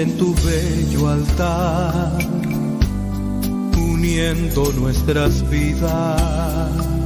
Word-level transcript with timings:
En 0.00 0.16
tu 0.16 0.32
bello 0.44 1.08
altar, 1.08 2.18
uniendo 3.76 4.72
nuestras 4.72 5.48
vidas. 5.50 6.97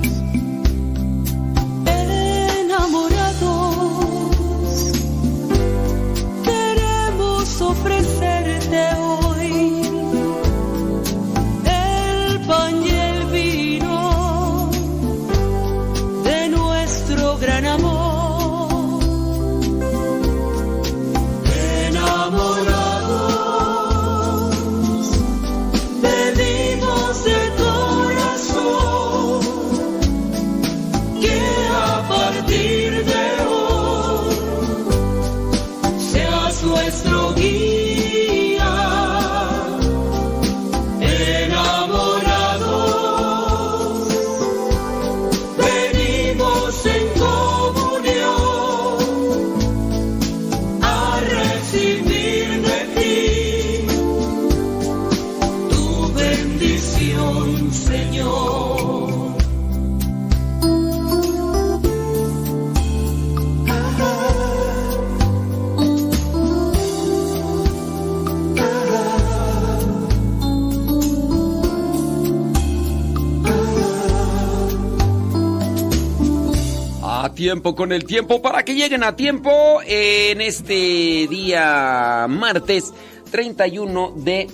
Tiempo 77.43 77.75
con 77.75 77.91
el 77.91 78.05
tiempo 78.05 78.41
para 78.41 78.65
que 78.65 78.77
lleguen 78.77 79.03
a 79.03 79.17
tiempo 79.17 79.81
en 79.85 80.41
este 80.41 81.27
día 81.29 82.27
martes 82.29 82.95
31 83.33 84.13
de 84.19 84.49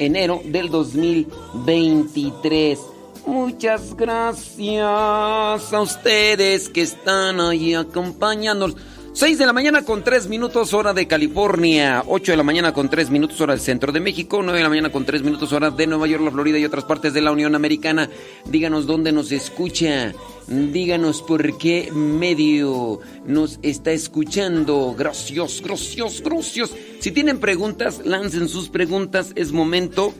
enero 0.00 0.40
del 0.44 0.68
2023. 0.68 2.80
Muchas 3.26 3.94
gracias 3.94 4.82
a 4.82 5.80
ustedes 5.80 6.68
que 6.68 6.82
están 6.82 7.40
ahí 7.40 7.74
acompañándonos. 7.74 8.76
6 9.14 9.36
de 9.36 9.44
la 9.44 9.52
mañana 9.52 9.84
con 9.84 10.02
3 10.02 10.28
minutos 10.28 10.72
hora 10.72 10.94
de 10.94 11.06
California, 11.06 12.02
8 12.06 12.32
de 12.32 12.36
la 12.36 12.42
mañana 12.42 12.72
con 12.72 12.88
3 12.88 13.10
minutos 13.10 13.38
hora 13.42 13.52
del 13.52 13.60
centro 13.60 13.92
de 13.92 14.00
México, 14.00 14.40
9 14.42 14.56
de 14.56 14.62
la 14.62 14.70
mañana 14.70 14.90
con 14.90 15.04
3 15.04 15.22
minutos 15.22 15.52
hora 15.52 15.70
de 15.70 15.86
Nueva 15.86 16.06
York, 16.06 16.24
la 16.24 16.30
Florida 16.30 16.58
y 16.58 16.64
otras 16.64 16.84
partes 16.84 17.12
de 17.12 17.20
la 17.20 17.30
Unión 17.30 17.54
Americana. 17.54 18.08
Díganos 18.46 18.86
dónde 18.86 19.12
nos 19.12 19.30
escucha, 19.30 20.14
díganos 20.48 21.20
por 21.20 21.58
qué 21.58 21.90
medio 21.92 23.00
nos 23.26 23.58
está 23.60 23.92
escuchando. 23.92 24.94
Gracias, 24.96 25.60
gracias, 25.62 26.22
gracias. 26.22 26.70
Si 27.00 27.10
tienen 27.10 27.38
preguntas, 27.38 28.00
lancen 28.06 28.48
sus 28.48 28.70
preguntas, 28.70 29.32
es 29.34 29.52
momento 29.52 30.14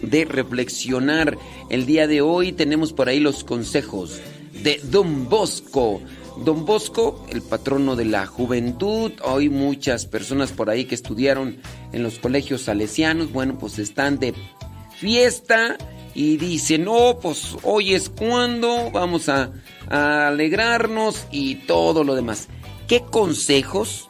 de 0.00 0.24
reflexionar. 0.24 1.36
El 1.68 1.84
día 1.84 2.06
de 2.06 2.22
hoy 2.22 2.52
tenemos 2.52 2.94
por 2.94 3.10
ahí 3.10 3.20
los 3.20 3.44
consejos 3.44 4.18
de 4.62 4.80
Don 4.84 5.28
Bosco. 5.28 6.00
Don 6.36 6.64
Bosco, 6.64 7.26
el 7.30 7.42
patrono 7.42 7.96
de 7.96 8.04
la 8.04 8.26
juventud, 8.26 9.12
hoy 9.22 9.48
muchas 9.48 10.06
personas 10.06 10.52
por 10.52 10.70
ahí 10.70 10.84
que 10.84 10.94
estudiaron 10.94 11.58
en 11.92 12.02
los 12.02 12.18
colegios 12.18 12.62
salesianos, 12.62 13.32
bueno, 13.32 13.58
pues 13.58 13.78
están 13.78 14.18
de 14.18 14.34
fiesta 14.96 15.76
y 16.14 16.36
dicen, 16.38 16.84
no, 16.84 17.18
pues 17.20 17.56
hoy 17.62 17.94
es 17.94 18.08
cuando 18.08 18.90
vamos 18.90 19.28
a, 19.28 19.52
a 19.88 20.28
alegrarnos 20.28 21.26
y 21.30 21.56
todo 21.66 22.04
lo 22.04 22.14
demás. 22.14 22.48
¿Qué 22.88 23.02
consejos, 23.02 24.08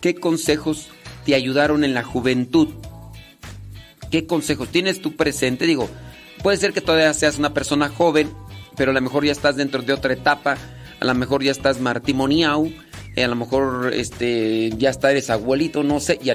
qué 0.00 0.14
consejos 0.14 0.88
te 1.24 1.34
ayudaron 1.34 1.84
en 1.84 1.94
la 1.94 2.02
juventud? 2.02 2.68
¿Qué 4.10 4.26
consejos 4.26 4.68
tienes 4.68 5.00
tú 5.00 5.16
presente? 5.16 5.66
Digo, 5.66 5.88
puede 6.42 6.58
ser 6.58 6.72
que 6.72 6.80
todavía 6.80 7.12
seas 7.14 7.38
una 7.38 7.54
persona 7.54 7.88
joven, 7.88 8.30
pero 8.76 8.90
a 8.90 8.94
lo 8.94 9.00
mejor 9.00 9.24
ya 9.24 9.32
estás 9.32 9.56
dentro 9.56 9.82
de 9.82 9.92
otra 9.92 10.12
etapa, 10.12 10.56
a 11.00 11.04
lo 11.04 11.14
mejor 11.14 11.42
ya 11.42 11.50
estás 11.50 11.80
martimoniado, 11.80 12.68
eh, 13.14 13.24
a 13.24 13.28
lo 13.28 13.36
mejor 13.36 13.92
este 13.94 14.70
ya 14.76 14.90
está 14.90 15.10
eres 15.10 15.30
abuelito, 15.30 15.82
no 15.82 16.00
sé, 16.00 16.18
y 16.22 16.30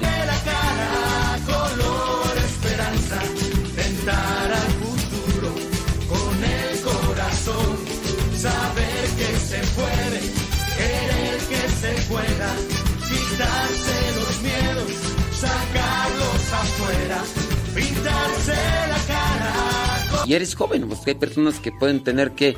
y 20.25 20.33
eres 20.33 20.55
joven, 20.55 20.87
pues 20.87 20.99
hay 21.07 21.15
personas 21.15 21.59
que 21.59 21.71
pueden 21.71 22.03
tener 22.03 22.31
que 22.31 22.55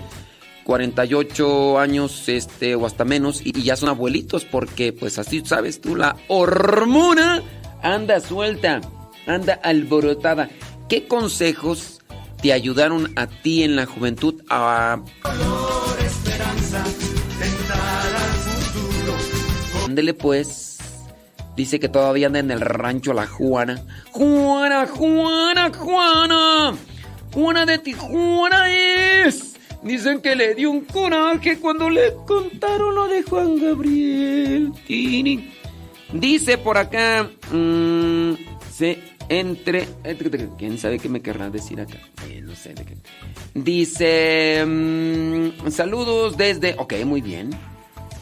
48 0.63 1.79
años 1.79 2.27
este 2.29 2.75
o 2.75 2.85
hasta 2.85 3.05
menos 3.05 3.41
y, 3.43 3.61
ya 3.61 3.75
son 3.75 3.89
abuelitos 3.89 4.45
porque 4.45 4.93
pues 4.93 5.19
así 5.19 5.43
sabes 5.45 5.81
tú 5.81 5.95
la 5.95 6.15
hormona 6.27 7.41
anda 7.81 8.19
suelta, 8.19 8.81
anda 9.27 9.53
alborotada. 9.61 10.49
¿Qué 10.89 11.07
consejos 11.07 12.01
te 12.41 12.53
ayudaron 12.53 13.11
a 13.15 13.27
ti 13.27 13.63
en 13.63 13.75
la 13.75 13.85
juventud 13.85 14.41
a. 14.49 14.99
Ándele 19.85 20.13
pues. 20.13 20.77
Dice 21.55 21.79
que 21.79 21.87
todavía 21.87 22.27
anda 22.27 22.39
en 22.39 22.49
el 22.49 22.61
rancho 22.61 23.13
la 23.13 23.27
Juana. 23.27 23.85
Juana, 24.11 24.87
Juana, 24.87 25.71
Juana. 25.71 26.73
Juana 27.31 27.65
de 27.65 27.77
Tijuana 27.77 28.69
es. 29.25 29.52
Dicen 29.83 30.21
que 30.21 30.35
le 30.35 30.55
dio 30.55 30.71
un 30.71 30.81
coraje 30.81 31.59
cuando 31.59 31.89
le 31.89 32.13
contaron 32.25 32.95
lo 32.95 33.07
de 33.07 33.23
Juan 33.23 33.59
Gabriel. 33.59 34.71
Tini. 34.87 35.51
Dice 36.13 36.57
por 36.57 36.77
acá. 36.77 37.29
mm, 37.51 38.33
se 38.71 38.99
entre. 39.29 39.87
¿Quién 40.57 40.77
sabe 40.77 40.99
qué 40.99 41.09
me 41.09 41.21
querrá 41.21 41.49
decir 41.49 41.81
acá? 41.81 41.97
Eh, 42.29 42.41
no 42.41 42.55
sé 42.55 42.73
de 42.73 42.85
qué. 42.85 42.97
Dice. 43.53 44.63
mm, 44.65 45.69
saludos 45.69 46.37
desde. 46.37 46.75
Ok, 46.77 46.93
muy 47.05 47.21
bien. 47.21 47.49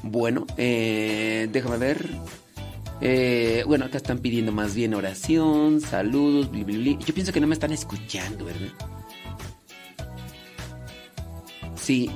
Bueno, 0.04 0.48
eh, 0.58 1.48
déjame 1.52 1.78
ver. 1.78 2.10
Eh, 3.02 3.64
bueno, 3.68 3.86
acá 3.86 3.98
están 3.98 4.20
pidiendo 4.20 4.52
más 4.52 4.76
bien 4.76 4.94
oración, 4.94 5.82
saludos. 5.82 6.50
Yo 6.52 7.14
pienso 7.14 7.32
que 7.34 7.40
no 7.40 7.48
me 7.48 7.54
están 7.54 7.72
escuchando, 7.72 8.46
¿verdad? 8.46 8.70
Sí. 11.82 12.10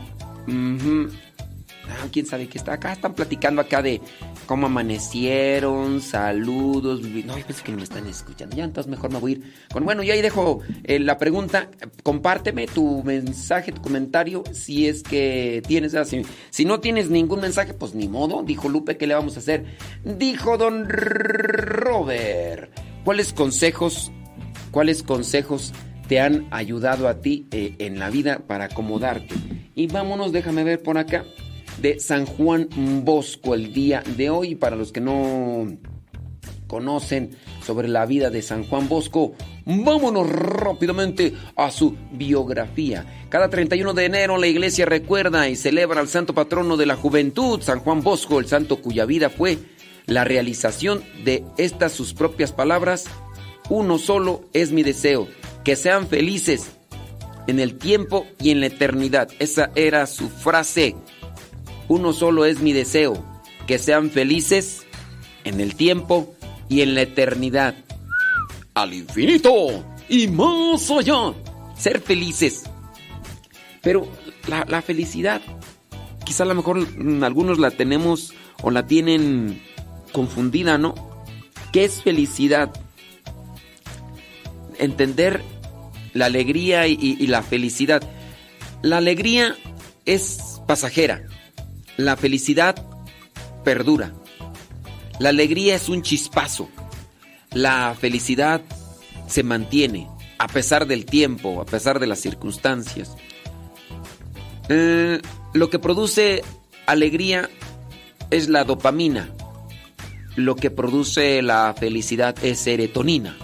Ah, 1.88 2.08
quién 2.12 2.26
sabe 2.26 2.48
qué 2.48 2.58
está 2.58 2.74
acá. 2.74 2.94
Están 2.94 3.14
platicando 3.14 3.62
acá 3.62 3.82
de 3.82 4.02
cómo 4.46 4.68
amanecieron, 4.68 6.02
saludos. 6.02 7.02
No, 7.02 7.38
yo 7.38 7.46
pienso 7.46 7.64
que 7.64 7.72
no 7.72 7.78
me 7.78 7.84
están 7.84 8.08
escuchando. 8.08 8.56
Ya, 8.56 8.64
entonces 8.64 8.90
mejor 8.90 9.12
me 9.12 9.20
voy 9.20 9.32
a 9.32 9.36
ir. 9.36 9.54
Con, 9.72 9.86
bueno, 9.86 10.04
yo 10.04 10.14
ahí 10.14 10.22
dejo 10.22 10.62
eh, 10.84 11.00
la 11.00 11.18
pregunta. 11.18 11.70
Compárteme 12.04 12.68
tu 12.68 13.04
mensaje, 13.04 13.72
tu 13.72 13.82
comentario, 13.82 14.44
si 14.52 14.88
es 14.88 15.04
que 15.04 15.62
tienes. 15.68 15.96
ah, 15.96 16.06
si 16.06 16.66
no 16.66 16.80
tienes 16.80 17.10
ningún 17.10 17.42
mensaje, 17.42 17.74
pues 17.74 17.96
ni 17.96 18.08
modo. 18.08 18.44
Dijo 18.44 18.70
Lupe, 18.70 18.98
¿qué 18.98 19.08
le 19.08 19.16
vamos 19.16 19.36
a 19.36 19.40
hacer? 19.40 19.66
Dijo 20.04 20.58
don 20.58 20.88
Robert. 20.88 22.72
¿Cuáles 23.04 23.34
consejos, 23.34 24.12
cuáles 24.72 25.04
consejos 25.04 25.74
te 26.08 26.20
han 26.20 26.48
ayudado 26.52 27.08
a 27.08 27.22
ti 27.22 27.48
eh, 27.52 27.76
en 27.80 28.00
la 28.00 28.10
vida 28.10 28.40
para 28.48 28.66
acomodarte? 28.66 29.36
Y 29.76 29.88
vámonos, 29.88 30.32
déjame 30.32 30.64
ver 30.64 30.82
por 30.82 30.98
acá. 30.98 31.26
De 31.82 32.00
San 32.00 32.26
Juan 32.26 32.70
Bosco 33.04 33.54
el 33.54 33.74
día 33.74 34.02
de 34.16 34.30
hoy. 34.30 34.56
Para 34.56 34.76
los 34.76 34.92
que 34.92 35.02
no 35.02 35.68
conocen 36.68 37.32
sobre 37.66 37.88
la 37.88 38.06
vida 38.06 38.30
de 38.30 38.42
San 38.42 38.64
Juan 38.64 38.88
Bosco, 38.88 39.34
vámonos 39.66 40.30
rápidamente 40.30 41.34
a 41.56 41.72
su 41.72 41.96
biografía. 42.12 43.28
Cada 43.30 43.50
31 43.50 43.94
de 43.94 44.06
enero 44.06 44.38
la 44.38 44.48
iglesia 44.48 44.86
recuerda 44.86 45.50
y 45.50 45.56
celebra 45.56 46.00
al 46.00 46.08
santo 46.08 46.34
patrono 46.34 46.78
de 46.78 46.86
la 46.86 46.96
juventud, 46.96 47.62
San 47.62 47.80
Juan 47.80 48.02
Bosco, 48.02 48.40
el 48.40 48.48
santo 48.48 48.82
cuya 48.82 49.06
vida 49.06 49.30
fue 49.30 49.58
la 50.06 50.24
realización 50.24 51.04
de 51.24 51.44
estas 51.58 51.92
sus 51.92 52.14
propias 52.14 52.52
palabras. 52.52 53.06
Uno 53.70 53.98
solo 53.98 54.44
es 54.54 54.72
mi 54.72 54.84
deseo, 54.84 55.28
que 55.66 55.76
sean 55.76 56.08
felices 56.08 56.72
en 57.48 57.60
el 57.60 57.78
tiempo 57.78 58.26
y 58.40 58.52
en 58.52 58.62
la 58.62 58.68
eternidad. 58.68 59.30
Esa 59.40 59.72
era 59.76 60.06
su 60.06 60.30
frase. 60.30 60.96
Uno 61.88 62.14
solo 62.14 62.46
es 62.46 62.62
mi 62.62 62.72
deseo, 62.72 63.22
que 63.68 63.80
sean 63.80 64.12
felices 64.12 64.86
en 65.44 65.60
el 65.60 65.76
tiempo 65.76 66.34
y 66.70 66.82
en 66.82 66.94
la 66.94 67.02
eternidad. 67.02 67.76
Al 68.76 68.94
infinito 68.94 69.84
y 70.08 70.28
más 70.28 70.90
allá. 70.92 71.34
Ser 71.76 72.00
felices. 72.00 72.64
Pero 73.82 74.08
la, 74.48 74.82
felicidad, 74.84 75.42
quizá 76.26 76.44
a 76.44 76.48
lo 76.48 76.56
mejor 76.56 76.88
algunos 77.24 77.58
la 77.58 77.72
tenemos 77.72 78.34
o 78.62 78.70
la 78.70 78.86
tienen 78.86 79.62
confundida, 80.12 80.78
¿no? 80.78 80.96
¿Qué 81.72 81.86
es 81.86 82.02
felicidad? 82.02 82.72
Entender 84.78 85.44
la 86.16 86.28
alegría 86.28 86.88
y, 86.88 87.28
la 87.28 87.44
felicidad. 87.44 88.02
La 88.82 88.98
alegría 88.98 89.56
es 90.06 90.62
pasajera. 90.66 91.28
La 91.98 92.16
felicidad 92.16 92.76
perdura. 93.66 94.14
La 95.20 95.30
alegría 95.30 95.76
es 95.76 95.90
un 95.90 96.02
chispazo. 96.02 96.70
La 97.52 97.96
felicidad 98.00 98.62
se 99.28 99.44
mantiene 99.44 100.08
a 100.38 100.48
pesar 100.48 100.88
del 100.88 101.06
tiempo, 101.06 101.62
a 101.62 101.66
pesar 101.66 102.00
de 102.00 102.08
las 102.08 102.20
circunstancias. 102.20 103.18
Eh, 104.70 105.22
lo 105.54 105.70
que 105.70 105.80
produce 105.80 106.44
alegría 106.86 107.50
es 108.32 108.48
la 108.48 108.64
dopamina. 108.64 109.30
Lo 110.38 110.56
que 110.56 110.72
produce 110.72 111.42
la 111.42 111.76
felicidad 111.78 112.38
es 112.42 112.60
serotonina. 112.60 113.36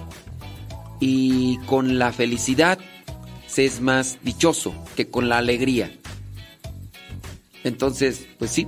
Y 1.01 1.57
con 1.65 1.99
la 1.99 2.13
felicidad 2.13 2.79
se 3.47 3.65
es 3.65 3.81
más 3.81 4.19
dichoso 4.23 4.73
que 4.95 5.09
con 5.09 5.27
la 5.27 5.39
alegría. 5.39 5.91
Entonces, 7.65 8.25
pues 8.39 8.51
sí, 8.51 8.67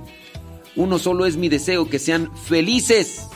uno 0.76 0.98
solo 0.98 1.24
es 1.24 1.36
mi 1.36 1.48
deseo, 1.48 1.88
que 1.88 1.98
sean 1.98 2.36
felices 2.36 3.28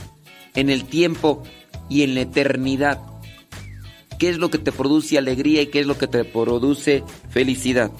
en 0.55 0.69
el 0.69 0.85
tiempo 0.85 1.43
y 1.89 2.03
en 2.03 2.15
la 2.15 2.23
eternidad. 2.23 3.01
¿Qué 4.19 4.29
es 4.29 4.39
lo 4.39 4.51
que 4.51 4.59
te 4.59 4.73
produce 4.73 5.17
alegría 5.17 5.63
y 5.63 5.69
qué 5.69 5.81
es 5.81 5.87
lo 5.87 5.97
que 5.97 6.09
te 6.09 6.25
produce 6.25 7.05
felicidad? 7.31 7.91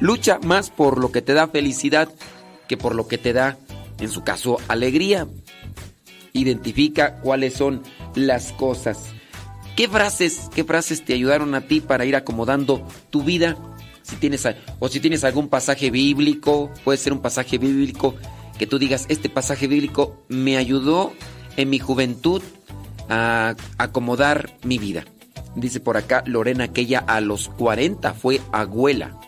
Lucha 0.00 0.38
más 0.38 0.70
por 0.70 0.98
lo 0.98 1.10
que 1.10 1.22
te 1.22 1.34
da 1.34 1.48
felicidad 1.48 2.08
que 2.68 2.76
por 2.76 2.94
lo 2.94 3.08
que 3.08 3.18
te 3.18 3.32
da, 3.32 3.58
en 3.98 4.08
su 4.08 4.22
caso, 4.22 4.58
alegría. 4.68 5.26
Identifica 6.32 7.20
cuáles 7.20 7.54
son 7.54 7.82
las 8.14 8.52
cosas. 8.52 9.13
¿Qué 9.76 9.88
frases, 9.88 10.50
qué 10.54 10.62
frases 10.62 11.04
te 11.04 11.14
ayudaron 11.14 11.54
a 11.56 11.62
ti 11.62 11.80
para 11.80 12.04
ir 12.04 12.14
acomodando 12.14 12.86
tu 13.10 13.24
vida? 13.24 13.56
Si 14.02 14.16
tienes 14.16 14.46
o 14.78 14.88
si 14.88 15.00
tienes 15.00 15.24
algún 15.24 15.48
pasaje 15.48 15.90
bíblico, 15.90 16.70
puede 16.84 16.98
ser 16.98 17.12
un 17.12 17.20
pasaje 17.20 17.58
bíblico 17.58 18.14
que 18.56 18.68
tú 18.68 18.78
digas, 18.78 19.06
este 19.08 19.28
pasaje 19.28 19.66
bíblico 19.66 20.22
me 20.28 20.56
ayudó 20.58 21.12
en 21.56 21.70
mi 21.70 21.80
juventud 21.80 22.40
a 23.08 23.56
acomodar 23.76 24.56
mi 24.62 24.78
vida. 24.78 25.04
Dice 25.56 25.80
por 25.80 25.96
acá 25.96 26.22
Lorena 26.26 26.68
que 26.68 26.82
ella 26.82 27.00
a 27.00 27.20
los 27.20 27.48
40 27.48 28.14
fue 28.14 28.40
abuela. 28.52 29.18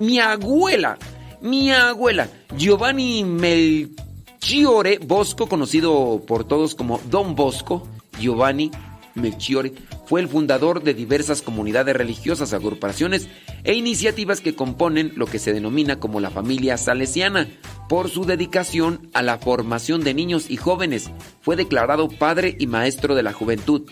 Mi 0.00 0.18
abuela, 0.18 0.98
mi 1.40 1.70
abuela, 1.70 2.28
Giovanni 2.56 3.24
Melchiore 3.24 4.98
Bosco, 4.98 5.48
conocido 5.48 6.22
por 6.26 6.44
todos 6.44 6.74
como 6.74 7.00
Don 7.10 7.34
Bosco, 7.34 7.88
Giovanni 8.18 8.70
Melchiore, 9.14 9.72
fue 10.06 10.20
el 10.20 10.28
fundador 10.28 10.82
de 10.82 10.94
diversas 10.94 11.42
comunidades 11.42 11.96
religiosas, 11.96 12.52
agrupaciones 12.52 13.28
e 13.62 13.74
iniciativas 13.74 14.40
que 14.40 14.54
componen 14.54 15.12
lo 15.16 15.26
que 15.26 15.38
se 15.38 15.52
denomina 15.52 16.00
como 16.00 16.20
la 16.20 16.30
familia 16.30 16.76
salesiana. 16.76 17.48
Por 17.88 18.08
su 18.08 18.24
dedicación 18.24 19.08
a 19.12 19.22
la 19.22 19.38
formación 19.38 20.02
de 20.02 20.14
niños 20.14 20.50
y 20.50 20.56
jóvenes, 20.56 21.10
fue 21.40 21.56
declarado 21.56 22.08
padre 22.08 22.56
y 22.58 22.66
maestro 22.66 23.14
de 23.14 23.22
la 23.22 23.32
juventud 23.32 23.82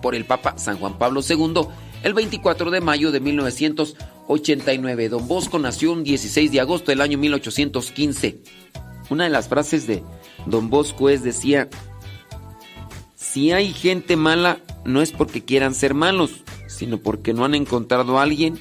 por 0.00 0.14
el 0.14 0.24
Papa 0.24 0.58
San 0.58 0.76
Juan 0.78 0.98
Pablo 0.98 1.20
II 1.26 1.68
el 2.02 2.14
24 2.14 2.70
de 2.70 2.80
mayo 2.80 3.12
de 3.12 3.20
1989. 3.20 5.08
Don 5.08 5.28
Bosco 5.28 5.58
nació 5.58 5.92
un 5.92 6.02
16 6.02 6.50
de 6.50 6.60
agosto 6.60 6.90
del 6.90 7.00
año 7.00 7.16
1815. 7.16 8.40
Una 9.08 9.24
de 9.24 9.30
las 9.30 9.48
frases 9.48 9.86
de 9.86 10.02
Don 10.46 10.68
Bosco 10.68 11.08
es, 11.08 11.22
decía, 11.22 11.68
si 13.32 13.50
hay 13.50 13.72
gente 13.72 14.16
mala, 14.16 14.58
no 14.84 15.00
es 15.00 15.10
porque 15.10 15.42
quieran 15.42 15.74
ser 15.74 15.94
malos, 15.94 16.44
sino 16.68 16.98
porque 16.98 17.32
no 17.32 17.46
han 17.46 17.54
encontrado 17.54 18.18
a 18.18 18.22
alguien 18.22 18.58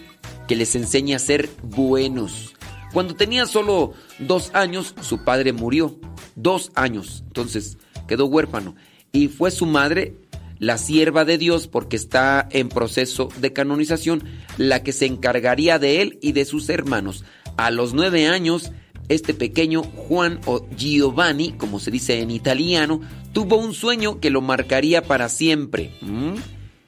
que 0.47 0.55
les 0.55 0.75
enseñe 0.75 1.13
a 1.13 1.19
ser 1.19 1.49
buenos. 1.61 2.53
Cuando 2.93 3.15
tenía 3.15 3.47
solo 3.47 3.93
dos 4.19 4.51
años, 4.53 4.95
su 5.01 5.25
padre 5.25 5.51
murió. 5.51 5.99
Dos 6.35 6.71
años. 6.75 7.21
Entonces 7.27 7.77
quedó 8.07 8.27
huérfano. 8.27 8.75
Y 9.11 9.27
fue 9.27 9.51
su 9.51 9.65
madre, 9.65 10.15
la 10.57 10.77
sierva 10.77 11.25
de 11.25 11.37
Dios, 11.37 11.67
porque 11.67 11.97
está 11.97 12.47
en 12.49 12.69
proceso 12.69 13.27
de 13.41 13.51
canonización, 13.51 14.23
la 14.57 14.83
que 14.83 14.93
se 14.93 15.05
encargaría 15.05 15.79
de 15.79 16.01
él 16.01 16.17
y 16.21 16.31
de 16.31 16.45
sus 16.45 16.69
hermanos. 16.69 17.25
A 17.57 17.71
los 17.71 17.93
nueve 17.93 18.27
años, 18.27 18.71
este 19.09 19.33
pequeño 19.33 19.83
Juan 19.83 20.39
o 20.45 20.65
Giovanni, 20.77 21.51
como 21.51 21.79
se 21.79 21.91
dice 21.91 22.21
en 22.21 22.31
italiano, 22.31 23.01
tuvo 23.33 23.57
un 23.57 23.73
sueño 23.73 24.19
que 24.19 24.29
lo 24.29 24.41
marcaría 24.41 25.01
para 25.03 25.29
siempre. 25.29 25.91
¿Mm? 26.01 26.35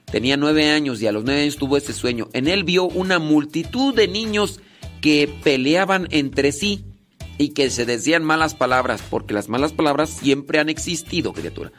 Tenía 0.05 0.37
nueve 0.37 0.69
años 0.69 1.01
y 1.01 1.07
a 1.07 1.11
los 1.11 1.23
nueve 1.23 1.41
años 1.41 1.57
tuvo 1.57 1.77
ese 1.77 1.93
sueño. 1.93 2.29
En 2.33 2.47
él 2.47 2.63
vio 2.63 2.85
una 2.85 3.19
multitud 3.19 3.95
de 3.95 4.07
niños 4.07 4.59
que 5.01 5.27
peleaban 5.43 6.07
entre 6.11 6.51
sí 6.51 6.85
y 7.37 7.49
que 7.49 7.69
se 7.69 7.85
decían 7.85 8.23
malas 8.23 8.53
palabras, 8.53 9.03
porque 9.09 9.33
las 9.33 9.49
malas 9.49 9.73
palabras 9.73 10.09
siempre 10.09 10.59
han 10.59 10.69
existido, 10.69 11.33
criatura. 11.33 11.71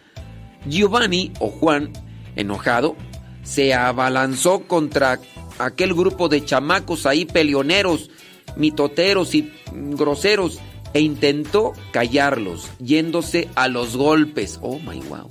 Giovanni 0.67 1.33
o 1.39 1.49
Juan, 1.49 1.93
enojado, 2.35 2.97
se 3.45 3.73
abalanzó 3.73 4.67
contra 4.67 5.21
aquel 5.59 5.95
grupo 5.95 6.29
de 6.29 6.45
chamacos 6.45 7.07
ahí 7.07 7.25
peleoneros, 7.25 8.11
mitoteros 8.57 9.35
y 9.35 9.53
groseros 9.73 10.59
e 10.95 11.01
intentó 11.01 11.75
callarlos, 11.91 12.71
yéndose 12.79 13.49
a 13.57 13.69
los 13.69 13.97
golpes. 13.97 14.59
Oh 14.63 14.79
my 14.79 15.01
wow. 15.01 15.29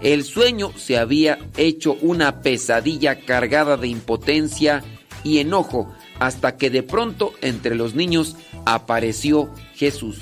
El 0.00 0.24
sueño 0.24 0.72
se 0.76 0.96
había 0.96 1.38
hecho 1.58 1.98
una 2.00 2.40
pesadilla 2.40 3.20
cargada 3.20 3.76
de 3.76 3.88
impotencia 3.88 4.82
y 5.24 5.38
enojo 5.38 5.92
hasta 6.18 6.56
que 6.56 6.70
de 6.70 6.82
pronto 6.82 7.32
entre 7.42 7.74
los 7.74 7.94
niños 7.94 8.36
apareció 8.64 9.50
Jesús. 9.74 10.20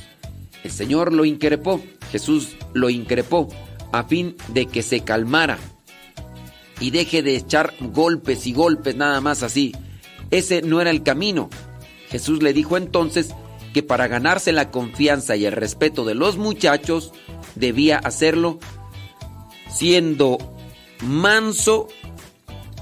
El 0.65 0.73
Señor 0.73 1.13
lo 1.13 1.25
increpó, 1.25 1.81
Jesús 2.11 2.57
lo 2.73 2.91
increpó 2.91 3.49
a 3.93 4.05
fin 4.05 4.37
de 4.49 4.67
que 4.67 4.83
se 4.83 5.01
calmara 5.01 5.59
y 6.81 6.91
deje 6.91 7.23
de 7.23 7.37
echar 7.37 7.75
golpes 7.81 8.47
y 8.47 8.53
golpes 8.53 8.97
nada 8.97 9.21
más 9.21 9.43
así. 9.43 9.75
Ese 10.31 10.63
no 10.63 10.81
era 10.81 10.91
el 10.91 11.03
camino. 11.03 11.51
Jesús 12.11 12.43
le 12.43 12.53
dijo 12.53 12.77
entonces 12.77 13.35
que 13.79 13.85
para 13.85 14.09
ganarse 14.09 14.51
la 14.51 14.73
confianza 14.73 15.37
y 15.37 15.47
el 15.47 15.53
respeto 15.53 16.05
de 16.05 16.17
los 16.17 16.37
muchachos 16.37 17.13
debía 17.55 17.97
hacerlo 17.97 18.59
siendo 19.71 20.37
manso 21.05 21.87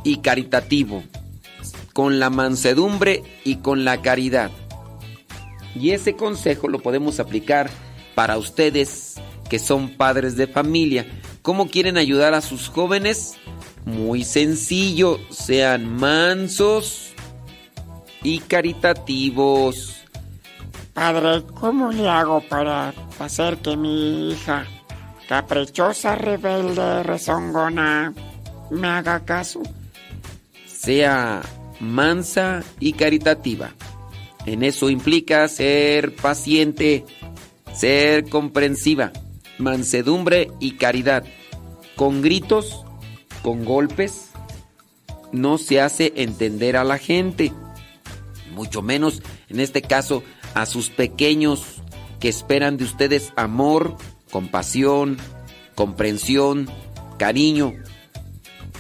y 0.05 0.21
caritativo, 0.21 1.03
con 1.93 2.19
la 2.19 2.31
mansedumbre 2.31 3.25
y 3.45 3.57
con 3.57 3.85
la 3.85 4.01
caridad. 4.01 4.51
Y 5.75 5.91
ese 5.91 6.15
consejo 6.17 6.67
lo 6.67 6.79
podemos 6.79 7.21
aplicar 7.21 7.69
para 8.15 8.39
ustedes 8.39 9.17
que 9.51 9.59
son 9.59 9.99
padres 9.99 10.35
de 10.39 10.47
familia. 10.47 11.07
¿Cómo 11.43 11.69
quieren 11.69 11.99
ayudar 11.99 12.33
a 12.33 12.41
sus 12.41 12.71
jóvenes? 12.71 13.35
Muy 13.85 14.25
sencillo, 14.25 15.21
sean 15.29 15.95
mansos 15.95 17.11
y 18.23 18.39
caritativos. 18.39 19.96
Padre, 20.97 21.45
¿cómo 21.61 21.93
le 21.93 22.09
hago 22.09 22.41
para 22.41 22.95
hacer 23.19 23.59
que 23.59 23.77
mi 23.77 24.31
hija, 24.31 24.65
caprichosa, 25.29 26.15
rebelde, 26.15 27.03
rezongona, 27.03 28.15
me 28.71 28.89
haga 28.89 29.23
caso? 29.23 29.61
Sea 30.67 31.43
mansa 31.81 32.65
y 32.81 32.95
caritativa. 32.95 33.73
En 34.47 34.63
eso 34.63 34.89
implica 34.89 35.47
ser 35.49 36.17
paciente, 36.17 37.05
ser 37.75 38.31
comprensiva, 38.31 39.13
mansedumbre 39.59 40.51
y 40.61 40.77
caridad. 40.77 41.25
Con 41.95 42.23
gritos, 42.23 42.87
con 43.43 43.67
golpes, 43.67 44.31
no 45.31 45.59
se 45.59 45.79
hace 45.79 46.15
entender 46.17 46.75
a 46.75 46.85
la 46.85 46.97
gente. 46.97 47.53
Mucho 48.55 48.81
menos, 48.81 49.23
en 49.51 49.61
este 49.61 49.83
caso, 49.83 50.23
a 50.57 50.65
sus 50.65 50.89
pequeños 50.89 51.83
que 52.19 52.31
esperan 52.31 52.79
de 52.79 52.85
ustedes 52.85 53.33
amor, 53.37 53.95
compasión, 54.31 55.19
comprensión, 55.75 56.69
cariño. 57.19 57.75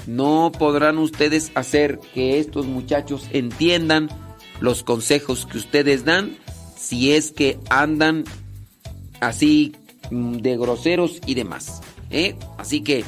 No 0.06 0.52
podrán 0.58 0.96
ustedes 0.96 1.52
hacer 1.54 2.00
que 2.14 2.38
estos 2.38 2.66
muchachos 2.66 3.28
entiendan 3.30 4.08
los 4.60 4.82
consejos 4.82 5.44
que 5.44 5.58
ustedes 5.58 6.06
dan 6.06 6.38
si 6.78 7.12
es 7.12 7.30
que 7.30 7.58
andan 7.68 8.24
así 9.20 9.74
mm, 10.10 10.36
de 10.38 10.56
groseros 10.56 11.20
y 11.26 11.34
demás. 11.34 11.82
¿eh? 12.10 12.36
Así 12.56 12.80
que 12.80 13.04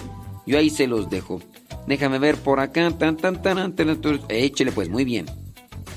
yo 0.47 0.59
ahí 0.59 0.69
se 0.69 0.87
los 0.87 1.09
dejo. 1.09 1.41
Déjame 1.87 2.19
ver 2.19 2.37
por 2.37 2.61
acá. 2.61 2.91
Tan, 2.91 3.17
tan, 3.17 3.41
tan, 3.41 3.73
tan, 3.73 4.21
Échele 4.29 4.73
pues, 4.73 4.91
muy 4.91 5.07
bien. 5.07 5.25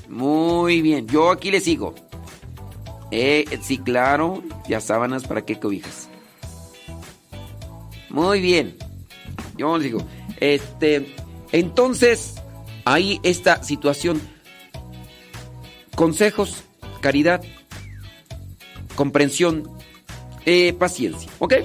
Muy 0.08 0.82
bien. 0.82 1.06
Yo 1.08 1.32
aquí 1.32 1.52
le 1.52 1.60
sigo. 1.60 1.96
Eh, 3.12 3.46
sí, 3.62 3.78
claro. 3.78 4.42
Ya 4.68 4.82
sábanas, 4.82 5.28
¿para 5.28 5.44
qué 5.44 5.60
cobijas? 5.60 6.08
Muy 8.10 8.42
bien. 8.42 8.78
Yo 9.58 9.78
les 9.78 9.86
digo. 9.86 10.06
Este. 10.40 11.14
Entonces, 11.52 12.36
hay 12.86 13.20
esta 13.24 13.64
situación. 13.64 14.22
Consejos, 15.96 16.64
caridad, 17.02 17.42
comprensión, 18.96 19.70
eh, 20.46 20.74
paciencia. 20.74 21.30
¿Ok? 21.40 21.56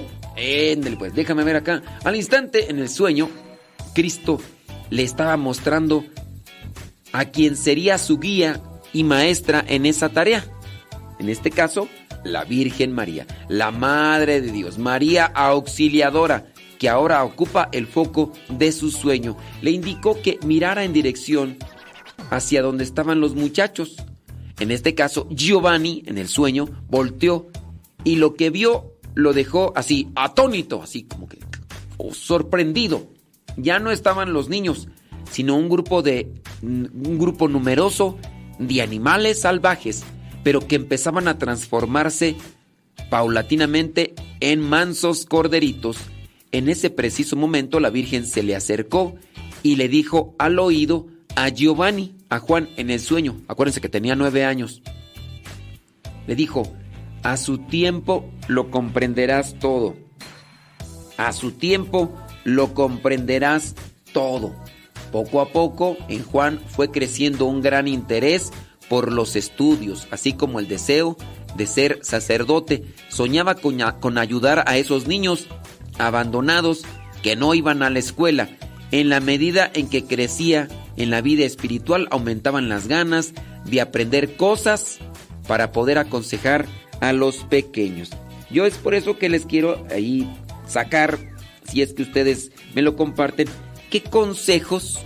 Pues, 0.99 1.15
déjame 1.15 1.43
ver 1.43 1.55
acá. 1.55 1.81
Al 2.03 2.15
instante, 2.15 2.69
en 2.69 2.79
el 2.79 2.89
sueño, 2.89 3.29
Cristo 3.95 4.39
le 4.89 5.03
estaba 5.03 5.35
mostrando 5.37 6.05
a 7.11 7.25
quien 7.25 7.55
sería 7.55 7.97
su 7.97 8.19
guía 8.19 8.61
y 8.93 9.03
maestra 9.03 9.63
en 9.67 9.85
esa 9.85 10.09
tarea. 10.09 10.45
En 11.19 11.29
este 11.29 11.51
caso, 11.51 11.87
la 12.23 12.43
Virgen 12.43 12.91
María, 12.91 13.25
la 13.49 13.71
Madre 13.71 14.41
de 14.41 14.51
Dios, 14.51 14.77
María 14.77 15.25
Auxiliadora, 15.25 16.51
que 16.77 16.89
ahora 16.89 17.23
ocupa 17.23 17.69
el 17.71 17.87
foco 17.87 18.31
de 18.49 18.71
su 18.71 18.91
sueño. 18.91 19.37
Le 19.61 19.71
indicó 19.71 20.21
que 20.21 20.39
mirara 20.45 20.83
en 20.83 20.93
dirección 20.93 21.57
hacia 22.29 22.61
donde 22.61 22.83
estaban 22.83 23.19
los 23.19 23.35
muchachos. 23.35 23.95
En 24.59 24.71
este 24.71 24.95
caso, 24.95 25.27
Giovanni, 25.29 26.03
en 26.05 26.17
el 26.17 26.27
sueño, 26.27 26.67
volteó 26.89 27.47
y 28.03 28.17
lo 28.17 28.35
que 28.35 28.49
vio 28.49 28.93
lo 29.15 29.33
dejó 29.33 29.73
así, 29.75 30.09
atónito, 30.15 30.81
así 30.83 31.03
como 31.03 31.27
que 31.27 31.39
oh, 31.97 32.13
sorprendido. 32.13 33.07
Ya 33.55 33.79
no 33.79 33.89
estaban 33.89 34.33
los 34.33 34.49
niños, 34.49 34.87
sino 35.31 35.55
un 35.55 35.69
grupo 35.69 36.03
de 36.03 36.31
un 36.61 37.17
grupo 37.17 37.47
numeroso 37.47 38.17
de 38.59 38.81
animales 38.81 39.41
salvajes, 39.41 40.03
pero 40.47 40.65
que 40.65 40.77
empezaban 40.77 41.27
a 41.27 41.37
transformarse 41.37 42.37
paulatinamente 43.09 44.15
en 44.39 44.61
mansos 44.61 45.25
corderitos. 45.25 45.97
En 46.53 46.69
ese 46.69 46.89
preciso 46.89 47.35
momento 47.35 47.81
la 47.81 47.89
Virgen 47.89 48.25
se 48.25 48.43
le 48.43 48.55
acercó 48.55 49.15
y 49.61 49.75
le 49.75 49.89
dijo 49.89 50.35
al 50.39 50.57
oído 50.59 51.07
a 51.35 51.49
Giovanni, 51.49 52.15
a 52.29 52.39
Juan, 52.39 52.69
en 52.77 52.91
el 52.91 53.01
sueño. 53.01 53.41
Acuérdense 53.49 53.81
que 53.81 53.89
tenía 53.89 54.15
nueve 54.15 54.45
años. 54.45 54.81
Le 56.27 56.35
dijo, 56.37 56.63
a 57.23 57.35
su 57.35 57.57
tiempo 57.57 58.31
lo 58.47 58.71
comprenderás 58.71 59.59
todo. 59.59 59.97
A 61.17 61.33
su 61.33 61.51
tiempo 61.51 62.15
lo 62.45 62.73
comprenderás 62.73 63.75
todo. 64.13 64.55
Poco 65.11 65.41
a 65.41 65.49
poco 65.49 65.97
en 66.07 66.23
Juan 66.23 66.61
fue 66.69 66.89
creciendo 66.89 67.47
un 67.47 67.61
gran 67.61 67.89
interés 67.89 68.53
por 68.89 69.11
los 69.11 69.35
estudios, 69.35 70.07
así 70.11 70.33
como 70.33 70.59
el 70.59 70.67
deseo 70.67 71.17
de 71.55 71.67
ser 71.67 71.99
sacerdote. 72.03 72.83
Soñaba 73.09 73.55
con, 73.55 73.79
con, 73.99 74.17
ayudar 74.17 74.63
a 74.67 74.77
esos 74.77 75.07
niños 75.07 75.47
abandonados 75.97 76.83
que 77.21 77.35
no 77.35 77.53
iban 77.53 77.83
a 77.83 77.89
la 77.89 77.99
escuela. 77.99 78.49
En 78.91 79.09
la 79.09 79.19
medida 79.19 79.69
en 79.73 79.89
que 79.89 80.05
crecía 80.05 80.67
en 80.95 81.09
la 81.09 81.21
vida 81.21 81.45
espiritual, 81.45 82.07
aumentaban 82.11 82.69
las 82.69 82.87
ganas 82.87 83.33
de 83.65 83.81
aprender 83.81 84.37
cosas 84.37 84.99
para 85.47 85.71
poder 85.71 85.97
aconsejar 85.97 86.65
a 87.01 87.13
los 87.13 87.37
pequeños. 87.45 88.11
Yo 88.49 88.65
es 88.65 88.75
por 88.75 88.95
eso 88.95 89.17
que 89.17 89.29
les 89.29 89.45
quiero 89.45 89.85
ahí 89.91 90.29
sacar, 90.67 91.19
si 91.69 91.81
es 91.81 91.93
que 91.93 92.03
ustedes 92.03 92.51
me 92.73 92.81
lo 92.81 92.95
comparten, 92.95 93.47
qué 93.89 94.01
consejos, 94.01 94.99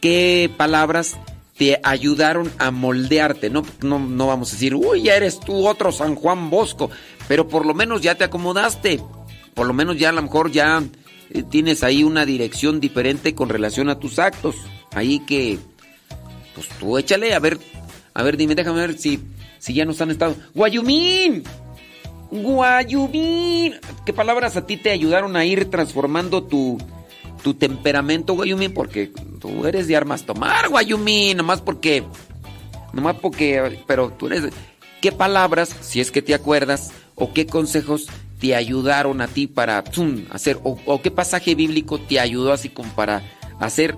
qué 0.00 0.50
palabras 0.56 1.18
te 1.56 1.80
ayudaron 1.82 2.50
a 2.58 2.70
moldearte. 2.70 3.50
No, 3.50 3.64
no, 3.82 3.98
no 3.98 4.26
vamos 4.26 4.50
a 4.50 4.52
decir, 4.52 4.74
uy, 4.74 5.02
ya 5.02 5.16
eres 5.16 5.40
tú 5.40 5.66
otro 5.66 5.92
San 5.92 6.14
Juan 6.14 6.50
Bosco, 6.50 6.90
pero 7.28 7.48
por 7.48 7.66
lo 7.66 7.74
menos 7.74 8.00
ya 8.00 8.14
te 8.14 8.24
acomodaste. 8.24 9.00
Por 9.54 9.66
lo 9.66 9.74
menos 9.74 9.98
ya 9.98 10.08
a 10.08 10.12
lo 10.12 10.22
mejor 10.22 10.50
ya 10.50 10.82
eh, 11.30 11.42
tienes 11.42 11.82
ahí 11.82 12.04
una 12.04 12.24
dirección 12.24 12.80
diferente 12.80 13.34
con 13.34 13.48
relación 13.48 13.88
a 13.88 13.98
tus 13.98 14.18
actos. 14.18 14.56
Ahí 14.92 15.20
que, 15.20 15.58
pues 16.54 16.68
tú 16.78 16.98
échale 16.98 17.34
a 17.34 17.38
ver 17.38 17.58
A 18.14 18.22
ver, 18.22 18.36
dime, 18.36 18.54
déjame 18.54 18.80
ver 18.80 18.98
si, 18.98 19.20
si 19.58 19.74
ya 19.74 19.84
nos 19.84 20.00
han 20.00 20.10
estado. 20.10 20.36
¡Guayumín! 20.54 21.44
¡Guayumín! 22.30 23.74
¿Qué 24.06 24.12
palabras 24.12 24.56
a 24.56 24.66
ti 24.66 24.78
te 24.78 24.90
ayudaron 24.90 25.36
a 25.36 25.44
ir 25.44 25.70
transformando 25.70 26.42
tu, 26.44 26.78
tu 27.42 27.54
temperamento, 27.54 28.34
Guayumín? 28.34 28.72
Porque 28.72 29.12
tú 29.40 29.66
eres 29.66 29.88
de 29.88 29.96
armas 29.96 30.24
tomar, 30.24 30.68
Guayumín. 30.68 31.36
Nomás 31.36 31.60
porque. 31.60 32.04
Nomás 32.92 33.16
porque. 33.16 33.80
Pero 33.86 34.10
tú 34.10 34.28
eres. 34.28 34.52
¿Qué 35.00 35.12
palabras, 35.12 35.76
si 35.80 36.00
es 36.00 36.10
que 36.10 36.22
te 36.22 36.34
acuerdas, 36.34 36.92
o 37.16 37.32
qué 37.32 37.46
consejos 37.46 38.06
te 38.38 38.54
ayudaron 38.54 39.20
a 39.20 39.28
ti 39.28 39.46
para 39.46 39.84
hacer, 40.30 40.58
o, 40.62 40.78
o 40.86 41.02
qué 41.02 41.10
pasaje 41.10 41.54
bíblico 41.54 41.98
te 41.98 42.20
ayudó 42.20 42.52
así 42.52 42.68
como 42.68 42.92
para 42.94 43.22
hacer 43.58 43.96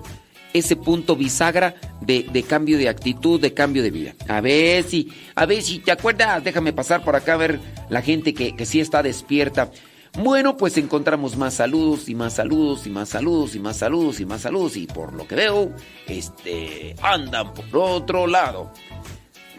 ese 0.53 0.75
punto 0.75 1.15
bisagra 1.15 1.75
de, 1.99 2.25
de, 2.31 2.43
cambio 2.43 2.77
de 2.77 2.87
actitud, 2.87 3.41
de 3.41 3.53
cambio 3.53 3.83
de 3.83 3.91
vida. 3.91 4.15
A 4.27 4.39
ver 4.39 4.83
si, 4.83 5.11
a 5.35 5.45
ver 5.45 5.61
si 5.61 5.79
te 5.79 5.91
acuerdas, 5.91 6.43
déjame 6.43 6.71
pasar 6.71 7.03
por 7.03 7.15
acá 7.15 7.33
a 7.33 7.37
ver 7.37 7.59
la 7.89 8.01
gente 8.01 8.33
que, 8.33 8.55
que 8.55 8.65
sí 8.65 8.79
está 8.79 9.03
despierta. 9.03 9.69
Bueno, 10.17 10.55
pues 10.55 10.77
encontramos 10.77 11.35
más 11.35 11.55
saludos 11.55 12.07
y 12.07 12.15
más 12.15 12.33
saludos 12.33 12.87
y 12.87 12.89
más 12.89 13.09
saludos 13.09 13.55
y 13.55 13.59
más 13.59 13.77
saludos 13.77 14.19
y 14.21 14.25
más 14.25 14.41
saludos 14.41 14.77
y 14.77 14.87
por 14.87 15.13
lo 15.13 15.27
que 15.27 15.35
veo, 15.35 15.71
este, 16.07 16.95
andan 17.01 17.53
por 17.53 17.65
otro 17.73 18.25
lado. 18.25 18.71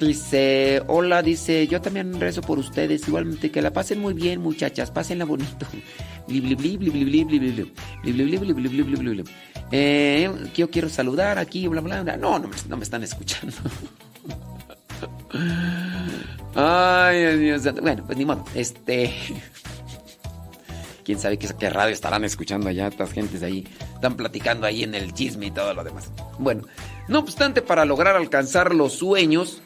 Dice, 0.01 0.83
hola, 0.89 1.23
dice, 1.23 1.67
yo 1.67 1.81
también 1.81 2.21
rezo 2.21 2.43
por 2.43 2.59
ustedes, 2.59 3.07
igualmente 3.09 3.51
que 3.51 3.63
la 3.63 3.73
pasen 3.73 4.01
muy 4.01 4.15
bien, 4.15 4.41
muchachas, 4.41 4.91
pásenla 4.91 5.25
bonito. 5.25 5.67
Eh, 9.73 10.31
yo 10.55 10.71
quiero 10.71 10.89
saludar 10.89 11.39
aquí, 11.39 11.69
bla, 11.69 11.81
bla, 11.81 12.03
bla. 12.03 12.17
No, 12.17 12.39
no 12.39 12.51
no 12.69 12.77
me 12.77 12.83
están 12.83 13.03
escuchando. 13.03 13.57
Ay, 16.55 17.37
Dios 17.39 17.63
Bueno, 17.81 18.05
pues 18.07 18.17
ni 18.17 18.25
modo. 18.25 18.45
Este. 18.55 19.13
Quién 21.07 21.21
sabe 21.21 21.39
qué, 21.39 21.71
radio 21.71 21.95
estarán 21.95 22.25
escuchando 22.25 22.69
allá. 22.69 22.89
Estas 22.89 23.13
gentes 23.13 23.41
ahí 23.45 23.65
están 23.95 24.17
platicando 24.17 24.67
ahí 24.67 24.83
en 24.83 24.93
el 24.93 25.15
chisme 25.15 25.47
y 25.47 25.51
todo 25.53 25.73
lo 25.73 25.85
demás. 25.85 26.11
Bueno, 26.41 26.65
no 27.07 27.21
obstante, 27.21 27.63
para 27.63 27.85
lograr 27.85 28.17
alcanzar 28.17 28.75
los 28.75 28.95
sueños, 28.95 29.63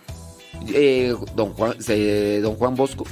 eh, 0.68 1.14
don 1.34 1.54
Juan 1.54 2.74
Bosco 2.74 3.06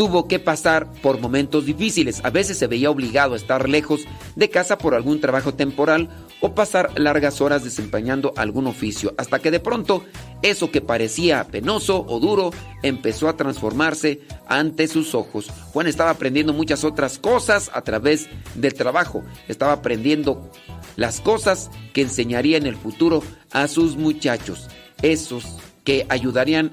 tuvo 0.00 0.28
que 0.28 0.38
pasar 0.38 0.90
por 1.02 1.20
momentos 1.20 1.66
difíciles. 1.66 2.22
A 2.24 2.30
veces 2.30 2.56
se 2.56 2.66
veía 2.66 2.90
obligado 2.90 3.34
a 3.34 3.36
estar 3.36 3.68
lejos 3.68 4.06
de 4.34 4.48
casa 4.48 4.78
por 4.78 4.94
algún 4.94 5.20
trabajo 5.20 5.52
temporal 5.52 6.08
o 6.40 6.54
pasar 6.54 6.98
largas 6.98 7.42
horas 7.42 7.64
desempeñando 7.64 8.32
algún 8.36 8.66
oficio, 8.66 9.12
hasta 9.18 9.40
que 9.40 9.50
de 9.50 9.60
pronto 9.60 10.04
eso 10.42 10.70
que 10.70 10.80
parecía 10.80 11.44
penoso 11.44 12.04
o 12.08 12.18
duro 12.18 12.50
empezó 12.82 13.28
a 13.28 13.36
transformarse 13.36 14.20
ante 14.46 14.88
sus 14.88 15.14
ojos. 15.14 15.50
Juan 15.72 15.86
estaba 15.86 16.10
aprendiendo 16.10 16.52
muchas 16.52 16.84
otras 16.84 17.18
cosas 17.18 17.70
a 17.74 17.82
través 17.82 18.28
del 18.54 18.74
trabajo, 18.74 19.22
estaba 19.48 19.72
aprendiendo 19.72 20.50
las 20.96 21.20
cosas 21.20 21.70
que 21.92 22.02
enseñaría 22.02 22.56
en 22.56 22.66
el 22.66 22.76
futuro 22.76 23.22
a 23.52 23.68
sus 23.68 23.96
muchachos, 23.96 24.68
esos 25.02 25.44
que 25.84 26.06
ayudarían 26.08 26.72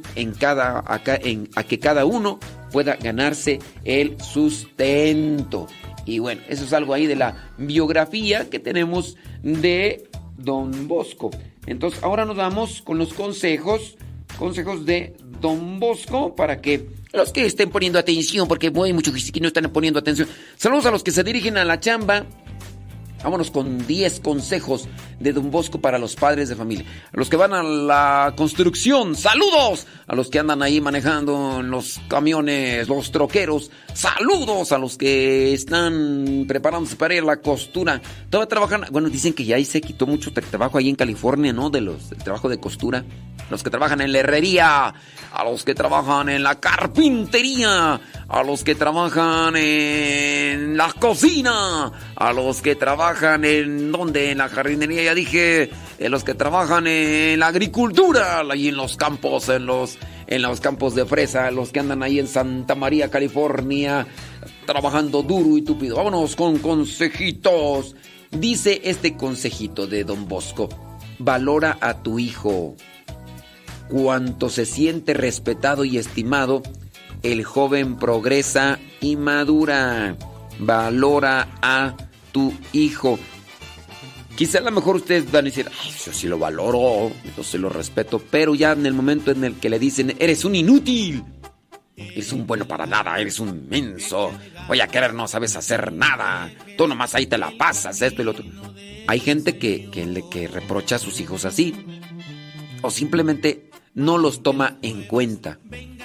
a 0.86 1.64
que 1.64 1.80
cada 1.80 2.06
uno 2.06 2.40
pueda 2.72 2.96
ganarse 2.96 3.60
el 3.84 4.22
sustento. 4.22 5.68
Y 6.06 6.20
bueno, 6.20 6.42
eso 6.48 6.64
es 6.64 6.74
algo 6.74 6.94
ahí 6.94 7.06
de 7.06 7.16
la 7.16 7.52
biografía 7.58 8.50
que 8.50 8.60
tenemos 8.60 9.18
de 9.44 10.10
Don 10.38 10.88
Bosco. 10.88 11.32
Entonces, 11.68 12.02
ahora 12.02 12.26
nos 12.26 12.38
vamos 12.38 12.82
con 12.82 12.98
los 12.98 13.14
consejos, 13.14 13.98
consejos 14.40 14.86
de 14.86 15.16
Don 15.42 15.80
Bosco 15.80 16.36
para 16.36 16.62
que 16.62 16.88
los 17.14 17.32
que 17.32 17.46
estén 17.46 17.70
poniendo 17.70 18.00
atención, 18.00 18.48
porque 18.48 18.72
hay 18.74 18.94
muchos 18.94 19.32
que 19.32 19.40
no 19.40 19.48
están 19.48 19.72
poniendo 19.72 20.00
atención. 20.00 20.28
Saludos 20.56 20.86
a 20.86 20.92
los 20.92 21.04
que 21.04 21.12
se 21.12 21.24
dirigen 21.24 21.58
a 21.58 21.66
la 21.66 21.80
chamba, 21.80 22.26
Vámonos 23.24 23.52
con 23.52 23.86
10 23.86 24.20
consejos 24.20 24.88
de 25.20 25.34
Don 25.34 25.50
Bosco 25.50 25.82
para 25.82 25.98
los 25.98 26.16
padres 26.16 26.50
de 26.50 26.56
familia. 26.56 26.86
A 27.14 27.18
los 27.18 27.30
que 27.30 27.36
van 27.36 27.54
a 27.54 27.64
la 27.64 28.34
construcción, 28.38 29.16
saludos. 29.16 29.88
A 30.06 30.16
los 30.16 30.30
que 30.30 30.40
andan 30.40 30.62
ahí 30.62 30.80
manejando 30.80 31.62
los 31.64 32.00
camiones, 32.08 32.88
los 32.88 33.12
troqueros, 33.12 33.72
saludos. 33.94 34.72
A 34.72 34.78
los 34.78 34.98
que 34.98 35.54
están 35.54 36.46
preparándose 36.48 36.96
para 36.96 37.16
ir 37.16 37.24
a 37.24 37.26
la 37.26 37.38
costura. 37.38 38.02
Todavía 38.30 38.50
trabajan, 38.50 38.86
bueno, 38.92 39.10
dicen 39.10 39.34
que 39.34 39.46
ya 39.46 39.56
ahí 39.56 39.66
se 39.66 39.82
quitó 39.82 40.06
mucho 40.06 40.32
trabajo 40.32 40.78
ahí 40.78 40.90
en 40.90 40.96
California, 40.96 41.52
¿no? 41.54 41.70
De 41.70 41.82
los, 41.82 42.10
del 42.10 42.20
trabajo 42.20 42.50
de 42.50 42.60
costura. 42.60 43.04
Los 43.50 43.64
que 43.64 43.70
trabajan 43.70 44.02
en 44.02 44.12
la 44.12 44.20
herrería, 44.20 44.94
a 45.32 45.44
los 45.46 45.64
que 45.64 45.74
trabajan 45.74 46.28
en 46.28 46.44
la 46.44 46.60
carpintería, 46.60 48.00
a 48.28 48.44
los 48.44 48.64
que 48.64 48.76
trabajan 48.76 49.56
en 49.56 50.76
la 50.76 50.92
cocina, 50.92 51.92
a 52.16 52.34
los 52.34 52.62
que 52.62 52.76
trabajan 52.76 53.07
en 53.44 53.92
donde 53.92 54.32
en 54.32 54.40
la 54.40 54.50
jardinería 54.50 55.04
ya 55.04 55.16
dije, 55.16 55.70
en 55.98 56.12
los 56.12 56.24
que 56.24 56.34
trabajan 56.34 56.88
en 56.88 57.40
la 57.40 57.48
agricultura, 57.48 58.42
ahí 58.50 58.68
en 58.68 58.76
los 58.76 58.98
campos, 58.98 59.50
en 59.50 59.66
los 59.66 59.98
en 60.28 60.42
los 60.42 60.60
campos 60.60 60.94
de 60.94 61.06
fresa, 61.06 61.50
los 61.52 61.72
que 61.72 61.80
andan 61.80 62.04
ahí 62.04 62.20
en 62.20 62.28
Santa 62.28 62.76
María, 62.76 63.10
California, 63.10 64.06
trabajando 64.66 65.24
duro 65.24 65.58
y 65.58 65.62
tupido. 65.62 65.96
Vámonos 65.96 66.36
con 66.36 66.58
consejitos. 66.58 67.96
Dice 68.32 68.82
este 68.84 69.16
consejito 69.16 69.88
de 69.88 70.04
Don 70.04 70.28
Bosco, 70.28 70.68
valora 71.18 71.78
a 71.80 72.04
tu 72.04 72.20
hijo. 72.20 72.76
Cuanto 73.88 74.50
se 74.50 74.66
siente 74.66 75.14
respetado 75.14 75.86
y 75.86 75.98
estimado, 75.98 76.62
el 77.24 77.46
joven 77.46 77.96
progresa 77.96 78.80
y 79.00 79.16
madura. 79.16 80.18
Valora 80.60 81.48
a 81.62 81.96
hijo. 82.74 83.20
Quizá 84.36 84.60
a 84.60 84.62
lo 84.62 84.72
mejor 84.72 84.98
ustedes 84.98 85.32
van 85.32 85.46
a 85.46 85.50
decir, 85.50 85.68
yo 86.06 86.14
sí 86.14 86.28
lo 86.28 86.38
valoro, 86.38 87.12
yo 87.36 87.44
sí 87.44 87.58
lo 87.58 87.70
respeto, 87.70 88.22
pero 88.30 88.54
ya 88.54 88.74
en 88.74 88.86
el 88.86 88.94
momento 88.94 89.32
en 89.32 89.44
el 89.44 89.56
que 89.56 89.70
le 89.70 89.80
dicen, 89.80 90.16
eres 90.20 90.46
un 90.46 90.54
inútil, 90.54 91.24
eres 91.96 92.32
un 92.32 92.46
bueno 92.46 92.68
para 92.68 92.86
nada, 92.86 93.20
eres 93.20 93.40
un 93.40 93.68
menso, 93.68 94.32
voy 94.68 94.80
a 94.80 94.88
querer, 94.88 95.16
no 95.16 95.28
sabes 95.28 95.56
hacer 95.56 95.92
nada, 95.92 96.52
tú 96.78 96.88
nomás 96.88 97.16
ahí 97.16 97.26
te 97.26 97.40
la 97.40 97.52
pasas, 97.58 98.00
esto 98.02 98.22
y 98.22 98.26
lo 98.26 98.32
otro. 98.32 98.46
Hay 99.08 99.20
gente 99.20 99.58
que, 99.58 99.90
que, 99.90 100.24
que 100.30 100.48
reprocha 100.48 100.98
a 100.98 101.00
sus 101.00 101.20
hijos 101.20 101.44
así, 101.46 101.74
o 102.84 102.92
simplemente 102.92 103.67
no 103.98 104.20
los 104.20 104.44
toma 104.44 104.78
en 104.84 105.02
cuenta, 105.08 105.58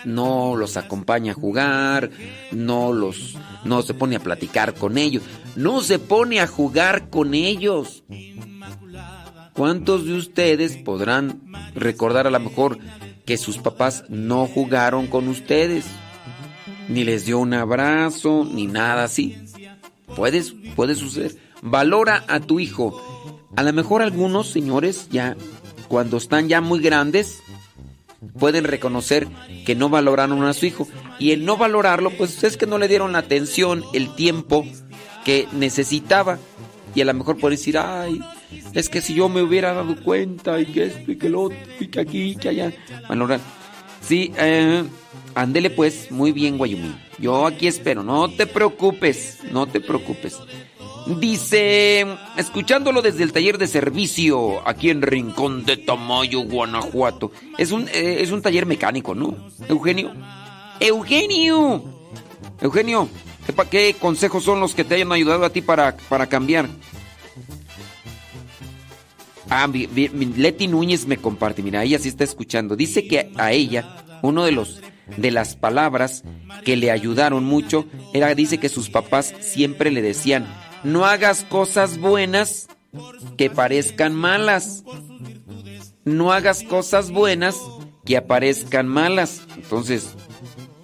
no 0.07 0.57
los 0.57 0.79
acompaña 0.79 1.33
a 1.33 1.35
jugar, 1.35 2.09
no 2.51 2.91
los 2.91 3.37
no 3.65 3.83
se 3.83 3.93
pone 3.93 4.17
a 4.17 4.21
platicar 4.21 4.73
con 4.73 4.97
ellos, 4.97 5.23
no 5.57 5.83
se 5.83 5.99
pone 5.99 6.41
a 6.41 6.47
jugar 6.47 7.11
con 7.11 7.35
ellos. 7.35 8.03
¿Cuántos 9.53 10.07
de 10.07 10.15
ustedes 10.15 10.79
podrán 10.79 11.43
recordar 11.75 12.27
a 12.27 12.31
lo 12.31 12.41
mejor 12.41 12.79
que 13.27 13.37
sus 13.37 13.59
papás 13.59 14.05
no 14.09 14.47
jugaron 14.47 15.07
con 15.07 15.29
ustedes? 15.29 15.85
Ni 16.89 17.05
les 17.05 17.27
dio 17.27 17.41
un 17.41 17.53
abrazo, 17.53 18.49
ni 18.51 18.67
nada 18.69 19.05
así. 19.05 19.37
Puedes, 20.17 20.55
puede 20.75 20.95
suceder. 20.95 21.37
Valora 21.61 22.25
a 22.27 22.41
tu 22.41 22.59
hijo. 22.59 22.99
A 23.55 23.63
lo 23.63 23.73
mejor 23.75 24.01
algunos 24.01 24.49
señores 24.49 25.11
ya, 25.11 25.37
cuando 25.89 26.17
están 26.17 26.49
ya 26.49 26.63
muy 26.63 26.81
grandes, 26.81 27.43
pueden 28.39 28.65
reconocer 28.65 29.29
que 29.65 29.75
no 29.75 29.89
valoraron 29.89 30.43
a 30.45 30.55
su 30.55 30.67
hijo. 30.67 30.89
Y 31.19 31.33
el 31.33 31.45
no 31.45 31.57
valorarlo, 31.57 32.11
pues 32.11 32.43
es 32.45 32.57
que 32.57 32.67
no 32.67 32.79
le 32.79 32.89
dieron 32.89 33.13
la 33.13 33.19
atención, 33.19 33.85
el 33.93 34.15
tiempo 34.15 34.67
que 35.25 35.49
necesitaba. 35.53 36.39
Y 36.95 37.01
a 37.01 37.05
lo 37.05 37.15
mejor 37.15 37.39
pueden 37.39 37.57
decir, 37.57 37.79
ay, 37.79 38.21
es 38.75 38.89
que 38.89 39.01
si 39.01 39.15
yo 39.15 39.29
me 39.29 39.43
hubiera 39.43 39.73
dado 39.73 39.97
cuenta, 40.03 40.61
y 40.61 40.67
que 40.67 40.87
esto, 40.87 41.11
y 41.11 41.17
que 41.17 41.29
lo 41.29 41.43
otro, 41.43 41.59
y 41.81 41.89
que 41.89 42.01
aquí, 42.01 42.23
y 42.31 42.37
que 42.37 42.51
allá. 42.51 42.73
Valorar. 43.09 43.41
Sí, 44.03 44.33
eh, 44.37 44.85
andele 45.35 45.71
pues, 45.71 46.11
muy 46.11 46.33
bien, 46.33 46.59
Guayumí. 46.59 46.95
Yo 47.19 47.47
aquí 47.47 47.67
espero, 47.67 48.03
no 48.03 48.29
te 48.29 48.47
preocupes, 48.47 49.39
no 49.53 49.67
te 49.67 49.81
preocupes. 49.81 50.39
Dice, 51.07 52.07
escuchándolo 52.37 53.03
desde 53.03 53.25
el 53.25 53.33
taller 53.33 53.59
de 53.59 53.67
servicio 53.67 54.67
aquí 54.67 54.91
en 54.91 55.03
Rincón 55.03 55.65
de 55.65 55.77
Tamayo, 55.77 56.43
Guanajuato. 56.43 57.33
Es 57.59 57.73
un, 57.73 57.89
eh, 57.89 58.19
es 58.21 58.31
un 58.31 58.43
taller 58.43 58.67
mecánico, 58.67 59.15
¿no? 59.15 59.37
Eugenio. 59.69 60.13
Eugenio. 60.81 61.83
Eugenio, 62.61 63.09
¿qué, 63.47 63.55
¿qué, 63.71 63.97
consejos 63.99 64.45
son 64.45 64.61
los 64.61 64.75
que 64.75 64.85
te 64.85 64.95
hayan 64.95 65.11
ayudado 65.13 65.45
a 65.45 65.51
ti 65.51 65.61
para, 65.61 65.97
para 66.09 66.27
cambiar? 66.29 66.69
Ah, 69.51 69.69
Leti 69.69 70.69
Núñez 70.69 71.07
me 71.07 71.17
comparte, 71.17 71.63
mira, 71.63 71.83
ella 71.83 71.99
sí 71.99 72.09
está 72.09 72.25
escuchando. 72.25 72.77
Dice 72.77 73.07
que 73.07 73.33
a 73.37 73.53
ella, 73.53 73.97
uno 74.23 74.45
de 74.45 74.53
los 74.53 74.81
de 75.17 75.31
las 75.31 75.57
palabras 75.57 76.23
que 76.65 76.77
le 76.77 76.91
ayudaron 76.91 77.45
mucho 77.45 77.87
era, 78.15 78.35
dice 78.35 78.59
que 78.59 78.69
sus 78.69 78.89
papás 78.89 79.35
siempre 79.41 79.91
le 79.91 80.01
decían, 80.01 80.47
no 80.85 81.05
hagas 81.05 81.45
cosas 81.45 81.99
buenas 81.99 82.69
que 83.37 83.51
parezcan 83.51 84.15
malas. 84.15 84.85
No 86.05 86.33
hagas 86.33 86.63
cosas 86.65 87.11
buenas 87.11 87.57
que 88.05 88.17
aparezcan 88.17 88.89
malas. 88.89 89.43
Entonces, 89.57 90.15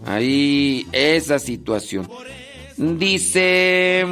ahí 0.05 0.87
esa 0.93 1.39
situación. 1.39 2.09
Dice... 2.77 4.05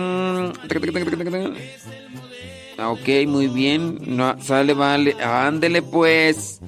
ah, 2.79 2.91
Ok, 2.91 3.27
muy 3.27 3.49
bien. 3.49 3.99
Sale, 4.41 4.75
vale. 4.75 5.17
Ándele 5.23 5.83
pues. 5.83 6.61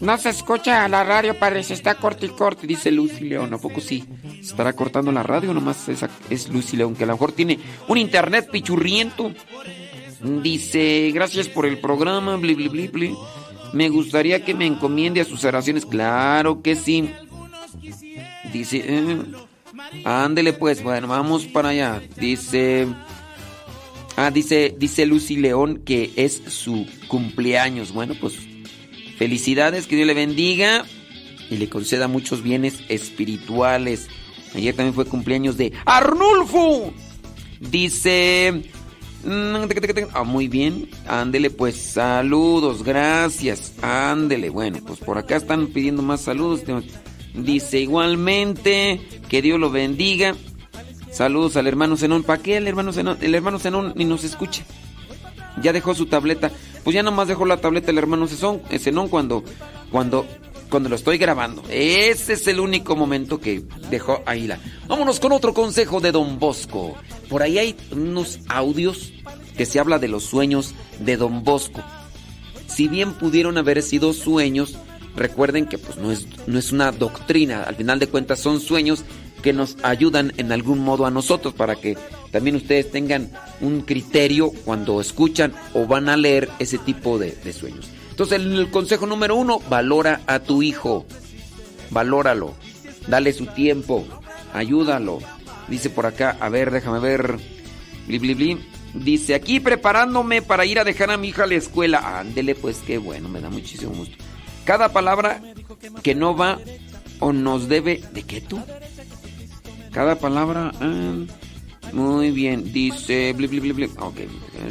No 0.00 0.16
se 0.16 0.28
escucha 0.28 0.86
la 0.86 1.02
radio, 1.02 1.36
padre, 1.36 1.64
se 1.64 1.74
está 1.74 1.96
corto 1.96 2.24
y 2.24 2.28
corto. 2.28 2.66
Dice 2.66 2.92
Lucy 2.92 3.24
León, 3.24 3.52
¿a 3.52 3.58
poco 3.58 3.80
sí? 3.80 4.04
¿Se 4.34 4.50
¿Estará 4.50 4.72
cortando 4.72 5.10
la 5.10 5.24
radio? 5.24 5.52
Nomás 5.52 5.88
esa 5.88 6.08
es 6.30 6.48
Lucy 6.48 6.76
León, 6.76 6.94
que 6.94 7.02
a 7.02 7.06
lo 7.08 7.14
mejor 7.14 7.32
tiene 7.32 7.58
un 7.88 7.98
internet 7.98 8.48
pichurriento. 8.50 9.32
Dice, 10.22 11.10
gracias 11.12 11.48
por 11.48 11.66
el 11.66 11.78
programa, 11.78 12.36
bli, 12.36 12.54
bli, 12.54 12.68
bli, 12.68 12.88
bli. 12.88 13.16
Me 13.72 13.88
gustaría 13.88 14.44
que 14.44 14.54
me 14.54 14.66
encomiende 14.66 15.20
a 15.20 15.24
sus 15.24 15.44
oraciones. 15.44 15.84
Claro 15.84 16.62
que 16.62 16.76
sí. 16.76 17.10
Dice, 18.52 18.84
eh, 18.86 19.18
ándele 20.04 20.52
pues, 20.52 20.82
bueno, 20.82 21.08
vamos 21.08 21.46
para 21.46 21.70
allá. 21.70 22.00
Dice, 22.16 22.86
ah, 24.18 24.30
dice, 24.30 24.74
dice 24.76 25.06
Lucy 25.06 25.36
León 25.36 25.82
que 25.84 26.12
es 26.16 26.42
su 26.48 26.86
cumpleaños. 27.06 27.92
Bueno, 27.92 28.14
pues 28.20 28.34
felicidades, 29.16 29.86
que 29.86 29.96
Dios 29.96 30.06
le 30.06 30.14
bendiga 30.14 30.84
y 31.50 31.56
le 31.56 31.68
conceda 31.68 32.08
muchos 32.08 32.42
bienes 32.42 32.80
espirituales. 32.88 34.08
Ayer 34.54 34.74
también 34.74 34.94
fue 34.94 35.04
cumpleaños 35.04 35.56
de 35.56 35.72
Arnulfo. 35.84 36.92
Dice, 37.60 38.62
mm, 39.24 39.56
ah, 40.12 40.24
muy 40.24 40.48
bien, 40.48 40.88
ándele 41.06 41.50
pues, 41.50 41.76
saludos, 41.76 42.82
gracias, 42.82 43.74
ándele. 43.82 44.50
Bueno, 44.50 44.78
pues 44.86 44.98
por 44.98 45.18
acá 45.18 45.36
están 45.36 45.68
pidiendo 45.68 46.02
más 46.02 46.22
saludos. 46.22 46.62
Dice 47.34 47.80
igualmente, 47.80 49.00
que 49.28 49.42
Dios 49.42 49.60
lo 49.60 49.70
bendiga. 49.70 50.34
Saludos 51.10 51.56
al 51.56 51.66
hermano 51.66 51.96
Zenón. 51.96 52.22
¿Para 52.22 52.42
qué 52.42 52.56
el 52.56 52.68
hermano 52.68 52.92
Zenón? 52.92 53.18
El 53.20 53.34
hermano 53.34 53.58
Zenón 53.58 53.92
ni 53.96 54.04
nos 54.04 54.24
escucha. 54.24 54.64
Ya 55.62 55.72
dejó 55.72 55.94
su 55.94 56.06
tableta. 56.06 56.50
Pues 56.84 56.94
ya 56.94 57.02
nomás 57.02 57.28
dejó 57.28 57.44
la 57.44 57.58
tableta 57.58 57.90
el 57.90 57.98
hermano 57.98 58.26
Zenón, 58.26 58.62
eh, 58.70 58.78
Zenón 58.78 59.08
cuando, 59.08 59.42
cuando, 59.90 60.26
cuando 60.70 60.88
lo 60.88 60.96
estoy 60.96 61.18
grabando. 61.18 61.62
Ese 61.68 62.34
es 62.34 62.46
el 62.46 62.60
único 62.60 62.96
momento 62.96 63.40
que 63.40 63.62
dejó 63.90 64.22
ahí 64.26 64.46
la. 64.46 64.58
Vámonos 64.86 65.20
con 65.20 65.32
otro 65.32 65.54
consejo 65.54 66.00
de 66.00 66.12
Don 66.12 66.38
Bosco. 66.38 66.96
Por 67.28 67.42
ahí 67.42 67.58
hay 67.58 67.76
unos 67.90 68.40
audios 68.48 69.12
que 69.56 69.66
se 69.66 69.80
habla 69.80 69.98
de 69.98 70.08
los 70.08 70.24
sueños 70.24 70.74
de 71.00 71.16
Don 71.16 71.42
Bosco. 71.42 71.82
Si 72.66 72.86
bien 72.86 73.12
pudieron 73.14 73.58
haber 73.58 73.82
sido 73.82 74.12
sueños, 74.12 74.78
recuerden 75.16 75.66
que 75.66 75.78
pues 75.78 75.98
no 75.98 76.12
es, 76.12 76.26
no 76.46 76.58
es 76.58 76.70
una 76.70 76.92
doctrina, 76.92 77.64
al 77.64 77.74
final 77.74 77.98
de 77.98 78.06
cuentas 78.06 78.38
son 78.38 78.60
sueños 78.60 79.04
que 79.42 79.52
nos 79.52 79.76
ayudan 79.82 80.32
en 80.36 80.52
algún 80.52 80.80
modo 80.80 81.06
a 81.06 81.10
nosotros 81.10 81.54
para 81.54 81.76
que 81.76 81.96
también 82.30 82.56
ustedes 82.56 82.90
tengan 82.90 83.30
un 83.60 83.82
criterio 83.82 84.50
cuando 84.64 85.00
escuchan 85.00 85.52
o 85.74 85.86
van 85.86 86.08
a 86.08 86.16
leer 86.16 86.48
ese 86.58 86.78
tipo 86.78 87.18
de, 87.18 87.32
de 87.32 87.52
sueños. 87.52 87.88
Entonces 88.18 88.40
el, 88.40 88.68
consejo 88.72 89.06
número 89.06 89.36
uno, 89.36 89.60
valora 89.70 90.22
a 90.26 90.40
tu 90.40 90.60
hijo, 90.60 91.06
valóralo, 91.90 92.52
dale 93.06 93.32
su 93.32 93.46
tiempo, 93.46 94.04
ayúdalo. 94.52 95.20
Dice 95.68 95.88
por 95.88 96.06
acá, 96.06 96.36
a 96.40 96.48
ver, 96.48 96.72
déjame 96.72 96.98
ver, 96.98 97.38
bli, 98.08 98.18
bli, 98.18 98.34
bli. 98.34 98.58
Dice, 98.94 99.36
aquí 99.36 99.60
preparándome 99.60 100.42
para 100.42 100.66
ir 100.66 100.80
a 100.80 100.84
dejar 100.84 101.12
a 101.12 101.16
mi 101.16 101.28
hija 101.28 101.44
a 101.44 101.46
la 101.46 101.54
escuela. 101.54 102.18
Ándele, 102.18 102.56
pues 102.56 102.78
qué 102.84 102.98
bueno, 102.98 103.28
me 103.28 103.40
da 103.40 103.50
muchísimo 103.50 103.92
gusto. 103.92 104.16
Cada 104.64 104.88
palabra 104.88 105.40
que 106.02 106.16
no 106.16 106.36
va 106.36 106.58
o 107.20 107.32
nos 107.32 107.68
debe... 107.68 108.02
¿De 108.12 108.24
qué 108.24 108.40
tú? 108.40 108.60
Cada 109.92 110.18
palabra... 110.18 110.72
ah, 110.80 111.14
muy 111.92 112.30
bien, 112.30 112.72
dice... 112.72 113.32
Bli. 113.32 113.46
Ok, 113.98 114.20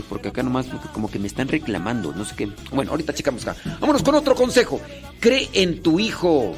porque 0.09 0.29
acá 0.29 0.43
nomás 0.43 0.67
como 0.93 1.09
que 1.09 1.19
me 1.19 1.27
están 1.27 1.47
reclamando, 1.47 2.13
no 2.13 2.25
sé 2.25 2.35
qué. 2.35 2.49
Bueno, 2.71 2.91
ahorita 2.91 3.13
checamos 3.13 3.47
acá. 3.47 3.59
Vámonos 3.79 4.03
con 4.03 4.15
otro 4.15 4.35
consejo. 4.35 4.79
Cree 5.19 5.49
en 5.53 5.81
tu 5.81 5.99
hijo. 5.99 6.55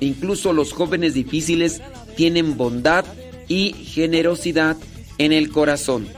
Incluso 0.00 0.52
los 0.52 0.72
jóvenes 0.72 1.14
difíciles 1.14 1.82
tienen 2.16 2.56
bondad 2.56 3.04
y 3.48 3.72
generosidad 3.72 4.76
en 5.18 5.32
el 5.32 5.50
corazón. 5.50 6.08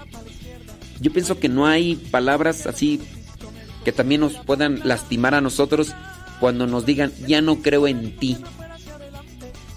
Yo 1.01 1.12
pienso 1.12 1.40
que 1.40 1.49
no 1.49 1.66
hay 1.66 1.97
palabras 1.97 2.66
así 2.66 3.01
que 3.85 3.90
también 3.90 4.21
nos 4.21 4.35
puedan 4.35 4.81
lastimar 4.85 5.35
a 5.35 5.40
nosotros 5.40 5.92
cuando 6.38 6.66
nos 6.66 6.87
digan, 6.87 7.12
ya 7.27 7.40
no 7.40 7.57
creo 7.62 7.88
en 7.88 8.16
ti. 8.16 8.37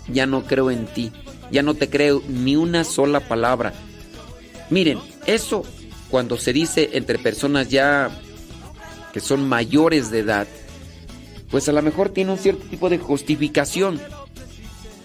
Ya 0.08 0.28
no 0.28 0.44
creo 0.46 0.70
en 0.70 0.86
ti. 0.86 1.12
Ya 1.56 1.64
no 1.64 1.74
te 1.74 1.90
creo 1.90 2.22
ni 2.28 2.58
una 2.58 2.84
sola 2.84 3.22
palabra. 3.22 3.72
Miren, 4.70 5.00
eso 5.26 5.64
cuando 6.10 6.38
se 6.38 6.52
dice 6.52 6.90
entre 6.92 7.18
personas 7.18 7.70
ya 7.70 8.12
que 9.14 9.22
son 9.22 9.48
mayores 9.48 10.12
de 10.12 10.20
edad, 10.20 10.48
pues 11.50 11.70
a 11.70 11.72
lo 11.72 11.82
mejor 11.82 12.10
tiene 12.10 12.34
un 12.34 12.40
cierto 12.40 12.66
tipo 12.66 12.90
de 12.90 12.98
justificación. 12.98 14.02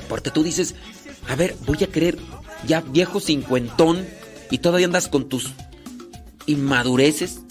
Porque 0.08 0.32
tú 0.32 0.42
dices, 0.42 0.74
a 1.28 1.36
ver, 1.36 1.54
voy 1.66 1.84
a 1.84 1.86
creer 1.86 2.18
ya 2.66 2.80
viejo 2.80 3.20
cincuentón 3.20 4.04
y 4.50 4.58
todavía 4.58 4.86
andas 4.86 5.06
con 5.06 5.28
tus 5.28 5.52
inmadureces, 6.46 7.42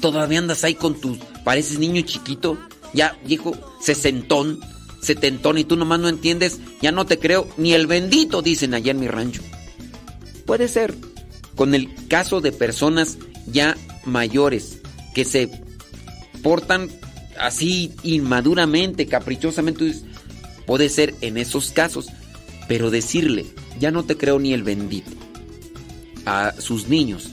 todavía 0.00 0.40
andas 0.40 0.64
ahí 0.64 0.74
con 0.74 1.00
tus, 1.00 1.16
pareces 1.44 1.78
niño 1.78 2.02
chiquito, 2.02 2.58
ya 2.92 3.16
viejo 3.24 3.56
sesentón, 3.80 4.60
setentón 5.04 5.58
y 5.58 5.64
tú 5.64 5.76
nomás 5.76 6.00
no 6.00 6.08
entiendes, 6.08 6.60
ya 6.82 6.92
no 6.92 7.06
te 7.06 7.18
creo, 7.18 7.48
ni 7.56 7.72
el 7.72 7.86
bendito 7.86 8.42
dicen 8.42 8.74
allá 8.74 8.90
en 8.90 9.00
mi 9.00 9.08
rancho. 9.08 9.42
Puede 10.46 10.68
ser, 10.68 10.94
con 11.54 11.74
el 11.74 11.94
caso 12.08 12.40
de 12.40 12.52
personas 12.52 13.18
ya 13.46 13.76
mayores 14.04 14.78
que 15.14 15.24
se 15.24 15.50
portan 16.42 16.90
así 17.38 17.92
inmaduramente, 18.02 19.06
caprichosamente, 19.06 19.94
puede 20.66 20.88
ser 20.88 21.14
en 21.20 21.36
esos 21.36 21.70
casos, 21.70 22.08
pero 22.68 22.90
decirle, 22.90 23.46
ya 23.78 23.90
no 23.90 24.04
te 24.04 24.16
creo 24.16 24.38
ni 24.38 24.52
el 24.52 24.62
bendito 24.62 25.10
a 26.26 26.54
sus 26.58 26.88
niños, 26.88 27.30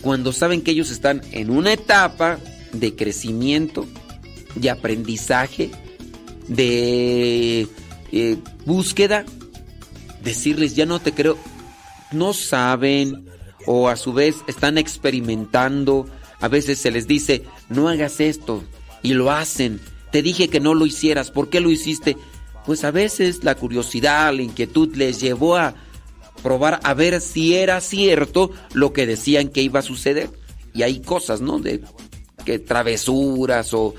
cuando 0.00 0.32
saben 0.32 0.62
que 0.62 0.72
ellos 0.72 0.90
están 0.90 1.22
en 1.32 1.50
una 1.50 1.72
etapa 1.72 2.38
de 2.72 2.94
crecimiento, 2.94 3.86
de 4.54 4.70
aprendizaje, 4.70 5.70
de 6.48 7.68
eh, 8.12 8.36
búsqueda, 8.64 9.24
decirles 10.22 10.74
ya 10.74 10.86
no 10.86 11.00
te 11.00 11.12
creo, 11.12 11.36
no 12.12 12.32
saben 12.32 13.26
o 13.66 13.88
a 13.88 13.96
su 13.96 14.12
vez 14.12 14.36
están 14.46 14.78
experimentando, 14.78 16.06
a 16.40 16.48
veces 16.48 16.78
se 16.78 16.90
les 16.90 17.06
dice 17.06 17.44
no 17.68 17.88
hagas 17.88 18.20
esto 18.20 18.62
y 19.02 19.14
lo 19.14 19.30
hacen, 19.30 19.80
te 20.10 20.22
dije 20.22 20.48
que 20.48 20.60
no 20.60 20.74
lo 20.74 20.86
hicieras, 20.86 21.30
¿por 21.30 21.48
qué 21.50 21.60
lo 21.60 21.70
hiciste? 21.70 22.16
Pues 22.66 22.84
a 22.84 22.90
veces 22.90 23.44
la 23.44 23.54
curiosidad, 23.54 24.32
la 24.32 24.42
inquietud 24.42 24.94
les 24.96 25.20
llevó 25.20 25.56
a 25.56 25.74
probar 26.42 26.80
a 26.82 26.94
ver 26.94 27.20
si 27.20 27.54
era 27.54 27.80
cierto 27.80 28.50
lo 28.72 28.92
que 28.92 29.06
decían 29.06 29.48
que 29.48 29.62
iba 29.62 29.80
a 29.80 29.82
suceder. 29.82 30.30
Y 30.72 30.82
hay 30.82 31.00
cosas, 31.00 31.40
¿no? 31.40 31.58
De 31.58 31.82
que 32.44 32.58
travesuras 32.58 33.72
o 33.74 33.94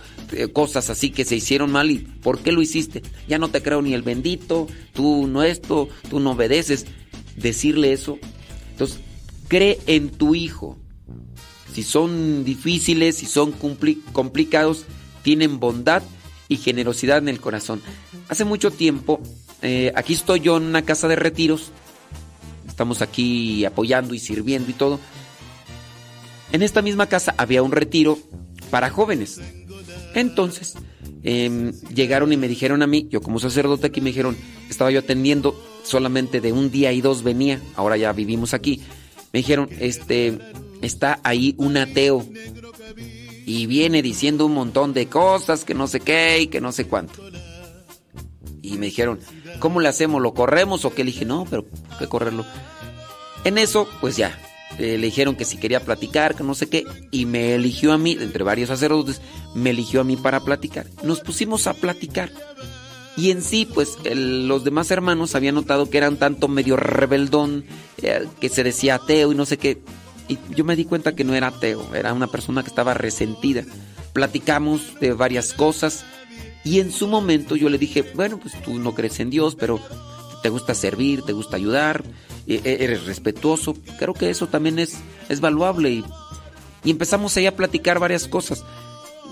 cosas 0.54 0.90
así 0.90 1.10
que 1.12 1.26
se 1.26 1.36
hicieron 1.36 1.72
mal 1.72 1.92
y 1.92 2.00
¿por 2.00 2.40
qué 2.40 2.52
lo 2.52 2.62
hiciste? 2.62 3.02
Ya 3.28 3.38
no 3.38 3.50
te 3.50 3.62
creo 3.62 3.82
ni 3.82 3.94
el 3.94 4.02
bendito, 4.02 4.68
tú 4.94 5.28
no 5.28 5.44
esto, 5.44 5.90
tú 6.10 6.20
no 6.20 6.32
obedeces. 6.32 6.86
Decirle 7.36 7.92
eso. 7.92 8.18
Entonces, 8.72 9.00
cree 9.48 9.80
en 9.88 10.10
tu 10.10 10.36
hijo. 10.36 10.78
Si 11.74 11.84
son 11.84 12.46
difíciles, 12.46 13.18
si 13.18 13.26
son 13.26 13.54
compli- 13.58 14.02
complicados, 14.14 14.86
tienen 15.24 15.60
bondad 15.60 16.02
y 16.48 16.58
generosidad 16.58 17.18
en 17.18 17.28
el 17.30 17.42
corazón. 17.42 17.82
Hace 18.30 18.46
mucho 18.46 18.72
tiempo, 18.72 19.20
eh, 19.62 19.92
aquí 19.96 20.14
estoy 20.14 20.40
yo 20.40 20.56
en 20.58 20.64
una 20.64 20.84
casa 20.84 21.08
de 21.08 21.18
retiros. 21.18 21.72
Estamos 22.68 23.02
aquí 23.02 23.66
apoyando 23.66 24.14
y 24.14 24.20
sirviendo 24.20 24.70
y 24.72 24.74
todo. 24.74 25.00
En 26.52 26.62
esta 26.62 26.82
misma 26.82 27.08
casa 27.08 27.36
había 27.38 27.64
un 27.64 27.72
retiro 27.72 28.18
para 28.70 28.90
jóvenes. 28.90 29.42
Entonces, 30.16 30.76
em, 31.24 31.74
llegaron 31.94 32.32
y 32.34 32.38
me 32.38 32.48
dijeron 32.48 32.82
a 32.82 32.88
mí, 32.88 33.08
yo 33.12 33.22
como 33.22 33.38
sacerdote 33.40 33.88
aquí 33.88 34.02
me 34.02 34.10
dijeron, 34.10 34.36
estaba 34.70 34.90
yo 34.90 35.00
atendiendo, 35.00 35.62
solamente 35.84 36.42
de 36.42 36.54
un 36.54 36.72
día 36.72 36.92
y 36.94 37.02
dos 37.02 37.22
venía, 37.22 37.62
ahora 37.76 37.98
ya 37.98 38.14
vivimos 38.14 38.54
aquí. 38.54 38.82
Me 39.34 39.40
dijeron, 39.40 39.70
este, 39.80 40.40
está 40.82 41.20
ahí 41.24 41.54
un 41.58 41.78
ateo 41.78 42.26
y 43.46 43.68
viene 43.68 44.02
diciendo 44.02 44.46
un 44.46 44.54
montón 44.54 44.94
de 44.94 45.08
cosas 45.08 45.66
que 45.66 45.74
no 45.74 45.88
sé 45.88 46.00
qué 46.00 46.40
y 46.40 46.48
que 46.48 46.62
no 46.62 46.72
sé 46.72 46.88
cuánto. 46.88 47.22
Y 48.62 48.78
me 48.78 48.88
dijeron, 48.88 49.20
¿cómo 49.60 49.82
le 49.82 49.90
hacemos? 49.90 50.22
¿Lo 50.22 50.34
corremos 50.34 50.86
o 50.86 50.94
qué? 50.94 51.04
Le 51.04 51.12
dije, 51.12 51.26
no, 51.26 51.46
pero 51.50 51.64
¿por 51.64 51.98
qué 52.00 52.08
correrlo? 52.08 52.46
En 53.44 53.58
eso, 53.58 53.88
pues 54.02 54.16
ya, 54.16 54.40
eh, 54.78 54.98
le 54.98 55.08
dijeron 55.08 55.36
que 55.36 55.46
si 55.46 55.58
quería 55.58 55.80
platicar, 55.80 56.36
que 56.36 56.44
no 56.44 56.54
sé 56.56 56.68
qué, 56.68 56.84
y 57.12 57.26
me 57.26 57.56
eligió 57.56 57.94
a 57.94 57.98
mí, 57.98 58.18
entre 58.20 58.44
varios 58.44 58.70
sacerdotes, 58.70 59.22
me 59.54 59.70
eligió 59.70 60.02
a 60.02 60.04
mí 60.04 60.18
para 60.18 60.42
platicar. 60.42 60.88
Nos 61.04 61.22
pusimos 61.22 61.68
a 61.68 61.74
platicar. 61.74 62.32
Y 63.18 63.32
en 63.32 63.42
sí, 63.42 63.66
pues 63.66 63.98
los 64.04 64.66
demás 64.66 64.92
hermanos 64.92 65.36
habían 65.36 65.56
notado 65.56 65.90
que 65.90 65.98
eran 65.98 66.18
tanto 66.18 66.50
medio 66.50 66.76
rebeldón, 66.76 67.64
eh, 68.02 68.26
que 68.42 68.50
se 68.50 68.64
decía 68.64 68.96
ateo 68.96 69.32
y 69.32 69.36
no 69.36 69.46
sé 69.46 69.58
qué. 69.58 69.82
Y 70.28 70.38
yo 70.50 70.66
me 70.66 70.76
di 70.76 70.86
cuenta 70.86 71.16
que 71.16 71.24
no 71.24 71.34
era 71.34 71.48
ateo, 71.48 71.96
era 71.96 72.14
una 72.14 72.28
persona 72.28 72.62
que 72.62 72.70
estaba 72.70 72.94
resentida. 72.94 73.64
Platicamos 74.12 75.00
de 75.00 75.14
varias 75.14 75.54
cosas 75.54 76.04
y 76.66 76.80
en 76.80 76.92
su 76.92 77.08
momento 77.08 77.56
yo 77.56 77.70
le 77.70 77.78
dije, 77.78 78.04
bueno, 78.16 78.40
pues 78.40 78.62
tú 78.64 78.80
no 78.80 78.94
crees 78.94 79.20
en 79.20 79.30
Dios, 79.30 79.56
pero 79.56 79.80
te 80.42 80.50
gusta 80.50 80.74
servir, 80.74 81.22
te 81.22 81.32
gusta 81.32 81.56
ayudar, 81.56 82.04
eres 82.48 83.06
respetuoso. 83.06 83.76
Creo 84.00 84.14
que 84.14 84.30
eso 84.30 84.48
también 84.48 84.80
es, 84.80 84.98
es 85.30 85.42
valuable 85.42 85.90
y, 85.90 86.06
y 86.84 86.92
empezamos 86.92 87.36
ahí 87.38 87.46
a 87.46 87.56
platicar 87.56 88.00
varias 88.00 88.28
cosas 88.28 88.64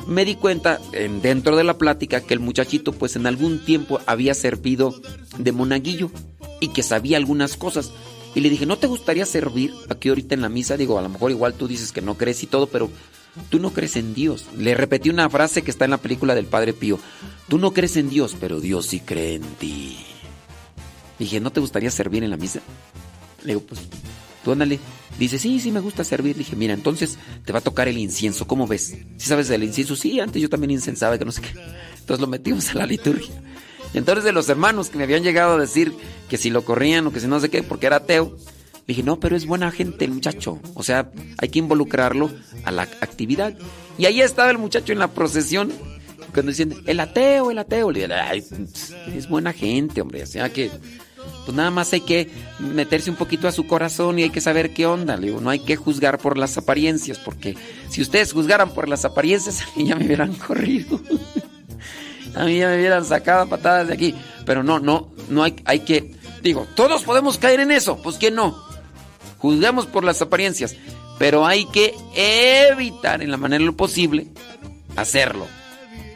me 0.07 0.25
di 0.25 0.35
cuenta 0.35 0.79
en, 0.91 1.21
dentro 1.21 1.55
de 1.55 1.63
la 1.63 1.77
plática 1.77 2.21
que 2.21 2.33
el 2.33 2.39
muchachito 2.39 2.93
pues 2.93 3.15
en 3.15 3.27
algún 3.27 3.63
tiempo 3.63 3.99
había 4.05 4.33
servido 4.33 4.93
de 5.37 5.51
monaguillo 5.51 6.11
y 6.59 6.69
que 6.69 6.83
sabía 6.83 7.17
algunas 7.17 7.57
cosas. 7.57 7.91
Y 8.35 8.41
le 8.41 8.49
dije, 8.49 8.65
¿no 8.65 8.77
te 8.77 8.87
gustaría 8.87 9.25
servir 9.25 9.73
aquí 9.89 10.09
ahorita 10.09 10.33
en 10.33 10.41
la 10.41 10.49
misa? 10.49 10.77
Digo, 10.77 10.97
a 10.97 11.01
lo 11.01 11.09
mejor 11.09 11.31
igual 11.31 11.53
tú 11.53 11.67
dices 11.67 11.91
que 11.91 12.01
no 12.01 12.15
crees 12.15 12.41
y 12.43 12.47
todo, 12.47 12.67
pero 12.67 12.89
tú 13.49 13.59
no 13.59 13.71
crees 13.71 13.95
en 13.95 14.13
Dios. 14.13 14.45
Le 14.57 14.73
repetí 14.73 15.09
una 15.09 15.29
frase 15.29 15.61
que 15.61 15.71
está 15.71 15.85
en 15.85 15.91
la 15.91 15.99
película 15.99 16.33
del 16.33 16.45
Padre 16.45 16.73
Pío. 16.73 16.99
Tú 17.47 17.59
no 17.59 17.73
crees 17.73 17.95
en 17.95 18.09
Dios, 18.09 18.35
pero 18.39 18.59
Dios 18.59 18.87
sí 18.87 18.99
cree 18.99 19.35
en 19.35 19.43
ti. 19.43 19.97
Dije, 21.19 21.39
¿no 21.39 21.51
te 21.51 21.59
gustaría 21.59 21.91
servir 21.91 22.23
en 22.23 22.31
la 22.31 22.37
misa? 22.37 22.61
Le 23.43 23.53
digo, 23.53 23.61
pues 23.61 23.81
Tú 24.43 24.51
ándale. 24.51 24.79
Dice, 25.17 25.39
sí, 25.39 25.59
sí 25.59 25.71
me 25.71 25.79
gusta 25.79 26.03
servir. 26.03 26.35
Dije, 26.35 26.55
mira, 26.55 26.73
entonces 26.73 27.17
te 27.45 27.53
va 27.53 27.59
a 27.59 27.63
tocar 27.63 27.87
el 27.87 27.97
incienso. 27.97 28.45
¿Cómo 28.45 28.67
ves? 28.67 28.95
¿Sí 29.17 29.27
sabes 29.27 29.47
del 29.47 29.63
incienso? 29.63 29.95
Sí, 29.95 30.19
antes 30.19 30.41
yo 30.41 30.49
también 30.49 30.71
incensaba, 30.71 31.17
que 31.17 31.25
no 31.25 31.31
sé 31.31 31.41
qué. 31.41 31.53
Entonces 31.99 32.19
lo 32.19 32.27
metimos 32.27 32.69
a 32.71 32.79
la 32.79 32.85
liturgia. 32.85 33.33
entonces 33.93 34.23
de 34.23 34.33
los 34.33 34.49
hermanos 34.49 34.89
que 34.89 34.97
me 34.97 35.03
habían 35.03 35.23
llegado 35.23 35.55
a 35.55 35.59
decir 35.59 35.93
que 36.29 36.37
si 36.37 36.49
lo 36.49 36.65
corrían 36.65 37.07
o 37.07 37.13
que 37.13 37.19
si 37.19 37.27
no 37.27 37.39
sé 37.39 37.49
qué, 37.49 37.63
porque 37.63 37.85
era 37.85 37.97
ateo, 37.97 38.35
dije, 38.87 39.03
no, 39.03 39.19
pero 39.19 39.37
es 39.37 39.45
buena 39.45 39.71
gente 39.71 40.03
el 40.03 40.11
muchacho. 40.11 40.59
O 40.73 40.83
sea, 40.83 41.09
hay 41.37 41.49
que 41.49 41.59
involucrarlo 41.59 42.31
a 42.65 42.71
la 42.71 42.83
actividad. 42.83 43.55
Y 43.97 44.07
ahí 44.07 44.19
estaba 44.19 44.51
el 44.51 44.57
muchacho 44.57 44.91
en 44.91 44.99
la 44.99 45.11
procesión, 45.13 45.71
cuando 46.33 46.51
dicen, 46.51 46.75
el 46.87 46.99
ateo, 46.99 47.51
el 47.51 47.59
ateo. 47.59 47.91
Le 47.91 48.01
dije, 48.01 48.13
Ay, 48.13 48.43
es 49.15 49.29
buena 49.29 49.53
gente, 49.53 50.01
hombre. 50.01 50.23
O 50.23 50.27
sea 50.27 50.51
que 50.51 50.71
pues 51.45 51.55
nada 51.55 51.71
más 51.71 51.91
hay 51.93 52.01
que 52.01 52.29
meterse 52.59 53.09
un 53.09 53.15
poquito 53.15 53.47
a 53.47 53.51
su 53.51 53.67
corazón 53.67 54.17
y 54.17 54.23
hay 54.23 54.29
que 54.29 54.41
saber 54.41 54.73
qué 54.73 54.85
onda. 54.85 55.17
Le 55.17 55.27
digo, 55.27 55.41
no 55.41 55.49
hay 55.49 55.59
que 55.59 55.75
juzgar 55.75 56.17
por 56.17 56.37
las 56.37 56.57
apariencias, 56.57 57.19
porque 57.19 57.55
si 57.89 58.01
ustedes 58.01 58.33
juzgaran 58.33 58.73
por 58.73 58.87
las 58.87 59.05
apariencias, 59.05 59.61
a 59.75 59.77
mí 59.77 59.87
ya 59.87 59.95
me 59.95 60.05
hubieran 60.05 60.33
corrido. 60.33 60.99
a 62.35 62.45
mí 62.45 62.57
ya 62.57 62.67
me 62.67 62.77
hubieran 62.77 63.05
sacado 63.05 63.47
patadas 63.47 63.87
de 63.87 63.93
aquí. 63.93 64.15
Pero 64.45 64.63
no, 64.63 64.79
no, 64.79 65.11
no 65.29 65.43
hay, 65.43 65.55
hay 65.65 65.79
que. 65.79 66.15
Digo, 66.41 66.67
todos 66.75 67.03
podemos 67.03 67.37
caer 67.37 67.59
en 67.59 67.71
eso, 67.71 68.01
pues 68.01 68.17
que 68.17 68.31
no. 68.31 68.61
Juzgamos 69.37 69.85
por 69.85 70.03
las 70.03 70.21
apariencias, 70.21 70.75
pero 71.19 71.45
hay 71.45 71.65
que 71.65 71.93
evitar 72.15 73.21
en 73.21 73.31
la 73.31 73.37
manera 73.37 73.59
de 73.59 73.65
lo 73.65 73.75
posible 73.75 74.27
hacerlo 74.95 75.47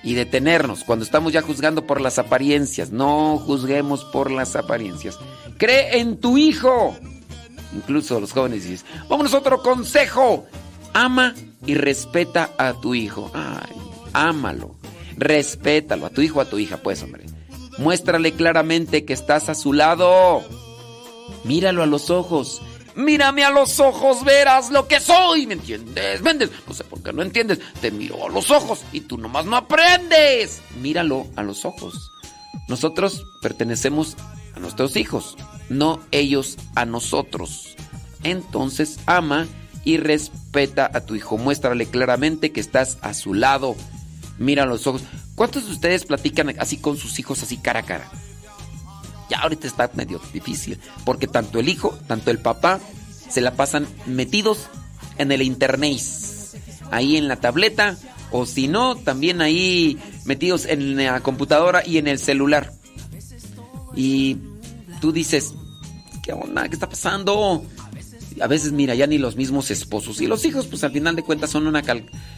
y 0.08 0.14
detenernos 0.14 0.86
cuando 0.86 1.04
estamos 1.04 1.34
ya 1.34 1.42
juzgando 1.42 1.86
por 1.86 2.00
las 2.00 2.18
apariencias. 2.18 2.92
No 2.92 3.38
juzguemos 3.38 4.06
por 4.06 4.32
las 4.32 4.56
apariencias. 4.56 5.20
Cree 5.58 6.00
en 6.00 6.16
tu 6.22 6.38
hijo. 6.38 6.96
Incluso 7.76 8.18
los 8.22 8.32
jóvenes 8.32 8.64
dicen, 8.64 8.88
vámonos 9.10 9.34
otro 9.34 9.62
consejo. 9.62 10.46
Ama 10.94 11.36
y 11.66 11.76
respeta 11.76 12.52
a 12.58 12.72
tu 12.72 12.96
hijo. 12.96 13.30
Ay, 13.34 13.76
ámalo. 14.14 14.78
Respétalo 15.18 16.06
a 16.06 16.10
tu 16.10 16.22
hijo, 16.22 16.40
a 16.40 16.46
tu 16.46 16.58
hija, 16.58 16.78
pues, 16.78 17.04
hombre. 17.04 17.26
Muéstrale 17.78 18.32
claramente 18.32 19.04
que 19.04 19.12
estás 19.12 19.50
a 19.50 19.56
su 19.56 19.74
lado. 19.74 20.42
Míralo 21.44 21.84
a 21.84 21.86
los 21.86 22.10
ojos 22.12 22.62
Mírame 22.98 23.44
a 23.44 23.52
los 23.52 23.80
ojos, 23.80 24.24
verás 24.24 24.72
lo 24.72 24.88
que 24.88 25.00
soy. 25.00 25.46
¿Me 25.46 25.54
entiendes? 25.54 26.20
¿Vendes? 26.24 26.50
No 26.68 26.74
sé 26.74 26.84
por 26.84 27.04
qué 27.04 27.14
no 27.14 27.22
entiendes. 27.22 27.60
Te 27.80 27.92
miro 27.92 28.26
a 28.26 28.30
los 28.30 28.50
ojos 28.50 28.82
y 28.92 29.02
tú 29.02 29.20
nomás 29.20 29.46
no 29.46 29.56
aprendes. 29.56 30.64
Míralo 30.82 31.28
a 31.36 31.44
los 31.44 31.64
ojos. 31.64 32.12
Nosotros 32.68 33.24
pertenecemos 33.40 34.18
a 34.56 34.60
nuestros 34.60 34.96
hijos, 34.96 35.38
no 35.70 36.02
ellos 36.10 36.58
a 36.74 36.86
nosotros. 36.86 37.76
Entonces 38.24 39.00
ama 39.06 39.46
y 39.86 39.98
respeta 39.98 40.90
a 40.92 41.02
tu 41.02 41.14
hijo. 41.14 41.38
Muéstrale 41.38 41.86
claramente 41.86 42.52
que 42.52 42.60
estás 42.60 42.98
a 43.02 43.14
su 43.14 43.36
lado. 43.36 43.76
Mira 44.40 44.64
a 44.64 44.66
los 44.66 44.88
ojos. 44.88 45.04
¿Cuántos 45.36 45.68
de 45.68 45.72
ustedes 45.74 46.06
platican 46.06 46.56
así 46.60 46.78
con 46.78 46.98
sus 46.98 47.20
hijos, 47.20 47.44
así 47.44 47.58
cara 47.58 47.82
a 47.82 47.84
cara? 47.84 48.10
Ya 49.30 49.40
ahorita 49.40 49.68
está 49.68 49.90
medio 49.94 50.22
difícil, 50.34 50.80
porque 51.06 51.28
tanto 51.28 51.60
el 51.60 51.70
hijo, 51.70 51.98
tanto 52.08 52.32
el 52.32 52.40
papá 52.40 52.80
se 53.30 53.42
la 53.42 53.56
pasan 53.56 53.88
metidos 54.06 54.68
en 55.18 55.32
el 55.32 55.42
internet, 55.42 56.02
ahí 56.92 57.18
en 57.18 57.28
la 57.28 57.38
tableta, 57.38 57.98
o 58.32 58.46
si 58.46 58.68
no, 58.68 58.96
también 58.96 59.42
ahí 59.42 59.98
metidos 60.26 60.66
en 60.66 60.96
la 60.96 61.20
computadora 61.22 61.86
y 61.86 61.98
en 61.98 62.08
el 62.08 62.20
celular. 62.20 62.72
Y 63.96 64.38
tú 65.02 65.12
dices, 65.12 65.54
¿qué 66.24 66.34
onda? 66.34 66.68
¿Qué 66.68 66.76
está 66.76 66.90
pasando? 66.90 67.66
A 68.40 68.48
veces, 68.48 68.72
mira, 68.72 68.94
ya 68.96 69.08
ni 69.08 69.18
los 69.18 69.36
mismos 69.36 69.72
esposos. 69.72 70.22
Y 70.22 70.28
los 70.28 70.46
hijos, 70.46 70.68
pues 70.68 70.84
al 70.84 70.92
final 70.92 71.16
de 71.16 71.24
cuentas 71.24 71.50
son 71.50 71.68
una 71.68 71.82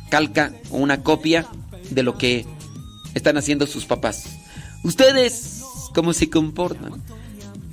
calca 0.09 0.53
o 0.69 0.77
una 0.77 1.03
copia 1.03 1.47
de 1.89 2.03
lo 2.03 2.17
que 2.17 2.45
están 3.13 3.37
haciendo 3.37 3.67
sus 3.67 3.85
papás. 3.85 4.25
Ustedes 4.83 5.58
cómo 5.99 6.13
se 6.13 6.29
comportan. 6.29 6.93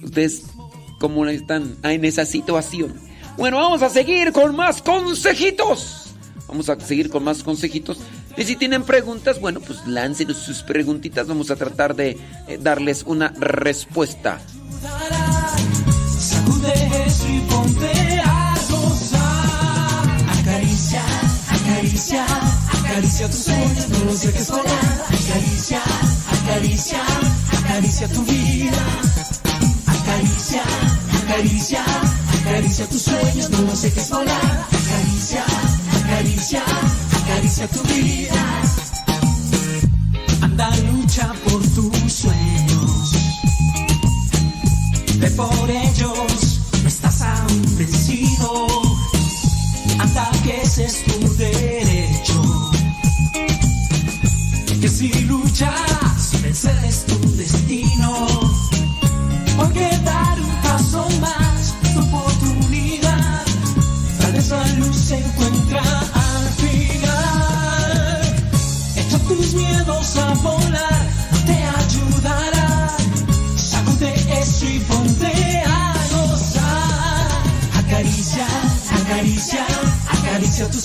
Ustedes 0.03 0.43
cómo 0.99 1.25
están 1.27 1.77
en 1.85 2.05
esa 2.05 2.25
situación. 2.27 2.93
Bueno, 3.39 3.59
vamos 3.59 3.83
a 3.83 3.89
seguir 3.89 4.33
con 4.33 4.57
más 4.57 4.83
consejitos. 4.83 6.09
Vamos 6.49 6.69
a 6.69 6.81
seguir 6.81 7.09
con 7.09 7.23
más 7.23 7.45
consejitos. 7.45 7.99
Y 8.37 8.43
si 8.43 8.57
tienen 8.57 8.83
preguntas, 8.83 9.41
bueno, 9.41 9.61
pues 9.61 9.87
láncenos 9.87 10.39
sus 10.39 10.65
preguntitas. 10.65 11.29
Vamos 11.29 11.53
a 11.53 11.57
tratar 11.57 11.95
de 11.95 12.19
eh, 12.49 12.59
darles 12.61 13.05
una 13.07 13.29
respuesta. 13.29 14.41
Acaricia, 21.61 22.27
acaricia, 22.73 23.27
tus 23.29 23.39
sueños, 23.39 23.89
no 23.89 24.05
los 24.07 24.21
dejes 24.21 24.51
volar. 24.51 25.05
Acaricia, 25.13 25.81
acaricia 26.43 27.36
acaricia 27.77 28.09
tu 28.09 28.23
vida. 28.23 28.73
Acaricia, 29.87 30.63
acaricia, 31.23 31.85
acaricia 32.41 32.89
tus 32.89 33.03
sueños, 33.03 33.51
no 33.51 33.61
los 33.63 33.83
dejes 33.83 34.09
volar. 34.09 34.67
Acaricia, 34.73 35.45
acaricia, 36.03 36.63
acaricia 37.23 37.69
tu 37.69 37.83
vida. 37.83 38.63
Anda, 40.41 40.71
lucha 40.89 41.31
por 41.45 41.61
tus 41.75 42.13
sueños. 42.13 43.13
Ve 45.19 45.31
por 45.33 45.71
ellos, 45.71 46.61
no 46.83 46.89
estás 46.89 47.21
aún 47.21 47.77
vencido. 47.77 48.67
Anda, 49.99 50.31
que 50.45 50.63
ese 50.63 50.87
es 50.87 51.05
tu 51.05 51.35
derecho. 51.37 52.71
Que 54.81 54.89
si 54.89 55.09
luchas, 55.25 56.43
vencer 56.43 56.79
es 56.87 57.05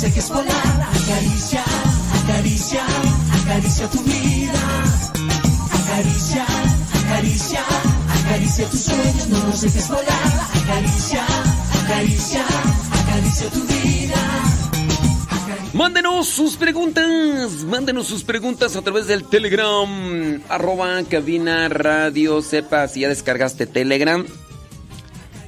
Dejes 0.00 0.28
volar. 0.28 0.88
Acaricia, 1.02 1.64
acaricia, 2.22 2.82
acaricia 3.42 3.88
tu 3.88 4.02
vida. 4.02 4.62
Acaricia, 5.72 6.46
acaricia, 7.04 7.60
acaricia 8.24 8.68
tus 8.68 8.80
sueños, 8.80 9.28
no 9.28 9.46
los 9.46 9.60
dejes 9.60 9.88
volar. 9.88 10.04
Acaricia, 10.62 11.24
acaricia, 11.84 12.44
acaricia 13.02 13.50
tu 13.50 13.60
vida. 13.62 14.48
Mándenos 15.72 16.28
sus 16.28 16.56
preguntas, 16.56 17.64
mándenos 17.66 18.06
sus 18.06 18.24
preguntas 18.24 18.74
a 18.76 18.82
través 18.82 19.06
del 19.06 19.24
Telegram, 19.24 20.40
arroba 20.48 21.02
cabina 21.08 21.68
radio, 21.68 22.42
sepa 22.42 22.88
si 22.88 23.00
ya 23.00 23.08
descargaste 23.08 23.66
Telegram. 23.66 24.24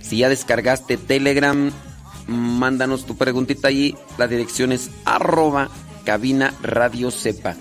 Si 0.02 0.18
ya 0.18 0.28
descargaste 0.28 0.96
Telegram, 0.96 1.70
mándanos 2.30 3.04
tu 3.04 3.16
preguntita 3.16 3.68
allí. 3.68 3.94
La 4.16 4.26
dirección 4.26 4.72
es 4.72 4.90
arroba 5.04 5.68
cabina 6.04 6.54
radio 6.62 7.10
sepa. 7.10 7.56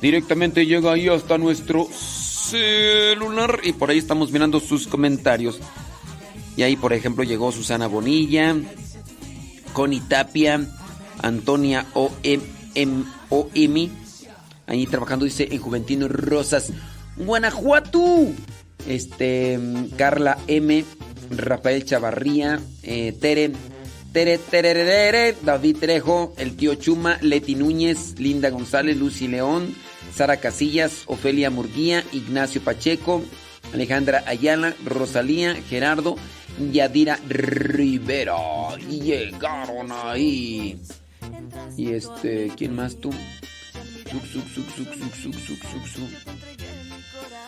Directamente 0.00 0.66
llega 0.66 0.92
ahí 0.92 1.08
hasta 1.08 1.38
nuestro 1.38 1.86
celular 1.92 3.60
y 3.62 3.72
por 3.72 3.90
ahí 3.90 3.98
estamos 3.98 4.32
mirando 4.32 4.60
sus 4.60 4.86
comentarios. 4.86 5.60
Y 6.56 6.62
ahí, 6.62 6.76
por 6.76 6.92
ejemplo, 6.92 7.24
llegó 7.24 7.52
Susana 7.52 7.86
Bonilla, 7.86 8.56
Connie 9.72 10.00
Tapia, 10.00 10.66
Antonia 11.22 11.86
O.M. 11.94 13.04
O.M. 13.30 13.90
Ahí 14.66 14.86
trabajando, 14.86 15.24
dice, 15.24 15.48
en 15.50 15.58
Juventino 15.60 16.08
Rosas, 16.08 16.72
Guanajuato. 17.16 18.26
Este, 18.86 19.58
Carla 19.96 20.38
M. 20.48 20.84
Rafael 21.30 21.84
Chavarría, 21.84 22.60
eh, 22.82 23.16
Tere, 23.18 23.52
Tere, 24.12 24.36
tere, 24.36 24.74
tere, 24.74 25.36
David 25.40 25.78
Trejo, 25.78 26.34
el 26.36 26.54
tío 26.54 26.74
Chuma, 26.74 27.16
Leti 27.22 27.54
Núñez, 27.54 28.18
Linda 28.18 28.50
González, 28.50 28.98
Lucy 28.98 29.26
León, 29.26 29.74
Sara 30.14 30.36
Casillas, 30.36 31.04
Ofelia 31.06 31.48
Murguía, 31.48 32.04
Ignacio 32.12 32.60
Pacheco, 32.62 33.22
Alejandra 33.72 34.22
Ayala, 34.26 34.74
Rosalía, 34.84 35.54
Gerardo, 35.54 36.16
Yadira 36.70 37.18
Rivera. 37.26 38.36
Llegaron 38.76 39.90
ahí. 39.90 40.78
Y 41.78 41.92
este, 41.92 42.52
¿quién 42.54 42.76
más 42.76 42.96
tú? 42.96 43.10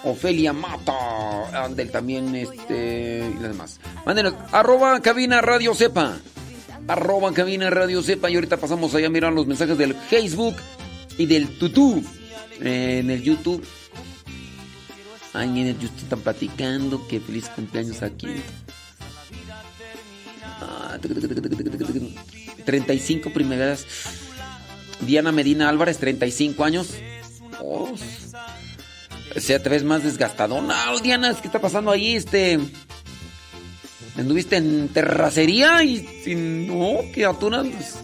Ofelia 0.05 0.55
Mata. 0.55 1.64
Andel 1.64 1.90
también, 1.90 2.35
este, 2.35 3.18
y 3.18 3.35
las 3.35 3.50
demás. 3.50 3.81
Mándenos, 4.07 4.35
arroba 4.50 4.98
cabina 5.00 5.42
radio 5.42 5.74
sepa. 5.74 6.16
Arroba 6.88 7.33
cabina 7.33 7.70
radio 7.70 8.03
sepa. 8.03 8.31
Y 8.31 8.35
ahorita 8.35 8.57
pasamos 8.57 8.94
allá 8.94 9.07
a 9.07 9.11
mirar 9.11 9.33
los 9.33 9.47
mensajes 9.47 9.79
del 9.79 9.94
Facebook 9.94 10.57
y 11.18 11.27
del 11.27 11.59
tutú. 11.59 12.03
Eh, 12.61 12.99
en 13.01 13.11
el 13.11 13.23
YouTube. 13.23 13.64
Ay, 15.33 15.49
en 15.49 15.66
el 15.66 15.79
YouTube 15.79 16.03
están 16.03 16.20
platicando. 16.20 17.07
Que 17.09 17.20
feliz 17.20 17.49
cumpleaños 17.49 18.03
aquí. 18.03 18.29
Ah, 20.61 20.99
35 22.64 23.33
primeras. 23.33 23.87
Diana 25.01 25.32
Medina 25.32 25.68
Álvarez, 25.68 25.99
35 25.99 26.64
años. 26.64 26.95
Oh, 27.61 27.95
sea, 29.41 29.62
te 29.62 29.68
ves 29.68 29.85
más 29.85 30.03
desgastadona. 30.05 30.93
Oh, 30.93 31.01
Diana, 31.01 31.35
¿qué 31.35 31.47
está 31.47 31.61
pasando 31.61 31.91
ahí? 31.91 32.16
Este. 32.16 32.59
Anduviste 34.16 34.56
en 34.56 34.88
terracería 34.88 35.82
y 35.82 36.06
sin. 36.22 36.68
No, 36.68 36.98
criatura. 37.12 37.62
Pues, 37.62 37.96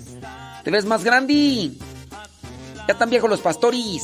te 0.65 0.71
ves 0.71 0.85
más 0.85 1.05
grande. 1.05 1.71
Ya 2.87 2.93
están 2.93 3.11
viejos 3.11 3.31
los 3.31 3.41
pastores. 3.41 4.03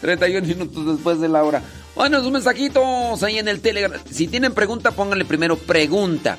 31 0.00 0.46
minutos 0.46 0.86
después 0.86 1.20
de 1.20 1.28
la 1.28 1.44
hora. 1.44 1.62
Bueno, 1.94 2.22
sus 2.22 2.30
mensajitos 2.30 3.22
ahí 3.22 3.38
en 3.38 3.48
el 3.48 3.60
Telegram. 3.60 4.00
Si 4.10 4.28
tienen 4.28 4.54
pregunta, 4.54 4.92
pónganle 4.92 5.24
primero 5.24 5.56
pregunta. 5.56 6.38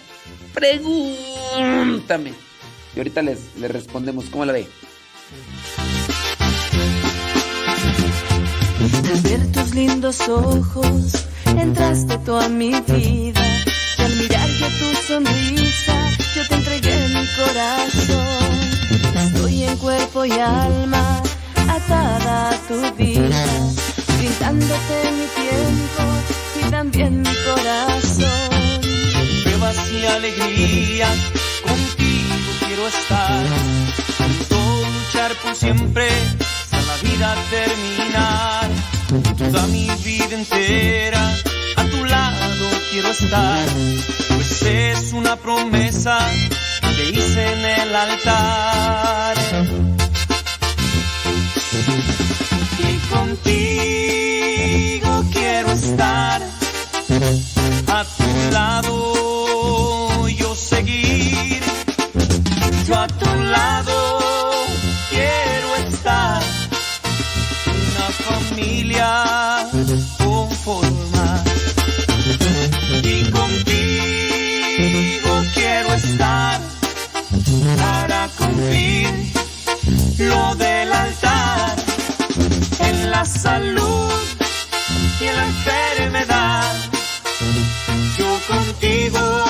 Pregúntame. 0.54 2.34
Y 2.96 3.00
ahorita 3.00 3.22
les, 3.22 3.56
les 3.58 3.70
respondemos. 3.70 4.26
¿Cómo 4.32 4.46
la 4.46 4.54
ve? 4.54 4.68
Al 8.80 9.52
tus 9.52 9.76
lindos 9.76 10.28
ojos, 10.30 11.26
entraste 11.46 12.18
tú 12.20 12.40
mi 12.50 12.72
vida. 12.82 13.39
Sonrisa, 15.10 15.98
yo 16.36 16.48
te 16.48 16.56
entregué 16.56 17.08
mi 17.08 17.26
corazón. 17.40 18.52
Estoy 19.26 19.64
en 19.64 19.78
cuerpo 19.78 20.24
y 20.24 20.32
alma, 20.34 21.24
atada 21.68 22.52
a 22.52 22.58
tu 22.68 22.80
vida, 22.96 23.44
brindándote 24.18 24.98
mi 25.18 25.28
tiempo 25.42 26.04
y 26.60 26.70
también 26.70 27.22
mi 27.22 27.36
corazón. 27.50 28.60
Pruebas 29.44 29.78
y 29.92 30.06
alegrías, 30.06 31.18
contigo 31.64 32.52
quiero 32.68 32.88
estar. 32.88 33.46
Junto 34.20 34.58
luchar 34.96 35.32
por 35.42 35.56
siempre, 35.56 36.08
hasta 36.62 36.82
la 36.90 36.96
vida 37.08 37.36
terminar. 37.50 38.70
Toda 39.40 39.66
mi 39.68 39.90
vida 40.06 40.36
entera, 40.36 41.34
a 41.78 41.84
tu 41.86 42.06
lado 42.06 42.66
quiero 42.92 43.10
estar. 43.10 44.29
Pues 44.50 44.64
es 44.64 45.14
una 45.14 45.36
promesa 45.36 46.18
que 46.82 47.10
hice 47.12 47.54
en 47.54 47.66
el 47.66 47.96
altar. 47.96 49.38
Y 52.80 52.98
contigo 53.14 54.44
quiero 55.32 55.72
estar 55.72 56.42
a 57.88 58.04
tu 58.18 58.52
lado 58.52 60.28
yo 60.30 60.56
seguir, 60.56 61.62
yo 62.88 62.96
a 62.96 63.08
tu 63.08 63.36
lado 63.36 64.66
quiero 65.12 65.76
estar, 65.88 66.42
una 67.68 68.10
familia 68.26 69.59
lo 80.18 80.56
del 80.56 80.92
altar 80.92 81.76
en 82.80 83.12
la 83.12 83.24
salud 83.24 84.12
y 85.22 85.26
en 85.26 85.36
la 85.36 85.46
enfermedad. 85.46 86.76
Yo 88.18 88.40
contigo 88.48 89.49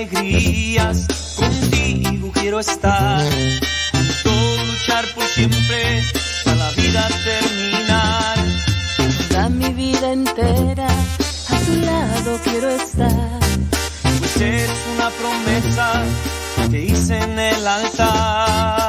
alegrías, 0.00 1.06
contigo 1.36 2.30
quiero 2.32 2.60
estar. 2.60 3.22
Luchar 4.24 5.04
por 5.14 5.24
siempre, 5.24 6.00
hasta 6.00 6.54
la 6.54 6.70
vida 6.70 7.08
terminar. 7.24 8.36
Toda 9.28 9.48
mi 9.50 9.68
vida 9.74 10.12
entera, 10.12 10.88
a 10.88 11.58
tu 11.66 11.76
lado 11.84 12.40
quiero 12.44 12.70
estar. 12.70 13.40
Pues 14.18 14.36
es 14.40 14.70
una 14.94 15.10
promesa 15.10 16.02
que 16.70 16.84
hice 16.84 17.18
en 17.18 17.38
el 17.38 17.66
altar. 17.66 18.79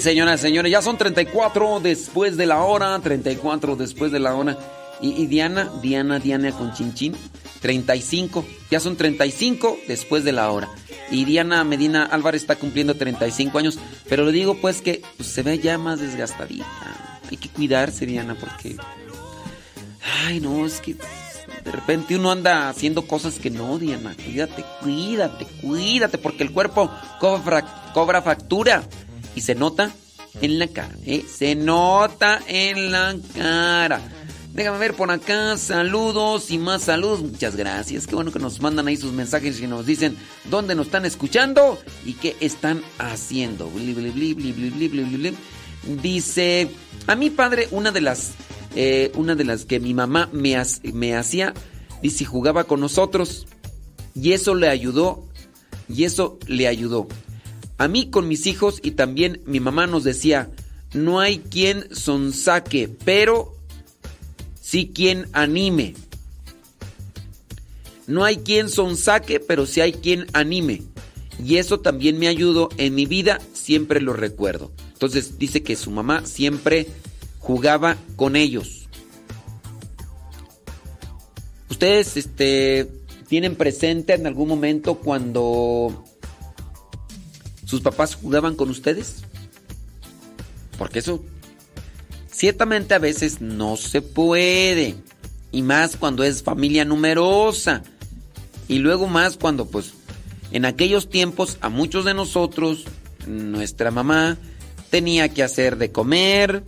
Señoras, 0.00 0.40
señores, 0.40 0.70
ya 0.70 0.82
son 0.82 0.96
34 0.96 1.80
después 1.80 2.36
de 2.36 2.46
la 2.46 2.62
hora, 2.62 2.98
34 2.98 3.76
después 3.76 4.12
de 4.12 4.20
la 4.20 4.34
hora. 4.34 4.58
Y, 5.00 5.22
y 5.22 5.26
Diana, 5.26 5.70
Diana, 5.82 6.18
Diana 6.18 6.52
con 6.52 6.72
Chinchín, 6.72 7.16
35, 7.60 8.44
ya 8.70 8.80
son 8.80 8.96
35 8.96 9.78
después 9.88 10.24
de 10.24 10.32
la 10.32 10.50
hora. 10.50 10.68
Y 11.10 11.24
Diana 11.24 11.64
Medina 11.64 12.04
Álvarez 12.04 12.42
está 12.42 12.56
cumpliendo 12.56 12.94
35 12.94 13.58
años, 13.58 13.78
pero 14.08 14.24
le 14.24 14.32
digo 14.32 14.56
pues 14.60 14.82
que 14.82 15.02
pues, 15.16 15.28
se 15.28 15.42
ve 15.42 15.58
ya 15.58 15.78
más 15.78 16.00
desgastadita. 16.00 16.66
Hay 17.30 17.36
que 17.36 17.48
cuidarse, 17.48 18.06
Diana, 18.06 18.36
porque... 18.38 18.76
Ay, 20.26 20.40
no, 20.40 20.64
es 20.64 20.80
que 20.80 20.94
de 20.94 21.72
repente 21.72 22.16
uno 22.16 22.30
anda 22.30 22.68
haciendo 22.68 23.06
cosas 23.06 23.38
que 23.38 23.50
no, 23.50 23.78
Diana. 23.78 24.14
Cuídate, 24.14 24.64
cuídate, 24.80 25.46
cuídate, 25.60 26.18
porque 26.18 26.42
el 26.42 26.52
cuerpo 26.52 26.90
cobra, 27.20 27.90
cobra 27.92 28.22
factura. 28.22 28.82
Y 29.38 29.40
se 29.40 29.54
nota 29.54 29.92
en 30.40 30.58
la 30.58 30.66
cara, 30.66 30.94
¿eh? 31.06 31.24
Se 31.32 31.54
nota 31.54 32.40
en 32.48 32.90
la 32.90 33.14
cara. 33.36 34.00
Déjame 34.52 34.78
ver 34.78 34.94
por 34.94 35.12
acá, 35.12 35.56
saludos 35.56 36.50
y 36.50 36.58
más 36.58 36.82
saludos. 36.82 37.20
Muchas 37.22 37.54
gracias. 37.54 38.08
Qué 38.08 38.16
bueno 38.16 38.32
que 38.32 38.40
nos 38.40 38.60
mandan 38.60 38.88
ahí 38.88 38.96
sus 38.96 39.12
mensajes 39.12 39.60
y 39.60 39.68
nos 39.68 39.86
dicen 39.86 40.16
dónde 40.50 40.74
nos 40.74 40.86
están 40.86 41.04
escuchando 41.06 41.78
y 42.04 42.14
qué 42.14 42.36
están 42.40 42.82
haciendo. 42.98 43.70
Dice, 46.02 46.68
a 47.06 47.14
mi 47.14 47.30
padre 47.30 47.68
una 47.70 47.92
de 47.92 48.00
las, 48.00 48.32
eh, 48.74 49.12
una 49.14 49.36
de 49.36 49.44
las 49.44 49.64
que 49.64 49.78
mi 49.78 49.94
mamá 49.94 50.28
me, 50.32 50.56
ha- 50.56 50.66
me 50.92 51.14
hacía, 51.14 51.54
dice, 52.02 52.24
jugaba 52.24 52.64
con 52.64 52.80
nosotros 52.80 53.46
y 54.16 54.32
eso 54.32 54.56
le 54.56 54.68
ayudó, 54.68 55.24
y 55.88 56.02
eso 56.04 56.38
le 56.48 56.66
ayudó. 56.66 57.06
A 57.78 57.86
mí 57.88 58.10
con 58.10 58.26
mis 58.28 58.46
hijos 58.46 58.80
y 58.82 58.90
también 58.90 59.40
mi 59.46 59.60
mamá 59.60 59.86
nos 59.86 60.04
decía, 60.04 60.50
no 60.92 61.20
hay 61.20 61.38
quien 61.38 61.94
sonsaque, 61.94 62.88
pero 63.04 63.54
sí 64.60 64.90
quien 64.92 65.28
anime. 65.32 65.94
No 68.08 68.24
hay 68.24 68.38
quien 68.38 68.68
sonsaque, 68.68 69.38
pero 69.38 69.64
sí 69.64 69.80
hay 69.80 69.92
quien 69.92 70.26
anime. 70.32 70.82
Y 71.44 71.56
eso 71.56 71.78
también 71.78 72.18
me 72.18 72.26
ayudó 72.26 72.68
en 72.78 72.94
mi 72.94 73.06
vida, 73.06 73.40
siempre 73.52 74.00
lo 74.00 74.12
recuerdo. 74.12 74.72
Entonces 74.94 75.38
dice 75.38 75.62
que 75.62 75.76
su 75.76 75.92
mamá 75.92 76.26
siempre 76.26 76.88
jugaba 77.38 77.96
con 78.16 78.34
ellos. 78.34 78.88
¿Ustedes 81.70 82.16
este, 82.16 82.90
tienen 83.28 83.54
presente 83.54 84.14
en 84.14 84.26
algún 84.26 84.48
momento 84.48 84.96
cuando 84.96 86.04
sus 87.68 87.82
papás 87.82 88.14
jugaban 88.14 88.54
con 88.54 88.70
ustedes? 88.70 89.16
Porque 90.78 91.00
eso 91.00 91.22
ciertamente 92.32 92.94
a 92.94 92.98
veces 92.98 93.42
no 93.42 93.76
se 93.76 94.00
puede. 94.00 94.94
Y 95.52 95.60
más 95.60 95.98
cuando 95.98 96.24
es 96.24 96.42
familia 96.42 96.86
numerosa. 96.86 97.82
Y 98.68 98.78
luego 98.78 99.06
más 99.06 99.36
cuando 99.36 99.66
pues 99.66 99.92
en 100.50 100.64
aquellos 100.64 101.10
tiempos 101.10 101.58
a 101.60 101.68
muchos 101.68 102.06
de 102.06 102.14
nosotros, 102.14 102.86
nuestra 103.26 103.90
mamá 103.90 104.38
tenía 104.88 105.28
que 105.28 105.42
hacer 105.42 105.76
de 105.76 105.92
comer, 105.92 106.62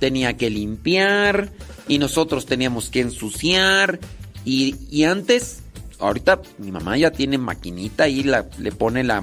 tenía 0.00 0.36
que 0.36 0.50
limpiar 0.50 1.50
y 1.88 1.96
nosotros 1.96 2.44
teníamos 2.44 2.90
que 2.90 3.00
ensuciar. 3.00 4.00
Y, 4.44 4.76
y 4.90 5.04
antes, 5.04 5.60
ahorita 5.98 6.42
mi 6.58 6.70
mamá 6.70 6.98
ya 6.98 7.10
tiene 7.10 7.38
maquinita 7.38 8.06
y 8.06 8.22
la, 8.22 8.50
le 8.58 8.70
pone 8.70 9.02
la 9.02 9.22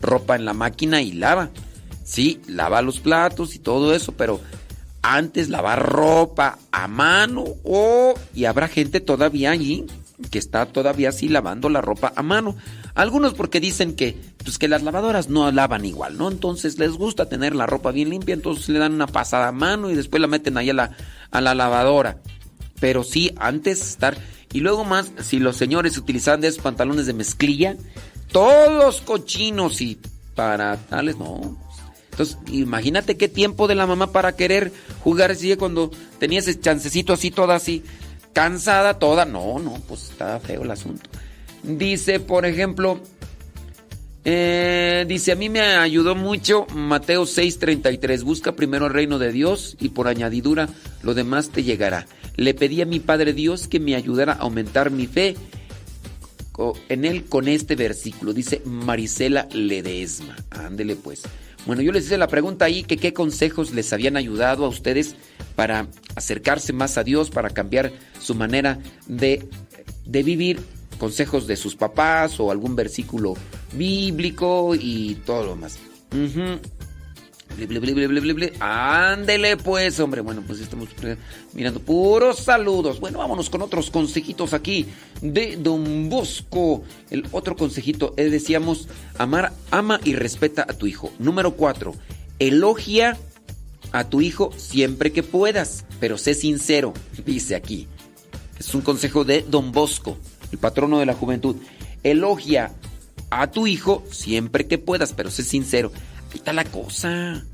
ropa 0.00 0.36
en 0.36 0.44
la 0.44 0.54
máquina 0.54 1.02
y 1.02 1.12
lava. 1.12 1.50
Sí, 2.04 2.40
lava 2.46 2.82
los 2.82 3.00
platos 3.00 3.54
y 3.54 3.58
todo 3.58 3.94
eso, 3.94 4.12
pero 4.12 4.40
antes 5.02 5.48
lavar 5.48 5.82
ropa 5.82 6.58
a 6.72 6.88
mano 6.88 7.44
o 7.64 8.14
y 8.34 8.46
habrá 8.46 8.68
gente 8.68 9.00
todavía 9.00 9.50
allí 9.50 9.86
que 10.30 10.38
está 10.38 10.66
todavía 10.66 11.10
así 11.10 11.28
lavando 11.28 11.68
la 11.68 11.80
ropa 11.80 12.12
a 12.16 12.22
mano. 12.22 12.56
Algunos 12.94 13.34
porque 13.34 13.60
dicen 13.60 13.94
que 13.94 14.16
pues 14.42 14.58
que 14.58 14.68
las 14.68 14.82
lavadoras 14.82 15.28
no 15.28 15.50
lavan 15.52 15.84
igual, 15.84 16.18
¿no? 16.18 16.28
Entonces 16.28 16.78
les 16.78 16.92
gusta 16.92 17.28
tener 17.28 17.54
la 17.54 17.66
ropa 17.66 17.92
bien 17.92 18.10
limpia, 18.10 18.34
entonces 18.34 18.68
le 18.68 18.78
dan 18.78 18.94
una 18.94 19.06
pasada 19.06 19.48
a 19.48 19.52
mano 19.52 19.90
y 19.90 19.94
después 19.94 20.20
la 20.20 20.26
meten 20.26 20.56
ahí 20.58 20.70
a 20.70 20.74
la, 20.74 20.96
a 21.30 21.40
la 21.40 21.54
lavadora. 21.54 22.18
Pero 22.80 23.04
sí, 23.04 23.32
antes 23.38 23.82
estar... 23.82 24.16
Y 24.52 24.60
luego 24.60 24.84
más, 24.84 25.12
si 25.20 25.40
los 25.40 25.56
señores 25.56 25.98
utilizaban 25.98 26.40
de 26.40 26.48
esos 26.48 26.62
pantalones 26.62 27.04
de 27.04 27.12
mezclilla, 27.12 27.76
todos 28.30 29.00
cochinos 29.00 29.80
y 29.80 29.98
para 30.34 30.76
tales, 30.76 31.16
no. 31.16 31.56
Entonces, 32.10 32.38
imagínate 32.50 33.16
qué 33.16 33.28
tiempo 33.28 33.68
de 33.68 33.74
la 33.74 33.86
mamá 33.86 34.12
para 34.12 34.34
querer 34.34 34.72
jugar 35.04 35.30
así 35.30 35.54
cuando 35.56 35.90
tenía 36.18 36.40
ese 36.40 36.58
chancecito 36.58 37.12
así, 37.12 37.30
toda 37.30 37.54
así, 37.54 37.84
cansada, 38.32 38.98
toda. 38.98 39.24
No, 39.24 39.58
no, 39.58 39.74
pues 39.86 40.10
está 40.10 40.40
feo 40.40 40.62
el 40.62 40.70
asunto. 40.70 41.08
Dice, 41.62 42.18
por 42.18 42.44
ejemplo, 42.44 43.00
eh, 44.24 45.04
dice, 45.08 45.32
a 45.32 45.36
mí 45.36 45.48
me 45.48 45.60
ayudó 45.60 46.14
mucho 46.14 46.66
Mateo 46.74 47.24
6:33, 47.24 48.24
busca 48.24 48.52
primero 48.52 48.86
el 48.86 48.92
reino 48.92 49.18
de 49.18 49.32
Dios 49.32 49.76
y 49.80 49.90
por 49.90 50.08
añadidura 50.08 50.68
lo 51.02 51.14
demás 51.14 51.50
te 51.50 51.62
llegará. 51.62 52.06
Le 52.36 52.52
pedí 52.54 52.82
a 52.82 52.86
mi 52.86 53.00
Padre 53.00 53.32
Dios 53.32 53.68
que 53.68 53.80
me 53.80 53.94
ayudara 53.94 54.34
a 54.34 54.42
aumentar 54.42 54.90
mi 54.90 55.06
fe 55.06 55.36
en 56.88 57.04
él 57.04 57.24
con 57.24 57.48
este 57.48 57.76
versículo, 57.76 58.32
dice 58.32 58.62
Marisela 58.64 59.48
Ledesma. 59.52 60.36
Ándele 60.50 60.96
pues. 60.96 61.22
Bueno, 61.66 61.82
yo 61.82 61.92
les 61.92 62.06
hice 62.06 62.18
la 62.18 62.28
pregunta 62.28 62.64
ahí 62.64 62.82
que 62.82 62.96
qué 62.96 63.12
consejos 63.12 63.72
les 63.72 63.92
habían 63.92 64.16
ayudado 64.16 64.64
a 64.64 64.68
ustedes 64.68 65.16
para 65.54 65.86
acercarse 66.14 66.72
más 66.72 66.98
a 66.98 67.04
Dios, 67.04 67.30
para 67.30 67.50
cambiar 67.50 67.92
su 68.20 68.34
manera 68.34 68.78
de, 69.06 69.46
de 70.06 70.22
vivir, 70.22 70.60
consejos 70.98 71.46
de 71.46 71.56
sus 71.56 71.76
papás 71.76 72.40
o 72.40 72.50
algún 72.50 72.74
versículo 72.74 73.34
bíblico 73.72 74.74
y 74.74 75.16
todo 75.26 75.44
lo. 75.44 75.56
Ble, 75.56 76.58
Ándele 78.60 79.56
pues, 79.56 79.98
hombre. 80.00 80.20
Bueno, 80.20 80.42
pues 80.46 80.60
estamos 80.60 80.88
eh, 81.02 81.16
mirando 81.54 81.80
puros 81.80 82.38
saludos. 82.38 83.00
Bueno, 83.00 83.18
vámonos 83.18 83.50
con 83.50 83.62
otros 83.62 83.90
consejitos 83.90 84.52
aquí 84.52 84.86
de 85.22 85.56
Don 85.56 86.08
Bosco. 86.08 86.84
El 87.10 87.26
otro 87.32 87.56
consejito, 87.56 88.14
eh, 88.16 88.30
decíamos, 88.30 88.88
amar, 89.18 89.52
ama 89.70 90.00
y 90.04 90.14
respeta 90.14 90.62
a 90.68 90.74
tu 90.74 90.86
hijo. 90.86 91.12
Número 91.18 91.54
cuatro, 91.54 91.94
elogia 92.38 93.18
a 93.92 94.04
tu 94.04 94.20
hijo 94.20 94.52
siempre 94.56 95.12
que 95.12 95.22
puedas, 95.22 95.84
pero 96.00 96.18
sé 96.18 96.34
sincero, 96.34 96.92
dice 97.24 97.56
aquí. 97.56 97.88
Es 98.58 98.74
un 98.74 98.82
consejo 98.82 99.24
de 99.24 99.42
Don 99.42 99.72
Bosco, 99.72 100.18
el 100.52 100.58
patrono 100.58 100.98
de 100.98 101.06
la 101.06 101.14
juventud. 101.14 101.56
Elogia 102.02 102.72
a 103.30 103.50
tu 103.50 103.66
hijo 103.66 104.04
siempre 104.10 104.66
que 104.66 104.78
puedas, 104.78 105.12
pero 105.12 105.30
sé 105.30 105.42
sincero. 105.42 105.92
Está 106.34 106.52
la 106.52 106.64
cosa. 106.64 107.44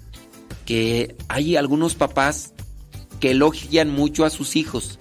Que 0.64 1.16
hay 1.28 1.56
algunos 1.56 1.94
papás 1.94 2.54
que 3.20 3.32
elogian 3.32 3.90
mucho 3.90 4.24
a 4.24 4.30
sus 4.30 4.56
hijos, 4.56 4.98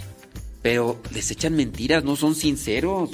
pero 0.61 1.01
les 1.13 1.31
echan 1.31 1.55
mentiras, 1.55 2.03
no 2.03 2.15
son 2.15 2.35
sinceros. 2.35 3.11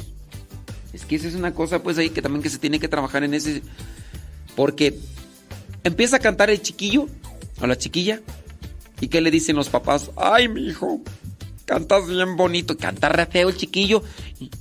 Es 0.93 1.05
que 1.05 1.15
esa 1.15 1.27
es 1.27 1.35
una 1.35 1.53
cosa, 1.53 1.83
pues 1.83 1.97
ahí 1.97 2.09
que 2.09 2.21
también 2.21 2.41
que 2.41 2.49
se 2.49 2.57
tiene 2.57 2.79
que 2.79 2.87
trabajar 2.87 3.23
en 3.23 3.33
ese. 3.33 3.61
Porque 4.55 4.99
empieza 5.83 6.17
a 6.17 6.19
cantar 6.19 6.49
el 6.49 6.61
chiquillo 6.61 7.07
o 7.61 7.67
la 7.67 7.77
chiquilla. 7.77 8.21
¿Y 9.01 9.07
qué 9.07 9.21
le 9.21 9.31
dicen 9.31 9.55
los 9.55 9.69
papás? 9.69 10.11
Ay, 10.15 10.49
mi 10.49 10.67
hijo, 10.67 11.01
cantas 11.65 12.07
bien 12.07 12.35
bonito. 12.35 12.77
Canta 12.77 13.09
re 13.09 13.25
feo 13.25 13.49
el 13.49 13.57
chiquillo. 13.57 14.03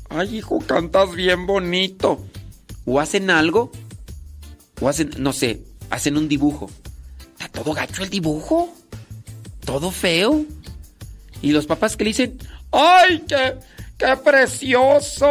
Ay, 0.09 0.37
hijo, 0.37 0.61
cantas 0.61 1.15
bien 1.15 1.47
bonito. 1.47 2.25
O 2.85 3.01
hacen 3.01 3.31
algo, 3.31 3.71
o 4.81 4.89
hacen, 4.89 5.11
no 5.19 5.33
sé, 5.33 5.63
hacen 5.91 6.17
un 6.17 6.29
dibujo. 6.29 6.71
Está 7.33 7.49
todo 7.49 7.73
gacho 7.75 8.03
el 8.03 8.11
dibujo. 8.11 8.73
Todo 9.65 9.91
feo. 9.91 10.45
Y 11.43 11.53
los 11.53 11.67
papás 11.67 11.97
que 11.97 12.05
le 12.05 12.11
dicen, 12.11 12.39
¡ay, 12.73 13.25
qué, 13.29 13.55
qué 13.97 14.17
precioso! 14.17 15.27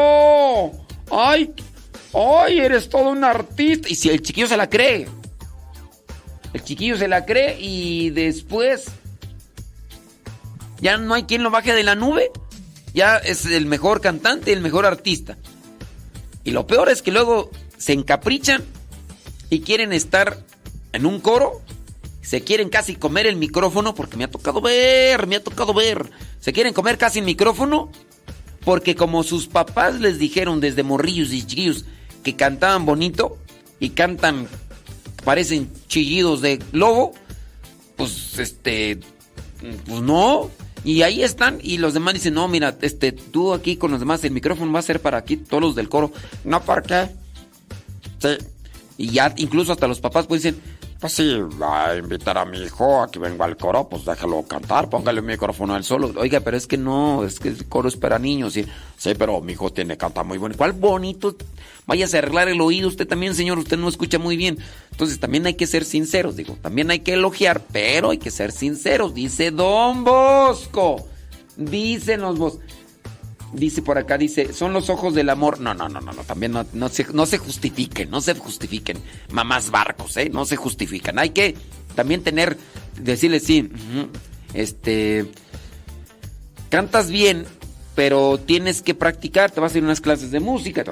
¡Ay, 1.12 1.54
ay, 2.14 2.60
eres 2.60 2.88
todo 2.90 3.10
un 3.10 3.24
artista! 3.24 3.90
Y 3.90 3.96
si 3.96 4.10
el 4.10 4.22
chiquillo 4.22 4.48
se 4.48 4.58
la 4.58 4.70
cree. 4.70 5.08
El 6.54 6.64
chiquillo 6.64 6.98
se 6.98 7.08
la 7.08 7.26
cree 7.26 7.58
y 7.60 8.10
después 8.12 8.86
ya 10.80 10.98
no 10.98 11.14
hay 11.14 11.24
quien 11.24 11.44
lo 11.44 11.52
baje 11.52 11.74
de 11.74 11.84
la 11.84 11.96
nube. 11.96 12.32
Ya 12.94 13.18
es 13.18 13.46
el 13.46 13.66
mejor 13.66 14.02
cantante, 14.02 14.54
el 14.54 14.62
mejor 14.62 14.86
artista. 14.86 15.38
Y 16.44 16.52
lo 16.52 16.66
peor 16.66 16.90
es 16.90 17.02
que 17.02 17.12
luego 17.12 17.52
se 17.78 17.94
encaprichan 17.94 18.64
y 19.50 19.62
quieren 19.62 19.94
estar 19.94 20.40
en 20.94 21.06
un 21.06 21.20
coro. 21.20 21.62
Se 22.22 22.42
quieren 22.42 22.70
casi 22.70 22.96
comer 22.96 23.26
el 23.26 23.38
micrófono 23.38 23.96
porque 23.96 24.18
me 24.18 24.26
ha 24.26 24.32
tocado 24.32 24.60
ver, 24.60 25.28
me 25.28 25.38
ha 25.38 25.44
tocado 25.44 25.74
ver. 25.74 26.10
Se 26.42 26.52
quieren 26.52 26.74
comer 26.74 26.98
casi 26.98 27.20
el 27.20 27.26
micrófono 27.26 27.90
porque 28.66 28.96
como 28.96 29.24
sus 29.24 29.48
papás 29.48 30.00
les 30.02 30.20
dijeron 30.20 30.60
desde 30.60 30.84
morrillos 30.84 31.32
y 31.32 31.46
chiquillos 31.46 31.86
que 32.24 32.36
cantaban 32.36 32.86
bonito 32.86 33.38
y 33.80 33.92
cantan, 33.92 34.50
parecen 35.24 35.72
chillidos 35.88 36.42
de 36.42 36.62
lobo, 36.74 37.14
pues 37.96 38.38
este, 38.40 39.00
pues 39.86 40.02
no. 40.02 40.52
Y 40.84 41.02
ahí 41.04 41.24
están 41.24 41.60
y 41.62 41.78
los 41.78 41.94
demás 41.94 42.16
dicen, 42.16 42.34
no, 42.34 42.50
mira, 42.50 42.78
este, 42.82 43.14
tú 43.14 43.54
aquí 43.54 43.78
con 43.78 43.92
los 43.92 44.02
demás, 44.02 44.24
el 44.26 44.32
micrófono 44.32 44.72
va 44.74 44.80
a 44.80 44.84
ser 44.84 45.02
para 45.02 45.18
aquí, 45.18 45.38
todos 45.38 45.64
los 45.64 45.76
del 45.76 45.88
coro. 45.88 46.12
No, 46.44 46.62
¿por 46.62 46.84
qué? 46.84 47.10
Sí. 48.20 48.38
Y 48.98 49.12
ya 49.12 49.34
incluso 49.38 49.72
hasta 49.72 49.88
los 49.88 50.00
papás 50.00 50.26
pues 50.26 50.42
dicen, 50.42 50.60
pues 51.00 51.14
sí, 51.14 51.38
va 51.62 51.90
a 51.90 51.98
invitar 51.98 52.38
a 52.40 52.46
mi 52.46 52.60
hijo 52.60 53.04
a 53.04 53.12
que 53.12 53.20
venga 53.20 53.46
al 53.46 53.56
coro, 53.56 53.88
pues 53.88 54.04
déjalo 54.04 54.44
cantar, 54.44 54.90
póngale 54.90 55.20
un 55.20 55.28
micrófono 55.28 55.76
al 55.76 55.84
solo. 55.84 56.12
Oiga, 56.18 56.40
pero 56.40 56.58
es 56.58 56.66
que 56.66 56.78
no, 56.78 57.24
es 57.24 57.40
que 57.40 57.50
el 57.50 57.68
coro 57.68 57.88
es 57.88 57.96
para 57.96 58.18
niños. 58.18 58.54
Sí, 58.54 58.66
sí 58.98 59.14
pero 59.14 59.40
mi 59.42 59.54
hijo 59.54 59.72
tiene 59.72 59.98
canta 59.98 60.24
muy 60.24 60.40
bonito. 60.40 60.58
¿Cuál 60.58 60.74
bonito? 60.74 61.36
Váyase 61.86 62.18
a 62.18 62.20
arreglar 62.20 62.48
el 62.48 62.60
oído 62.60 62.88
usted 62.88 63.08
también, 63.08 63.36
señor, 63.36 63.60
usted 63.60 63.78
no 63.78 63.88
escucha 63.88 64.18
muy 64.18 64.38
bien. 64.38 64.58
Entonces 64.92 65.20
también 65.20 65.46
hay 65.46 65.54
que 65.54 65.68
ser 65.68 65.86
sinceros, 65.86 66.36
digo, 66.36 66.58
también 66.62 66.90
hay 66.90 67.00
que 67.00 67.14
elogiar, 67.14 67.62
pero 67.72 68.10
hay 68.10 68.18
que 68.18 68.32
ser 68.32 68.52
sinceros, 68.52 69.14
dice 69.14 69.52
Don 69.52 70.04
Bosco. 70.04 71.06
Dicen 71.56 72.22
los 72.22 72.40
Bosco. 72.40 72.62
Dice 73.54 73.82
por 73.82 73.98
acá, 73.98 74.18
dice, 74.18 74.54
son 74.54 74.74
los 74.74 74.90
ojos 74.90 75.14
del 75.14 75.30
amor. 75.30 75.60
No, 75.60 75.74
no, 75.74 75.88
no, 75.88 76.02
no, 76.02 76.12
no 76.12 76.24
también 76.24 76.52
no, 76.52 76.90
se, 76.90 77.06
no 77.14 77.26
se 77.26 77.38
justifiquen, 77.38 78.10
no 78.10 78.22
se 78.22 78.34
justifiquen. 78.36 78.98
Mamás 79.32 79.72
barcos, 79.72 80.18
¿eh? 80.18 80.30
No 80.30 80.46
se 80.46 80.58
justifican. 80.58 81.18
Hay 81.18 81.30
que 81.30 81.56
también 81.96 82.24
tener, 82.24 82.58
decirle, 83.02 83.40
sí, 83.40 83.70
este, 84.54 85.26
cantas 86.70 87.10
bien, 87.10 87.46
pero 87.96 88.38
tienes 88.38 88.82
que 88.82 88.94
practicar, 88.94 89.50
te 89.52 89.60
vas 89.60 89.74
a 89.74 89.78
ir 89.78 89.84
a 89.84 89.88
unas 89.88 90.02
clases 90.02 90.32
de 90.32 90.40
música, 90.40 90.84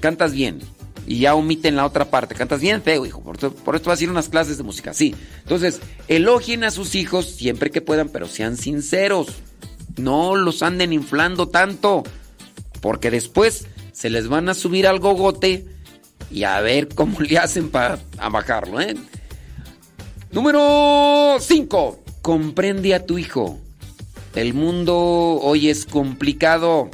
cantas 0.00 0.32
bien. 0.32 0.60
Y 1.08 1.20
ya 1.20 1.34
omiten 1.34 1.76
la 1.76 1.86
otra 1.86 2.10
parte, 2.10 2.34
cantas 2.34 2.60
bien 2.60 2.82
feo, 2.82 3.06
hijo, 3.06 3.22
por, 3.22 3.38
por 3.38 3.76
esto 3.76 3.90
vas 3.90 4.00
a 4.00 4.02
ir 4.02 4.08
a 4.08 4.12
unas 4.12 4.28
clases 4.28 4.58
de 4.58 4.64
música, 4.64 4.92
sí. 4.92 5.14
Entonces, 5.38 5.80
elogien 6.08 6.64
a 6.64 6.70
sus 6.70 6.94
hijos 6.94 7.26
siempre 7.26 7.70
que 7.70 7.80
puedan, 7.80 8.08
pero 8.08 8.26
sean 8.26 8.56
sinceros. 8.56 9.28
No 9.96 10.36
los 10.36 10.62
anden 10.62 10.92
inflando 10.92 11.48
tanto, 11.48 12.02
porque 12.80 13.10
después 13.10 13.66
se 13.92 14.10
les 14.10 14.28
van 14.28 14.48
a 14.48 14.54
subir 14.54 14.86
al 14.86 14.98
gogote 14.98 15.64
y 16.30 16.44
a 16.44 16.60
ver 16.60 16.88
cómo 16.88 17.20
le 17.20 17.38
hacen 17.38 17.70
para 17.70 17.98
bajarlo. 18.30 18.80
¿eh? 18.80 18.94
Número 20.32 21.36
5. 21.40 22.04
Comprende 22.20 22.94
a 22.94 23.06
tu 23.06 23.18
hijo. 23.18 23.58
El 24.34 24.52
mundo 24.52 24.94
hoy 24.96 25.70
es 25.70 25.86
complicado, 25.86 26.90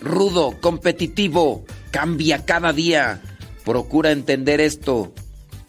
rudo, 0.00 0.56
competitivo, 0.60 1.64
cambia 1.92 2.44
cada 2.44 2.72
día. 2.72 3.22
Procura 3.64 4.10
entender 4.10 4.60
esto. 4.60 5.12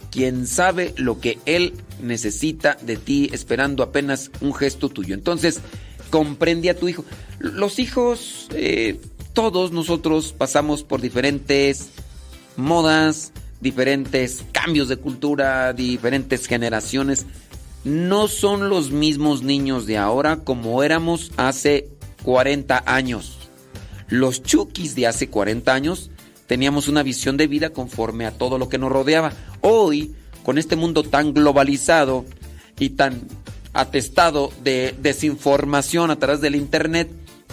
Quien 0.09 0.47
sabe 0.47 0.93
lo 0.97 1.20
que 1.20 1.38
él 1.45 1.74
necesita 2.01 2.78
de 2.82 2.97
ti 2.97 3.30
esperando 3.32 3.84
apenas 3.84 4.32
un 4.41 4.53
gesto 4.53 4.89
tuyo. 4.89 5.13
Entonces, 5.13 5.59
comprende 6.16 6.70
a 6.70 6.78
tu 6.78 6.88
hijo. 6.88 7.03
Los 7.39 7.78
hijos, 7.78 8.47
eh, 8.53 9.01
todos 9.34 9.74
nosotros 9.74 10.32
pasamos 10.32 10.82
por 10.82 11.01
diferentes 11.01 11.89
modas, 12.55 13.34
diferentes 13.59 14.45
cambios 14.53 14.88
de 14.88 14.95
cultura, 14.95 15.74
diferentes 15.74 16.47
generaciones. 16.47 17.26
No 17.84 18.30
son 18.30 18.70
los 18.70 18.91
mismos 18.91 19.43
niños 19.43 19.88
de 19.88 19.97
ahora 19.97 20.38
como 20.38 20.84
éramos 20.84 21.34
hace 21.36 21.89
40 22.24 22.84
años. 22.86 23.38
Los 24.07 24.41
chukis 24.41 24.95
de 24.95 25.07
hace 25.07 25.28
40 25.28 25.74
años 25.74 26.11
teníamos 26.47 26.88
una 26.88 27.03
visión 27.03 27.36
de 27.36 27.47
vida 27.47 27.72
conforme 27.72 28.26
a 28.26 28.32
todo 28.32 28.57
lo 28.57 28.70
que 28.70 28.78
nos 28.78 28.89
rodeaba. 28.89 29.34
Hoy, 29.59 30.16
con 30.43 30.57
este 30.59 30.78
mundo 30.78 31.03
tan 31.03 31.34
globalizado 31.34 32.24
y 32.80 32.91
tan 32.91 33.28
atestado 33.76 34.51
de 34.63 34.95
desinformación 34.99 36.09
a 36.09 36.15
través 36.15 36.41
del 36.41 36.55
Internet, 36.55 37.11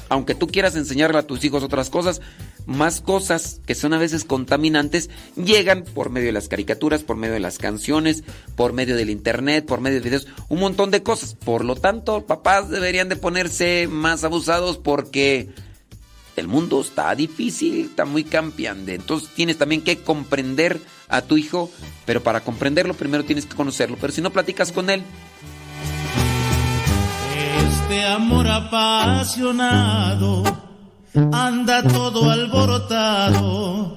aunque 0.08 0.34
tú 0.34 0.46
quieras 0.46 0.76
enseñarle 0.76 1.18
a 1.18 1.26
tus 1.26 1.44
hijos 1.44 1.62
otras 1.64 1.90
cosas, 1.90 2.22
más 2.64 3.00
cosas 3.00 3.60
que 3.66 3.74
son 3.74 3.92
a 3.92 3.98
veces 3.98 4.24
contaminantes 4.24 5.10
llegan 5.36 5.82
por 5.82 6.10
medio 6.10 6.26
de 6.26 6.32
las 6.32 6.48
caricaturas, 6.48 7.02
por 7.02 7.16
medio 7.16 7.34
de 7.34 7.40
las 7.40 7.58
canciones, 7.58 8.22
por 8.54 8.72
medio 8.72 8.94
del 8.94 9.10
internet, 9.10 9.66
por 9.66 9.80
medio 9.80 9.98
de 9.98 10.04
videos, 10.04 10.28
un 10.48 10.60
montón 10.60 10.92
de 10.92 11.02
cosas. 11.02 11.34
Por 11.34 11.64
lo 11.64 11.74
tanto, 11.74 12.24
papás 12.24 12.70
deberían 12.70 13.08
de 13.08 13.16
ponerse 13.16 13.88
más 13.90 14.22
abusados 14.22 14.78
porque 14.78 15.48
el 16.36 16.46
mundo 16.46 16.80
está 16.80 17.12
difícil, 17.16 17.86
está 17.86 18.04
muy 18.04 18.22
cambiante. 18.22 18.94
Entonces 18.94 19.28
tienes 19.34 19.58
también 19.58 19.82
que 19.82 19.98
comprender 19.98 20.80
a 21.08 21.22
tu 21.22 21.36
hijo, 21.36 21.68
pero 22.06 22.22
para 22.22 22.40
comprenderlo 22.40 22.94
primero 22.94 23.24
tienes 23.24 23.46
que 23.46 23.56
conocerlo. 23.56 23.96
Pero 24.00 24.12
si 24.12 24.20
no 24.20 24.30
platicas 24.30 24.70
con 24.70 24.88
él, 24.88 25.02
este 27.92 28.04
amor 28.06 28.48
apasionado 28.48 30.42
anda 31.30 31.82
todo 31.82 32.30
alborotado 32.30 33.94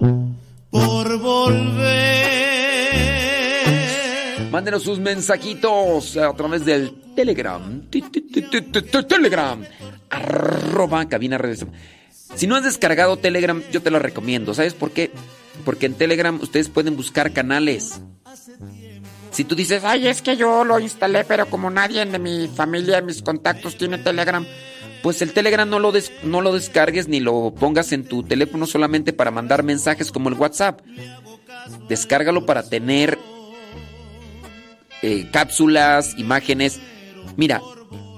por 0.70 1.18
volver. 1.18 2.26
Mándenos 4.52 4.84
sus 4.84 5.00
mensajitos 5.00 6.18
a 6.18 6.34
través 6.34 6.66
del 6.66 6.92
Telegram. 7.16 7.84
Telegram. 9.08 9.64
Arroba 10.10 11.08
cabina 11.08 11.38
redes. 11.38 11.66
Si 12.36 12.48
no 12.48 12.58
has 12.58 12.66
descargado 12.66 13.16
Telegram, 13.16 13.64
yo 13.72 13.82
te 13.82 13.92
lo 13.92 14.00
recomiendo. 14.00 14.54
¿Sabes 14.54 14.74
por 14.74 14.92
qué? 14.92 15.10
Porque 15.64 15.86
en 15.86 15.94
Telegram 15.94 16.38
ustedes 16.42 16.68
pueden 16.68 16.98
buscar 16.98 17.32
canales. 17.32 18.02
Si 19.36 19.44
tú 19.44 19.54
dices, 19.54 19.84
ay, 19.84 20.08
es 20.08 20.22
que 20.22 20.38
yo 20.38 20.64
lo 20.64 20.80
instalé, 20.80 21.26
pero 21.26 21.46
como 21.48 21.70
nadie 21.70 22.06
de 22.06 22.20
mi 22.20 22.48
familia, 22.48 22.96
de 22.96 23.02
mis 23.02 23.22
contactos 23.22 23.78
tiene 23.78 23.98
Telegram, 23.98 24.48
pues 25.04 25.22
el 25.22 25.34
Telegram 25.34 25.70
no 25.70 25.78
lo, 25.78 25.92
no 26.24 26.40
lo 26.40 26.54
descargues 26.54 27.10
ni 27.10 27.20
lo 27.20 27.54
pongas 27.54 27.92
en 27.92 28.06
tu 28.06 28.24
teléfono 28.24 28.66
solamente 28.66 29.12
para 29.12 29.32
mandar 29.32 29.62
mensajes 29.64 30.10
como 30.14 30.30
el 30.30 30.36
WhatsApp. 30.36 30.80
Descárgalo 31.90 32.46
para 32.46 32.64
tener 32.64 33.20
eh, 35.02 35.28
cápsulas, 35.34 36.18
imágenes. 36.18 36.80
Mira, 37.36 37.62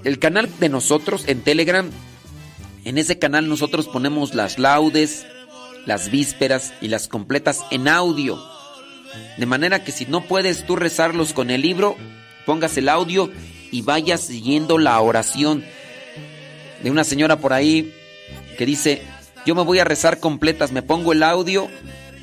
el 0.03 0.19
canal 0.19 0.47
de 0.59 0.69
nosotros 0.69 1.23
en 1.27 1.41
Telegram, 1.41 1.89
en 2.85 2.99
ese 2.99 3.17
canal 3.17 3.49
nosotros 3.49 3.87
ponemos 3.87 4.35
las 4.35 4.59
laudes, 4.59 5.25
las 5.87 6.11
vísperas 6.11 6.75
y 6.79 6.89
las 6.89 7.07
completas 7.07 7.65
en 7.71 7.87
audio. 7.87 8.39
De 9.37 9.45
manera 9.45 9.83
que 9.83 9.91
si 9.91 10.05
no 10.05 10.21
puedes 10.21 10.65
tú 10.65 10.75
rezarlos 10.75 11.33
con 11.33 11.49
el 11.49 11.61
libro, 11.61 11.95
pongas 12.45 12.77
el 12.77 12.89
audio 12.89 13.31
y 13.71 13.81
vayas 13.81 14.21
siguiendo 14.21 14.77
la 14.77 14.99
oración. 14.99 15.63
De 16.83 16.91
una 16.91 17.03
señora 17.03 17.37
por 17.39 17.53
ahí 17.53 17.93
que 18.57 18.65
dice, 18.65 19.01
yo 19.45 19.55
me 19.55 19.63
voy 19.63 19.79
a 19.79 19.83
rezar 19.83 20.19
completas, 20.19 20.71
me 20.71 20.81
pongo 20.81 21.13
el 21.13 21.23
audio, 21.23 21.69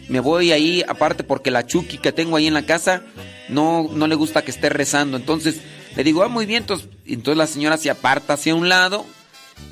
me 0.08 0.20
voy 0.20 0.52
ahí 0.52 0.82
aparte 0.86 1.24
porque 1.24 1.50
la 1.50 1.66
Chucky 1.66 1.98
que 1.98 2.12
tengo 2.12 2.36
ahí 2.36 2.46
en 2.46 2.54
la 2.54 2.66
casa 2.66 3.02
no, 3.48 3.88
no 3.92 4.06
le 4.06 4.14
gusta 4.14 4.42
que 4.42 4.50
esté 4.50 4.68
rezando. 4.68 5.16
Entonces 5.16 5.60
le 5.96 6.04
digo, 6.04 6.22
ah, 6.22 6.28
muy 6.28 6.46
bien, 6.46 6.62
entonces, 6.62 6.88
entonces 7.06 7.38
la 7.38 7.46
señora 7.46 7.76
se 7.76 7.90
aparta 7.90 8.34
hacia 8.34 8.54
un 8.54 8.68
lado 8.68 9.06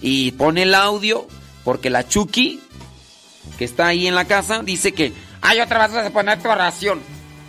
y 0.01 0.33
pone 0.33 0.63
el 0.63 0.75
audio 0.75 1.27
porque 1.65 1.91
la 1.91 2.07
Chucky 2.07 2.61
que 3.59 3.65
está 3.65 3.87
ahí 3.87 4.07
en 4.07 4.15
la 4.15 4.25
casa 4.25 4.63
dice 4.63 4.93
que 4.93 5.13
Ay, 5.43 5.61
otra 5.61 5.87
vez 5.87 5.95
vas 5.95 6.07
a 6.07 6.11
poner 6.11 6.41
tu 6.41 6.49
oración. 6.49 7.01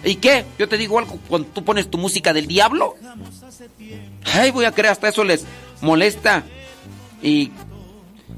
¿Y 0.03 0.15
qué? 0.15 0.45
Yo 0.59 0.67
te 0.67 0.77
digo 0.77 0.99
algo, 0.99 1.17
cuando 1.29 1.47
tú 1.49 1.63
pones 1.63 1.89
tu 1.89 1.97
música 1.97 2.33
del 2.33 2.47
diablo. 2.47 2.95
Ay, 4.33 4.51
voy 4.51 4.65
a 4.65 4.71
creer, 4.71 4.91
hasta 4.91 5.07
eso 5.07 5.23
les 5.23 5.45
molesta. 5.81 6.43
Y, 7.21 7.51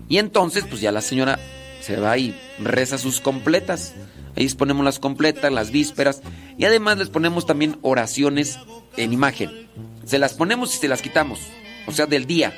y 0.08 0.18
entonces, 0.20 0.66
pues 0.70 0.82
ya 0.82 0.92
la 0.92 1.02
señora 1.02 1.40
se 1.82 1.98
va 1.98 2.18
y 2.18 2.40
reza 2.60 2.98
sus 2.98 3.22
completas. 3.22 3.96
Ahí 4.36 4.48
ponemos 4.50 4.84
las 4.84 5.00
completas, 5.00 5.52
las 5.52 5.72
vísperas. 5.72 6.22
Y 6.58 6.66
además 6.66 6.98
les 6.98 7.10
ponemos 7.10 7.46
también 7.46 7.78
oraciones 7.82 8.60
en 8.98 9.14
imagen. 9.14 9.68
Se 10.06 10.20
las 10.20 10.34
ponemos 10.34 10.76
y 10.76 10.78
se 10.78 10.88
las 10.88 11.02
quitamos. 11.02 11.40
O 11.88 11.92
sea, 11.92 12.06
del 12.06 12.26
día. 12.26 12.54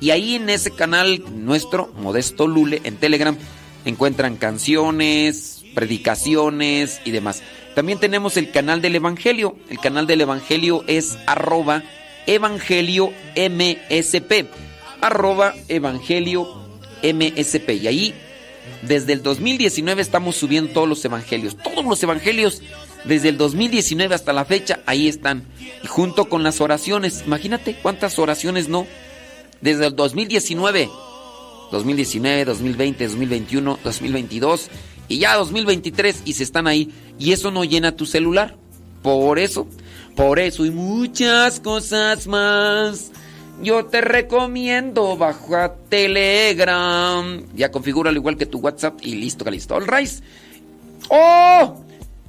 Y 0.00 0.10
ahí 0.10 0.34
en 0.36 0.48
ese 0.48 0.70
canal 0.70 1.22
nuestro, 1.44 1.92
Modesto 1.98 2.46
Lule, 2.46 2.80
en 2.84 2.96
Telegram, 2.96 3.36
encuentran 3.84 4.36
canciones, 4.36 5.57
predicaciones 5.74 7.00
y 7.04 7.10
demás. 7.10 7.42
También 7.74 8.00
tenemos 8.00 8.36
el 8.36 8.50
canal 8.50 8.82
del 8.82 8.96
Evangelio. 8.96 9.56
El 9.70 9.78
canal 9.78 10.06
del 10.06 10.20
Evangelio 10.22 10.84
es 10.88 11.16
arroba 11.26 11.84
Evangelio 12.26 13.12
MSP. 13.36 14.48
MSP. 17.02 17.70
Y 17.70 17.86
ahí, 17.86 18.14
desde 18.82 19.12
el 19.12 19.22
2019 19.22 20.02
estamos 20.02 20.36
subiendo 20.36 20.72
todos 20.72 20.88
los 20.88 21.04
evangelios. 21.04 21.56
Todos 21.56 21.84
los 21.84 22.02
evangelios, 22.02 22.62
desde 23.04 23.28
el 23.28 23.38
2019 23.38 24.14
hasta 24.14 24.32
la 24.32 24.44
fecha, 24.44 24.80
ahí 24.84 25.06
están. 25.06 25.44
Y 25.84 25.86
junto 25.86 26.28
con 26.28 26.42
las 26.42 26.60
oraciones. 26.60 27.22
Imagínate 27.26 27.76
cuántas 27.80 28.18
oraciones 28.18 28.68
no. 28.68 28.86
Desde 29.60 29.86
el 29.86 29.94
2019. 29.94 30.90
2019, 31.70 32.44
2020, 32.46 33.04
2021, 33.06 33.78
2022 33.84 34.70
y 35.08 35.18
ya 35.18 35.36
2023 35.36 36.22
y 36.24 36.34
se 36.34 36.44
están 36.44 36.66
ahí. 36.66 36.92
Y 37.18 37.32
eso 37.32 37.50
no 37.50 37.64
llena 37.64 37.96
tu 37.96 38.06
celular. 38.06 38.56
Por 39.02 39.38
eso. 39.38 39.66
Por 40.14 40.38
eso 40.38 40.66
y 40.66 40.70
muchas 40.70 41.60
cosas 41.60 42.26
más. 42.26 43.10
Yo 43.62 43.86
te 43.86 44.00
recomiendo 44.00 45.16
baja 45.16 45.74
Telegram. 45.88 47.42
Ya 47.54 47.70
configura 47.70 48.10
al 48.10 48.16
igual 48.16 48.36
que 48.36 48.46
tu 48.46 48.58
WhatsApp 48.58 48.98
y 49.02 49.14
listo, 49.16 49.44
que 49.44 49.50
listo. 49.50 49.74
All 49.74 49.86
right. 49.86 50.10
¡Oh! 51.08 51.82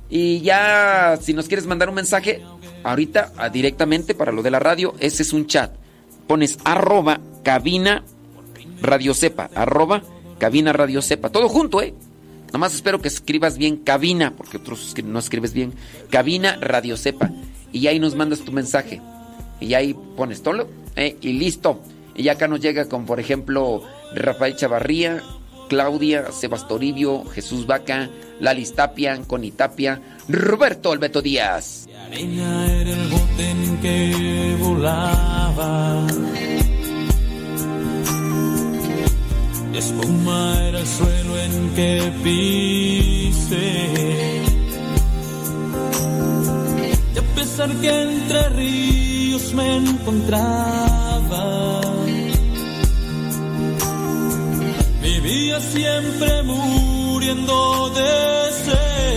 Y 0.10 0.42
ya, 0.42 1.20
si 1.22 1.34
nos 1.34 1.48
quieres 1.48 1.68
mandar 1.68 1.90
un 1.90 1.96
mensaje, 1.96 2.42
ahorita 2.84 3.34
ah, 3.38 3.50
directamente 3.50 4.16
para 4.16 4.32
lo 4.32 4.42
de 4.42 4.52
la 4.52 4.60
radio, 4.60 4.96
ese 5.00 5.22
es 5.22 5.34
un 5.34 5.46
chat. 5.46 5.72
Pones 6.28 6.58
arroba 6.64 7.20
cabina 7.44 8.04
radio 8.82 9.14
sepa, 9.14 9.50
arroba 9.54 10.02
cabina 10.40 10.74
radio 10.74 11.02
sepa. 11.02 11.30
Todo 11.30 11.48
junto, 11.48 11.82
¿eh? 11.82 11.94
Nomás 12.54 12.74
espero 12.74 13.02
que 13.02 13.08
escribas 13.08 13.58
bien 13.58 13.78
cabina, 13.78 14.34
porque 14.36 14.58
otros 14.58 14.94
no 15.04 15.20
escribes 15.20 15.54
bien. 15.54 15.74
Cabina 16.10 16.58
radio 16.60 16.98
sepa. 16.98 17.30
Y 17.72 17.88
ahí 17.88 18.00
nos 18.00 18.16
mandas 18.16 18.40
tu 18.40 18.52
mensaje. 18.52 19.02
Y 19.60 19.74
ahí 19.74 19.96
pones 20.16 20.42
todo, 20.42 20.68
¿eh? 20.96 21.18
y 21.22 21.34
listo. 21.34 21.82
Y 22.16 22.30
acá 22.30 22.48
nos 22.48 22.60
llega 22.60 22.90
con, 22.90 23.06
por 23.06 23.20
ejemplo, 23.20 23.84
Rafael 24.14 24.56
Chavarría, 24.56 25.22
Claudia, 25.70 26.32
Sebastoribio, 26.32 27.24
Jesús 27.26 27.66
Vaca, 27.66 28.10
Lali 28.40 28.66
Tapia, 28.66 29.22
Connie 29.28 29.52
Tapia, 29.52 30.02
Roberto 30.28 30.92
Alberto 30.92 31.22
Díaz. 31.22 31.88
Era 32.12 32.66
el 32.82 33.08
bote 33.10 33.50
en 33.50 33.78
que 33.82 34.58
volaba. 34.60 36.08
Espuma 39.74 40.62
era 40.68 40.80
el 40.80 40.88
suelo 40.88 41.40
en 41.40 41.70
que 41.76 42.12
pisé. 42.24 43.90
Y 47.16 47.18
a 47.18 47.22
pesar 47.36 47.70
que 47.82 48.04
entre 48.04 48.50
ríos 48.50 49.54
me 49.54 49.78
encontraba 49.78 51.82
vivía 55.02 55.60
siempre 55.60 56.44
muriendo 56.44 57.90
de 57.90 58.52
sed. 58.64 59.09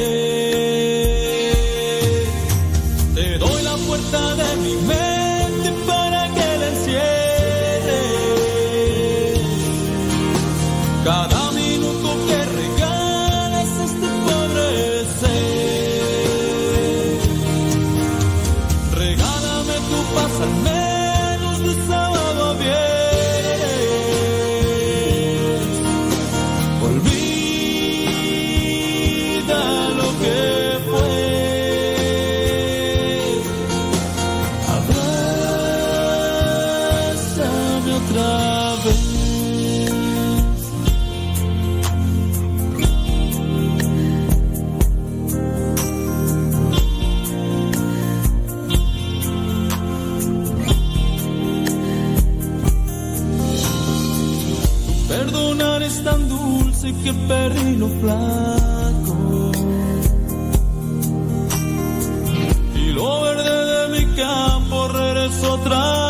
Que 57.13 57.19
perdí 57.29 57.77
lo 57.77 57.89
flaco. 57.89 59.53
Y 62.75 62.93
lo 62.93 63.23
verde 63.23 63.65
de 63.73 63.89
mi 63.89 64.17
campo 64.17 64.89
regreso 64.89 65.55
otra. 65.55 66.02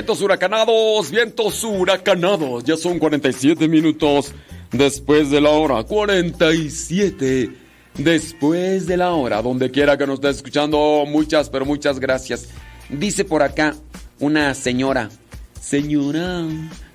Vientos 0.00 0.22
huracanados, 0.22 1.10
vientos 1.10 1.62
huracanados. 1.62 2.64
Ya 2.64 2.78
son 2.78 2.98
47 2.98 3.68
minutos 3.68 4.32
después 4.72 5.30
de 5.30 5.42
la 5.42 5.50
hora. 5.50 5.84
47 5.84 7.50
después 7.98 8.86
de 8.86 8.96
la 8.96 9.10
hora. 9.12 9.42
Donde 9.42 9.70
quiera 9.70 9.98
que 9.98 10.06
nos 10.06 10.14
esté 10.14 10.30
escuchando, 10.30 11.04
muchas, 11.06 11.50
pero 11.50 11.66
muchas 11.66 12.00
gracias. 12.00 12.48
Dice 12.88 13.26
por 13.26 13.42
acá 13.42 13.76
una 14.20 14.54
señora. 14.54 15.10
Señora. 15.60 16.46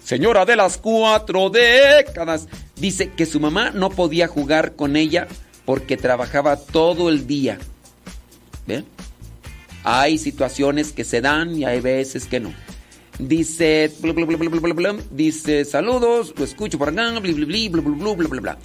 Señora 0.03 0.43
de 0.43 0.56
las 0.56 0.80
cuatro 0.80 1.51
décadas. 1.51 2.47
Dice 2.76 3.12
que 3.12 3.28
su 3.28 3.39
mamá 3.39 3.70
no 3.70 3.91
podía 3.91 4.28
jugar 4.28 4.76
con 4.76 4.95
ella 4.95 5.28
porque 5.64 5.95
trabajaba 5.95 6.58
todo 6.58 7.10
el 7.10 7.28
día. 7.28 7.60
¿Ve? 8.66 8.84
Hay 9.84 10.18
situaciones 10.18 10.91
que 10.91 11.03
se 11.03 11.22
dan 11.22 11.56
y 11.56 11.66
hay 11.66 11.82
veces 11.82 12.26
que 12.26 12.39
no. 12.39 12.51
Dice, 13.20 13.91
bla, 14.01 14.11
bla, 14.11 14.74
bla, 14.74 14.95
dice, 15.09 15.63
saludos, 15.63 16.34
lo 16.38 16.43
escucho 16.43 16.78
por 16.78 16.89
acá, 16.89 17.11
bla, 17.11 17.32
bla, 17.32 18.41
bla, 18.41 18.57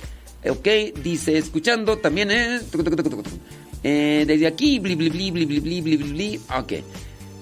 Ok, 0.49 0.67
dice, 1.03 1.39
escuchando 1.39 1.99
también, 1.99 2.31
eh, 2.33 4.25
desde 4.27 4.47
aquí, 4.47 4.81
ok. 6.59 6.73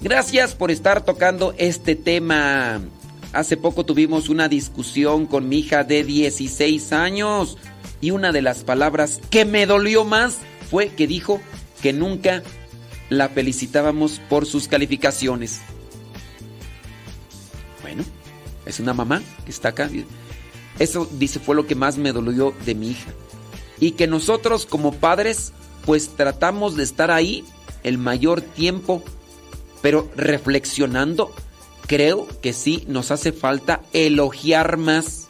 Gracias 0.01 0.53
por 0.53 0.69
estar 0.69 1.03
tocando 1.03 1.53
este 1.57 1.95
tema. 1.95 2.81
Hace 3.33 3.57
poco 3.57 3.85
tuvimos 3.85 4.29
una 4.29 4.47
discusión 4.47 5.25
con 5.25 5.49
mi 5.49 5.59
hija 5.59 5.83
de 5.83 6.03
16 6.03 6.93
años 6.93 7.57
y 8.01 8.11
una 8.11 8.31
de 8.31 8.41
las 8.41 8.63
palabras 8.63 9.19
que 9.29 9.45
me 9.45 9.65
dolió 9.65 10.05
más 10.05 10.37
fue 10.69 10.89
que 10.89 11.07
dijo 11.07 11.41
que 11.81 11.91
nunca 11.91 12.43
la 13.09 13.29
felicitábamos 13.29 14.21
por 14.29 14.45
sus 14.45 14.67
calificaciones. 14.67 15.61
Es 18.69 18.79
una 18.79 18.93
mamá 18.93 19.23
que 19.45 19.51
está 19.51 19.69
acá. 19.69 19.89
Eso, 20.77 21.09
dice, 21.17 21.39
fue 21.39 21.55
lo 21.55 21.65
que 21.65 21.73
más 21.73 21.97
me 21.97 22.13
dolió 22.13 22.53
de 22.65 22.75
mi 22.75 22.91
hija. 22.91 23.11
Y 23.79 23.91
que 23.91 24.05
nosotros 24.05 24.67
como 24.67 24.93
padres, 24.93 25.53
pues 25.87 26.09
tratamos 26.15 26.75
de 26.75 26.83
estar 26.83 27.09
ahí 27.09 27.43
el 27.83 27.97
mayor 27.97 28.41
tiempo, 28.41 29.03
pero 29.81 30.07
reflexionando, 30.15 31.33
creo 31.87 32.27
que 32.41 32.53
sí 32.53 32.83
nos 32.87 33.09
hace 33.09 33.31
falta 33.31 33.81
elogiar 33.91 34.77
más. 34.77 35.27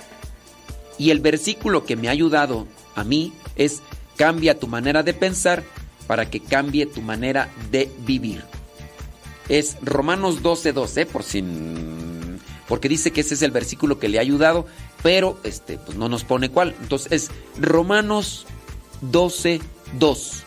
Y 0.98 1.12
el 1.12 1.22
versículo 1.22 1.86
que 1.86 1.96
me 1.96 2.10
ha 2.10 2.12
ayudado 2.12 2.68
a 2.96 3.06
mí 3.06 3.32
es, 3.56 3.82
cambia 4.18 4.60
tu 4.60 4.68
manera 4.68 5.02
de 5.02 5.14
pensar 5.14 5.64
para 6.08 6.30
que 6.30 6.42
cambie 6.42 6.88
tu 6.88 7.02
manera 7.02 7.50
de 7.72 7.90
vivir. 8.00 8.44
Es 9.48 9.78
Romanos 9.82 10.44
12, 10.44 10.74
12, 10.74 11.06
por 11.06 11.24
si 11.24 11.42
porque 12.70 12.88
dice 12.88 13.12
que 13.12 13.22
ese 13.22 13.34
es 13.34 13.42
el 13.42 13.50
versículo 13.50 13.98
que 13.98 14.08
le 14.08 14.20
ha 14.20 14.22
ayudado, 14.22 14.68
pero 15.02 15.40
este, 15.44 15.80
pues 15.80 15.98
no 15.98 16.08
nos 16.08 16.24
pone 16.24 16.50
cuál. 16.50 16.76
Entonces 16.80 17.12
es 17.12 17.32
Romanos 17.60 18.46
12, 19.02 19.60
2. 19.98 20.44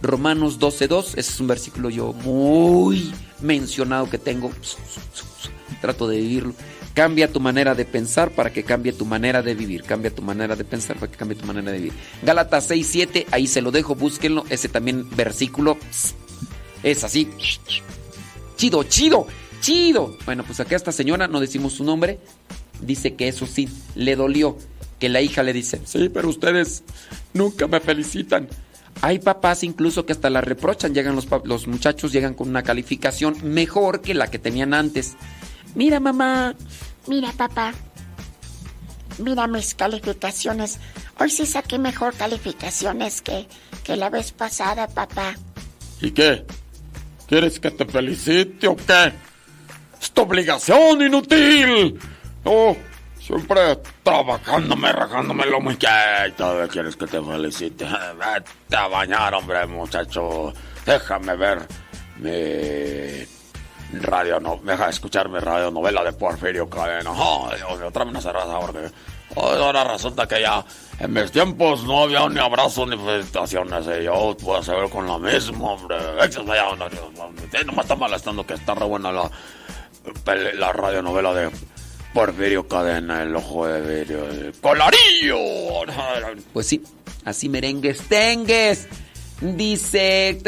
Romanos 0.00 0.58
12, 0.58 0.88
2. 0.88 1.06
Ese 1.18 1.20
es 1.20 1.38
un 1.38 1.46
versículo 1.46 1.90
yo 1.90 2.14
muy 2.14 3.12
mencionado 3.42 4.08
que 4.08 4.16
tengo. 4.16 4.50
Trato 5.82 6.08
de 6.08 6.16
vivirlo. 6.16 6.54
Cambia 6.94 7.30
tu 7.30 7.40
manera 7.40 7.74
de 7.74 7.84
pensar 7.84 8.30
para 8.30 8.50
que 8.50 8.64
cambie 8.64 8.94
tu 8.94 9.04
manera 9.04 9.42
de 9.42 9.54
vivir. 9.54 9.82
Cambia 9.82 10.10
tu 10.10 10.22
manera 10.22 10.56
de 10.56 10.64
pensar 10.64 10.96
para 10.96 11.12
que 11.12 11.18
cambie 11.18 11.36
tu 11.36 11.44
manera 11.44 11.72
de 11.72 11.76
vivir. 11.76 11.92
Gálatas 12.22 12.64
6, 12.68 12.88
7. 12.90 13.26
Ahí 13.32 13.46
se 13.46 13.60
lo 13.60 13.70
dejo, 13.70 13.94
búsquenlo. 13.94 14.46
Ese 14.48 14.70
también 14.70 15.08
versículo 15.10 15.76
es 16.82 17.04
así. 17.04 17.28
Chido, 18.56 18.82
chido 18.84 19.26
chido. 19.60 20.16
Bueno, 20.24 20.44
pues 20.44 20.60
acá 20.60 20.76
esta 20.76 20.92
señora, 20.92 21.28
no 21.28 21.40
decimos 21.40 21.74
su 21.74 21.84
nombre, 21.84 22.18
dice 22.80 23.14
que 23.14 23.28
eso 23.28 23.46
sí, 23.46 23.68
le 23.94 24.16
dolió. 24.16 24.56
Que 24.98 25.08
la 25.08 25.22
hija 25.22 25.42
le 25.42 25.52
dice, 25.54 25.80
sí, 25.84 26.10
pero 26.10 26.28
ustedes 26.28 26.82
nunca 27.32 27.66
me 27.66 27.80
felicitan. 27.80 28.48
Hay 29.02 29.18
papás 29.18 29.64
incluso 29.64 30.04
que 30.04 30.12
hasta 30.12 30.28
la 30.28 30.42
reprochan, 30.42 30.92
llegan 30.92 31.16
los, 31.16 31.26
los 31.44 31.66
muchachos, 31.66 32.12
llegan 32.12 32.34
con 32.34 32.48
una 32.48 32.62
calificación 32.62 33.36
mejor 33.42 34.02
que 34.02 34.12
la 34.12 34.30
que 34.30 34.38
tenían 34.38 34.74
antes. 34.74 35.14
Mira, 35.74 36.00
mamá, 36.00 36.54
mira, 37.06 37.32
papá, 37.32 37.72
mira 39.18 39.46
mis 39.46 39.74
calificaciones. 39.74 40.78
Hoy 41.18 41.30
sí 41.30 41.46
saqué 41.46 41.78
mejor 41.78 42.14
calificaciones 42.14 43.22
que, 43.22 43.46
que 43.84 43.96
la 43.96 44.10
vez 44.10 44.32
pasada, 44.32 44.86
papá. 44.86 45.34
¿Y 46.02 46.10
qué? 46.10 46.44
¿Quieres 47.26 47.58
que 47.58 47.70
te 47.70 47.86
felicite 47.86 48.66
o 48.66 48.76
qué? 48.76 49.12
¡Es 50.00 50.10
tu 50.12 50.22
obligación, 50.22 51.02
inútil! 51.02 52.00
Oh, 52.44 52.74
siempre 53.20 53.76
trabajándome, 54.02 54.92
rajándome 54.92 55.44
lo 55.46 55.60
muy 55.60 55.76
que 55.76 55.86
todavía 56.36 56.68
quieres 56.68 56.96
que 56.96 57.06
te 57.06 57.20
felicite. 57.20 57.84
Vete 57.84 58.76
a 58.76 58.88
bañar, 58.88 59.34
hombre, 59.34 59.66
muchacho. 59.66 60.54
Déjame 60.86 61.36
ver 61.36 61.58
mi 62.16 64.00
radio, 64.00 64.40
no, 64.40 64.58
deja 64.62 64.84
de 64.84 64.90
escuchar 64.90 65.28
mi 65.28 65.38
radio 65.38 65.70
novela 65.70 66.02
de 66.02 66.12
Porfirio 66.12 66.68
Cadena. 66.68 67.10
Oh, 67.12 67.50
Dios 67.54 67.78
mío, 67.78 67.90
tráeme 67.90 68.12
una 68.12 68.20
cerveza 68.20 68.58
porque 68.58 68.90
ahora 69.36 69.84
resulta 69.84 70.26
que 70.26 70.40
ya 70.40 70.64
en 70.98 71.12
mis 71.12 71.30
tiempos 71.30 71.84
no 71.84 72.04
había 72.04 72.28
ni 72.28 72.38
abrazos 72.38 72.88
ni 72.88 72.96
felicitaciones. 72.96 73.86
Y 74.00 74.04
yo 74.04 74.36
puedo 74.42 74.62
saber 74.62 74.88
con 74.90 75.06
la 75.06 75.18
misma, 75.18 75.72
hombre. 75.72 75.96
No, 75.98 76.76
no 76.76 77.72
me 77.72 77.82
está 77.82 77.94
molestando 77.94 78.46
que 78.46 78.54
está 78.54 78.74
re 78.74 78.86
buena 78.86 79.12
la, 79.12 79.30
la 80.58 80.72
radionovela 80.72 81.34
de 81.34 81.50
Porfirio 82.12 82.66
Cadena, 82.66 83.22
El 83.22 83.36
Ojo 83.36 83.66
de 83.66 83.80
Vidrio, 83.80 84.28
el 84.28 84.52
Colarillo. 84.60 85.38
Pues 86.52 86.66
sí, 86.66 86.82
así 87.24 87.48
merengues, 87.48 88.00
tengues. 88.08 88.88
Dice, 89.40 90.38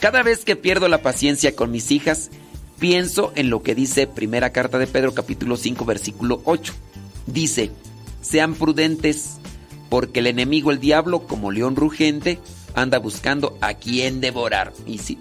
cada 0.00 0.22
vez 0.22 0.44
que 0.44 0.56
pierdo 0.56 0.88
la 0.88 1.02
paciencia 1.02 1.54
con 1.54 1.70
mis 1.70 1.90
hijas, 1.90 2.30
pienso 2.78 3.32
en 3.36 3.50
lo 3.50 3.62
que 3.62 3.74
dice 3.74 4.06
primera 4.06 4.50
carta 4.50 4.78
de 4.78 4.86
Pedro 4.86 5.14
capítulo 5.14 5.56
5 5.56 5.84
versículo 5.84 6.40
8. 6.44 6.72
Dice, 7.26 7.70
sean 8.20 8.54
prudentes, 8.54 9.38
porque 9.90 10.20
el 10.20 10.26
enemigo, 10.26 10.70
el 10.70 10.80
diablo, 10.80 11.26
como 11.26 11.52
león 11.52 11.76
rugente, 11.76 12.38
anda 12.74 12.98
buscando 12.98 13.56
a 13.60 13.74
quien 13.74 14.20
devorar. 14.20 14.72
Y 14.86 14.98
sí, 14.98 15.18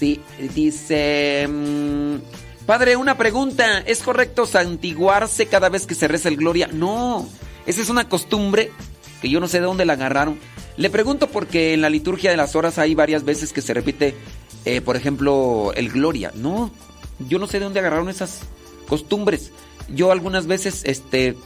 sí, 0.00 0.20
dice... 0.54 1.46
mm, 1.46 2.16
padre, 2.64 2.96
una 2.96 3.18
pregunta. 3.18 3.80
¿Es 3.80 4.02
correcto 4.02 4.46
santiguarse 4.46 5.46
cada 5.46 5.68
vez 5.68 5.86
que 5.86 5.94
se 5.94 6.08
reza 6.08 6.28
el 6.30 6.36
Gloria? 6.36 6.68
No, 6.72 7.28
esa 7.66 7.82
es 7.82 7.90
una 7.90 8.08
costumbre 8.08 8.72
que 9.20 9.28
yo 9.28 9.38
no 9.40 9.48
sé 9.48 9.60
de 9.60 9.66
dónde 9.66 9.84
la 9.84 9.92
agarraron. 9.92 10.38
Le 10.76 10.88
pregunto 10.88 11.28
porque 11.28 11.74
en 11.74 11.82
la 11.82 11.90
liturgia 11.90 12.30
de 12.30 12.38
las 12.38 12.56
horas 12.56 12.78
hay 12.78 12.94
varias 12.94 13.24
veces 13.24 13.52
que 13.52 13.60
se 13.60 13.74
repite, 13.74 14.14
eh, 14.64 14.80
por 14.80 14.96
ejemplo, 14.96 15.72
el 15.76 15.90
Gloria. 15.90 16.32
No, 16.34 16.70
yo 17.28 17.38
no 17.38 17.46
sé 17.46 17.58
de 17.58 17.64
dónde 17.64 17.80
agarraron 17.80 18.08
esas 18.08 18.40
costumbres. 18.88 19.52
Yo 19.88 20.12
algunas 20.12 20.46
veces, 20.46 20.82
este, 20.84 21.36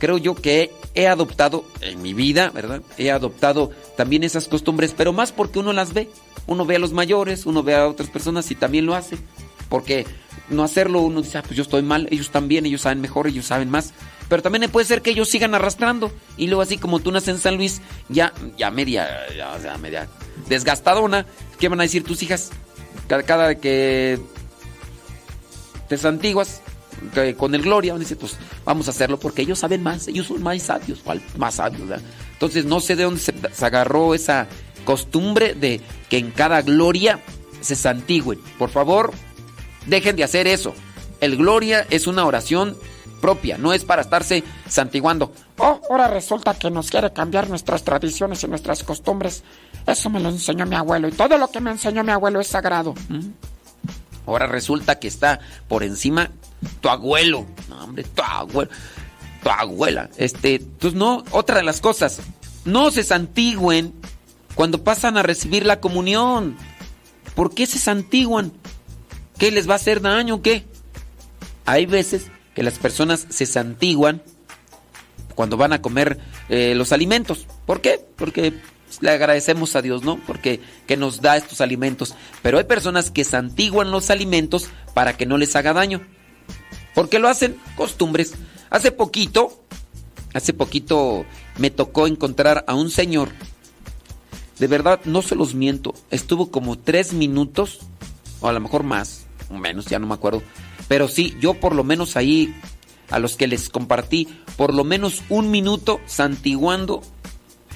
creo 0.00 0.18
yo 0.18 0.34
que 0.34 0.72
he 0.94 1.06
adoptado 1.06 1.64
en 1.80 2.02
mi 2.02 2.14
vida, 2.14 2.50
¿verdad? 2.50 2.82
He 2.98 3.12
adoptado 3.12 3.70
también 3.96 4.24
esas 4.24 4.48
costumbres, 4.48 4.94
pero 4.96 5.12
más 5.12 5.30
porque 5.30 5.60
uno 5.60 5.72
las 5.72 5.92
ve. 5.92 6.08
Uno 6.46 6.64
ve 6.64 6.76
a 6.76 6.78
los 6.80 6.92
mayores, 6.92 7.46
uno 7.46 7.62
ve 7.62 7.76
a 7.76 7.86
otras 7.86 8.08
personas 8.08 8.50
y 8.50 8.56
también 8.56 8.86
lo 8.86 8.96
hace. 8.96 9.18
Porque 9.68 10.06
no 10.48 10.64
hacerlo, 10.64 11.02
uno 11.02 11.22
dice, 11.22 11.38
ah, 11.38 11.42
pues 11.42 11.54
yo 11.54 11.62
estoy 11.62 11.82
mal, 11.82 12.08
ellos 12.10 12.30
también, 12.30 12.66
ellos 12.66 12.80
saben 12.80 13.00
mejor, 13.00 13.28
ellos 13.28 13.44
saben 13.44 13.70
más. 13.70 13.92
Pero 14.28 14.42
también 14.42 14.68
puede 14.70 14.86
ser 14.86 15.02
que 15.02 15.10
ellos 15.10 15.28
sigan 15.28 15.54
arrastrando. 15.54 16.10
Y 16.36 16.46
luego 16.46 16.62
así 16.62 16.78
como 16.78 16.98
tú 16.98 17.12
naces 17.12 17.28
en 17.28 17.38
San 17.38 17.56
Luis, 17.56 17.82
ya, 18.08 18.32
ya 18.56 18.70
media, 18.70 19.08
ya, 19.36 19.56
ya 19.62 19.76
media 19.76 20.08
desgastadona. 20.48 21.26
¿Qué 21.60 21.68
van 21.68 21.80
a 21.80 21.84
decir 21.84 22.02
tus 22.04 22.22
hijas? 22.22 22.50
Cada, 23.06 23.22
cada 23.22 23.54
que 23.56 24.18
te 25.88 25.98
santiguas 25.98 26.62
con 27.36 27.54
el 27.54 27.62
Gloria, 27.62 27.96
decir, 27.96 28.16
pues 28.18 28.36
vamos 28.64 28.88
a 28.88 28.90
hacerlo 28.90 29.18
porque 29.18 29.42
ellos 29.42 29.58
saben 29.58 29.82
más, 29.82 30.08
ellos 30.08 30.26
son 30.26 30.42
más 30.42 30.62
sabios, 30.62 31.00
más 31.36 31.54
sabios, 31.54 31.88
¿verdad? 31.88 32.04
Entonces 32.32 32.64
no 32.64 32.80
sé 32.80 32.96
de 32.96 33.04
dónde 33.04 33.20
se, 33.20 33.34
se 33.52 33.64
agarró 33.64 34.14
esa 34.14 34.48
costumbre 34.84 35.54
de 35.54 35.80
que 36.08 36.18
en 36.18 36.30
cada 36.30 36.62
Gloria 36.62 37.20
se 37.60 37.76
santigüen. 37.76 38.40
Por 38.58 38.70
favor, 38.70 39.12
dejen 39.86 40.16
de 40.16 40.24
hacer 40.24 40.46
eso. 40.46 40.74
El 41.20 41.36
Gloria 41.36 41.86
es 41.90 42.06
una 42.06 42.24
oración 42.24 42.76
propia, 43.20 43.58
no 43.58 43.72
es 43.72 43.84
para 43.84 44.02
estarse 44.02 44.42
santiguando. 44.68 45.32
Oh, 45.58 45.80
ahora 45.90 46.08
resulta 46.08 46.54
que 46.54 46.70
nos 46.70 46.90
quiere 46.90 47.12
cambiar 47.12 47.48
nuestras 47.48 47.84
tradiciones 47.84 48.42
y 48.42 48.48
nuestras 48.48 48.82
costumbres. 48.82 49.44
Eso 49.86 50.10
me 50.10 50.20
lo 50.20 50.30
enseñó 50.30 50.66
mi 50.66 50.76
abuelo 50.76 51.08
y 51.08 51.12
todo 51.12 51.36
lo 51.38 51.48
que 51.48 51.60
me 51.60 51.70
enseñó 51.70 52.02
mi 52.02 52.12
abuelo 52.12 52.40
es 52.40 52.48
sagrado. 52.48 52.94
Ahora 54.26 54.46
resulta 54.46 54.98
que 54.98 55.08
está 55.08 55.40
por 55.68 55.82
encima 55.82 56.30
tu 56.80 56.88
abuelo. 56.88 57.46
No, 57.68 57.84
hombre, 57.84 58.04
tu 58.04 58.22
abuelo. 58.22 58.70
Tu 59.42 59.48
abuela. 59.50 60.10
Este, 60.16 60.56
entonces 60.56 60.98
no, 60.98 61.24
otra 61.30 61.56
de 61.58 61.62
las 61.62 61.80
cosas, 61.80 62.20
no 62.64 62.90
se 62.90 63.04
santigüen 63.04 63.94
cuando 64.54 64.84
pasan 64.84 65.16
a 65.16 65.22
recibir 65.22 65.64
la 65.64 65.80
comunión. 65.80 66.56
¿Por 67.34 67.54
qué 67.54 67.66
se 67.66 67.78
santiguan? 67.78 68.52
¿Qué 69.38 69.50
les 69.50 69.68
va 69.68 69.74
a 69.74 69.76
hacer 69.76 70.00
daño 70.02 70.36
o 70.36 70.42
qué? 70.42 70.64
Hay 71.64 71.86
veces 71.86 72.26
que 72.54 72.62
las 72.62 72.78
personas 72.78 73.26
se 73.30 73.46
santiguan 73.46 74.22
cuando 75.34 75.56
van 75.56 75.72
a 75.72 75.80
comer 75.80 76.18
eh, 76.48 76.74
los 76.74 76.92
alimentos. 76.92 77.46
¿Por 77.64 77.80
qué? 77.80 78.04
Porque 78.16 78.52
le 79.00 79.10
agradecemos 79.10 79.76
a 79.76 79.82
Dios, 79.82 80.02
¿no? 80.02 80.18
Porque 80.26 80.60
que 80.86 80.96
nos 80.96 81.22
da 81.22 81.36
estos 81.36 81.60
alimentos. 81.60 82.14
Pero 82.42 82.58
hay 82.58 82.64
personas 82.64 83.10
que 83.10 83.24
santiguan 83.24 83.90
los 83.90 84.10
alimentos 84.10 84.68
para 84.92 85.16
que 85.16 85.26
no 85.26 85.38
les 85.38 85.54
haga 85.56 85.72
daño. 85.72 86.02
¿Por 86.94 87.08
qué 87.08 87.18
lo 87.18 87.28
hacen? 87.28 87.56
Costumbres. 87.76 88.34
Hace 88.70 88.92
poquito, 88.92 89.62
hace 90.34 90.52
poquito 90.52 91.24
me 91.58 91.70
tocó 91.70 92.06
encontrar 92.06 92.64
a 92.66 92.74
un 92.74 92.90
señor. 92.90 93.30
De 94.58 94.66
verdad, 94.66 95.00
no 95.04 95.22
se 95.22 95.34
los 95.34 95.54
miento. 95.54 95.94
Estuvo 96.10 96.50
como 96.50 96.78
tres 96.78 97.12
minutos, 97.12 97.80
o 98.40 98.48
a 98.48 98.52
lo 98.52 98.60
mejor 98.60 98.82
más, 98.82 99.26
o 99.48 99.54
menos, 99.54 99.86
ya 99.86 99.98
no 99.98 100.06
me 100.06 100.14
acuerdo. 100.14 100.42
Pero 100.88 101.08
sí, 101.08 101.36
yo 101.40 101.54
por 101.54 101.74
lo 101.74 101.84
menos 101.84 102.16
ahí, 102.16 102.54
a 103.10 103.18
los 103.18 103.36
que 103.36 103.46
les 103.46 103.70
compartí, 103.70 104.28
por 104.56 104.74
lo 104.74 104.84
menos 104.84 105.22
un 105.28 105.50
minuto 105.50 106.00
santiguando 106.06 107.02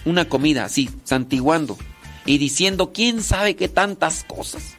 una 0.04 0.28
comida, 0.28 0.64
así, 0.64 0.90
santiguando. 1.04 1.78
Y 2.26 2.38
diciendo, 2.38 2.92
¿quién 2.92 3.22
sabe 3.22 3.56
qué 3.56 3.68
tantas 3.68 4.24
cosas? 4.24 4.74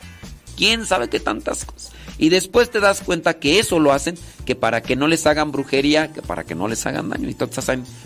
¿Quién 0.55 0.85
sabe 0.85 1.09
qué 1.09 1.19
tantas 1.19 1.65
cosas? 1.65 1.91
Y 2.17 2.29
después 2.29 2.69
te 2.69 2.79
das 2.79 3.01
cuenta 3.01 3.39
que 3.39 3.59
eso 3.59 3.79
lo 3.79 3.91
hacen, 3.91 4.17
que 4.45 4.55
para 4.55 4.81
que 4.81 4.95
no 4.95 5.07
les 5.07 5.25
hagan 5.25 5.51
brujería, 5.51 6.13
que 6.13 6.21
para 6.21 6.45
que 6.45 6.55
no 6.55 6.67
les 6.67 6.85
hagan 6.85 7.09
daño. 7.09 7.29
Y 7.29 7.35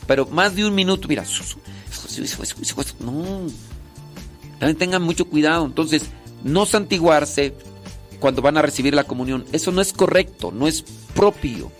pero 0.07 0.25
más 0.27 0.55
de 0.55 0.65
un 0.65 0.73
minuto, 0.73 1.07
mira, 1.07 1.23
no. 2.99 3.47
También 4.59 4.77
tengan 4.77 5.01
mucho 5.01 5.25
cuidado. 5.25 5.65
Entonces, 5.65 6.03
no 6.43 6.65
santiguarse 6.65 7.53
cuando 8.19 8.41
van 8.41 8.57
a 8.57 8.61
recibir 8.61 8.93
la 8.93 9.03
comunión. 9.05 9.45
Eso 9.51 9.71
no 9.71 9.81
es 9.81 9.93
correcto, 9.93 10.51
no 10.51 10.67
es 10.67 10.83
propio. 11.13 11.71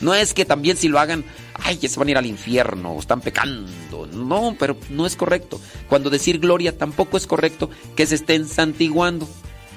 No 0.00 0.14
es 0.14 0.34
que 0.34 0.44
también 0.44 0.76
si 0.76 0.88
lo 0.88 0.98
hagan, 0.98 1.24
ay, 1.54 1.78
ya 1.78 1.88
se 1.88 1.98
van 1.98 2.08
a 2.08 2.10
ir 2.10 2.18
al 2.18 2.26
infierno, 2.26 2.92
o 2.92 3.00
están 3.00 3.20
pecando. 3.20 4.06
No, 4.12 4.54
pero 4.58 4.76
no 4.90 5.06
es 5.06 5.16
correcto. 5.16 5.60
Cuando 5.88 6.10
decir 6.10 6.38
gloria 6.38 6.76
tampoco 6.76 7.16
es 7.16 7.26
correcto 7.26 7.70
que 7.94 8.06
se 8.06 8.16
estén 8.16 8.46
santiguando. 8.46 9.26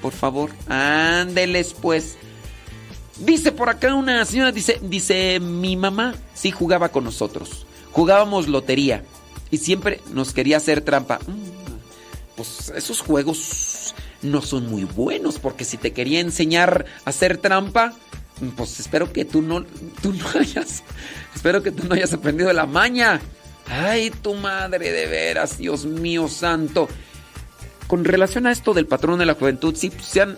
Por 0.02 0.12
favor, 0.12 0.50
ándeles 0.68 1.74
pues. 1.74 2.16
Dice 3.18 3.52
por 3.52 3.68
acá 3.68 3.94
una 3.94 4.24
señora, 4.24 4.50
dice, 4.50 4.78
dice, 4.82 5.40
mi 5.40 5.76
mamá 5.76 6.14
sí 6.34 6.50
jugaba 6.50 6.88
con 6.88 7.04
nosotros. 7.04 7.66
Jugábamos 7.92 8.48
lotería 8.48 9.04
y 9.50 9.58
siempre 9.58 10.00
nos 10.12 10.32
quería 10.32 10.56
hacer 10.56 10.80
trampa. 10.80 11.18
Mm, 11.26 12.34
Pues 12.36 12.72
esos 12.74 13.00
juegos 13.00 13.94
no 14.22 14.40
son 14.40 14.70
muy 14.70 14.84
buenos 14.84 15.38
porque 15.38 15.64
si 15.64 15.76
te 15.76 15.92
quería 15.92 16.20
enseñar 16.20 16.86
a 17.04 17.10
hacer 17.10 17.36
trampa, 17.36 17.94
pues 18.56 18.80
espero 18.80 19.12
que 19.12 19.26
tú 19.26 19.42
no, 19.42 19.64
tú 20.02 20.14
no 20.14 20.26
hayas, 20.40 20.82
espero 21.34 21.62
que 21.62 21.72
tú 21.72 21.84
no 21.86 21.94
hayas 21.94 22.12
aprendido 22.14 22.52
la 22.52 22.66
maña. 22.66 23.20
Ay, 23.68 24.10
tu 24.10 24.34
madre 24.34 24.90
de 24.90 25.06
veras, 25.06 25.58
Dios 25.58 25.84
mío 25.84 26.26
santo. 26.28 26.88
Con 27.90 28.04
relación 28.04 28.46
a 28.46 28.52
esto 28.52 28.72
del 28.72 28.86
patrón 28.86 29.18
de 29.18 29.26
la 29.26 29.34
juventud, 29.34 29.74
sí, 29.74 29.90
pues, 29.90 30.06
sean 30.06 30.36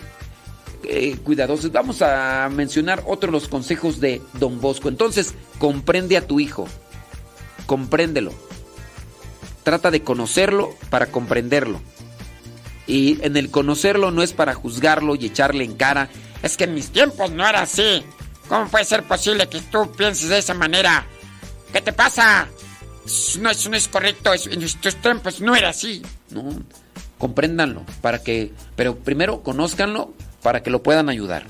eh, 0.84 1.18
cuidadosos. 1.22 1.70
Vamos 1.70 2.00
a 2.00 2.48
mencionar 2.50 3.02
otro 3.06 3.26
de 3.26 3.32
los 3.32 3.46
consejos 3.46 4.00
de 4.00 4.22
Don 4.40 4.58
Bosco. 4.58 4.88
Entonces, 4.88 5.34
comprende 5.58 6.16
a 6.16 6.26
tu 6.26 6.40
hijo. 6.40 6.66
Compréndelo. 7.66 8.32
Trata 9.64 9.90
de 9.90 10.02
conocerlo 10.02 10.74
para 10.88 11.08
comprenderlo. 11.08 11.82
Y 12.86 13.22
en 13.22 13.36
el 13.36 13.50
conocerlo 13.50 14.12
no 14.12 14.22
es 14.22 14.32
para 14.32 14.54
juzgarlo 14.54 15.14
y 15.14 15.26
echarle 15.26 15.64
en 15.64 15.76
cara. 15.76 16.08
Es 16.42 16.56
que 16.56 16.64
en 16.64 16.72
mis 16.72 16.88
tiempos 16.88 17.32
no 17.32 17.46
era 17.46 17.60
así. 17.60 18.02
¿Cómo 18.48 18.66
puede 18.68 18.86
ser 18.86 19.02
posible 19.02 19.46
que 19.50 19.60
tú 19.60 19.92
pienses 19.92 20.30
de 20.30 20.38
esa 20.38 20.54
manera? 20.54 21.04
¿Qué 21.70 21.82
te 21.82 21.92
pasa? 21.92 22.48
No, 23.40 23.50
eso 23.50 23.68
no 23.68 23.76
es 23.76 23.88
correcto. 23.88 24.30
en 24.32 24.58
nuestros 24.58 24.96
tiempos 24.96 25.42
no 25.42 25.54
era 25.54 25.68
así. 25.68 26.00
No, 26.30 26.50
compréndanlo, 27.22 27.82
para 28.00 28.18
que, 28.18 28.50
pero 28.74 28.96
primero 28.96 29.44
conózcanlo 29.44 30.12
para 30.42 30.64
que 30.64 30.70
lo 30.70 30.82
puedan 30.82 31.08
ayudar. 31.08 31.44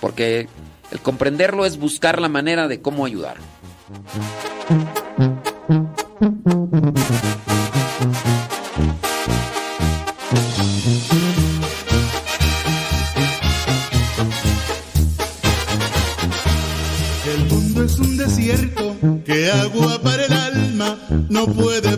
Porque 0.00 0.48
el 0.90 0.98
comprenderlo 0.98 1.64
es 1.64 1.78
buscar 1.78 2.20
la 2.20 2.28
manera 2.28 2.66
de 2.66 2.82
cómo 2.82 3.06
ayudar. 3.06 3.36
El 17.32 17.44
mundo 17.48 17.84
es 17.84 17.98
un 18.00 18.16
desierto 18.16 18.96
que 19.24 19.48
agua 19.48 20.00
para 20.02 20.24
el 20.24 20.32
alma 20.32 20.98
no 21.28 21.46
puede 21.46 21.91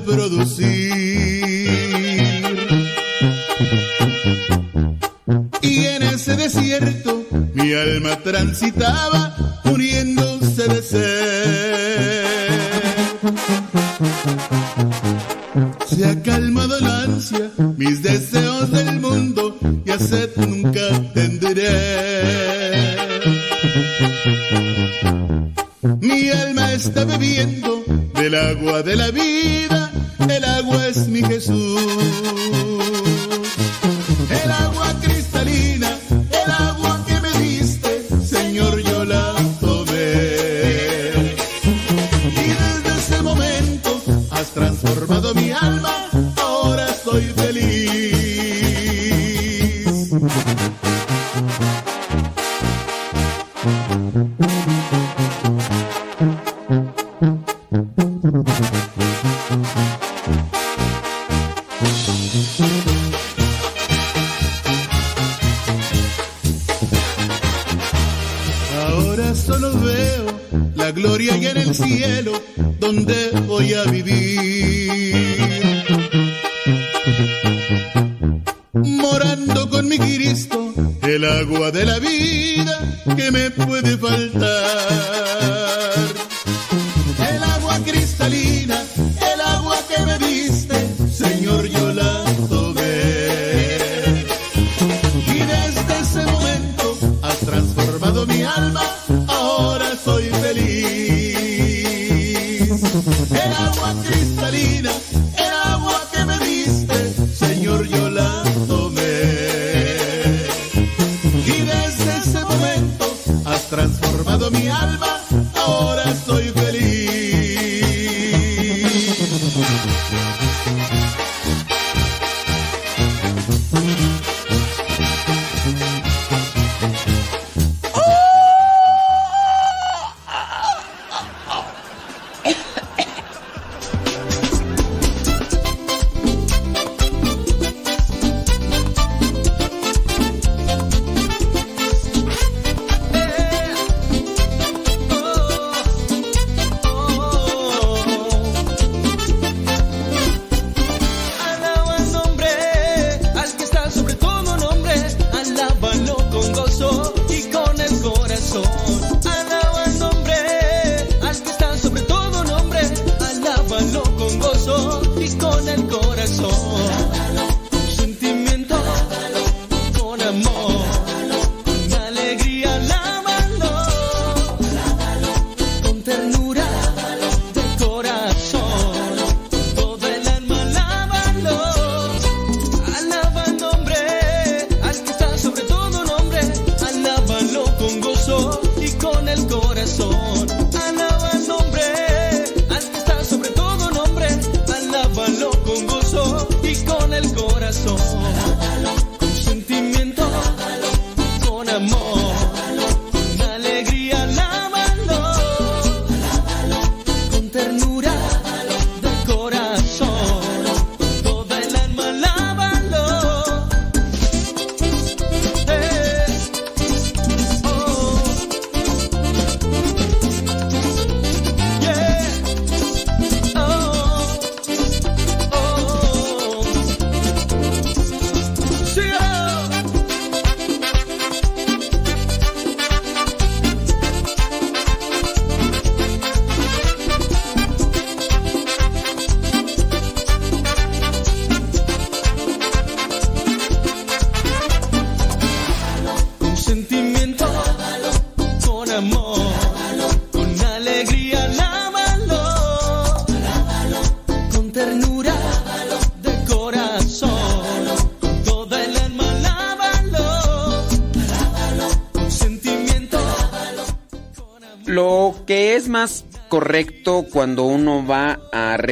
necesitaba. 8.54 9.23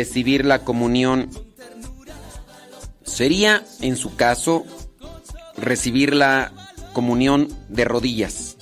recibir 0.03 0.45
la 0.45 0.65
comunión 0.65 1.31
sería, 3.05 3.65
en 3.81 3.97
su 3.97 4.17
caso, 4.17 4.65
recibir 5.57 6.13
la 6.13 6.51
comunión 6.93 7.47
de 7.69 7.85
rodillas. 7.85 8.57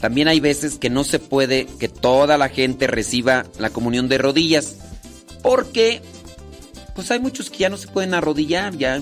También 0.00 0.26
hay 0.26 0.40
veces 0.40 0.78
que 0.78 0.90
no 0.90 1.04
se 1.04 1.20
puede 1.20 1.66
que 1.66 1.88
toda 1.88 2.36
la 2.36 2.48
gente 2.48 2.88
reciba 2.88 3.44
la 3.56 3.70
comunión 3.70 4.08
de 4.08 4.18
rodillas, 4.18 4.78
porque 5.44 6.02
pues 6.96 7.08
hay 7.12 7.20
muchos 7.20 7.50
que 7.50 7.58
ya 7.58 7.68
no 7.68 7.76
se 7.76 7.86
pueden 7.86 8.14
arrodillar, 8.14 8.76
ya 8.76 9.00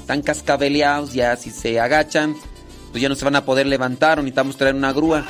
están 0.00 0.22
cascabeleados, 0.22 1.12
ya 1.12 1.36
si 1.36 1.50
se 1.50 1.78
agachan, 1.78 2.34
pues 2.90 3.00
ya 3.00 3.08
no 3.08 3.14
se 3.14 3.24
van 3.24 3.36
a 3.36 3.44
poder 3.44 3.68
levantar, 3.68 4.18
o 4.18 4.22
necesitamos 4.22 4.56
traer 4.56 4.74
una 4.74 4.92
grúa. 4.92 5.24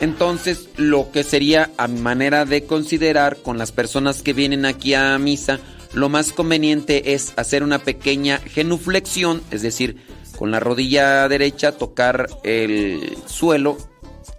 Entonces, 0.00 0.68
lo 0.76 1.10
que 1.10 1.24
sería 1.24 1.70
a 1.78 1.88
mi 1.88 2.00
manera 2.00 2.44
de 2.44 2.64
considerar 2.64 3.38
con 3.38 3.56
las 3.56 3.72
personas 3.72 4.22
que 4.22 4.34
vienen 4.34 4.66
aquí 4.66 4.94
a 4.94 5.18
misa, 5.18 5.58
lo 5.94 6.08
más 6.08 6.32
conveniente 6.32 7.14
es 7.14 7.32
hacer 7.36 7.62
una 7.62 7.78
pequeña 7.78 8.38
genuflexión, 8.38 9.42
es 9.50 9.62
decir, 9.62 9.96
con 10.36 10.50
la 10.50 10.60
rodilla 10.60 11.26
derecha 11.28 11.72
tocar 11.72 12.28
el 12.44 13.16
suelo 13.26 13.78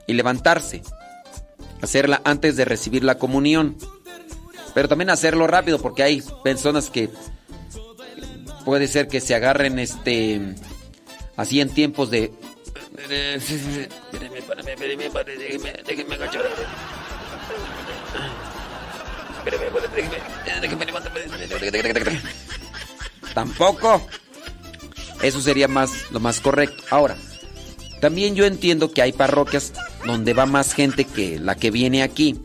y 0.05 0.14
levantarse. 0.14 0.84
Hacerla 1.82 2.22
antes 2.24 2.55
de 2.55 2.66
recibir 2.66 3.03
la 3.03 3.18
comunión. 3.18 3.76
Pero 4.76 4.88
también 4.88 5.10
hacerlo 5.10 5.47
rápido 5.47 5.80
porque 5.80 6.03
hay 6.03 6.24
personas 6.43 6.91
que 6.91 7.10
puede 8.64 8.88
ser 8.88 9.08
que 9.08 9.22
se 9.22 9.34
agarren 9.34 9.80
este 9.80 10.55
así 11.36 11.62
en 11.62 11.70
tiempos 11.70 12.12
de 12.12 12.32
Tampoco. 23.34 24.08
Eso 25.22 25.41
sería 25.41 25.68
más 25.68 26.12
lo 26.12 26.20
más 26.20 26.39
correcto. 26.39 26.84
Ahora, 26.89 27.18
también 28.02 28.36
yo 28.36 28.45
entiendo 28.45 28.91
que 28.91 29.02
hay 29.02 29.12
parroquias 29.12 29.74
donde 30.06 30.34
va 30.34 30.45
más 30.45 30.74
gente 30.74 31.06
que 31.06 31.39
la 31.39 31.56
que 31.56 31.72
viene 31.72 32.04
aquí. 32.04 32.39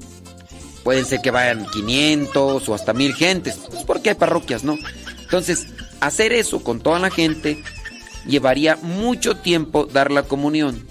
Pueden 0.84 1.04
ser 1.04 1.20
que 1.20 1.30
vayan 1.30 1.66
500 1.66 2.68
o 2.68 2.74
hasta 2.74 2.92
1000 2.92 3.14
gentes. 3.14 3.56
Pues 3.70 3.84
porque 3.84 4.10
hay 4.10 4.16
parroquias, 4.16 4.64
¿no? 4.64 4.76
Entonces, 5.20 5.66
hacer 6.00 6.32
eso 6.32 6.62
con 6.62 6.80
toda 6.80 6.98
la 6.98 7.10
gente 7.10 7.62
llevaría 8.26 8.76
mucho 8.76 9.36
tiempo 9.36 9.86
dar 9.86 10.10
la 10.10 10.22
comunión. 10.22 10.86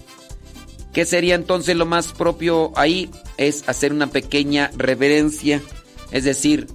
¿Qué 0.93 1.05
sería 1.05 1.35
entonces 1.35 1.75
lo 1.75 1.85
más 1.85 2.11
propio 2.11 2.71
ahí? 2.75 3.09
Es 3.37 3.67
hacer 3.67 3.93
una 3.93 4.07
pequeña 4.07 4.71
reverencia, 4.75 5.61
es 6.11 6.25
decir, 6.25 6.67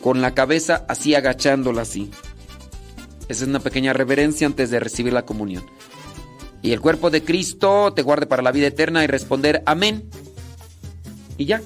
con 0.00 0.22
la 0.22 0.34
cabeza 0.34 0.84
así 0.88 1.14
agachándola 1.14 1.82
así. 1.82 2.10
Esa 3.28 3.44
es 3.44 3.48
una 3.48 3.60
pequeña 3.60 3.92
reverencia 3.92 4.46
antes 4.46 4.70
de 4.70 4.80
recibir 4.80 5.12
la 5.12 5.26
comunión. 5.26 5.64
Y 6.62 6.72
el 6.72 6.80
cuerpo 6.80 7.10
de 7.10 7.22
Cristo 7.22 7.92
te 7.92 8.02
guarde 8.02 8.26
para 8.26 8.42
la 8.42 8.52
vida 8.52 8.66
eterna 8.68 9.02
y 9.02 9.06
responder 9.06 9.62
amén. 9.66 10.08
Y 11.38 11.46
ya. 11.46 11.62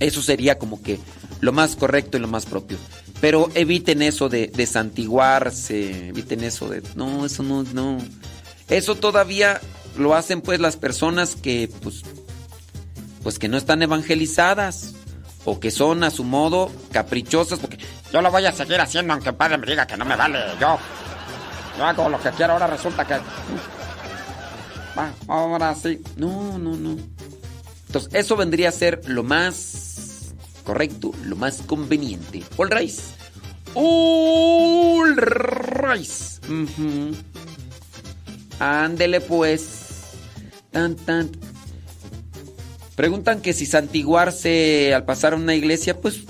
Eso 0.00 0.22
sería 0.22 0.58
como 0.58 0.82
que 0.82 0.98
lo 1.40 1.52
más 1.52 1.76
correcto 1.76 2.16
y 2.16 2.20
lo 2.20 2.28
más 2.28 2.46
propio. 2.46 2.78
Pero 3.20 3.48
eviten 3.54 4.02
eso 4.02 4.28
de, 4.28 4.46
de 4.46 4.66
santiguarse, 4.66 6.08
eviten 6.08 6.44
eso 6.44 6.68
de... 6.68 6.82
No, 6.94 7.26
eso 7.26 7.42
no, 7.42 7.64
no. 7.64 7.98
Eso 8.68 8.94
todavía 8.94 9.60
lo 9.96 10.14
hacen 10.14 10.40
pues 10.40 10.60
las 10.60 10.76
personas 10.76 11.34
que 11.34 11.68
pues, 11.82 12.02
pues 13.22 13.38
que 13.38 13.48
no 13.48 13.56
están 13.56 13.82
evangelizadas 13.82 14.94
o 15.44 15.58
que 15.58 15.70
son 15.70 16.04
a 16.04 16.10
su 16.10 16.22
modo 16.22 16.70
caprichosas 16.92 17.58
porque 17.58 17.78
Yo 18.12 18.22
lo 18.22 18.30
voy 18.30 18.44
a 18.46 18.52
seguir 18.52 18.80
haciendo 18.80 19.12
aunque 19.14 19.30
el 19.30 19.34
padre 19.34 19.58
me 19.58 19.66
diga 19.66 19.86
que 19.86 19.96
no 19.96 20.04
me 20.04 20.14
vale. 20.14 20.38
Yo, 20.60 20.78
yo 21.76 21.84
hago 21.84 22.08
lo 22.08 22.20
que 22.20 22.30
quiero. 22.30 22.52
Ahora 22.54 22.66
resulta 22.66 23.04
que. 23.04 23.16
Ahora 25.28 25.74
sí. 25.74 26.02
No, 26.16 26.58
no, 26.58 26.76
no. 26.76 26.96
Entonces, 27.86 28.14
eso 28.14 28.36
vendría 28.36 28.68
a 28.68 28.72
ser 28.72 29.00
lo 29.06 29.22
más 29.22 29.87
correcto, 30.68 31.14
lo 31.24 31.34
más 31.34 31.62
conveniente. 31.62 32.42
All 32.58 32.70
rice. 32.70 33.00
All 33.72 35.16
rice. 35.16 36.40
Ujú. 36.46 37.16
Ándele 38.58 39.22
pues. 39.22 39.62
Tan, 40.70 40.94
tan. 40.94 41.30
Preguntan 42.96 43.40
que 43.40 43.54
si 43.54 43.64
santiguarse 43.64 44.92
al 44.92 45.06
pasar 45.06 45.32
a 45.32 45.36
una 45.36 45.54
iglesia, 45.54 45.98
pues 45.98 46.24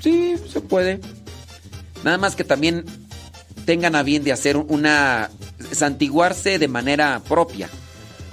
sí, 0.00 0.36
se 0.48 0.60
puede. 0.60 1.00
Nada 2.04 2.18
más 2.18 2.36
que 2.36 2.44
también 2.44 2.84
tengan 3.66 3.96
a 3.96 4.04
bien 4.04 4.22
de 4.22 4.30
hacer 4.30 4.56
una 4.58 5.28
santiguarse 5.72 6.60
de 6.60 6.68
manera 6.68 7.20
propia, 7.28 7.68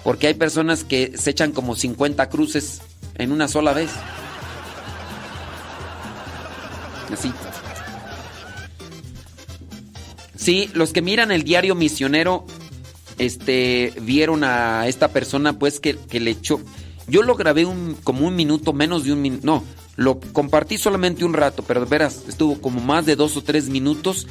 porque 0.03 0.27
hay 0.27 0.35
personas 0.35 0.83
que 0.83 1.17
se 1.17 1.31
echan 1.31 1.53
como 1.53 1.75
50 1.75 2.29
cruces 2.29 2.83
en 3.15 3.31
una 3.31 3.47
sola 3.47 3.73
vez. 3.73 3.89
Así. 7.11 7.31
Sí, 10.35 10.69
los 10.73 10.93
que 10.93 11.01
miran 11.01 11.31
el 11.31 11.43
diario 11.43 11.75
misionero, 11.75 12.45
este, 13.17 13.93
vieron 14.01 14.43
a 14.43 14.87
esta 14.87 15.09
persona, 15.09 15.59
pues 15.59 15.79
que, 15.79 15.97
que 15.97 16.19
le 16.19 16.31
echó. 16.31 16.61
Yo 17.07 17.23
lo 17.23 17.35
grabé 17.35 17.65
un, 17.65 17.97
como 18.03 18.27
un 18.27 18.35
minuto, 18.35 18.71
menos 18.71 19.03
de 19.03 19.13
un 19.13 19.21
minuto. 19.21 19.45
No, 19.45 19.63
lo 19.95 20.19
compartí 20.19 20.77
solamente 20.77 21.25
un 21.25 21.33
rato, 21.33 21.63
pero 21.63 21.81
de 21.81 21.87
veras, 21.87 22.23
estuvo 22.27 22.61
como 22.61 22.79
más 22.79 23.05
de 23.05 23.15
dos 23.15 23.35
o 23.35 23.43
tres 23.43 23.67
minutos 23.67 24.27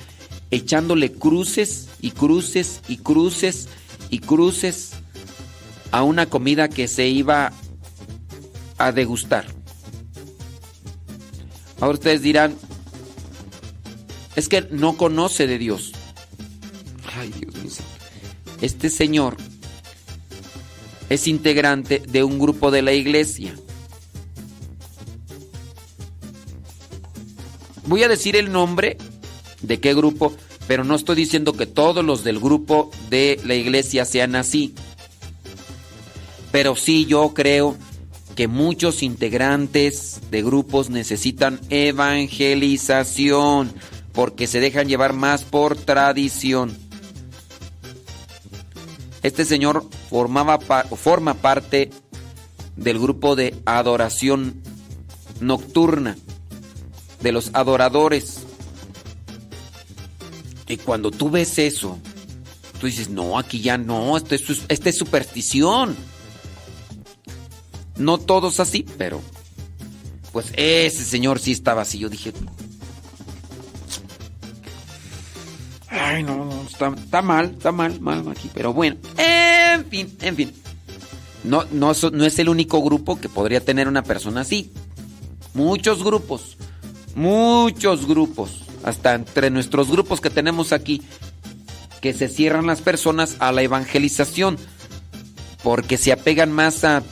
echándole 0.51 1.13
cruces 1.13 1.89
y 2.01 2.13
cruces 2.13 2.81
y 2.89 2.97
cruces 2.97 3.69
y 4.09 4.21
cruces 4.21 4.93
a 5.91 6.03
una 6.03 6.27
comida 6.27 6.69
que 6.69 6.89
se 6.89 7.09
iba 7.09 7.53
a 8.79 8.93
degustar. 8.93 9.45
Ahora 11.81 11.95
ustedes 11.95 12.23
dirán, 12.23 12.57
es 14.39 14.49
que 14.49 14.69
no 14.71 14.97
conoce 14.97 15.49
de 15.49 15.59
Dios. 15.59 15.93
Ay, 17.17 17.35
Dios 17.41 17.57
mío. 17.57 17.73
Este 18.61 18.89
señor 18.89 19.37
es 21.09 21.27
integrante 21.27 22.01
de 22.07 22.23
un 22.23 22.39
grupo 22.39 22.71
de 22.71 22.83
la 22.83 22.93
iglesia. 22.93 23.57
Voy 27.87 28.05
a 28.05 28.09
decir 28.09 28.37
el 28.37 28.53
nombre 28.53 28.97
de 29.63 29.81
qué 29.81 29.93
grupo, 29.93 30.33
pero 30.69 30.85
no 30.85 30.95
estoy 30.95 31.17
diciendo 31.17 31.55
que 31.55 31.67
todos 31.67 32.05
los 32.05 32.23
del 32.23 32.39
grupo 32.39 32.93
de 33.11 33.41
la 33.45 33.57
iglesia 33.57 34.05
sean 34.05 34.37
así. 34.37 34.73
Pero 36.53 36.77
sí 36.77 37.07
yo 37.07 37.35
creo 37.35 37.77
que 38.37 38.47
muchos 38.47 39.03
integrantes 39.03 40.21
de 40.31 40.45
grupos 40.45 40.91
necesitan 40.91 41.59
evangelización 41.71 43.73
porque 44.19 44.49
se 44.49 44.59
dejan 44.59 44.89
llevar 44.89 45.13
más 45.13 45.45
por 45.45 45.77
tradición. 45.77 46.77
Este 49.23 49.45
señor 49.45 49.89
formaba 50.11 50.59
forma 50.59 51.35
parte 51.35 51.91
del 52.75 52.99
grupo 52.99 53.37
de 53.37 53.55
adoración 53.65 54.61
nocturna 55.39 56.17
de 57.21 57.31
los 57.31 57.51
adoradores. 57.53 58.41
Y 60.67 60.79
cuando 60.79 61.13
tú 61.13 61.31
ves 61.31 61.57
eso, 61.61 61.97
tú 62.81 62.89
dices, 62.89 63.11
no, 63.11 63.39
aquí 63.39 63.61
ya 63.61 63.79
no, 63.79 64.17
esto 64.17 64.35
es, 64.35 64.65
es 64.69 64.99
superstición. 64.99 65.95
No 67.97 68.19
todos 68.19 68.59
así, 68.59 68.85
pero 68.99 69.23
pues 70.33 70.47
ese 70.57 71.05
señor 71.05 71.39
sí 71.39 71.53
estaba 71.53 71.83
así. 71.83 72.01
Yo 72.01 72.09
dije, 72.09 72.33
ay, 75.99 76.23
no, 76.23 76.45
no 76.45 76.63
está, 76.63 77.23
mal, 77.23 77.53
está 77.57 77.73
mal, 77.73 78.01
mal 78.01 78.29
aquí, 78.29 78.51
pero 78.53 78.73
bueno, 78.73 78.97
en 79.17 79.85
fin, 79.87 80.17
en 80.21 80.37
fin. 80.37 80.53
No, 81.45 81.65
no 81.71 81.93
es 81.93 82.39
el 82.39 82.49
único 82.49 82.83
grupo 82.83 83.21
que 83.21 83.29
podría 83.29 83.65
tener 83.65 83.89
una 83.89 84.03
persona 84.03 84.41
así. 84.41 84.73
Muchos 85.55 86.05
grupos, 86.05 86.57
muchos 87.15 88.07
grupos, 88.07 88.63
hasta 88.85 89.15
entre 89.15 89.51
nuestros 89.51 89.91
grupos 89.91 90.21
que 90.21 90.31
tenemos 90.31 90.73
aquí, 90.73 91.03
que 92.01 92.13
se 92.13 92.29
cierran 92.29 92.67
las 92.67 92.81
personas 92.81 93.37
a 93.39 93.53
la 93.53 93.63
evangelización, 93.63 94.59
porque 95.63 95.97
se 95.97 96.13
apegan 96.13 96.53
más 96.53 96.85
a 96.85 97.03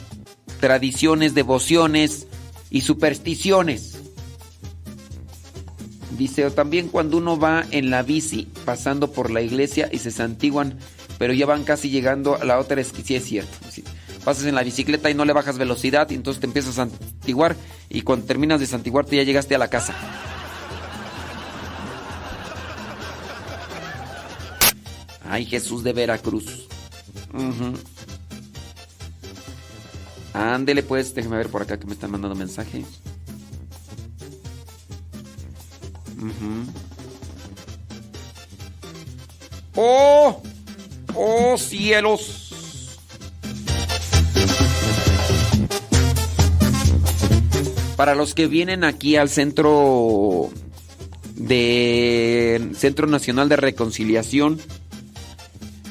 tradiciones, 0.59 1.33
devociones 1.33 2.27
y 2.69 2.81
supersticiones. 2.81 3.96
Dice, 6.17 6.49
también 6.51 6.87
cuando 6.87 7.17
uno 7.17 7.37
va 7.37 7.63
en 7.69 7.91
la 7.91 8.01
bici 8.01 8.47
pasando 8.65 9.11
por 9.11 9.29
la 9.29 9.41
iglesia 9.41 9.87
y 9.91 9.99
se 9.99 10.09
santiguan, 10.09 10.79
pero 11.19 11.33
ya 11.33 11.45
van 11.45 11.63
casi 11.63 11.89
llegando 11.89 12.35
a 12.35 12.43
la 12.43 12.59
otra 12.59 12.81
esquina. 12.81 13.05
Sí, 13.05 13.15
es 13.15 13.25
cierto. 13.25 13.57
Sí. 13.69 13.83
Pasas 14.23 14.45
en 14.45 14.55
la 14.55 14.63
bicicleta 14.63 15.09
y 15.09 15.13
no 15.13 15.25
le 15.25 15.33
bajas 15.33 15.57
velocidad 15.57 16.09
y 16.09 16.15
entonces 16.15 16.41
te 16.41 16.47
empiezas 16.47 16.71
a 16.79 16.87
santiguar 16.87 17.55
y 17.87 18.01
cuando 18.01 18.25
terminas 18.25 18.59
de 18.59 18.65
santiguarte 18.65 19.15
ya 19.15 19.23
llegaste 19.23 19.55
a 19.55 19.59
la 19.59 19.69
casa. 19.69 19.95
Ay, 25.29 25.45
Jesús 25.45 25.83
de 25.83 25.93
Veracruz. 25.93 26.67
Uh. 27.33 27.77
Ándele 30.33 30.83
pues, 30.83 31.13
déjeme 31.13 31.37
ver 31.37 31.49
por 31.49 31.61
acá 31.61 31.79
que 31.79 31.85
me 31.85 31.93
están 31.93 32.11
mandando 32.11 32.35
mensajes. 32.35 32.85
Uh 36.19 36.87
¡Oh! 39.75 40.41
¡Oh 41.13 41.57
cielos! 41.57 42.53
Para 47.95 48.15
los 48.15 48.33
que 48.33 48.47
vienen 48.47 48.83
aquí 48.83 49.15
al 49.15 49.29
centro 49.29 50.49
de 51.35 52.71
Centro 52.75 53.07
Nacional 53.07 53.49
de 53.49 53.55
Reconciliación, 53.55 54.59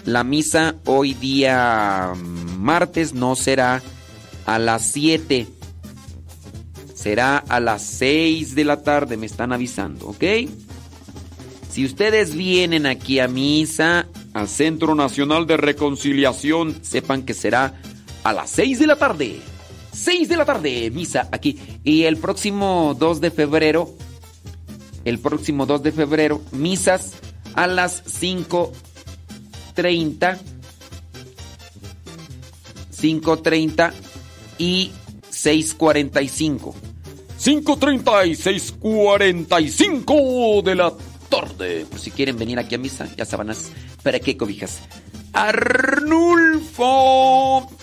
la 0.05 0.25
misa 0.25 0.77
hoy 0.85 1.15
día 1.15 2.13
martes 2.59 3.15
no 3.15 3.37
será 3.37 3.83
a 4.47 4.59
las 4.59 4.87
7 4.87 5.47
Será 7.07 7.39
a 7.39 7.61
las 7.61 7.83
6 7.83 8.57
de 8.57 8.65
la 8.65 8.83
tarde, 8.83 9.17
me 9.17 9.27
están 9.27 9.53
avisando, 9.53 10.09
¿ok? 10.09 10.25
Si 11.71 11.85
ustedes 11.85 12.35
vienen 12.35 12.85
aquí 12.85 13.21
a 13.21 13.29
misa, 13.29 14.09
al 14.35 14.49
Centro 14.49 14.97
Nacional 14.97 15.47
de 15.47 15.57
Reconciliación, 15.57 16.83
sepan 16.83 17.23
que 17.23 17.33
será 17.33 17.81
a 18.25 18.33
las 18.33 18.51
6 18.51 18.81
de 18.81 18.87
la 18.89 18.97
tarde. 18.97 19.39
6 19.93 20.29
de 20.29 20.37
la 20.37 20.45
tarde, 20.45 20.91
misa 20.91 21.29
aquí. 21.31 21.61
Y 21.85 22.03
el 22.03 22.17
próximo 22.17 22.97
2 22.99 23.21
de 23.21 23.31
febrero, 23.31 23.95
el 25.05 25.21
próximo 25.21 25.65
2 25.65 25.85
de 25.85 25.93
febrero, 25.93 26.43
misas 26.51 27.13
a 27.55 27.69
las 27.69 28.03
5.30, 28.21 30.39
5.30 32.91 33.93
y 34.59 34.91
6.45. 35.31 36.96
5.30 37.47 38.27
y 38.27 38.33
6.45 38.33 40.65
de 40.65 40.75
la 40.75 40.93
tarde. 41.29 41.87
Por 41.89 42.01
si 42.01 42.11
quieren 42.11 42.37
venir 42.37 42.59
aquí 42.59 42.75
a 42.75 42.79
misa, 42.79 43.07
ya 43.17 43.25
sabanas, 43.25 43.71
¿para 44.03 44.19
qué 44.19 44.37
cobijas? 44.37 44.81
Arnulfo. 45.33 46.81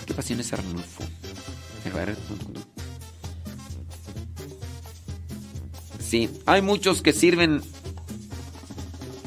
¿Qué 0.04 0.12
pasión 0.12 0.40
es 0.40 0.52
Arnulfo? 0.52 1.02
A 1.90 1.96
ver. 1.96 2.14
Sí, 5.98 6.28
hay 6.44 6.60
muchos 6.60 7.00
que 7.00 7.14
sirven. 7.14 7.62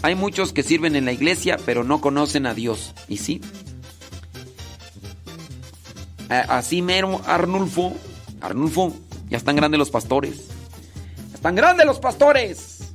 Hay 0.03 0.13
muchos 0.13 0.53
que 0.53 0.61
sirven 0.61 0.95
en 0.95 1.05
la 1.05 1.13
iglesia, 1.13 1.57
pero 1.65 1.83
no 1.83 1.99
conocen 1.99 2.45
a 2.45 2.53
Dios. 2.53 2.93
¿Y 3.07 3.17
sí? 3.17 3.41
Así 6.29 6.83
mero, 6.83 7.23
Arnulfo. 7.25 7.95
Arnulfo, 8.39 8.93
ya 9.29 9.37
están 9.37 9.55
grandes 9.55 9.79
los 9.79 9.89
pastores. 9.89 10.47
¡Están 11.33 11.55
grandes 11.55 11.85
los 11.85 11.99
pastores! 11.99 12.93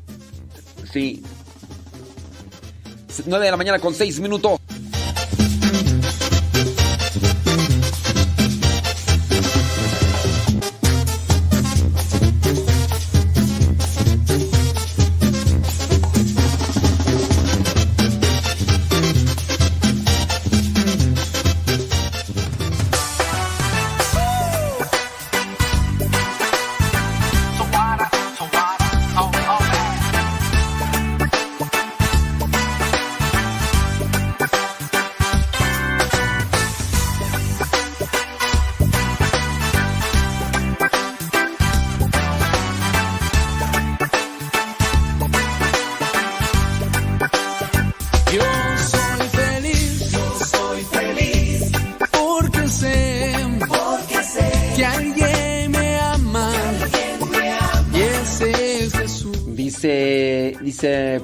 Sí. 0.92 1.22
9 3.26 3.44
de 3.44 3.50
la 3.50 3.56
mañana 3.56 3.78
con 3.78 3.94
6 3.94 4.20
minutos. 4.20 4.58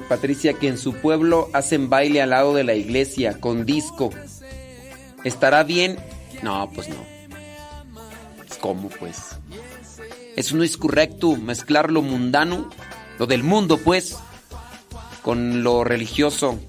Patricia 0.09 0.53
que 0.55 0.67
en 0.67 0.79
su 0.79 0.95
pueblo 0.95 1.49
hacen 1.53 1.89
baile 1.89 2.21
al 2.21 2.31
lado 2.31 2.55
de 2.55 2.63
la 2.63 2.73
iglesia 2.73 3.39
con 3.39 3.65
disco. 3.65 4.09
¿Estará 5.23 5.63
bien? 5.63 5.97
No, 6.41 6.69
pues 6.73 6.89
no. 6.89 6.95
¿Cómo 8.59 8.89
pues? 8.89 9.17
Eso 10.35 10.57
no 10.57 10.63
es 10.63 10.77
correcto, 10.77 11.35
mezclar 11.35 11.91
lo 11.91 12.01
mundano, 12.01 12.69
lo 13.19 13.27
del 13.27 13.43
mundo 13.43 13.77
pues, 13.77 14.17
con 15.21 15.63
lo 15.63 15.83
religioso. 15.83 16.59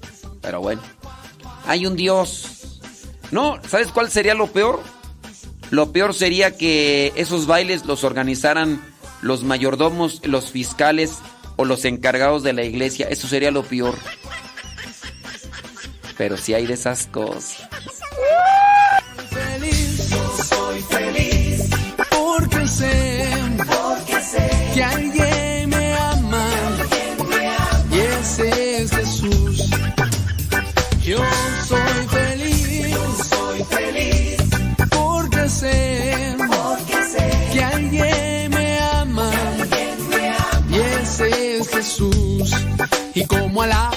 Pero 0.41 0.61
bueno, 0.61 0.81
hay 1.65 1.87
un 1.87 1.95
Dios. 1.95 2.79
No, 3.31 3.59
¿sabes 3.67 3.87
cuál 3.87 4.11
sería 4.11 4.35
lo 4.35 4.47
peor? 4.47 4.81
Lo 5.71 5.91
peor 5.91 6.13
sería 6.13 6.55
que 6.55 7.11
esos 7.15 7.47
bailes 7.47 7.85
los 7.85 8.03
organizaran 8.03 8.81
los 9.21 9.43
mayordomos, 9.43 10.21
los 10.25 10.51
fiscales 10.51 11.17
o 11.61 11.65
los 11.65 11.85
encargados 11.85 12.41
de 12.41 12.53
la 12.53 12.63
iglesia. 12.63 13.07
Eso 13.09 13.27
sería 13.27 13.51
lo 13.51 13.63
peor. 13.63 13.95
Pero 16.17 16.37
si 16.37 16.55
hay 16.55 16.65
de 16.65 16.73
esas 16.73 17.05
cosas. 17.07 17.67
moila 43.51 43.90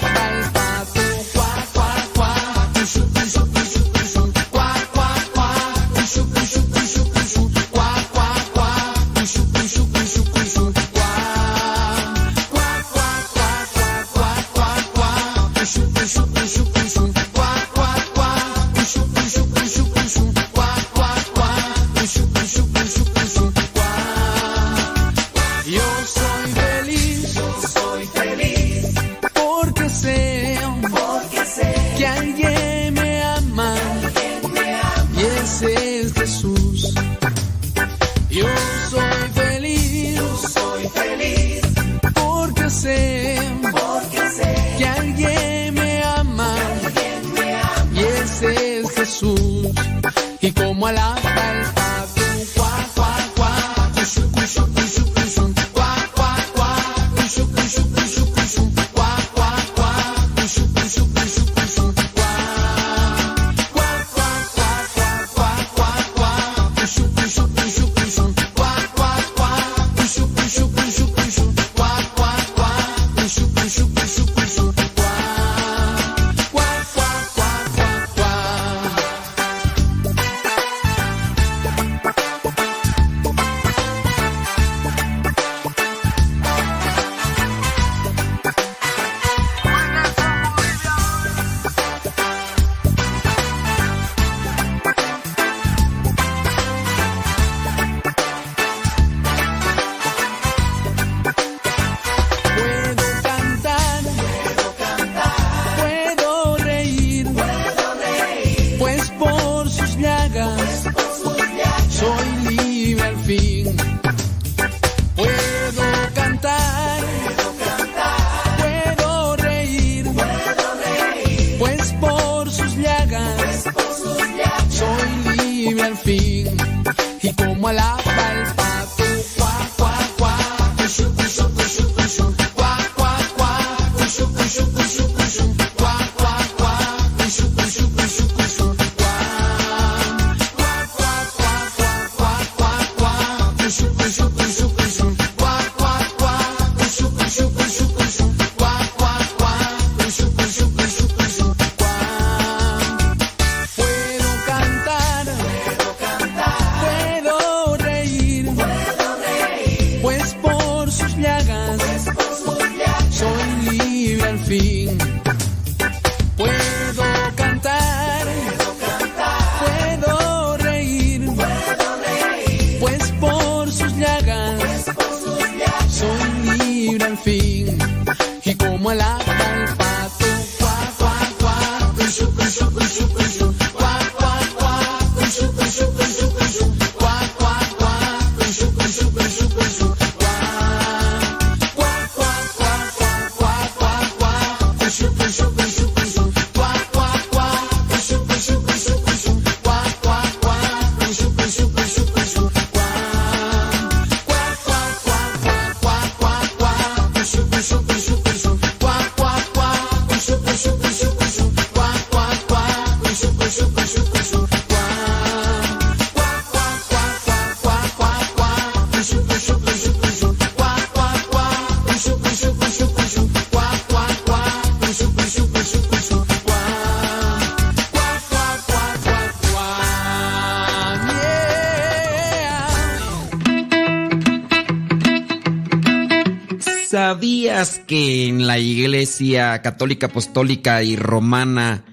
que 237.86 238.26
en 238.26 238.46
la 238.46 238.58
iglesia 238.58 239.60
católica, 239.62 240.06
apostólica 240.06 240.82
y 240.82 240.96
romana 240.96 241.84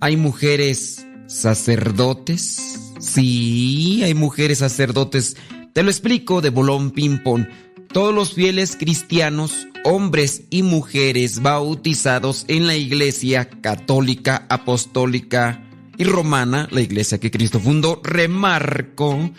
hay 0.00 0.16
mujeres 0.16 1.06
sacerdotes? 1.26 2.92
Sí, 2.98 4.02
hay 4.02 4.14
mujeres 4.14 4.58
sacerdotes. 4.58 5.36
Te 5.72 5.82
lo 5.82 5.90
explico 5.90 6.40
de 6.40 6.50
bolón 6.50 6.90
ping-pong. 6.90 7.46
Todos 7.92 8.14
los 8.14 8.34
fieles 8.34 8.76
cristianos, 8.76 9.66
hombres 9.84 10.42
y 10.50 10.62
mujeres 10.62 11.42
bautizados 11.42 12.44
en 12.48 12.66
la 12.66 12.76
iglesia 12.76 13.48
católica, 13.48 14.46
apostólica 14.48 15.62
y 15.98 16.04
romana, 16.04 16.68
la 16.70 16.80
iglesia 16.80 17.18
que 17.18 17.30
Cristo 17.30 17.58
fundó, 17.60 18.00
remarco, 18.02 19.30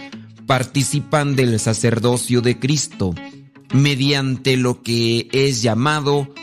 participan 0.46 1.36
del 1.36 1.60
sacerdocio 1.60 2.42
de 2.42 2.60
Cristo 2.60 3.16
mediante 3.74 4.58
lo 4.58 4.82
que 4.82 5.28
es 5.32 5.62
llamado 5.62 6.34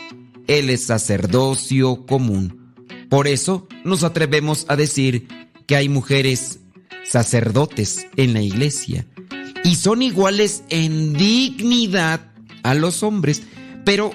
el 0.47 0.75
sacerdocio 0.77 2.05
común. 2.05 2.73
Por 3.09 3.27
eso 3.27 3.67
nos 3.83 4.03
atrevemos 4.03 4.65
a 4.67 4.75
decir 4.75 5.27
que 5.67 5.75
hay 5.75 5.89
mujeres 5.89 6.59
sacerdotes 7.03 8.07
en 8.17 8.33
la 8.33 8.41
iglesia 8.41 9.07
y 9.63 9.75
son 9.75 10.01
iguales 10.01 10.63
en 10.69 11.13
dignidad 11.13 12.31
a 12.63 12.73
los 12.73 13.03
hombres, 13.03 13.43
pero 13.85 14.11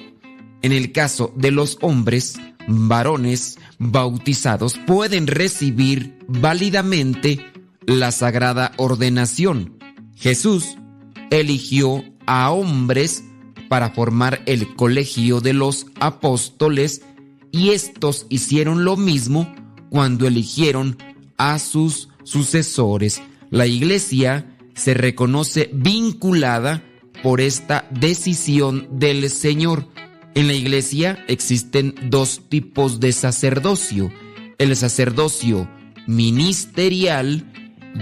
en 0.63 0.73
el 0.73 0.93
caso 0.93 1.33
de 1.37 1.51
los 1.51 1.79
hombres, 1.83 2.37
varones 2.67 3.59
bautizados 3.79 4.79
pueden 4.87 5.27
recibir 5.27 6.19
válidamente 6.27 7.53
la 7.87 8.13
sagrada 8.13 8.73
ordenación. 8.77 9.79
Jesús 10.17 10.77
eligió 11.31 12.05
a 12.27 12.51
hombres 12.51 13.25
para 13.69 13.91
formar 13.91 14.43
el 14.47 14.75
colegio 14.75 15.41
de 15.41 15.53
los 15.53 15.87
apóstoles 16.01 17.03
y 17.51 17.71
estos 17.71 18.27
hicieron 18.29 18.85
lo 18.85 18.97
mismo 18.97 19.53
cuando 19.91 20.27
eligieron 20.27 20.97
a 21.37 21.59
sus 21.59 22.09
sucesores. 22.25 23.23
La 23.51 23.67
iglesia 23.67 24.57
se 24.75 24.95
reconoce 24.95 25.71
vinculada 25.73 26.83
por 27.23 27.41
esta 27.41 27.87
decisión 27.91 28.89
del 28.91 29.31
Señor. 29.31 29.89
En 30.35 30.49
la 30.49 30.55
iglesia 30.55 31.25
existen 31.29 31.95
dos 32.11 32.43
tipos 32.49 32.99
de 32.99 33.13
sacerdocio, 33.13 34.11
el 34.59 34.75
sacerdocio 34.75 35.71
ministerial 36.07 37.53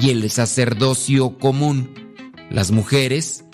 y 0.01 0.11
el 0.11 0.31
sacerdocio 0.31 1.39
común. 1.39 1.91
Las 2.51 2.71
mujeres 2.71 3.45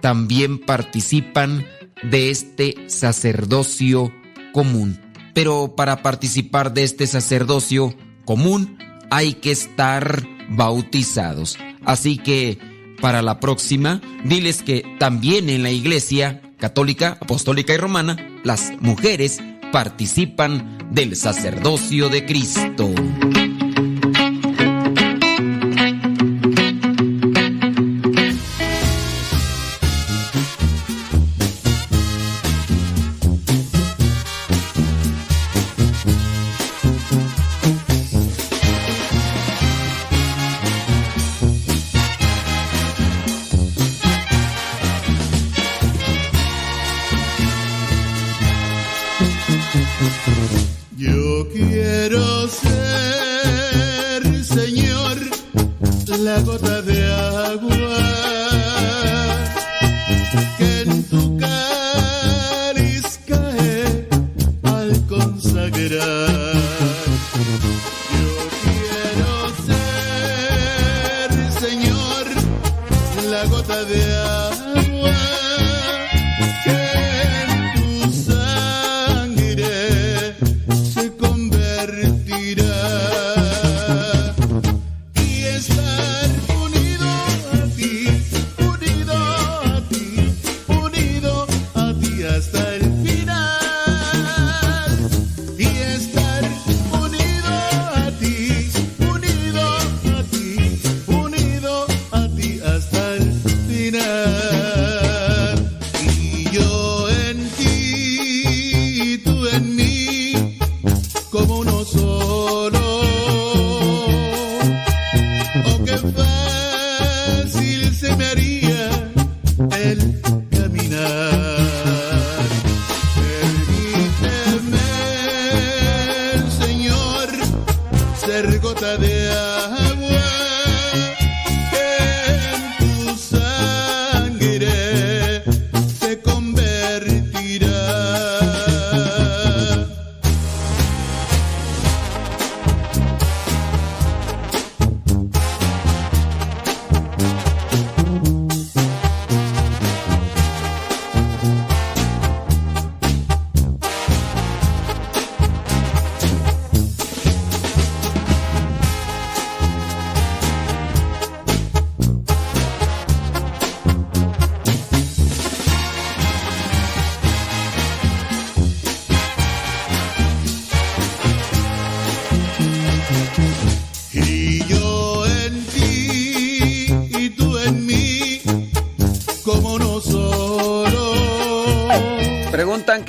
también 0.00 0.58
participan 0.58 1.66
de 2.02 2.30
este 2.30 2.74
sacerdocio 2.88 4.12
común. 4.52 5.00
Pero 5.34 5.74
para 5.76 6.02
participar 6.02 6.72
de 6.72 6.84
este 6.84 7.06
sacerdocio 7.06 7.94
común 8.24 8.78
hay 9.10 9.34
que 9.34 9.50
estar 9.50 10.26
bautizados. 10.48 11.58
Así 11.84 12.18
que 12.18 12.58
para 13.00 13.22
la 13.22 13.40
próxima, 13.40 14.00
diles 14.24 14.62
que 14.62 14.82
también 14.98 15.50
en 15.50 15.62
la 15.62 15.70
iglesia 15.70 16.40
católica, 16.58 17.18
apostólica 17.20 17.74
y 17.74 17.76
romana, 17.76 18.16
las 18.44 18.72
mujeres 18.80 19.40
participan 19.72 20.78
del 20.90 21.16
sacerdocio 21.16 22.08
de 22.08 22.24
Cristo. 22.24 22.94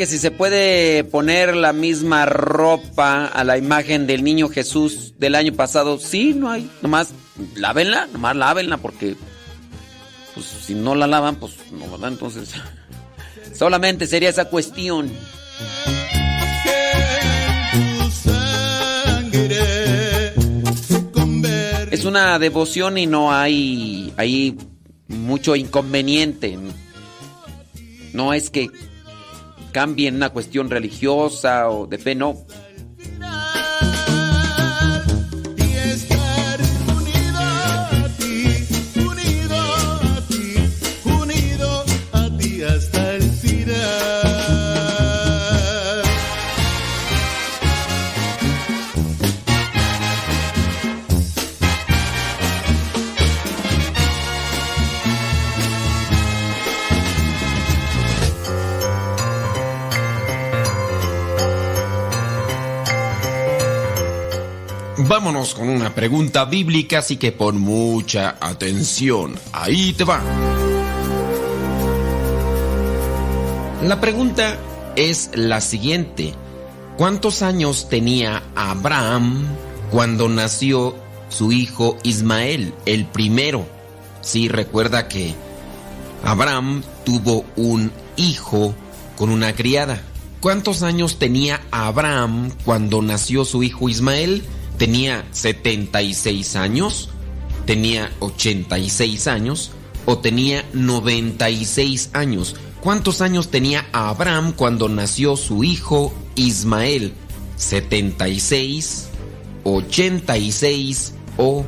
Si 0.08 0.18
se 0.18 0.32
puede 0.32 1.04
poner 1.04 1.56
la 1.56 1.74
misma 1.74 2.26
ropa 2.26 3.26
a 3.28 3.44
la 3.44 3.58
imagen 3.58 4.08
del 4.08 4.24
niño 4.24 4.50
Jesús 4.50 5.14
del 5.20 5.36
año 5.36 5.54
pasado. 5.54 6.00
Sí, 6.00 6.34
no 6.34 6.50
hay. 6.50 6.70
Nomás 6.82 7.10
lávenla, 7.56 8.08
nomás 8.08 8.36
lávenla 8.36 8.78
porque 8.78 9.16
pues 10.34 10.46
si 10.46 10.76
no 10.76 10.96
la 10.96 11.08
lavan, 11.08 11.36
pues 11.36 11.54
no, 11.72 11.92
¿verdad? 11.92 12.10
Entonces 12.10 12.52
solamente 13.54 14.08
sería 14.08 14.30
esa 14.30 14.46
cuestión. 14.46 15.12
Es 21.92 22.06
una 22.06 22.40
devoción 22.40 22.98
y 22.98 23.08
no 23.08 23.34
hay, 23.34 24.14
hay 24.18 24.58
mucho 25.08 25.56
inconveniente. 25.56 26.58
No 28.14 28.34
es 28.34 28.50
que 28.50 28.70
cambien 29.72 30.16
una 30.16 30.30
cuestión 30.30 30.70
religiosa 30.70 31.70
o 31.70 31.88
de 31.88 31.98
fe, 31.98 32.16
no. 32.16 32.38
Pregunta 66.08 66.46
bíblica, 66.46 67.00
así 67.00 67.18
que 67.18 67.34
pon 67.34 67.60
mucha 67.60 68.38
atención. 68.40 69.38
Ahí 69.52 69.92
te 69.92 70.06
va. 70.06 70.22
La 73.84 74.00
pregunta 74.00 74.58
es 74.96 75.32
la 75.34 75.60
siguiente. 75.60 76.34
¿Cuántos 76.96 77.42
años 77.42 77.90
tenía 77.90 78.42
Abraham 78.56 79.48
cuando 79.92 80.30
nació 80.30 80.96
su 81.28 81.52
hijo 81.52 81.98
Ismael, 82.04 82.74
el 82.86 83.06
primero? 83.06 83.68
Sí, 84.22 84.48
recuerda 84.48 85.10
que 85.10 85.36
Abraham 86.24 86.84
tuvo 87.04 87.44
un 87.58 87.92
hijo 88.16 88.74
con 89.18 89.30
una 89.30 89.52
criada. 89.52 90.02
¿Cuántos 90.40 90.84
años 90.84 91.20
tenía 91.20 91.60
Abraham 91.70 92.52
cuando 92.64 93.02
nació 93.02 93.44
su 93.44 93.62
hijo 93.62 93.90
Ismael? 93.90 94.46
¿Tenía 94.78 95.28
76 95.32 96.56
años? 96.56 97.10
¿Tenía 97.66 98.12
86 98.20 99.28
años? 99.28 99.72
¿O 100.06 100.20
tenía 100.20 100.64
96 100.74 102.12
años? 102.14 102.56
¿Cuántos 102.82 103.22
años 103.22 103.50
tenía 103.50 103.88
Abraham 103.92 104.54
cuando 104.56 104.88
nació 104.88 105.36
su 105.36 105.64
hijo 105.64 106.14
Ismael? 106.36 107.14
¿76, 107.58 109.06
86 109.64 111.14
o 111.38 111.66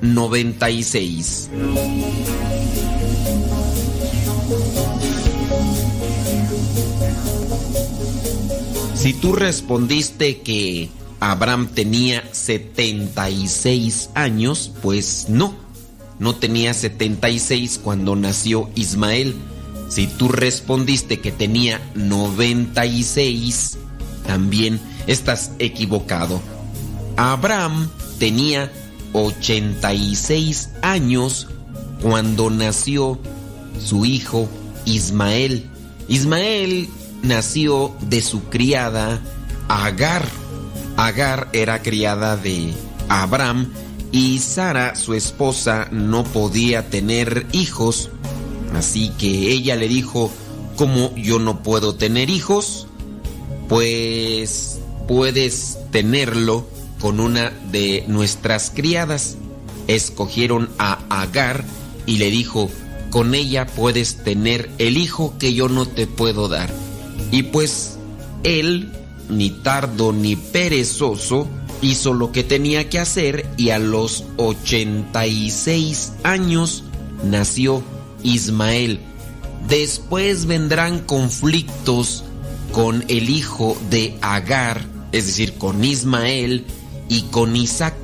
96? 0.00 1.50
Si 8.94 9.14
tú 9.14 9.32
respondiste 9.32 10.42
que 10.42 10.88
Abraham 11.22 11.68
tenía 11.68 12.24
76 12.32 14.10
años, 14.16 14.72
pues 14.82 15.26
no, 15.28 15.54
no 16.18 16.34
tenía 16.34 16.74
76 16.74 17.78
cuando 17.80 18.16
nació 18.16 18.68
Ismael. 18.74 19.36
Si 19.88 20.08
tú 20.08 20.26
respondiste 20.26 21.20
que 21.20 21.30
tenía 21.30 21.80
96, 21.94 23.78
también 24.26 24.80
estás 25.06 25.52
equivocado. 25.60 26.42
Abraham 27.16 27.88
tenía 28.18 28.72
86 29.12 30.70
años 30.82 31.46
cuando 32.00 32.50
nació 32.50 33.20
su 33.78 34.04
hijo 34.04 34.48
Ismael. 34.86 35.70
Ismael 36.08 36.88
nació 37.22 37.94
de 38.00 38.22
su 38.22 38.42
criada 38.48 39.22
Agar. 39.68 40.41
Agar 40.96 41.48
era 41.52 41.82
criada 41.82 42.36
de 42.36 42.72
Abraham 43.08 43.72
y 44.12 44.38
Sara, 44.38 44.94
su 44.94 45.14
esposa, 45.14 45.88
no 45.90 46.24
podía 46.24 46.88
tener 46.90 47.46
hijos. 47.52 48.10
Así 48.74 49.10
que 49.18 49.50
ella 49.50 49.76
le 49.76 49.88
dijo, 49.88 50.30
¿cómo 50.76 51.14
yo 51.16 51.38
no 51.38 51.62
puedo 51.62 51.94
tener 51.94 52.30
hijos? 52.30 52.86
Pues 53.68 54.80
puedes 55.08 55.78
tenerlo 55.90 56.66
con 57.00 57.20
una 57.20 57.50
de 57.70 58.04
nuestras 58.06 58.70
criadas. 58.70 59.36
Escogieron 59.88 60.70
a 60.78 61.00
Agar 61.08 61.64
y 62.06 62.18
le 62.18 62.30
dijo, 62.30 62.70
con 63.10 63.34
ella 63.34 63.66
puedes 63.66 64.22
tener 64.24 64.70
el 64.78 64.96
hijo 64.96 65.34
que 65.38 65.54
yo 65.54 65.68
no 65.68 65.86
te 65.86 66.06
puedo 66.06 66.48
dar. 66.48 66.70
Y 67.30 67.44
pues 67.44 67.98
él, 68.44 68.90
ni 69.28 69.50
tardo 69.50 70.12
ni 70.12 70.36
perezoso, 70.36 71.48
hizo 71.80 72.14
lo 72.14 72.32
que 72.32 72.44
tenía 72.44 72.88
que 72.88 72.98
hacer 72.98 73.48
y 73.56 73.70
a 73.70 73.78
los 73.78 74.24
86 74.36 76.12
años 76.22 76.84
nació 77.24 77.82
Ismael. 78.22 79.00
Después 79.68 80.46
vendrán 80.46 81.00
conflictos 81.00 82.24
con 82.72 83.04
el 83.08 83.30
hijo 83.30 83.76
de 83.90 84.16
Agar, 84.22 84.84
es 85.12 85.26
decir, 85.26 85.54
con 85.54 85.84
Ismael 85.84 86.64
y 87.08 87.22
con 87.22 87.54
Isaac. 87.56 87.94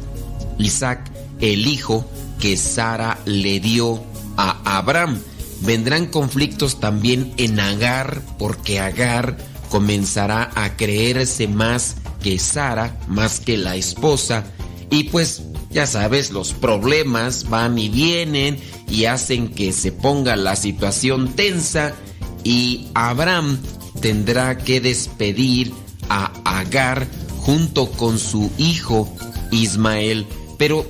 Isaac, 0.59 1.11
el 1.40 1.66
hijo 1.66 2.05
que 2.39 2.57
Sara 2.57 3.19
le 3.24 3.61
dio 3.61 4.03
a 4.36 4.78
Abraham. 4.78 5.20
Vendrán 5.61 6.07
conflictos 6.07 6.78
también 6.78 7.32
en 7.36 7.59
Agar, 7.59 8.23
porque 8.39 8.78
Agar 8.78 9.36
comenzará 9.69 10.51
a 10.55 10.77
creerse 10.77 11.49
más 11.49 11.97
que 12.23 12.39
Sara, 12.39 12.99
más 13.09 13.40
que 13.40 13.57
la 13.57 13.77
esposa, 13.77 14.45
y 14.90 15.05
pues 15.05 15.43
ya 15.70 15.86
sabes, 15.86 16.31
los 16.31 16.53
problemas 16.53 17.49
van 17.49 17.78
y 17.78 17.89
vienen 17.89 18.59
y 18.89 19.05
hacen 19.05 19.49
que 19.49 19.73
se 19.73 19.93
ponga 19.93 20.35
la 20.36 20.57
situación 20.57 21.35
tensa. 21.35 21.95
Y 22.43 22.89
Abraham 22.95 23.59
tendrá 24.01 24.57
que 24.59 24.81
despedir 24.81 25.73
a 26.09 26.32
Agar 26.45 27.07
junto 27.39 27.90
con 27.90 28.19
su 28.19 28.51
hijo 28.57 29.15
Ismael, 29.51 30.27
pero 30.57 30.86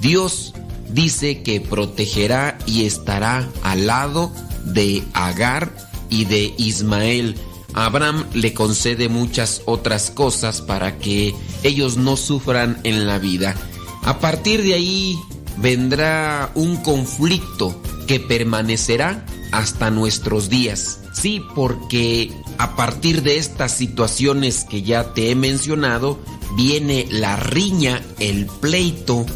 Dios 0.00 0.54
dice 0.90 1.42
que 1.42 1.60
protegerá 1.60 2.58
y 2.66 2.86
estará 2.86 3.48
al 3.62 3.86
lado 3.86 4.32
de 4.64 5.02
Agar 5.12 5.74
y 6.08 6.24
de 6.24 6.54
Ismael. 6.56 7.36
Abraham 7.76 8.24
le 8.32 8.54
concede 8.54 9.08
muchas 9.08 9.62
otras 9.66 10.10
cosas 10.10 10.62
para 10.62 10.98
que 10.98 11.34
ellos 11.62 11.96
no 11.98 12.16
sufran 12.16 12.80
en 12.84 13.06
la 13.06 13.18
vida. 13.18 13.54
A 14.02 14.18
partir 14.18 14.62
de 14.62 14.74
ahí 14.74 15.18
vendrá 15.58 16.50
un 16.54 16.76
conflicto 16.78 17.80
que 18.06 18.18
permanecerá 18.18 19.26
hasta 19.52 19.90
nuestros 19.90 20.48
días. 20.48 21.00
Sí, 21.12 21.42
porque 21.54 22.32
a 22.58 22.76
partir 22.76 23.22
de 23.22 23.38
estas 23.38 23.72
situaciones 23.72 24.64
que 24.64 24.82
ya 24.82 25.12
te 25.12 25.30
he 25.30 25.34
mencionado, 25.34 26.18
viene 26.56 27.06
la 27.10 27.36
riña, 27.36 28.02
el 28.18 28.46
pleito 28.46 29.26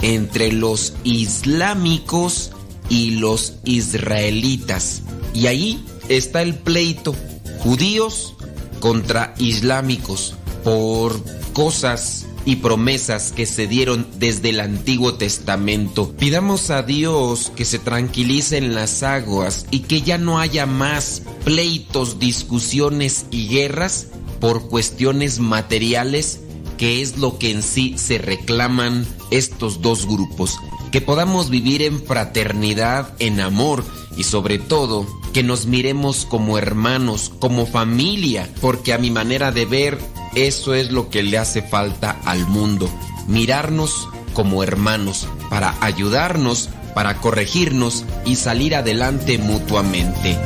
entre 0.00 0.52
los 0.52 0.94
islámicos 1.04 2.52
y 2.88 3.12
los 3.12 3.54
israelitas. 3.64 5.02
Y 5.34 5.46
ahí 5.46 5.84
está 6.08 6.42
el 6.42 6.54
pleito, 6.54 7.14
judíos 7.62 8.34
contra 8.80 9.34
islámicos, 9.38 10.34
por 10.64 11.22
cosas 11.52 12.26
y 12.44 12.56
promesas 12.56 13.32
que 13.32 13.46
se 13.46 13.66
dieron 13.66 14.06
desde 14.18 14.50
el 14.50 14.60
Antiguo 14.60 15.14
Testamento. 15.14 16.12
Pidamos 16.12 16.70
a 16.70 16.82
Dios 16.82 17.52
que 17.54 17.64
se 17.64 17.78
tranquilicen 17.78 18.74
las 18.74 19.02
aguas 19.02 19.66
y 19.70 19.80
que 19.80 20.02
ya 20.02 20.18
no 20.18 20.38
haya 20.38 20.66
más 20.66 21.22
pleitos, 21.44 22.18
discusiones 22.18 23.26
y 23.30 23.48
guerras 23.48 24.08
por 24.40 24.68
cuestiones 24.68 25.38
materiales, 25.38 26.40
que 26.78 27.02
es 27.02 27.18
lo 27.18 27.38
que 27.38 27.50
en 27.50 27.62
sí 27.62 27.94
se 27.98 28.18
reclaman 28.18 29.06
estos 29.30 29.82
dos 29.82 30.06
grupos. 30.06 30.56
Que 30.90 31.00
podamos 31.00 31.50
vivir 31.50 31.82
en 31.82 32.02
fraternidad, 32.02 33.14
en 33.18 33.40
amor 33.40 33.84
y 34.16 34.24
sobre 34.24 34.58
todo 34.58 35.06
que 35.32 35.42
nos 35.42 35.66
miremos 35.66 36.26
como 36.26 36.58
hermanos, 36.58 37.30
como 37.38 37.66
familia, 37.66 38.48
porque 38.60 38.92
a 38.92 38.98
mi 38.98 39.10
manera 39.10 39.52
de 39.52 39.66
ver, 39.66 39.98
eso 40.34 40.74
es 40.74 40.90
lo 40.90 41.08
que 41.08 41.22
le 41.22 41.38
hace 41.38 41.62
falta 41.62 42.18
al 42.24 42.46
mundo, 42.46 42.90
mirarnos 43.28 44.08
como 44.34 44.62
hermanos, 44.62 45.28
para 45.48 45.76
ayudarnos, 45.80 46.68
para 46.94 47.18
corregirnos 47.18 48.04
y 48.24 48.36
salir 48.36 48.74
adelante 48.74 49.38
mutuamente. 49.38 50.36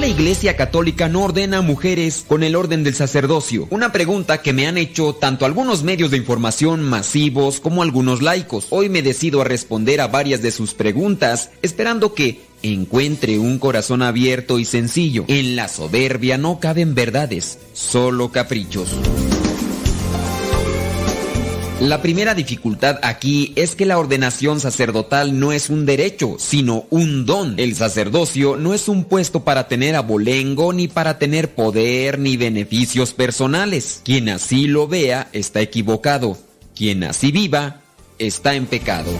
La 0.00 0.06
Iglesia 0.06 0.54
Católica 0.54 1.08
no 1.08 1.22
ordena 1.22 1.60
mujeres 1.60 2.24
con 2.26 2.42
el 2.42 2.54
orden 2.54 2.84
del 2.84 2.94
sacerdocio? 2.94 3.66
Una 3.70 3.90
pregunta 3.90 4.42
que 4.42 4.52
me 4.52 4.66
han 4.66 4.78
hecho 4.78 5.14
tanto 5.14 5.44
algunos 5.44 5.82
medios 5.82 6.10
de 6.10 6.16
información 6.16 6.82
masivos 6.84 7.58
como 7.58 7.82
algunos 7.82 8.22
laicos. 8.22 8.66
Hoy 8.70 8.88
me 8.88 9.02
decido 9.02 9.40
a 9.40 9.44
responder 9.44 10.00
a 10.00 10.06
varias 10.06 10.40
de 10.40 10.52
sus 10.52 10.74
preguntas, 10.74 11.50
esperando 11.62 12.14
que 12.14 12.42
encuentre 12.62 13.38
un 13.38 13.58
corazón 13.58 14.02
abierto 14.02 14.58
y 14.58 14.64
sencillo. 14.64 15.24
En 15.26 15.56
la 15.56 15.68
soberbia 15.68 16.38
no 16.38 16.60
caben 16.60 16.94
verdades, 16.94 17.58
solo 17.72 18.30
caprichos. 18.30 18.90
La 21.80 22.02
primera 22.02 22.34
dificultad 22.34 22.98
aquí 23.04 23.52
es 23.54 23.76
que 23.76 23.86
la 23.86 24.00
ordenación 24.00 24.58
sacerdotal 24.58 25.38
no 25.38 25.52
es 25.52 25.70
un 25.70 25.86
derecho, 25.86 26.34
sino 26.36 26.86
un 26.90 27.24
don. 27.24 27.54
El 27.56 27.76
sacerdocio 27.76 28.56
no 28.56 28.74
es 28.74 28.88
un 28.88 29.04
puesto 29.04 29.44
para 29.44 29.68
tener 29.68 29.94
abolengo, 29.94 30.72
ni 30.72 30.88
para 30.88 31.20
tener 31.20 31.54
poder, 31.54 32.18
ni 32.18 32.36
beneficios 32.36 33.12
personales. 33.12 34.02
Quien 34.04 34.28
así 34.28 34.66
lo 34.66 34.88
vea 34.88 35.28
está 35.32 35.60
equivocado. 35.60 36.36
Quien 36.74 37.04
así 37.04 37.30
viva 37.30 37.80
está 38.18 38.54
en 38.54 38.66
pecado. 38.66 39.12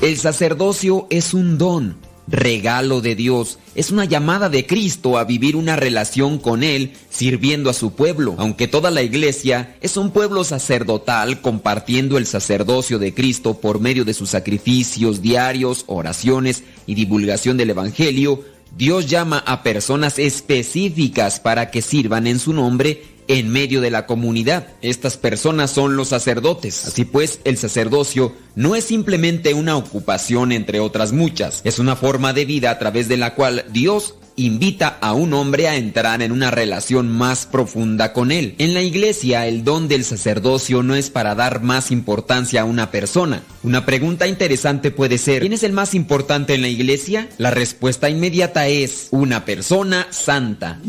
El 0.00 0.16
sacerdocio 0.16 1.06
es 1.10 1.34
un 1.34 1.58
don, 1.58 1.98
regalo 2.30 3.00
de 3.00 3.14
Dios. 3.14 3.58
Es 3.74 3.90
una 3.90 4.04
llamada 4.04 4.48
de 4.48 4.66
Cristo 4.66 5.18
a 5.18 5.24
vivir 5.24 5.56
una 5.56 5.76
relación 5.76 6.38
con 6.38 6.62
Él 6.62 6.92
sirviendo 7.10 7.68
a 7.68 7.74
su 7.74 7.92
pueblo. 7.92 8.36
Aunque 8.38 8.68
toda 8.68 8.90
la 8.90 9.02
iglesia 9.02 9.76
es 9.80 9.96
un 9.96 10.10
pueblo 10.10 10.44
sacerdotal 10.44 11.40
compartiendo 11.40 12.18
el 12.18 12.26
sacerdocio 12.26 12.98
de 12.98 13.12
Cristo 13.14 13.60
por 13.60 13.80
medio 13.80 14.04
de 14.04 14.14
sus 14.14 14.30
sacrificios 14.30 15.20
diarios, 15.20 15.84
oraciones 15.86 16.62
y 16.86 16.94
divulgación 16.94 17.56
del 17.56 17.70
Evangelio, 17.70 18.44
Dios 18.76 19.06
llama 19.06 19.38
a 19.38 19.62
personas 19.62 20.18
específicas 20.18 21.40
para 21.40 21.70
que 21.70 21.82
sirvan 21.82 22.26
en 22.26 22.38
su 22.38 22.52
nombre 22.52 23.02
en 23.38 23.48
medio 23.48 23.80
de 23.80 23.90
la 23.90 24.06
comunidad. 24.06 24.66
Estas 24.82 25.16
personas 25.16 25.70
son 25.70 25.96
los 25.96 26.08
sacerdotes. 26.08 26.86
Así 26.86 27.04
pues, 27.04 27.40
el 27.44 27.56
sacerdocio 27.56 28.34
no 28.54 28.74
es 28.74 28.84
simplemente 28.84 29.54
una 29.54 29.76
ocupación 29.76 30.52
entre 30.52 30.80
otras 30.80 31.12
muchas, 31.12 31.60
es 31.64 31.78
una 31.78 31.96
forma 31.96 32.32
de 32.32 32.44
vida 32.44 32.70
a 32.70 32.78
través 32.78 33.08
de 33.08 33.16
la 33.16 33.34
cual 33.34 33.64
Dios 33.72 34.14
invita 34.36 34.98
a 35.00 35.12
un 35.12 35.34
hombre 35.34 35.68
a 35.68 35.76
entrar 35.76 36.22
en 36.22 36.32
una 36.32 36.50
relación 36.50 37.08
más 37.08 37.46
profunda 37.46 38.12
con 38.12 38.32
él. 38.32 38.54
En 38.58 38.74
la 38.74 38.82
iglesia, 38.82 39.46
el 39.46 39.64
don 39.64 39.88
del 39.88 40.04
sacerdocio 40.04 40.82
no 40.82 40.94
es 40.94 41.10
para 41.10 41.34
dar 41.34 41.62
más 41.62 41.90
importancia 41.90 42.62
a 42.62 42.64
una 42.64 42.90
persona. 42.90 43.42
Una 43.62 43.84
pregunta 43.84 44.26
interesante 44.26 44.90
puede 44.90 45.18
ser, 45.18 45.40
¿quién 45.40 45.52
es 45.52 45.62
el 45.62 45.72
más 45.72 45.94
importante 45.94 46.54
en 46.54 46.62
la 46.62 46.68
iglesia? 46.68 47.28
La 47.38 47.50
respuesta 47.50 48.08
inmediata 48.08 48.66
es 48.68 49.08
una 49.10 49.44
persona 49.44 50.06
santa. 50.10 50.80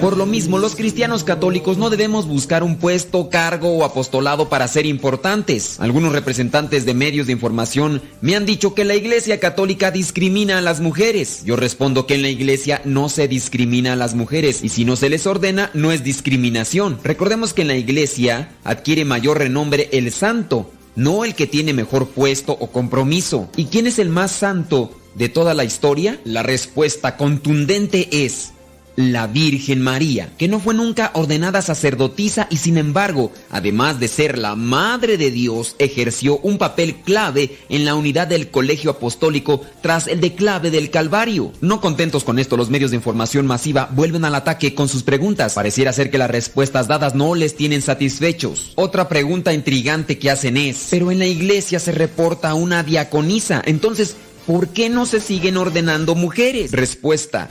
Por 0.00 0.18
lo 0.18 0.26
mismo, 0.26 0.58
los 0.58 0.76
cristianos 0.76 1.24
católicos 1.24 1.78
no 1.78 1.88
debemos 1.88 2.28
buscar 2.28 2.62
un 2.62 2.76
puesto, 2.76 3.30
cargo 3.30 3.70
o 3.70 3.84
apostolado 3.84 4.48
para 4.48 4.68
ser 4.68 4.84
importantes. 4.84 5.80
Algunos 5.80 6.12
representantes 6.12 6.84
de 6.84 6.92
medios 6.92 7.26
de 7.26 7.32
información 7.32 8.02
me 8.20 8.36
han 8.36 8.44
dicho 8.44 8.74
que 8.74 8.84
la 8.84 8.94
Iglesia 8.94 9.40
Católica 9.40 9.90
discrimina 9.90 10.58
a 10.58 10.60
las 10.60 10.80
mujeres. 10.80 11.42
Yo 11.44 11.56
respondo 11.56 12.06
que 12.06 12.14
en 12.14 12.22
la 12.22 12.28
Iglesia 12.28 12.82
no 12.84 13.08
se 13.08 13.26
discrimina 13.26 13.94
a 13.94 13.96
las 13.96 14.14
mujeres 14.14 14.62
y 14.62 14.68
si 14.68 14.84
no 14.84 14.96
se 14.96 15.08
les 15.08 15.26
ordena 15.26 15.70
no 15.72 15.92
es 15.92 16.04
discriminación. 16.04 16.98
Recordemos 17.02 17.54
que 17.54 17.62
en 17.62 17.68
la 17.68 17.76
Iglesia 17.76 18.50
adquiere 18.64 19.06
mayor 19.06 19.38
renombre 19.38 19.88
el 19.92 20.12
santo, 20.12 20.70
no 20.94 21.24
el 21.24 21.34
que 21.34 21.46
tiene 21.46 21.72
mejor 21.72 22.08
puesto 22.08 22.52
o 22.52 22.70
compromiso. 22.70 23.48
¿Y 23.56 23.66
quién 23.66 23.86
es 23.86 23.98
el 23.98 24.10
más 24.10 24.30
santo 24.30 24.92
de 25.14 25.30
toda 25.30 25.54
la 25.54 25.64
historia? 25.64 26.20
La 26.24 26.42
respuesta 26.42 27.16
contundente 27.16 28.24
es 28.24 28.52
la 28.96 29.26
Virgen 29.26 29.82
María, 29.82 30.30
que 30.38 30.48
no 30.48 30.58
fue 30.58 30.74
nunca 30.74 31.10
ordenada 31.14 31.62
sacerdotisa 31.62 32.48
y 32.50 32.56
sin 32.56 32.78
embargo, 32.78 33.30
además 33.50 34.00
de 34.00 34.08
ser 34.08 34.38
la 34.38 34.56
Madre 34.56 35.18
de 35.18 35.30
Dios, 35.30 35.76
ejerció 35.78 36.38
un 36.38 36.58
papel 36.58 36.96
clave 36.96 37.58
en 37.68 37.84
la 37.84 37.94
unidad 37.94 38.26
del 38.26 38.50
colegio 38.50 38.90
apostólico 38.90 39.60
tras 39.82 40.08
el 40.08 40.20
declave 40.20 40.70
del 40.70 40.90
Calvario. 40.90 41.52
No 41.60 41.80
contentos 41.80 42.24
con 42.24 42.38
esto, 42.38 42.56
los 42.56 42.70
medios 42.70 42.90
de 42.90 42.96
información 42.96 43.46
masiva 43.46 43.88
vuelven 43.92 44.24
al 44.24 44.34
ataque 44.34 44.74
con 44.74 44.88
sus 44.88 45.02
preguntas. 45.02 45.54
Pareciera 45.54 45.92
ser 45.92 46.10
que 46.10 46.18
las 46.18 46.30
respuestas 46.30 46.88
dadas 46.88 47.14
no 47.14 47.34
les 47.34 47.54
tienen 47.54 47.82
satisfechos. 47.82 48.72
Otra 48.76 49.08
pregunta 49.08 49.52
intrigante 49.52 50.18
que 50.18 50.30
hacen 50.30 50.56
es, 50.56 50.88
pero 50.90 51.10
en 51.10 51.18
la 51.18 51.26
iglesia 51.26 51.78
se 51.78 51.92
reporta 51.92 52.54
una 52.54 52.82
diaconisa, 52.82 53.62
entonces, 53.64 54.16
¿por 54.46 54.68
qué 54.68 54.88
no 54.88 55.06
se 55.06 55.20
siguen 55.20 55.56
ordenando 55.56 56.14
mujeres? 56.14 56.72
Respuesta. 56.72 57.48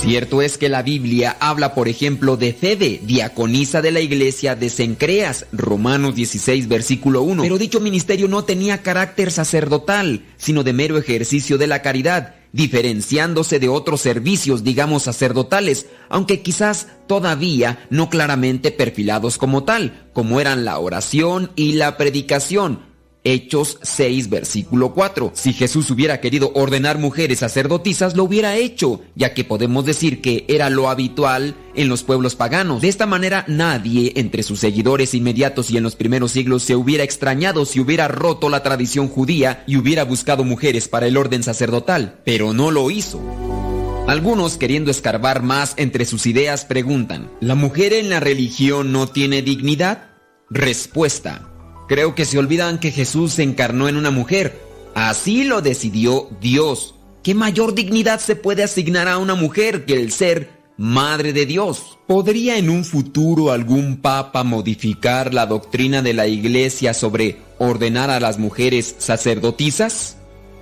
Cierto 0.00 0.42
es 0.42 0.58
que 0.58 0.68
la 0.68 0.82
Biblia 0.82 1.36
habla, 1.40 1.74
por 1.74 1.88
ejemplo, 1.88 2.36
de 2.36 2.52
Febe, 2.52 3.00
diaconisa 3.02 3.80
de 3.80 3.90
la 3.90 4.00
iglesia 4.00 4.54
de 4.54 4.68
Cencreas, 4.68 5.46
Romanos 5.50 6.14
16, 6.14 6.68
versículo 6.68 7.22
1. 7.22 7.42
Pero 7.42 7.56
dicho 7.56 7.80
ministerio 7.80 8.28
no 8.28 8.44
tenía 8.44 8.82
carácter 8.82 9.32
sacerdotal, 9.32 10.24
sino 10.36 10.62
de 10.62 10.74
mero 10.74 10.98
ejercicio 10.98 11.56
de 11.56 11.68
la 11.68 11.80
caridad, 11.80 12.34
diferenciándose 12.52 13.58
de 13.58 13.70
otros 13.70 14.02
servicios, 14.02 14.62
digamos, 14.62 15.04
sacerdotales, 15.04 15.86
aunque 16.10 16.42
quizás 16.42 16.88
todavía 17.06 17.86
no 17.88 18.10
claramente 18.10 18.72
perfilados 18.72 19.38
como 19.38 19.64
tal, 19.64 20.06
como 20.12 20.38
eran 20.38 20.66
la 20.66 20.78
oración 20.78 21.50
y 21.56 21.72
la 21.72 21.96
predicación. 21.96 22.93
Hechos 23.26 23.78
6, 23.80 24.28
versículo 24.28 24.92
4. 24.92 25.32
Si 25.32 25.54
Jesús 25.54 25.90
hubiera 25.90 26.20
querido 26.20 26.52
ordenar 26.54 26.98
mujeres 26.98 27.38
sacerdotisas, 27.38 28.16
lo 28.16 28.24
hubiera 28.24 28.56
hecho, 28.56 29.00
ya 29.14 29.32
que 29.32 29.44
podemos 29.44 29.86
decir 29.86 30.20
que 30.20 30.44
era 30.46 30.68
lo 30.68 30.90
habitual 30.90 31.56
en 31.74 31.88
los 31.88 32.02
pueblos 32.02 32.36
paganos. 32.36 32.82
De 32.82 32.88
esta 32.88 33.06
manera, 33.06 33.46
nadie 33.48 34.12
entre 34.16 34.42
sus 34.42 34.60
seguidores 34.60 35.14
inmediatos 35.14 35.70
y 35.70 35.78
en 35.78 35.82
los 35.82 35.96
primeros 35.96 36.32
siglos 36.32 36.64
se 36.64 36.76
hubiera 36.76 37.02
extrañado 37.02 37.64
si 37.64 37.80
hubiera 37.80 38.08
roto 38.08 38.50
la 38.50 38.62
tradición 38.62 39.08
judía 39.08 39.64
y 39.66 39.78
hubiera 39.78 40.04
buscado 40.04 40.44
mujeres 40.44 40.88
para 40.88 41.06
el 41.06 41.16
orden 41.16 41.42
sacerdotal, 41.42 42.20
pero 42.26 42.52
no 42.52 42.70
lo 42.70 42.90
hizo. 42.90 43.22
Algunos, 44.06 44.58
queriendo 44.58 44.90
escarbar 44.90 45.42
más 45.42 45.72
entre 45.78 46.04
sus 46.04 46.26
ideas, 46.26 46.66
preguntan, 46.66 47.30
¿la 47.40 47.54
mujer 47.54 47.94
en 47.94 48.10
la 48.10 48.20
religión 48.20 48.92
no 48.92 49.06
tiene 49.06 49.40
dignidad? 49.40 50.10
Respuesta. 50.50 51.53
Creo 51.88 52.14
que 52.14 52.24
se 52.24 52.38
olvidan 52.38 52.78
que 52.78 52.90
Jesús 52.90 53.34
se 53.34 53.42
encarnó 53.42 53.88
en 53.88 53.96
una 53.96 54.10
mujer. 54.10 54.60
Así 54.94 55.44
lo 55.44 55.60
decidió 55.60 56.28
Dios. 56.40 56.94
¿Qué 57.22 57.34
mayor 57.34 57.74
dignidad 57.74 58.20
se 58.20 58.36
puede 58.36 58.62
asignar 58.62 59.08
a 59.08 59.18
una 59.18 59.34
mujer 59.34 59.84
que 59.84 59.94
el 59.94 60.12
ser 60.12 60.64
Madre 60.76 61.32
de 61.32 61.46
Dios? 61.46 61.98
¿Podría 62.08 62.58
en 62.58 62.68
un 62.68 62.84
futuro 62.84 63.52
algún 63.52 63.98
papa 63.98 64.42
modificar 64.42 65.32
la 65.32 65.46
doctrina 65.46 66.02
de 66.02 66.14
la 66.14 66.26
Iglesia 66.26 66.94
sobre 66.94 67.36
ordenar 67.58 68.10
a 68.10 68.18
las 68.18 68.38
mujeres 68.40 68.96
sacerdotisas? 68.98 70.16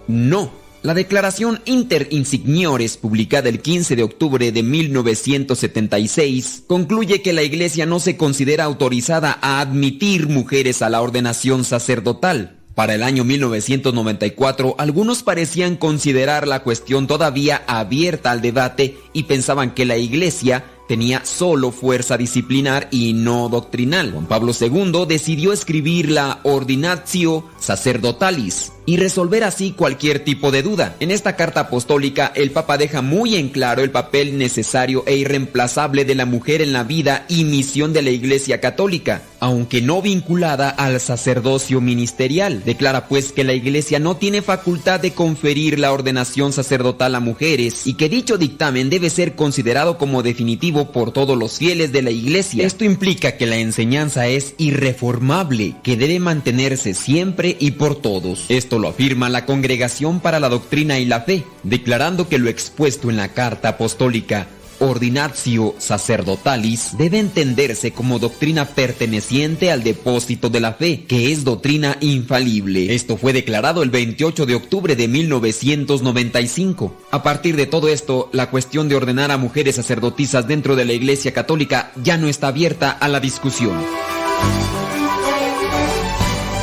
No. 0.07 0.62
La 0.83 0.95
declaración 0.95 1.61
Inter 1.65 2.09
Insignores, 2.11 2.97
publicada 2.97 3.49
el 3.49 3.61
15 3.61 3.95
de 3.95 4.03
octubre 4.03 4.51
de 4.51 4.65
1976, 4.65 6.65
concluye 6.67 7.23
que 7.23 7.33
la 7.33 7.45
Iglesia 7.45 7.87
no 7.87 8.01
se 8.01 8.17
considera 8.17 8.65
autorizada 8.65 9.39
a 9.41 9.61
admitir 9.61 10.27
mujeres 10.27 10.83
a 10.83 10.91
la 10.91 11.01
ordenación 11.01 11.63
sacerdotal. 11.63 12.59
Para 12.75 12.97
el 12.97 13.05
año 13.05 13.23
1994, 13.23 14.75
algunos 14.77 15.23
parecían 15.23 15.77
considerar 15.77 16.49
la 16.49 16.65
cuestión 16.65 17.07
todavía 17.07 17.63
abierta 17.69 18.33
al 18.33 18.43
debate 18.43 18.97
y 19.13 19.23
pensaban 19.25 19.75
que 19.75 19.85
la 19.85 19.99
Iglesia 19.99 20.65
tenía 20.89 21.25
solo 21.25 21.71
fuerza 21.71 22.17
disciplinar 22.17 22.89
y 22.91 23.13
no 23.13 23.49
doctrinal. 23.49 24.11
Juan 24.11 24.27
Pablo 24.27 24.53
II 24.59 25.05
decidió 25.07 25.53
escribir 25.53 26.11
la 26.11 26.41
Ordinatio 26.43 27.45
Sacerdotalis 27.61 28.72
y 28.85 28.97
resolver 28.97 29.45
así 29.45 29.73
cualquier 29.73 30.21
tipo 30.21 30.51
de 30.51 30.63
duda. 30.63 30.97
En 31.01 31.11
esta 31.11 31.37
carta 31.37 31.61
apostólica, 31.61 32.33
el 32.35 32.51
Papa 32.51 32.79
deja 32.79 33.03
muy 33.03 33.37
en 33.37 33.49
claro 33.49 33.83
el 33.83 33.91
papel 33.91 34.39
necesario 34.39 35.05
e 35.07 35.17
irreemplazable 35.17 36.05
de 36.05 36.15
la 36.15 36.27
mujer 36.27 36.63
en 36.63 36.73
la 36.73 36.85
vida 36.85 37.25
y 37.29 37.45
misión 37.45 37.93
de 37.93 38.03
la 38.03 38.11
Iglesia 38.11 38.61
Católica, 38.61 39.23
aunque 39.41 39.81
no 39.81 40.03
vinculada 40.03 40.71
al 40.71 41.01
sacerdocio 41.01 41.81
ministerial. 41.81 42.63
Declara 42.65 43.09
pues 43.09 43.33
que 43.33 43.45
la 43.45 43.55
Iglesia 43.55 43.99
no 43.99 44.17
tiene 44.17 44.43
facultad 44.43 45.01
de 45.01 45.13
conferir 45.13 45.79
la 45.79 45.93
ordenación 45.93 46.53
sacerdotal 46.53 47.15
a 47.15 47.21
mujeres 47.21 47.87
y 47.87 47.95
que 47.95 48.09
dicho 48.09 48.39
dictamen 48.39 48.91
debe 48.91 49.11
ser 49.11 49.35
considerado 49.35 49.99
como 49.99 50.23
definitivo 50.23 50.93
por 50.93 51.13
todos 51.13 51.39
los 51.39 51.59
fieles 51.59 51.93
de 51.93 52.03
la 52.03 52.11
Iglesia. 52.11 52.67
Esto 52.67 52.85
implica 52.85 53.37
que 53.37 53.47
la 53.47 53.57
enseñanza 53.57 54.27
es 54.27 54.55
irreformable, 54.59 55.75
que 55.83 55.97
debe 55.97 56.19
mantenerse 56.19 56.95
siempre 56.95 57.57
y 57.59 57.73
por 57.73 58.01
todos. 58.01 58.47
Lo 58.79 58.89
afirma 58.89 59.29
la 59.29 59.47
Congregación 59.47 60.21
para 60.21 60.41
la 60.41 60.49
Doctrina 60.49 60.99
y 60.99 61.05
la 61.05 61.23
Fe, 61.23 61.45
declarando 61.63 62.29
que 62.29 62.39
lo 62.39 62.49
expuesto 62.49 63.11
en 63.11 63.17
la 63.17 63.29
carta 63.29 63.71
apostólica 63.71 64.47
Ordinatio 64.83 65.77
Sacerdotalis 65.79 66.97
debe 66.99 67.21
entenderse 67.21 67.93
como 67.93 68.19
doctrina 68.19 68.67
perteneciente 68.67 69.71
al 69.71 69.85
depósito 69.85 70.51
de 70.51 70.61
la 70.61 70.73
fe, 70.73 71.05
que 71.07 71.31
es 71.31 71.45
doctrina 71.45 71.97
infalible. 72.01 72.93
Esto 72.95 73.17
fue 73.17 73.33
declarado 73.33 73.85
el 73.85 73.91
28 73.91 74.45
de 74.45 74.57
octubre 74.57 74.97
de 74.97 75.07
1995. 75.07 76.97
A 77.13 77.23
partir 77.23 77.55
de 77.55 77.67
todo 77.67 77.89
esto, 77.89 78.29
la 78.33 78.51
cuestión 78.51 78.89
de 78.89 78.97
ordenar 78.97 79.31
a 79.31 79.39
mujeres 79.39 79.77
sacerdotisas 79.77 80.49
dentro 80.49 80.75
de 80.75 80.85
la 80.85 80.95
Iglesia 80.95 81.33
Católica 81.33 81.93
ya 82.03 82.19
no 82.19 82.29
está 82.29 82.49
abierta 82.49 82.91
a 82.91 83.07
la 83.07 83.21
discusión. 83.21 83.77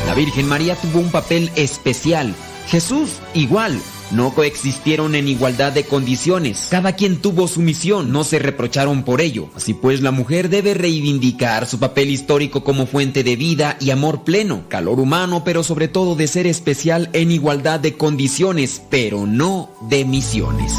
La 0.10 0.16
Virgen 0.16 0.48
María 0.48 0.76
tuvo 0.76 1.02
un 1.02 1.12
papel 1.12 1.52
especial. 1.56 2.34
Jesús 2.66 3.12
igual. 3.36 3.80
No 4.10 4.34
coexistieron 4.34 5.14
en 5.14 5.28
igualdad 5.28 5.72
de 5.72 5.84
condiciones. 5.84 6.70
Cada 6.72 6.94
quien 6.94 7.18
tuvo 7.18 7.48
su 7.48 7.60
misión, 7.60 8.12
no 8.12 8.24
se 8.24 8.40
reprocharon 8.40 9.04
por 9.04 9.22
ello. 9.22 9.50
Así 9.56 9.76
pues, 9.76 10.02
la 10.02 10.10
mujer 10.10 10.50
debe 10.50 10.74
reivindicar 10.74 11.68
su 11.68 11.78
papel 11.78 12.10
histórico 12.10 12.64
como 12.64 12.88
fuente 12.88 13.24
de 13.24 13.36
vida 13.36 13.78
y 13.80 13.92
amor 13.92 14.24
pleno, 14.24 14.64
calor 14.68 15.00
humano, 15.00 15.44
pero 15.44 15.62
sobre 15.62 15.88
todo 15.88 16.16
de 16.16 16.28
ser 16.28 16.48
especial 16.48 17.12
en 17.14 17.30
igualdad 17.30 17.80
de 17.80 17.96
condiciones, 17.96 18.82
pero 18.90 19.28
no 19.28 19.70
de 19.92 20.06
misiones. 20.06 20.74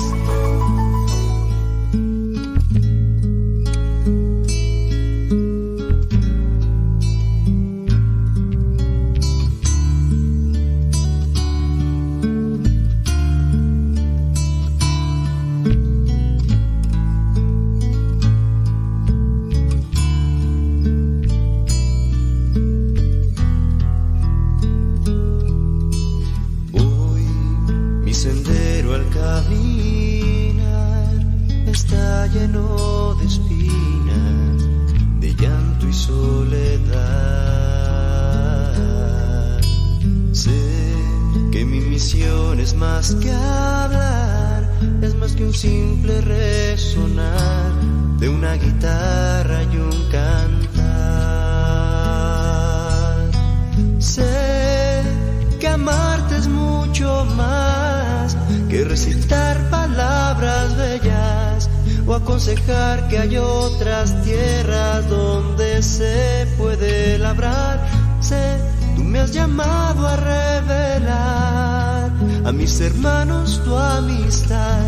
Llamado 69.30 70.06
a 70.06 70.16
revelar 70.16 72.10
a 72.44 72.52
mis 72.52 72.80
hermanos 72.80 73.60
tu 73.64 73.76
amistad, 73.76 74.84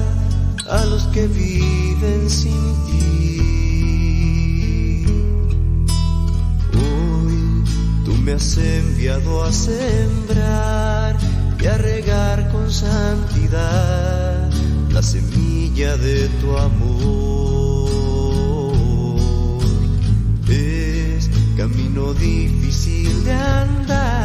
a 0.69 0.85
los 0.87 1.05
que 1.09 1.27
viven 1.27 2.29
sin 2.29 2.75
ti. 2.87 3.03
Hoy 6.75 7.65
tú 8.05 8.13
me 8.15 8.33
has 8.33 8.57
enviado 8.57 9.45
a 9.45 9.53
sembrar 9.53 11.17
y 11.61 11.67
a 11.67 11.79
regar 11.79 12.51
con 12.51 12.71
santidad 12.73 14.51
la 14.91 15.03
semilla 15.03 15.97
de 15.97 16.29
tu 16.41 16.57
amor. 16.57 17.53
Es 20.49 21.31
camino 21.57 22.13
difícil 22.15 23.25
de 23.25 23.33
andar, 23.33 24.22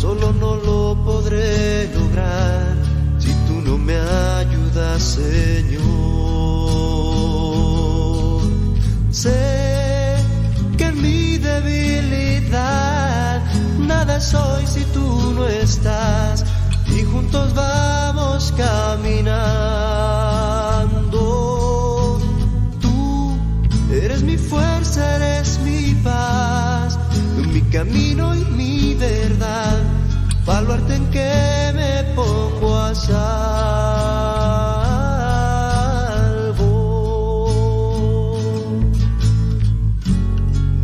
solo 0.00 0.32
no 0.32 0.54
lo 0.54 0.96
podré 1.04 1.88
lograr 1.92 2.76
si 3.18 3.32
tú 3.46 3.54
no 3.66 3.76
me 3.76 3.96
ayudas, 3.96 5.02
Señor. 5.02 5.82
Sé 9.10 10.14
que 10.76 10.84
en 10.84 11.02
mi 11.02 11.38
debilidad 11.38 13.42
nada 13.78 14.20
soy 14.20 14.64
si 14.66 14.84
tú 14.96 15.32
no 15.34 15.48
estás 15.48 16.44
y 16.86 17.02
juntos 17.02 17.52
vamos 17.54 18.54
caminando. 18.56 19.00
Tú 22.80 23.36
eres 23.92 24.22
mi 24.22 24.36
fuerza, 24.36 25.16
eres 25.16 25.58
mi 25.64 25.92
paz, 26.04 26.47
camino 27.70 28.34
y 28.34 28.44
mi 28.56 28.94
verdad, 28.94 29.78
baluarte 30.46 30.94
en 30.94 31.06
que 31.10 31.72
me 31.74 32.04
pongo 32.14 32.76
a 32.76 32.94
salvo. 32.94 34.38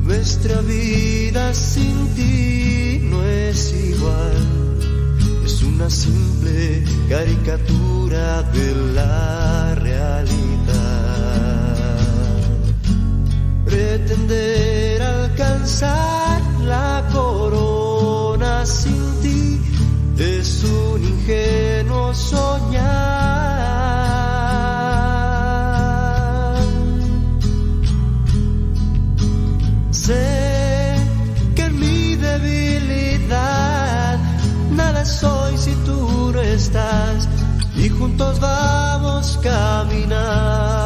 Nuestra 0.02 0.60
vida 0.62 1.54
sin 1.54 2.14
ti 2.14 3.00
no 3.02 3.24
es 3.24 3.72
igual 3.72 4.54
es 5.44 5.62
una 5.62 5.88
simple 5.88 6.84
caricatura 7.08 8.42
de 8.42 8.74
la 8.94 9.74
realidad. 9.74 10.34
Pretender 13.64 15.02
alcanzar 15.02 16.33
la 16.64 17.04
corona 17.12 18.64
sin 18.64 19.20
ti 19.22 19.60
es 20.18 20.64
un 20.64 21.04
ingenuo 21.04 22.14
soñar. 22.14 22.84
Sé 29.90 30.96
que 31.54 31.62
en 31.62 31.78
mi 31.78 32.16
debilidad 32.16 34.18
nada 34.70 35.04
soy 35.04 35.56
si 35.56 35.74
tú 35.86 36.32
no 36.32 36.40
estás 36.40 37.28
y 37.76 37.88
juntos 37.88 38.40
vamos 38.40 39.38
caminando. 39.42 40.83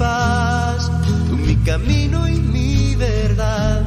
Paz, 0.00 0.90
tú 1.28 1.36
mi 1.36 1.56
camino 1.56 2.26
y 2.26 2.40
mi 2.54 2.96
verdad, 2.96 3.82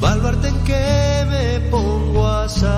baluarte 0.00 0.48
en 0.48 0.58
que 0.64 1.26
me 1.28 1.60
pongo 1.70 2.26
a 2.26 2.48
salvo. 2.48 2.70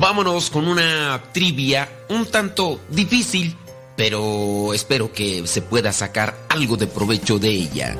Vámonos 0.00 0.48
con 0.48 0.66
una 0.66 1.20
trivia 1.34 1.88
un 2.08 2.24
tanto 2.26 2.80
difícil, 2.88 3.54
pero 3.96 4.74
espero 4.74 5.12
que 5.12 5.46
se 5.46 5.62
pueda 5.62 5.92
sacar 5.92 6.38
algo 6.48 6.76
de 6.76 6.86
provecho 6.86 7.38
de 7.38 7.48
ella. 7.48 7.96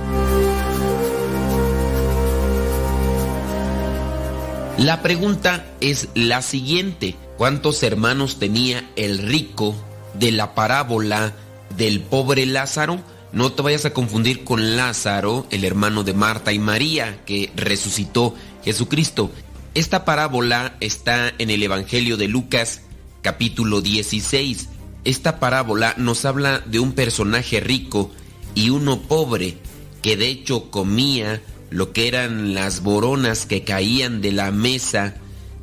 La 4.79 5.01
pregunta 5.03 5.65
es 5.81 6.09
la 6.15 6.43
siguiente. 6.43 7.17
¿Cuántos 7.39 7.83
hermanos 7.83 8.39
tenía 8.39 8.89
el 8.97 9.19
rico 9.19 9.75
de 10.15 10.33
la 10.33 10.55
parábola 10.55 11.33
del 11.77 12.01
pobre 12.01 12.45
Lázaro? 12.45 13.01
No 13.33 13.53
te 13.53 13.63
vayas 13.63 13.87
a 13.87 13.95
confundir 13.95 14.45
con 14.45 14.77
Lázaro, 14.77 15.47
el 15.51 15.65
hermano 15.65 16.05
de 16.05 16.13
Marta 16.15 16.53
y 16.53 16.59
María, 16.59 17.25
que 17.25 17.51
resucitó 17.57 18.35
Jesucristo. 18.65 19.31
Esta 19.75 20.05
parábola 20.05 20.77
está 20.81 21.33
en 21.39 21.51
el 21.51 21.63
Evangelio 21.63 22.17
de 22.17 22.29
Lucas 22.29 22.83
capítulo 23.23 23.81
16. 23.81 24.69
Esta 25.07 25.39
parábola 25.39 25.95
nos 25.99 26.25
habla 26.25 26.65
de 26.67 26.81
un 26.81 26.91
personaje 26.91 27.61
rico 27.61 28.11
y 28.57 28.71
uno 28.71 29.03
pobre 29.03 29.57
que 30.03 30.17
de 30.17 30.27
hecho 30.27 30.69
comía 30.69 31.41
lo 31.71 31.93
que 31.93 32.09
eran 32.09 32.55
las 32.55 32.83
boronas 32.83 33.47
que 33.47 33.63
caían 33.63 34.21
de 34.21 34.33
la 34.33 34.51
mesa 34.51 35.15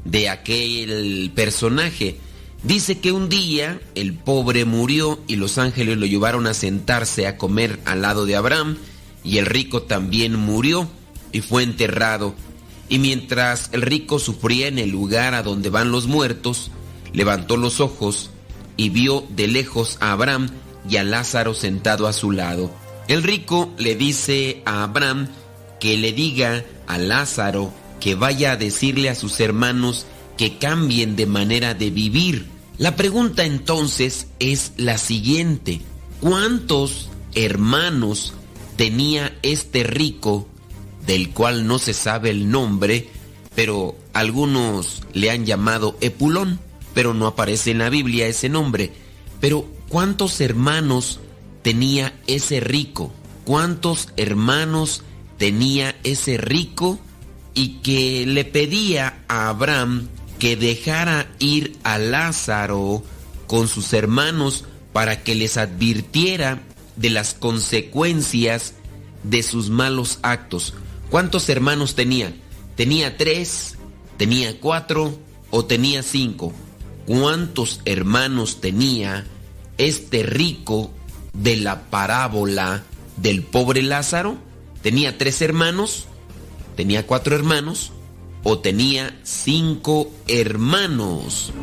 de 0.06 0.30
aquel 0.30 1.30
personaje. 1.36 2.16
Dice 2.64 3.00
que 3.00 3.12
un 3.12 3.28
día 3.28 3.82
el 3.96 4.14
pobre 4.14 4.64
murió 4.64 5.20
y 5.28 5.36
los 5.36 5.58
ángeles 5.58 5.98
lo 5.98 6.06
llevaron 6.06 6.48
a 6.48 6.54
sentarse 6.54 7.28
a 7.28 7.36
comer 7.38 7.82
al 7.84 8.02
lado 8.02 8.26
de 8.26 8.38
Abraham 8.38 8.78
y 9.26 9.40
el 9.40 9.46
rico 9.46 9.82
también 9.82 10.38
murió 10.38 10.88
y 11.34 11.42
fue 11.42 11.64
enterrado. 11.64 12.34
Y 12.88 12.98
mientras 12.98 13.72
el 13.74 13.82
rico 13.82 14.20
sufría 14.20 14.70
en 14.70 14.80
el 14.80 14.92
lugar 14.92 15.34
a 15.34 15.44
donde 15.44 15.70
van 15.70 15.92
los 15.92 16.08
muertos, 16.08 16.72
levantó 17.12 17.58
los 17.58 17.82
ojos 17.82 18.30
y 18.78 18.90
vio 18.90 19.26
de 19.30 19.48
lejos 19.48 19.98
a 20.00 20.12
Abraham 20.12 20.50
y 20.90 20.98
a 20.98 21.04
Lázaro 21.04 21.54
sentado 21.54 22.08
a 22.08 22.14
su 22.14 22.32
lado. 22.32 22.72
El 23.08 23.24
rico 23.24 23.74
le 23.78 23.96
dice 23.96 24.62
a 24.66 24.84
Abraham 24.84 25.28
que 25.80 25.98
le 25.98 26.14
diga 26.14 26.64
a 26.88 26.98
Lázaro 26.98 27.74
que 28.00 28.16
vaya 28.16 28.54
a 28.54 28.58
decirle 28.58 29.10
a 29.10 29.16
sus 29.16 29.40
hermanos 29.40 30.06
que 30.38 30.58
cambien 30.58 31.16
de 31.16 31.26
manera 31.26 31.74
de 31.74 31.90
vivir. 31.90 32.48
La 32.78 32.96
pregunta 32.96 33.46
entonces 33.46 34.28
es 34.40 34.74
la 34.78 34.98
siguiente. 34.98 35.82
¿Cuántos 36.20 37.10
hermanos 37.36 38.34
tenía 38.76 39.38
este 39.42 39.84
rico 39.84 40.48
del 41.06 41.32
cual 41.32 41.68
no 41.68 41.80
se 41.80 41.94
sabe 41.94 42.30
el 42.30 42.50
nombre, 42.50 43.10
pero 43.56 43.96
algunos 44.14 45.04
le 45.14 45.32
han 45.32 45.46
llamado 45.46 45.98
Epulón, 46.02 46.60
pero 46.94 47.14
no 47.14 47.28
aparece 47.28 47.72
en 47.72 47.80
la 47.80 47.90
Biblia 47.90 48.28
ese 48.28 48.50
nombre? 48.50 48.92
Pero 49.40 49.68
¿cuántos 49.90 50.40
hermanos 50.42 51.20
tenía 51.62 52.20
ese 52.28 52.60
rico? 52.60 53.12
¿Cuántos 53.46 54.10
hermanos 54.16 55.04
tenía 55.38 55.96
ese 56.04 56.38
rico 56.38 57.00
y 57.54 57.80
que 57.82 58.26
le 58.26 58.46
pedía 58.46 59.24
a 59.28 59.50
Abraham 59.50 60.08
que 60.40 60.56
dejara 60.56 61.32
ir 61.40 61.78
a 61.84 61.98
Lázaro 61.98 63.04
con 63.48 63.68
sus 63.68 63.94
hermanos 63.94 64.66
para 64.92 65.24
que 65.24 65.36
les 65.36 65.58
advirtiera 65.58 66.62
de 66.96 67.10
las 67.10 67.34
consecuencias 67.34 68.76
de 69.24 69.44
sus 69.44 69.70
malos 69.70 70.20
actos. 70.22 70.74
¿Cuántos 71.10 71.50
hermanos 71.50 71.96
tenía? 71.96 72.34
¿Tenía 72.76 73.18
tres? 73.18 73.78
¿Tenía 74.18 74.60
cuatro? 74.60 75.18
¿O 75.50 75.66
tenía 75.66 76.04
cinco? 76.04 76.54
Cuántos 77.06 77.82
hermanos 77.86 78.62
tenía 78.62 79.26
este 79.78 80.24
rico 80.24 80.92
de 81.34 81.58
la 81.58 81.84
parábola 81.90 82.84
del 83.18 83.44
pobre 83.44 83.82
Lázaro? 83.82 84.38
¿Tenía 84.82 85.18
tres 85.18 85.42
hermanos? 85.42 86.06
¿Tenía 86.76 87.06
cuatro 87.06 87.36
hermanos? 87.36 87.92
¿O 88.44 88.60
tenía 88.60 89.18
cinco 89.24 90.12
hermanos? 90.28 91.54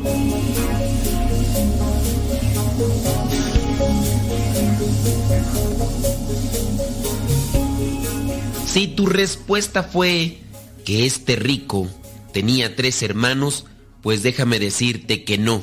Si 8.67 8.87
tu 8.87 9.07
respuesta 9.07 9.83
fue 9.83 10.39
que 10.85 11.05
este 11.05 11.35
rico 11.35 11.89
tenía 12.33 12.77
tres 12.77 13.03
hermanos, 13.03 13.67
pues 14.03 14.23
déjame 14.23 14.59
decirte 14.59 15.25
que 15.25 15.39
no. 15.39 15.63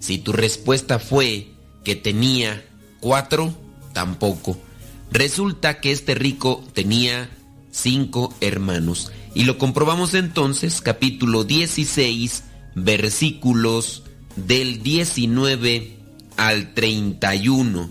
Si 0.00 0.18
tu 0.18 0.32
respuesta 0.32 0.98
fue 0.98 1.48
que 1.84 1.96
tenía 1.96 2.64
cuatro, 3.00 3.54
tampoco. 3.92 4.58
Resulta 5.10 5.80
que 5.80 5.90
este 5.90 6.14
rico 6.14 6.64
tenía 6.74 7.30
cinco 7.70 8.34
hermanos. 8.40 9.10
Y 9.34 9.44
lo 9.44 9.58
comprobamos 9.58 10.14
entonces, 10.14 10.80
capítulo 10.80 11.44
16, 11.44 12.44
versículos 12.74 14.02
del 14.36 14.82
19 14.82 15.96
al 16.36 16.74
31. 16.74 17.90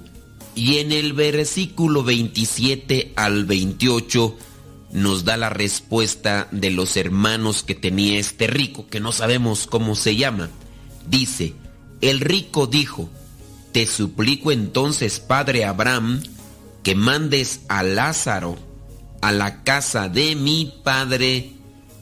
Y 0.56 0.78
en 0.78 0.92
el 0.92 1.14
versículo 1.14 2.04
27 2.04 3.14
al 3.16 3.46
28 3.46 4.38
nos 4.92 5.26
da 5.26 5.38
la 5.38 5.50
respuesta 5.50 6.48
de 6.52 6.72
los 6.72 6.96
hermanos 6.98 7.64
que 7.64 7.76
tenía 7.76 8.20
este 8.20 8.48
rico, 8.48 8.88
que 8.88 9.00
no 9.00 9.12
sabemos 9.12 9.68
cómo 9.68 9.96
se 9.96 10.16
llama. 10.16 10.50
Dice, 11.08 11.54
el 12.02 12.20
rico 12.20 12.68
dijo, 12.68 13.10
te 13.72 13.86
suplico 13.86 14.52
entonces, 14.52 15.20
padre 15.20 15.66
Abraham, 15.66 16.22
que 16.84 16.96
mandes 16.96 17.62
a 17.68 17.84
Lázaro 17.84 18.58
a 19.22 19.32
la 19.32 19.64
casa 19.64 20.10
de 20.10 20.36
mi 20.36 20.74
padre, 20.84 21.54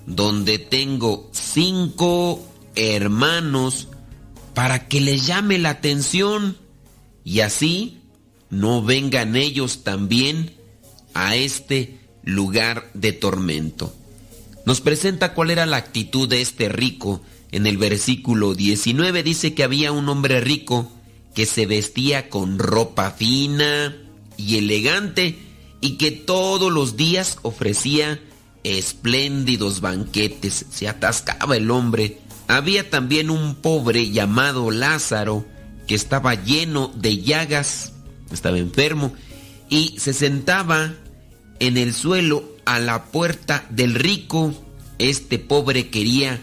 donde 0.05 0.59
tengo 0.59 1.29
cinco 1.33 2.45
hermanos, 2.75 3.87
para 4.53 4.87
que 4.87 5.01
les 5.01 5.27
llame 5.27 5.57
la 5.57 5.71
atención 5.71 6.57
y 7.23 7.41
así 7.41 8.01
no 8.49 8.81
vengan 8.83 9.35
ellos 9.35 9.83
también 9.83 10.55
a 11.13 11.35
este 11.35 11.99
lugar 12.25 12.89
de 12.93 13.13
tormento. 13.13 13.95
Nos 14.65 14.81
presenta 14.81 15.33
cuál 15.33 15.51
era 15.51 15.65
la 15.65 15.77
actitud 15.77 16.27
de 16.27 16.41
este 16.41 16.69
rico. 16.69 17.21
En 17.51 17.67
el 17.67 17.77
versículo 17.77 18.55
19 18.55 19.23
dice 19.23 19.53
que 19.53 19.63
había 19.63 19.91
un 19.91 20.09
hombre 20.09 20.41
rico 20.41 20.91
que 21.33 21.45
se 21.45 21.65
vestía 21.65 22.29
con 22.29 22.59
ropa 22.59 23.11
fina 23.11 23.95
y 24.37 24.57
elegante 24.57 25.37
y 25.81 25.97
que 25.97 26.11
todos 26.11 26.71
los 26.71 26.97
días 26.97 27.37
ofrecía 27.43 28.19
espléndidos 28.63 29.81
banquetes. 29.81 30.65
Se 30.71 30.87
atascaba 30.87 31.55
el 31.55 31.69
hombre. 31.69 32.19
Había 32.47 32.89
también 32.89 33.29
un 33.29 33.55
pobre 33.55 34.09
llamado 34.11 34.71
Lázaro 34.71 35.45
que 35.87 35.95
estaba 35.95 36.33
lleno 36.33 36.91
de 36.95 37.21
llagas, 37.21 37.93
estaba 38.31 38.57
enfermo, 38.57 39.13
y 39.69 39.95
se 39.99 40.13
sentaba 40.13 40.93
en 41.59 41.77
el 41.77 41.93
suelo 41.93 42.43
a 42.65 42.79
la 42.79 43.05
puerta 43.05 43.65
del 43.69 43.95
rico. 43.95 44.53
Este 44.97 45.39
pobre 45.39 45.89
quería 45.89 46.39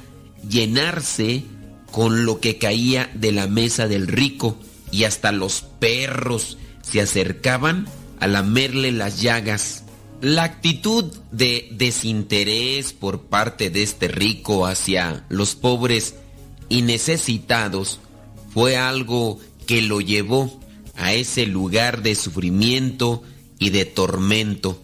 llenarse 0.48 1.44
con 1.90 2.24
lo 2.24 2.40
que 2.40 2.58
caía 2.58 3.10
de 3.14 3.32
la 3.32 3.46
mesa 3.46 3.86
del 3.86 4.06
rico 4.06 4.58
y 4.90 5.04
hasta 5.04 5.32
los 5.32 5.62
perros 5.78 6.58
se 6.82 7.00
acercaban 7.00 7.86
a 8.20 8.26
lamerle 8.26 8.92
las 8.92 9.20
llagas. 9.20 9.84
La 10.20 10.44
actitud 10.44 11.12
de 11.32 11.68
desinterés 11.72 12.92
por 12.92 13.22
parte 13.22 13.70
de 13.70 13.82
este 13.82 14.08
rico 14.08 14.66
hacia 14.66 15.24
los 15.28 15.54
pobres 15.54 16.14
y 16.68 16.82
necesitados 16.82 17.98
fue 18.52 18.76
algo 18.76 19.40
que 19.66 19.82
lo 19.82 20.00
llevó 20.00 20.60
a 20.96 21.12
ese 21.12 21.46
lugar 21.46 22.02
de 22.02 22.14
sufrimiento 22.14 23.22
y 23.58 23.70
de 23.70 23.84
tormento. 23.84 24.81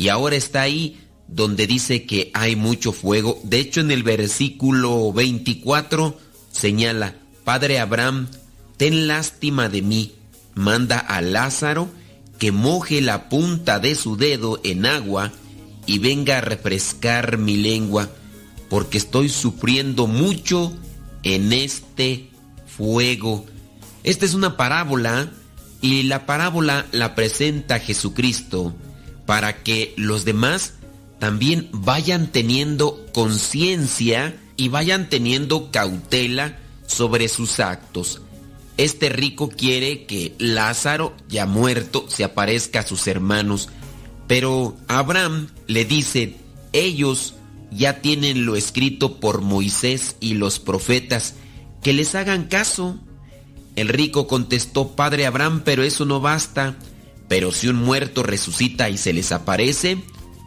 Y 0.00 0.08
ahora 0.08 0.34
está 0.34 0.62
ahí 0.62 0.98
donde 1.28 1.66
dice 1.66 2.06
que 2.06 2.30
hay 2.32 2.56
mucho 2.56 2.90
fuego. 2.90 3.38
De 3.44 3.60
hecho, 3.60 3.82
en 3.82 3.90
el 3.90 4.02
versículo 4.02 5.12
24 5.12 6.18
señala, 6.50 7.16
Padre 7.44 7.80
Abraham, 7.80 8.28
ten 8.78 9.06
lástima 9.06 9.68
de 9.68 9.82
mí, 9.82 10.14
manda 10.54 10.98
a 10.98 11.20
Lázaro 11.20 11.90
que 12.38 12.50
moje 12.50 13.02
la 13.02 13.28
punta 13.28 13.78
de 13.78 13.94
su 13.94 14.16
dedo 14.16 14.58
en 14.64 14.86
agua 14.86 15.32
y 15.84 15.98
venga 15.98 16.38
a 16.38 16.40
refrescar 16.40 17.36
mi 17.36 17.58
lengua, 17.58 18.08
porque 18.70 18.96
estoy 18.96 19.28
sufriendo 19.28 20.06
mucho 20.06 20.72
en 21.24 21.52
este 21.52 22.30
fuego. 22.66 23.44
Esta 24.02 24.24
es 24.24 24.32
una 24.32 24.56
parábola 24.56 25.30
y 25.82 26.04
la 26.04 26.24
parábola 26.24 26.86
la 26.90 27.14
presenta 27.14 27.80
Jesucristo 27.80 28.74
para 29.30 29.62
que 29.62 29.94
los 29.96 30.24
demás 30.24 30.72
también 31.20 31.68
vayan 31.70 32.32
teniendo 32.32 33.06
conciencia 33.14 34.36
y 34.56 34.66
vayan 34.70 35.08
teniendo 35.08 35.70
cautela 35.70 36.58
sobre 36.84 37.28
sus 37.28 37.60
actos. 37.60 38.22
Este 38.76 39.08
rico 39.08 39.48
quiere 39.48 40.04
que 40.04 40.34
Lázaro, 40.38 41.14
ya 41.28 41.46
muerto, 41.46 42.06
se 42.08 42.24
aparezca 42.24 42.80
a 42.80 42.86
sus 42.86 43.06
hermanos, 43.06 43.68
pero 44.26 44.76
Abraham 44.88 45.46
le 45.68 45.84
dice, 45.84 46.34
ellos 46.72 47.34
ya 47.70 48.00
tienen 48.00 48.44
lo 48.44 48.56
escrito 48.56 49.20
por 49.20 49.42
Moisés 49.42 50.16
y 50.18 50.34
los 50.34 50.58
profetas, 50.58 51.36
que 51.84 51.92
les 51.92 52.16
hagan 52.16 52.48
caso. 52.48 52.98
El 53.76 53.90
rico 53.90 54.26
contestó, 54.26 54.96
Padre 54.96 55.26
Abraham, 55.26 55.62
pero 55.64 55.84
eso 55.84 56.04
no 56.04 56.20
basta. 56.20 56.76
Pero 57.30 57.52
si 57.52 57.68
un 57.68 57.76
muerto 57.76 58.24
resucita 58.24 58.90
y 58.90 58.98
se 58.98 59.12
les 59.12 59.30
aparece, 59.30 60.02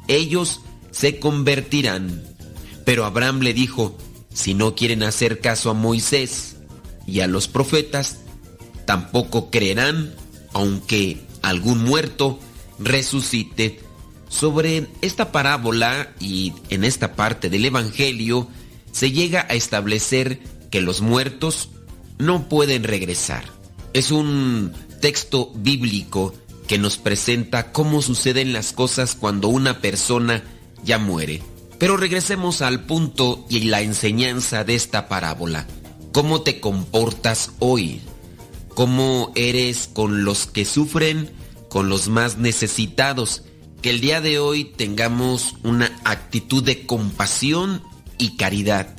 ellos 0.09 0.59
se 0.91 1.17
convertirán. 1.17 2.21
Pero 2.83 3.05
Abraham 3.05 3.39
le 3.39 3.53
dijo, 3.53 3.97
si 4.33 4.53
no 4.53 4.75
quieren 4.75 5.01
hacer 5.01 5.39
caso 5.39 5.69
a 5.69 5.73
Moisés 5.73 6.57
y 7.07 7.21
a 7.21 7.27
los 7.27 7.47
profetas, 7.47 8.19
tampoco 8.85 9.49
creerán, 9.49 10.13
aunque 10.51 11.21
algún 11.41 11.85
muerto 11.85 12.37
resucite. 12.79 13.79
Sobre 14.27 14.87
esta 15.01 15.31
parábola 15.31 16.11
y 16.19 16.51
en 16.69 16.83
esta 16.83 17.15
parte 17.15 17.49
del 17.49 17.63
Evangelio 17.63 18.49
se 18.91 19.13
llega 19.13 19.47
a 19.49 19.53
establecer 19.53 20.39
que 20.69 20.81
los 20.81 20.99
muertos 20.99 21.69
no 22.17 22.49
pueden 22.49 22.83
regresar. 22.83 23.45
Es 23.93 24.11
un 24.11 24.73
texto 24.99 25.49
bíblico 25.55 26.33
que 26.67 26.77
nos 26.77 26.97
presenta 26.97 27.71
cómo 27.71 28.01
suceden 28.01 28.53
las 28.53 28.73
cosas 28.73 29.15
cuando 29.15 29.47
una 29.47 29.81
persona 29.81 30.43
ya 30.83 30.97
muere. 30.97 31.41
Pero 31.79 31.97
regresemos 31.97 32.61
al 32.61 32.85
punto 32.85 33.45
y 33.49 33.61
la 33.61 33.81
enseñanza 33.81 34.63
de 34.63 34.75
esta 34.75 35.07
parábola. 35.07 35.67
¿Cómo 36.13 36.41
te 36.41 36.59
comportas 36.59 37.51
hoy? 37.59 38.01
¿Cómo 38.69 39.31
eres 39.35 39.89
con 39.91 40.23
los 40.23 40.45
que 40.45 40.65
sufren, 40.65 41.31
con 41.69 41.89
los 41.89 42.07
más 42.07 42.37
necesitados? 42.37 43.43
Que 43.81 43.89
el 43.89 43.99
día 43.99 44.21
de 44.21 44.39
hoy 44.39 44.63
tengamos 44.63 45.55
una 45.63 45.91
actitud 46.05 46.63
de 46.63 46.85
compasión 46.85 47.83
y 48.17 48.37
caridad. 48.37 48.95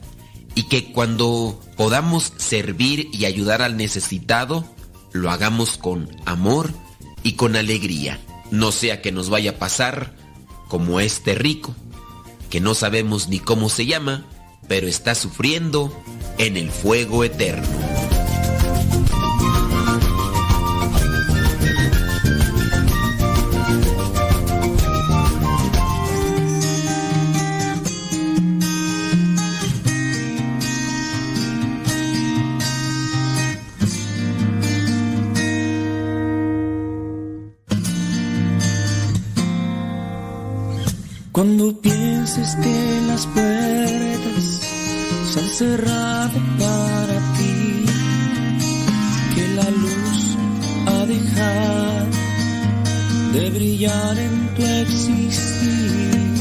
Y 0.54 0.64
que 0.64 0.92
cuando 0.92 1.60
podamos 1.76 2.32
servir 2.36 3.08
y 3.12 3.24
ayudar 3.24 3.62
al 3.62 3.76
necesitado, 3.76 4.64
lo 5.12 5.30
hagamos 5.30 5.78
con 5.78 6.10
amor 6.26 6.72
y 7.24 7.32
con 7.32 7.56
alegría. 7.56 8.20
No 8.52 8.70
sea 8.70 9.02
que 9.02 9.10
nos 9.10 9.30
vaya 9.30 9.52
a 9.52 9.58
pasar 9.58 10.14
como 10.68 11.00
este 11.00 11.34
rico, 11.34 11.74
que 12.50 12.60
no 12.60 12.74
sabemos 12.74 13.28
ni 13.28 13.40
cómo 13.40 13.68
se 13.68 13.86
llama, 13.86 14.26
pero 14.68 14.86
está 14.86 15.16
sufriendo 15.16 15.92
en 16.38 16.56
el 16.56 16.70
fuego 16.70 17.24
eterno. 17.24 18.13
Cuando 41.34 41.72
pienses 41.80 42.54
que 42.62 43.00
las 43.08 43.26
puertas 43.26 44.60
se 45.32 45.40
han 45.40 45.48
cerrado 45.48 46.38
para 46.60 47.18
ti, 47.36 47.84
que 49.34 49.48
la 49.56 49.68
luz 49.68 50.36
ha 50.86 51.06
dejado 51.06 52.06
de 53.32 53.50
brillar 53.50 54.16
en 54.16 54.54
tu 54.54 54.62
existir, 54.62 56.34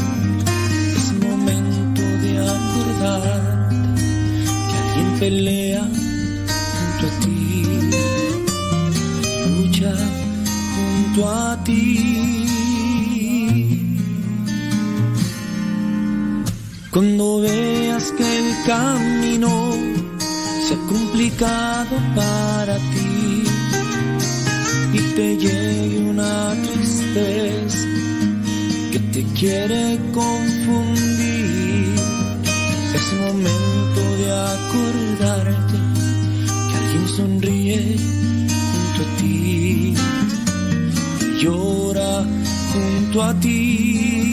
es 0.96 1.12
momento 1.28 2.02
de 2.04 2.38
acordarte 2.48 3.76
que 4.70 4.78
alguien 4.78 5.20
pelea 5.20 5.82
junto 5.82 7.08
a 7.08 7.20
ti, 7.20 7.64
lucha 9.58 9.96
junto 10.76 11.30
a 11.30 11.64
ti. 11.64 12.33
Cuando 16.94 17.42
veas 17.42 18.12
que 18.12 18.24
el 18.24 18.66
camino 18.68 19.72
se 20.68 20.76
ha 20.76 20.78
complicado 20.88 21.96
para 22.16 22.78
ti 22.78 23.44
y 24.94 25.00
te 25.16 25.38
llegue 25.38 25.98
una 26.08 26.54
tristeza 26.62 27.80
que 28.92 29.00
te 29.12 29.24
quiere 29.34 30.00
confundir, 30.14 31.96
es 32.94 33.14
momento 33.22 34.02
de 34.20 34.32
acordarte 34.54 35.78
que 36.70 36.78
alguien 36.78 37.08
sonríe 37.08 37.98
junto 38.70 39.02
a 39.02 39.18
ti 39.18 39.96
y 41.22 41.44
llora 41.44 42.24
junto 42.72 43.24
a 43.24 43.34
ti. 43.40 44.33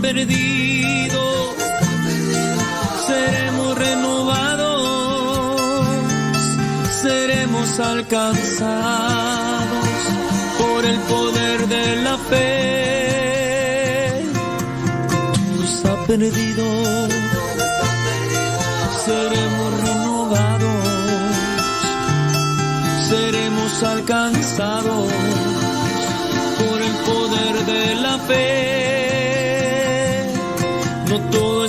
perdido, 0.00 1.54
seremos 3.06 3.78
renovados, 3.78 4.80
seremos 7.02 7.80
alcanzados 7.80 9.68
por 10.58 10.84
el 10.84 10.98
poder 11.00 11.66
de 11.68 11.96
la 12.02 12.18
fe. 12.18 14.22
Todo 15.08 15.64
está 15.64 16.04
perdido, 16.06 17.08
seremos 19.04 19.82
renovados, 19.84 20.86
seremos 23.08 23.82
alcanzados 23.82 25.12
por 26.58 26.82
el 26.82 26.92
poder 27.06 27.64
de 27.66 27.94
la 27.96 28.18
fe. 28.18 28.79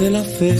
de 0.00 0.10
la 0.10 0.22
fe. 0.22 0.56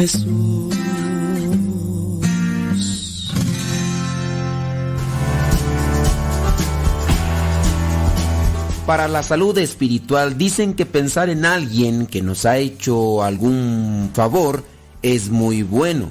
Jesús. 0.00 0.74
Para 8.86 9.08
la 9.08 9.22
salud 9.22 9.56
espiritual 9.58 10.38
dicen 10.38 10.74
que 10.74 10.86
pensar 10.86 11.28
en 11.28 11.44
alguien 11.44 12.06
que 12.06 12.22
nos 12.22 12.46
ha 12.46 12.56
hecho 12.56 13.22
algún 13.22 14.10
favor 14.14 14.64
es 15.02 15.28
muy 15.28 15.62
bueno. 15.62 16.06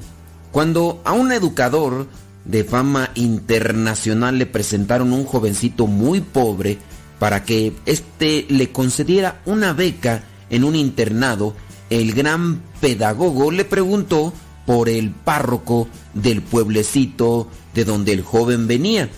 Cuando 0.51 1.01
a 1.03 1.13
un 1.13 1.31
educador 1.31 2.07
de 2.49 2.63
fama 2.63 3.11
internacional 3.13 4.39
le 4.39 4.47
presentaron 4.47 5.13
un 5.13 5.23
jovencito 5.23 5.85
muy 5.85 6.19
pobre 6.21 6.79
para 7.19 7.43
que 7.43 7.73
éste 7.85 8.47
le 8.49 8.71
concediera 8.71 9.39
una 9.45 9.73
beca 9.73 10.23
en 10.49 10.63
un 10.63 10.75
internado, 10.75 11.53
el 11.91 12.13
gran 12.13 12.63
pedagogo 12.81 13.51
le 13.51 13.65
preguntó 13.65 14.33
por 14.65 14.89
el 14.89 15.11
párroco 15.11 15.87
del 16.15 16.41
pueblecito 16.41 17.47
de 17.75 17.85
donde 17.85 18.13
el 18.13 18.23
joven 18.23 18.65
venía 18.65 19.09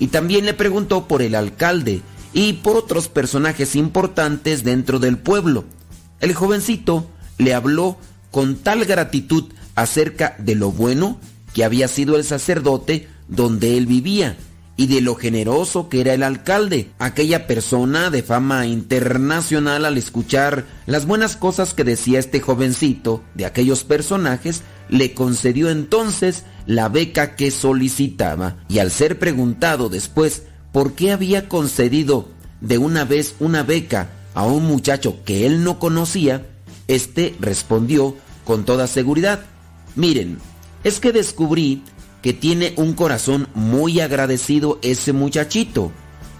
y 0.00 0.08
también 0.08 0.44
le 0.44 0.54
preguntó 0.54 1.06
por 1.06 1.22
el 1.22 1.36
alcalde 1.36 2.02
y 2.32 2.54
por 2.54 2.76
otros 2.76 3.06
personajes 3.06 3.76
importantes 3.76 4.64
dentro 4.64 4.98
del 4.98 5.16
pueblo. 5.16 5.64
El 6.18 6.34
jovencito 6.34 7.08
le 7.38 7.54
habló 7.54 7.98
con 8.32 8.56
tal 8.56 8.84
gratitud 8.84 9.44
acerca 9.76 10.34
de 10.38 10.56
lo 10.56 10.72
bueno 10.72 11.20
que 11.54 11.64
había 11.64 11.88
sido 11.88 12.16
el 12.16 12.24
sacerdote 12.24 13.08
donde 13.28 13.76
él 13.76 13.86
vivía 13.86 14.36
y 14.80 14.86
de 14.86 15.02
lo 15.02 15.14
generoso 15.14 15.90
que 15.90 16.00
era 16.00 16.14
el 16.14 16.22
alcalde, 16.22 16.90
aquella 16.98 17.46
persona 17.46 18.08
de 18.08 18.22
fama 18.22 18.66
internacional 18.66 19.84
al 19.84 19.98
escuchar 19.98 20.64
las 20.86 21.04
buenas 21.04 21.36
cosas 21.36 21.74
que 21.74 21.84
decía 21.84 22.18
este 22.18 22.40
jovencito 22.40 23.22
de 23.34 23.44
aquellos 23.44 23.84
personajes, 23.84 24.62
le 24.88 25.12
concedió 25.12 25.68
entonces 25.68 26.44
la 26.64 26.88
beca 26.88 27.36
que 27.36 27.50
solicitaba. 27.50 28.56
Y 28.70 28.78
al 28.78 28.90
ser 28.90 29.18
preguntado 29.18 29.90
después 29.90 30.44
por 30.72 30.94
qué 30.94 31.12
había 31.12 31.46
concedido 31.46 32.28
de 32.62 32.78
una 32.78 33.04
vez 33.04 33.34
una 33.38 33.62
beca 33.62 34.08
a 34.32 34.44
un 34.44 34.64
muchacho 34.64 35.18
que 35.26 35.44
él 35.44 35.62
no 35.62 35.78
conocía, 35.78 36.46
este 36.88 37.34
respondió 37.38 38.16
con 38.44 38.64
toda 38.64 38.86
seguridad, 38.86 39.40
miren, 39.94 40.38
es 40.84 41.00
que 41.00 41.12
descubrí 41.12 41.82
que 42.22 42.32
tiene 42.32 42.74
un 42.76 42.94
corazón 42.94 43.48
muy 43.54 44.00
agradecido 44.00 44.78
ese 44.82 45.12
muchachito. 45.12 45.92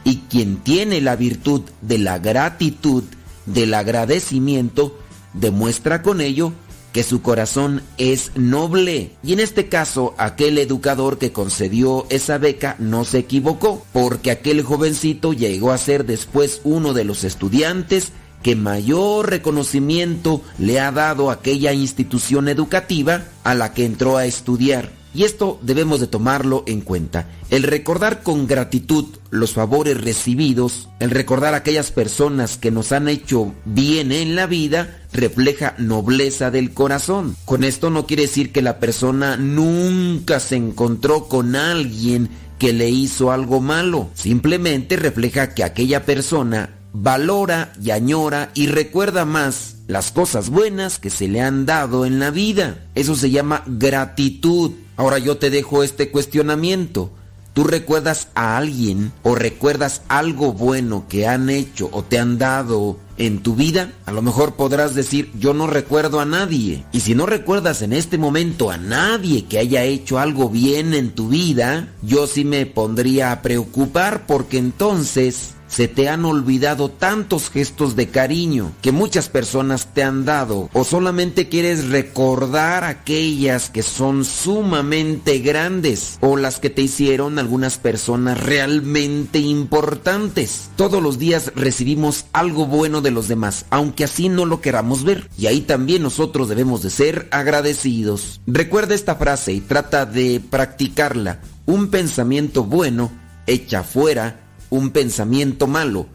Y 0.05 0.17
quien 0.31 0.57
tiene 0.57 1.01
la 1.01 1.17
virtud 1.17 1.63
de 1.83 1.99
la 1.99 2.19
gratitud, 2.19 3.05
del 3.47 3.75
agradecimiento, 3.75 4.99
demuestra 5.35 6.03
con 6.03 6.21
ello 6.21 6.53
que 6.93 7.03
su 7.03 7.23
corazón 7.23 7.83
es 7.99 8.33
noble. 8.35 9.13
Y 9.23 9.33
en 9.33 9.41
este 9.41 9.69
caso, 9.69 10.15
aquel 10.19 10.59
educador 10.59 11.19
que 11.19 11.33
concedió 11.33 12.07
esa 12.11 12.39
beca 12.39 12.77
no 12.79 13.05
se 13.05 13.19
equivocó, 13.19 13.85
porque 13.93 14.31
aquel 14.31 14.63
jovencito 14.63 15.33
llegó 15.33 15.71
a 15.71 15.79
ser 15.79 16.05
después 16.05 16.61
uno 16.65 16.93
de 16.93 17.05
los 17.05 17.25
estudiantes 17.25 18.13
que 18.43 18.57
mayor 18.57 19.31
reconocimiento 19.31 20.43
le 20.59 20.81
ha 20.81 20.93
dado 20.93 21.31
aquella 21.31 21.73
institución 21.73 22.49
educativa 22.49 23.25
a 23.45 23.55
la 23.55 23.73
que 23.73 23.85
entró 23.85 24.17
a 24.17 24.27
estudiar. 24.27 25.01
Y 25.13 25.25
esto 25.25 25.59
debemos 25.63 25.99
de 25.99 26.07
tomarlo 26.07 26.63
en 26.69 26.83
cuenta. 26.83 27.29
El 27.51 27.65
recordar 27.65 28.23
con 28.23 28.47
gratitud 28.47 29.07
los 29.31 29.53
favores 29.53 30.01
recibidos, 30.01 30.89
el 31.01 31.11
recordar 31.11 31.55
aquellas 31.55 31.91
personas 31.91 32.57
que 32.57 32.71
nos 32.71 32.93
han 32.93 33.09
hecho 33.09 33.53
bien 33.65 34.13
en 34.13 34.37
la 34.37 34.47
vida, 34.47 35.01
refleja 35.13 35.75
nobleza 35.79 36.53
del 36.53 36.73
corazón. 36.73 37.37
Con 37.45 37.65
esto 37.65 37.91
no 37.91 38.07
quiere 38.07 38.23
decir 38.23 38.53
que 38.53 38.63
la 38.63 38.79
persona 38.79 39.37
nunca 39.37 40.39
se 40.39 40.55
encontró 40.55 41.27
con 41.27 41.57
alguien 41.57 42.29
que 42.61 42.73
le 42.73 42.89
hizo 42.89 43.33
algo 43.33 43.61
malo. 43.61 44.11
Simplemente 44.15 44.97
refleja 44.97 45.55
que 45.55 45.65
aquella 45.65 46.05
persona 46.05 46.71
valora 46.93 47.73
y 47.83 47.91
añora 47.91 48.51
y 48.55 48.67
recuerda 48.67 49.25
más 49.25 49.77
las 49.87 50.13
cosas 50.13 50.51
buenas 50.51 50.99
que 50.99 51.11
se 51.11 51.29
le 51.29 51.41
han 51.41 51.67
dado 51.67 52.07
en 52.07 52.19
la 52.19 52.31
vida. 52.31 52.85
Eso 52.95 53.17
se 53.17 53.31
llama 53.31 53.65
gratitud. 53.67 54.73
Ahora 54.97 55.19
yo 55.19 55.39
te 55.39 55.51
dejo 55.51 55.83
este 55.83 56.11
cuestionamiento. 56.11 57.11
¿Tú 57.53 57.65
recuerdas 57.65 58.29
a 58.35 58.57
alguien 58.57 59.13
o 59.25 59.35
recuerdas 59.35 60.03
algo 60.07 60.53
bueno 60.53 61.07
que 61.09 61.27
han 61.27 61.51
hecho 61.51 61.91
o 61.93 62.05
te 62.05 62.17
han 62.19 62.39
dado 62.39 62.99
en 63.19 63.41
tu 63.41 63.57
vida? 63.57 63.93
A 64.07 64.13
lo 64.13 64.23
mejor 64.23 64.55
podrás 64.55 64.95
decir, 64.95 65.33
yo 65.37 65.53
no 65.53 65.67
recuerdo 65.67 66.21
a 66.21 66.25
nadie. 66.25 66.85
Y 66.93 67.01
si 67.01 67.17
no 67.17 67.27
recuerdas 67.27 67.83
en 67.83 67.93
este 67.93 68.19
momento 68.19 68.71
a 68.71 68.77
nadie 68.77 69.47
que 69.47 69.59
haya 69.59 69.83
hecho 69.83 70.21
algo 70.21 70.49
bien 70.49 70.95
en 70.95 71.11
tu 71.11 71.29
vida, 71.29 71.89
yo 72.03 72.29
sí 72.29 72.45
me 72.45 72.67
pondría 72.67 73.33
a 73.33 73.43
preocupar 73.43 74.27
porque 74.29 74.59
entonces 74.59 75.55
se 75.71 75.89
te 75.89 76.09
han 76.09 76.25
olvidado 76.25 76.91
tantos 76.91 77.49
gestos 77.49 77.97
de 77.97 78.09
cariño 78.09 78.73
que 78.83 78.93
muchas 78.93 79.29
personas 79.29 79.95
te 79.95 80.03
han 80.03 80.25
dado 80.25 80.69
o 80.73 80.85
solamente 80.85 81.49
quieres 81.49 81.89
recordar 81.89 82.85
aquellas 82.85 83.71
que 83.71 83.83
son 83.83 84.25
sumamente 84.25 85.39
grandes 85.39 86.19
o 86.21 86.37
las 86.37 86.59
que 86.59 86.71
te 86.71 86.83
hicieron 86.83 87.39
algunas 87.39 87.79
personas 87.79 88.43
realmente 88.43 89.39
importantes. 89.39 90.71
Todos 90.77 91.03
los 91.03 91.19
días 91.19 91.53
recibimos 91.55 92.27
algo 92.33 92.67
bueno 92.67 93.01
de 93.01 93.13
los 93.13 93.29
demás, 93.29 93.67
aunque 93.71 94.05
así 94.05 94.29
no 94.29 94.47
lo 94.47 94.61
queramos 94.61 95.05
ver. 95.05 95.31
Y 95.39 95.47
ahí 95.47 95.61
también 95.61 96.03
nosotros 96.03 96.49
debemos 96.49 96.83
de 96.83 96.91
ser 96.91 97.29
agradecidos. 97.31 98.41
Recuerda 98.47 98.95
esta 98.95 99.15
frase 99.15 99.53
y 99.53 99.61
trata 99.61 100.07
de 100.07 100.41
practicarla. 100.41 101.41
Un 101.67 101.89
pensamiento 101.89 102.65
bueno 102.65 103.13
echa 103.47 103.83
fuera 103.83 104.50
un 104.71 104.91
pensamiento 104.91 105.67
malo. 105.67 106.07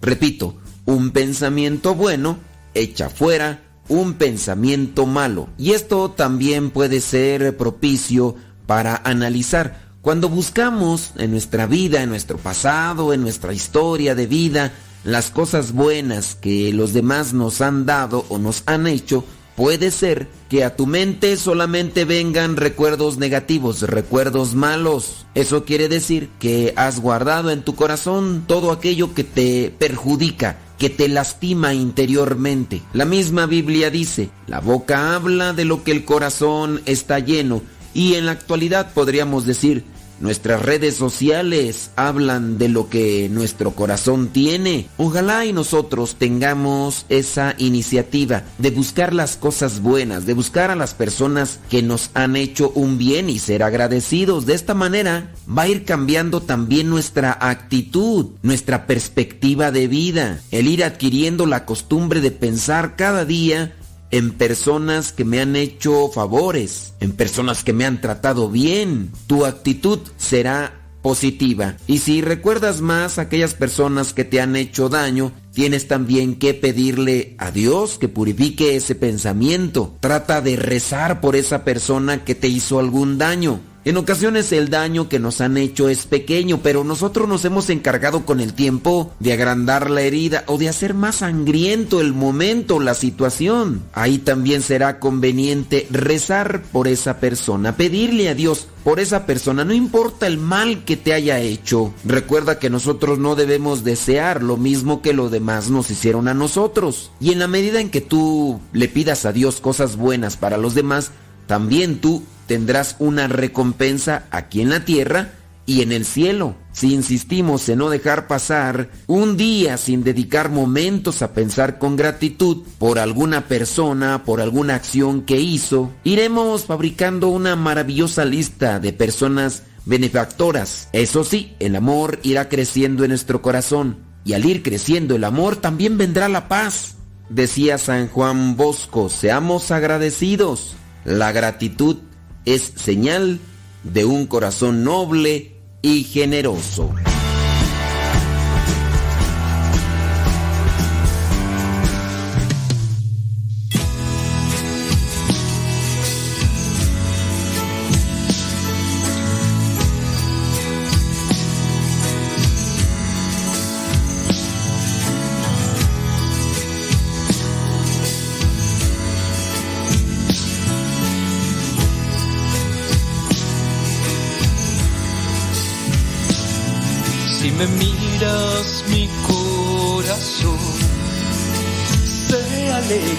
Repito, 0.00 0.56
un 0.84 1.10
pensamiento 1.10 1.94
bueno 1.94 2.38
echa 2.74 3.08
fuera 3.10 3.60
un 3.88 4.14
pensamiento 4.14 5.06
malo. 5.06 5.48
Y 5.58 5.72
esto 5.72 6.10
también 6.10 6.70
puede 6.70 7.00
ser 7.00 7.56
propicio 7.56 8.36
para 8.66 8.96
analizar. 9.04 9.82
Cuando 10.00 10.28
buscamos 10.28 11.12
en 11.16 11.30
nuestra 11.30 11.66
vida, 11.66 12.02
en 12.02 12.08
nuestro 12.08 12.38
pasado, 12.38 13.12
en 13.12 13.22
nuestra 13.22 13.52
historia 13.52 14.14
de 14.14 14.26
vida, 14.26 14.72
las 15.04 15.30
cosas 15.30 15.72
buenas 15.72 16.34
que 16.34 16.72
los 16.72 16.92
demás 16.92 17.32
nos 17.32 17.60
han 17.60 17.86
dado 17.86 18.24
o 18.28 18.38
nos 18.38 18.62
han 18.66 18.86
hecho, 18.86 19.24
Puede 19.62 19.92
ser 19.92 20.26
que 20.50 20.64
a 20.64 20.74
tu 20.74 20.88
mente 20.88 21.36
solamente 21.36 22.04
vengan 22.04 22.56
recuerdos 22.56 23.18
negativos, 23.18 23.82
recuerdos 23.82 24.56
malos. 24.56 25.24
Eso 25.36 25.64
quiere 25.64 25.88
decir 25.88 26.30
que 26.40 26.74
has 26.74 26.98
guardado 26.98 27.52
en 27.52 27.62
tu 27.62 27.76
corazón 27.76 28.42
todo 28.48 28.72
aquello 28.72 29.14
que 29.14 29.22
te 29.22 29.72
perjudica, 29.78 30.58
que 30.78 30.90
te 30.90 31.08
lastima 31.08 31.74
interiormente. 31.74 32.82
La 32.92 33.04
misma 33.04 33.46
Biblia 33.46 33.88
dice, 33.88 34.30
la 34.48 34.58
boca 34.58 35.14
habla 35.14 35.52
de 35.52 35.64
lo 35.64 35.84
que 35.84 35.92
el 35.92 36.04
corazón 36.04 36.82
está 36.84 37.20
lleno. 37.20 37.62
Y 37.94 38.14
en 38.14 38.26
la 38.26 38.32
actualidad 38.32 38.92
podríamos 38.92 39.46
decir, 39.46 39.84
Nuestras 40.22 40.62
redes 40.62 40.94
sociales 40.94 41.90
hablan 41.96 42.56
de 42.56 42.68
lo 42.68 42.88
que 42.88 43.28
nuestro 43.28 43.72
corazón 43.72 44.28
tiene. 44.28 44.86
Ojalá 44.96 45.44
y 45.46 45.52
nosotros 45.52 46.14
tengamos 46.14 47.06
esa 47.08 47.56
iniciativa 47.58 48.44
de 48.58 48.70
buscar 48.70 49.12
las 49.12 49.36
cosas 49.36 49.82
buenas, 49.82 50.24
de 50.24 50.34
buscar 50.34 50.70
a 50.70 50.76
las 50.76 50.94
personas 50.94 51.58
que 51.68 51.82
nos 51.82 52.10
han 52.14 52.36
hecho 52.36 52.70
un 52.76 52.98
bien 52.98 53.28
y 53.28 53.40
ser 53.40 53.64
agradecidos. 53.64 54.46
De 54.46 54.54
esta 54.54 54.74
manera 54.74 55.32
va 55.48 55.62
a 55.62 55.68
ir 55.68 55.84
cambiando 55.84 56.40
también 56.40 56.88
nuestra 56.88 57.36
actitud, 57.40 58.26
nuestra 58.42 58.86
perspectiva 58.86 59.72
de 59.72 59.88
vida, 59.88 60.40
el 60.52 60.68
ir 60.68 60.84
adquiriendo 60.84 61.46
la 61.46 61.64
costumbre 61.66 62.20
de 62.20 62.30
pensar 62.30 62.94
cada 62.94 63.24
día 63.24 63.74
en 64.12 64.30
personas 64.30 65.10
que 65.12 65.24
me 65.24 65.40
han 65.40 65.56
hecho 65.56 66.08
favores, 66.10 66.94
en 67.00 67.12
personas 67.12 67.64
que 67.64 67.72
me 67.72 67.86
han 67.86 68.00
tratado 68.00 68.48
bien. 68.48 69.10
Tu 69.26 69.44
actitud 69.44 69.98
será 70.18 70.78
positiva. 71.02 71.76
Y 71.88 71.98
si 71.98 72.20
recuerdas 72.20 72.80
más 72.80 73.18
a 73.18 73.22
aquellas 73.22 73.54
personas 73.54 74.12
que 74.12 74.24
te 74.24 74.40
han 74.40 74.54
hecho 74.54 74.88
daño, 74.88 75.32
tienes 75.52 75.88
también 75.88 76.36
que 76.36 76.54
pedirle 76.54 77.34
a 77.38 77.50
Dios 77.50 77.98
que 77.98 78.08
purifique 78.08 78.76
ese 78.76 78.94
pensamiento. 78.94 79.96
Trata 80.00 80.40
de 80.40 80.56
rezar 80.56 81.20
por 81.20 81.34
esa 81.34 81.64
persona 81.64 82.24
que 82.24 82.34
te 82.34 82.48
hizo 82.48 82.78
algún 82.78 83.18
daño. 83.18 83.60
En 83.84 83.96
ocasiones 83.96 84.52
el 84.52 84.70
daño 84.70 85.08
que 85.08 85.18
nos 85.18 85.40
han 85.40 85.56
hecho 85.56 85.88
es 85.88 86.06
pequeño, 86.06 86.60
pero 86.62 86.84
nosotros 86.84 87.28
nos 87.28 87.44
hemos 87.44 87.68
encargado 87.68 88.24
con 88.24 88.38
el 88.38 88.54
tiempo 88.54 89.12
de 89.18 89.32
agrandar 89.32 89.90
la 89.90 90.02
herida 90.02 90.44
o 90.46 90.56
de 90.56 90.68
hacer 90.68 90.94
más 90.94 91.16
sangriento 91.16 92.00
el 92.00 92.12
momento, 92.12 92.78
la 92.78 92.94
situación. 92.94 93.82
Ahí 93.92 94.18
también 94.18 94.62
será 94.62 95.00
conveniente 95.00 95.88
rezar 95.90 96.62
por 96.70 96.86
esa 96.86 97.18
persona, 97.18 97.76
pedirle 97.76 98.28
a 98.28 98.36
Dios 98.36 98.68
por 98.84 99.00
esa 99.00 99.26
persona, 99.26 99.64
no 99.64 99.74
importa 99.74 100.28
el 100.28 100.38
mal 100.38 100.84
que 100.84 100.96
te 100.96 101.12
haya 101.12 101.40
hecho. 101.40 101.92
Recuerda 102.04 102.60
que 102.60 102.70
nosotros 102.70 103.18
no 103.18 103.34
debemos 103.34 103.82
desear 103.82 104.44
lo 104.44 104.56
mismo 104.56 105.02
que 105.02 105.12
los 105.12 105.32
demás 105.32 105.70
nos 105.70 105.90
hicieron 105.90 106.28
a 106.28 106.34
nosotros. 106.34 107.10
Y 107.20 107.32
en 107.32 107.40
la 107.40 107.48
medida 107.48 107.80
en 107.80 107.90
que 107.90 108.00
tú 108.00 108.60
le 108.72 108.86
pidas 108.86 109.24
a 109.24 109.32
Dios 109.32 109.60
cosas 109.60 109.96
buenas 109.96 110.36
para 110.36 110.56
los 110.56 110.74
demás, 110.74 111.10
también 111.48 112.00
tú 112.00 112.22
tendrás 112.46 112.96
una 112.98 113.28
recompensa 113.28 114.24
aquí 114.30 114.60
en 114.60 114.70
la 114.70 114.84
tierra 114.84 115.32
y 115.66 115.82
en 115.82 115.92
el 115.92 116.04
cielo. 116.04 116.56
Si 116.72 116.92
insistimos 116.92 117.68
en 117.68 117.78
no 117.78 117.90
dejar 117.90 118.26
pasar 118.26 118.90
un 119.06 119.36
día 119.36 119.76
sin 119.76 120.02
dedicar 120.02 120.50
momentos 120.50 121.22
a 121.22 121.32
pensar 121.34 121.78
con 121.78 121.96
gratitud 121.96 122.62
por 122.78 122.98
alguna 122.98 123.46
persona, 123.46 124.24
por 124.24 124.40
alguna 124.40 124.74
acción 124.74 125.22
que 125.22 125.40
hizo, 125.40 125.90
iremos 126.04 126.64
fabricando 126.64 127.28
una 127.28 127.56
maravillosa 127.56 128.24
lista 128.24 128.80
de 128.80 128.92
personas 128.92 129.62
benefactoras. 129.84 130.88
Eso 130.92 131.24
sí, 131.24 131.54
el 131.58 131.76
amor 131.76 132.18
irá 132.22 132.48
creciendo 132.48 133.04
en 133.04 133.10
nuestro 133.10 133.42
corazón 133.42 133.98
y 134.24 134.34
al 134.34 134.44
ir 134.44 134.62
creciendo 134.62 135.16
el 135.16 135.24
amor 135.24 135.56
también 135.56 135.98
vendrá 135.98 136.28
la 136.28 136.48
paz. 136.48 136.96
Decía 137.28 137.78
San 137.78 138.08
Juan 138.08 138.56
Bosco, 138.56 139.08
seamos 139.08 139.70
agradecidos. 139.70 140.74
La 141.04 141.32
gratitud 141.32 141.96
es 142.44 142.72
señal 142.76 143.40
de 143.84 144.04
un 144.04 144.26
corazón 144.26 144.84
noble 144.84 145.56
y 145.82 146.04
generoso. 146.04 146.92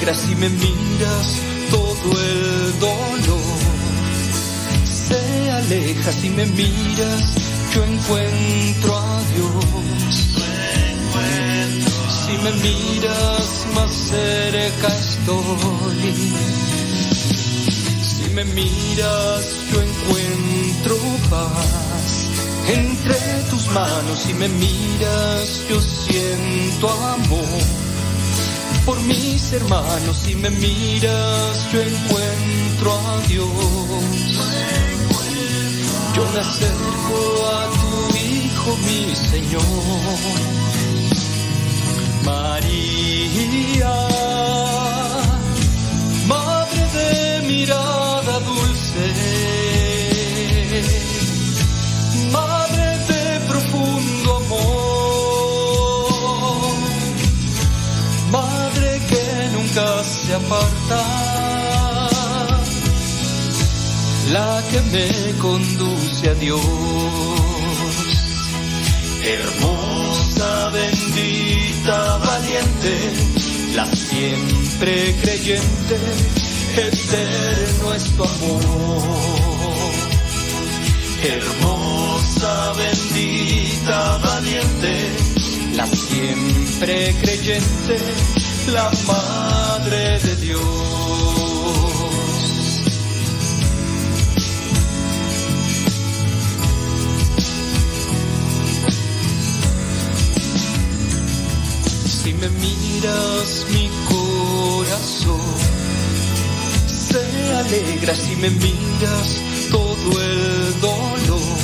Se 0.03 0.09
alegra 0.09 0.13
si 0.13 0.35
me 0.35 0.49
miras 0.49 1.39
todo 1.71 2.21
el 2.21 2.79
dolor 2.79 3.63
se 4.85 5.51
aleja. 5.51 6.11
Si 6.11 6.29
me 6.29 6.45
miras 6.45 7.35
yo 7.73 7.83
encuentro 7.83 8.97
a 8.97 9.21
Dios. 9.33 10.35
Si 12.25 12.37
me 12.43 12.51
miras 12.51 13.65
más 13.75 13.91
cerca 13.91 14.87
estoy. 14.87 16.33
Si 18.01 18.29
me 18.33 18.43
miras 18.43 19.45
yo 19.71 19.81
encuentro 19.81 20.97
paz 21.29 22.27
entre 22.67 23.15
tus 23.49 23.67
manos. 23.67 24.19
Si 24.19 24.33
me 24.33 24.49
miras 24.49 25.61
yo 25.69 25.81
siento 25.81 26.89
amor 26.89 27.82
por 28.85 28.99
mis 29.01 29.51
hermanos 29.53 30.17
si 30.17 30.35
me 30.35 30.49
miras 30.49 31.71
yo 31.71 31.81
encuentro 31.81 32.93
a 32.93 33.19
Dios. 33.27 33.47
Yo 36.15 36.23
me 36.33 36.39
acerco 36.39 37.47
a 37.47 37.69
tu 37.71 38.17
hijo 38.17 38.77
mi 38.85 39.15
Señor 39.15 39.63
aparta, 60.35 62.09
la 64.31 64.63
que 64.69 64.81
me 64.91 65.37
conduce 65.39 66.29
a 66.29 66.33
Dios. 66.35 66.61
Hermosa, 69.23 70.69
bendita, 70.69 72.17
valiente, 72.17 72.93
la 73.75 73.85
siempre 73.95 75.15
creyente, 75.21 75.97
eterno 76.75 77.93
es 77.93 78.03
tu 78.15 78.23
amor. 78.23 79.03
Hermosa, 81.23 82.73
bendita, 82.73 84.17
valiente, 84.17 84.93
la 85.75 85.87
siempre 85.87 87.15
creyente, 87.21 87.97
la 88.67 88.91
Madre 89.07 90.19
de 90.19 90.35
Dios. 90.37 90.61
Si 102.05 102.33
me 102.33 102.49
miras 102.49 103.65
mi 103.71 103.89
corazón, 104.07 105.41
se 106.87 107.53
alegra 107.55 108.15
si 108.15 108.35
me 108.37 108.49
miras 108.49 109.41
todo 109.71 110.21
el 110.21 110.81
dolor. 110.81 111.57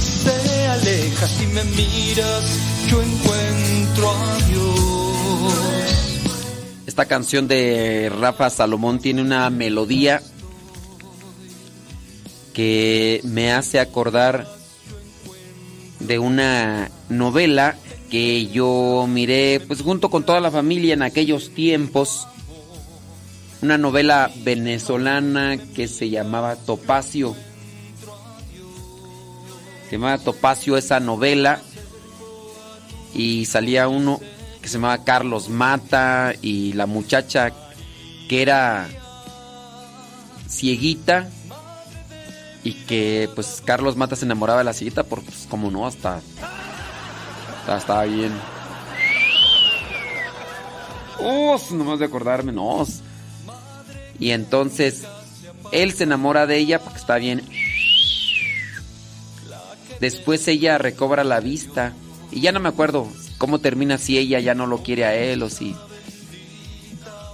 Se 0.00 0.66
aleja 0.66 1.28
si 1.28 1.46
me 1.46 1.64
miras, 1.64 2.44
yo 2.88 3.00
encuentro 3.02 4.10
a 4.10 4.36
Dios. 4.48 4.97
Esta 6.86 7.06
canción 7.06 7.46
de 7.46 8.10
Rafa 8.18 8.50
Salomón 8.50 8.98
tiene 8.98 9.22
una 9.22 9.50
melodía 9.50 10.20
que 12.52 13.20
me 13.22 13.52
hace 13.52 13.78
acordar 13.78 14.48
de 16.00 16.18
una 16.18 16.90
novela 17.08 17.76
que 18.10 18.46
yo 18.48 19.06
miré 19.08 19.60
pues 19.66 19.82
junto 19.82 20.10
con 20.10 20.24
toda 20.24 20.40
la 20.40 20.50
familia 20.50 20.94
en 20.94 21.02
aquellos 21.02 21.50
tiempos. 21.50 22.26
Una 23.62 23.78
novela 23.78 24.30
venezolana 24.42 25.56
que 25.74 25.88
se 25.88 26.10
llamaba 26.10 26.56
Topacio. 26.56 27.36
Se 29.88 29.92
llamaba 29.92 30.18
Topacio 30.18 30.76
esa 30.76 31.00
novela. 31.00 31.60
Y 33.14 33.46
salía 33.46 33.88
uno 33.88 34.20
que 34.68 34.72
se 34.72 34.76
llamaba 34.76 35.02
Carlos 35.02 35.48
Mata 35.48 36.34
y 36.42 36.74
la 36.74 36.84
muchacha 36.84 37.52
que 38.28 38.42
era 38.42 38.86
cieguita 40.46 41.26
y 42.62 42.74
que 42.74 43.30
pues 43.34 43.62
Carlos 43.64 43.96
Mata 43.96 44.14
se 44.14 44.26
enamoraba 44.26 44.58
de 44.58 44.64
la 44.64 44.74
cieguita 44.74 45.04
porque 45.04 45.30
pues 45.30 45.46
como 45.48 45.70
no 45.70 45.86
hasta 45.86 46.20
hasta 47.60 47.78
estaba 47.78 48.04
bien 48.04 48.30
Uf, 51.18 51.70
nomás 51.72 51.98
de 51.98 52.04
acordarme, 52.04 52.52
no. 52.52 52.86
Y 54.20 54.32
entonces 54.32 55.04
él 55.72 55.92
se 55.92 56.04
enamora 56.04 56.46
de 56.46 56.58
ella 56.58 56.78
porque 56.78 56.98
está 56.98 57.16
bien. 57.16 57.42
Después 59.98 60.46
ella 60.46 60.76
recobra 60.78 61.24
la 61.24 61.40
vista. 61.40 61.94
Y 62.30 62.40
ya 62.40 62.52
no 62.52 62.60
me 62.60 62.68
acuerdo 62.68 63.08
cómo 63.38 63.60
termina 63.60 63.98
si 63.98 64.18
ella 64.18 64.40
ya 64.40 64.54
no 64.54 64.66
lo 64.66 64.82
quiere 64.82 65.04
a 65.04 65.14
él 65.14 65.42
o 65.42 65.50
si. 65.50 65.74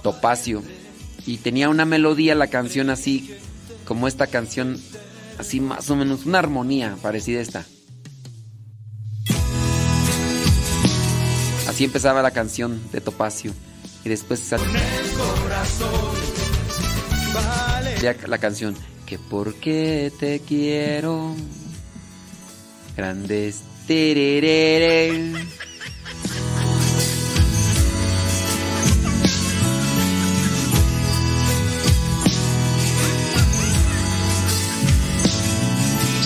Topacio. 0.03 0.63
Y 1.25 1.37
tenía 1.37 1.69
una 1.69 1.85
melodía 1.85 2.35
la 2.35 2.47
canción 2.47 2.89
así, 2.91 3.31
como 3.85 4.07
esta 4.07 4.27
canción, 4.27 4.79
así 5.39 5.59
más 5.59 5.89
o 5.89 5.95
menos, 5.95 6.25
una 6.25 6.39
armonía 6.39 6.95
parecida 7.01 7.39
a 7.39 7.41
esta. 7.41 7.65
Así 11.67 11.83
empezaba 11.83 12.21
la 12.21 12.31
canción 12.31 12.79
de 12.91 13.01
Topacio. 13.01 13.51
Y 14.05 14.09
después 14.09 14.39
esa- 14.41 14.57
ya 18.01 18.15
la 18.27 18.37
canción. 18.37 18.75
Que 19.07 19.17
por 19.19 19.55
qué 19.55 20.11
te 20.19 20.39
quiero. 20.39 21.35
Grandes 22.95 23.61
tererere. 23.87 25.33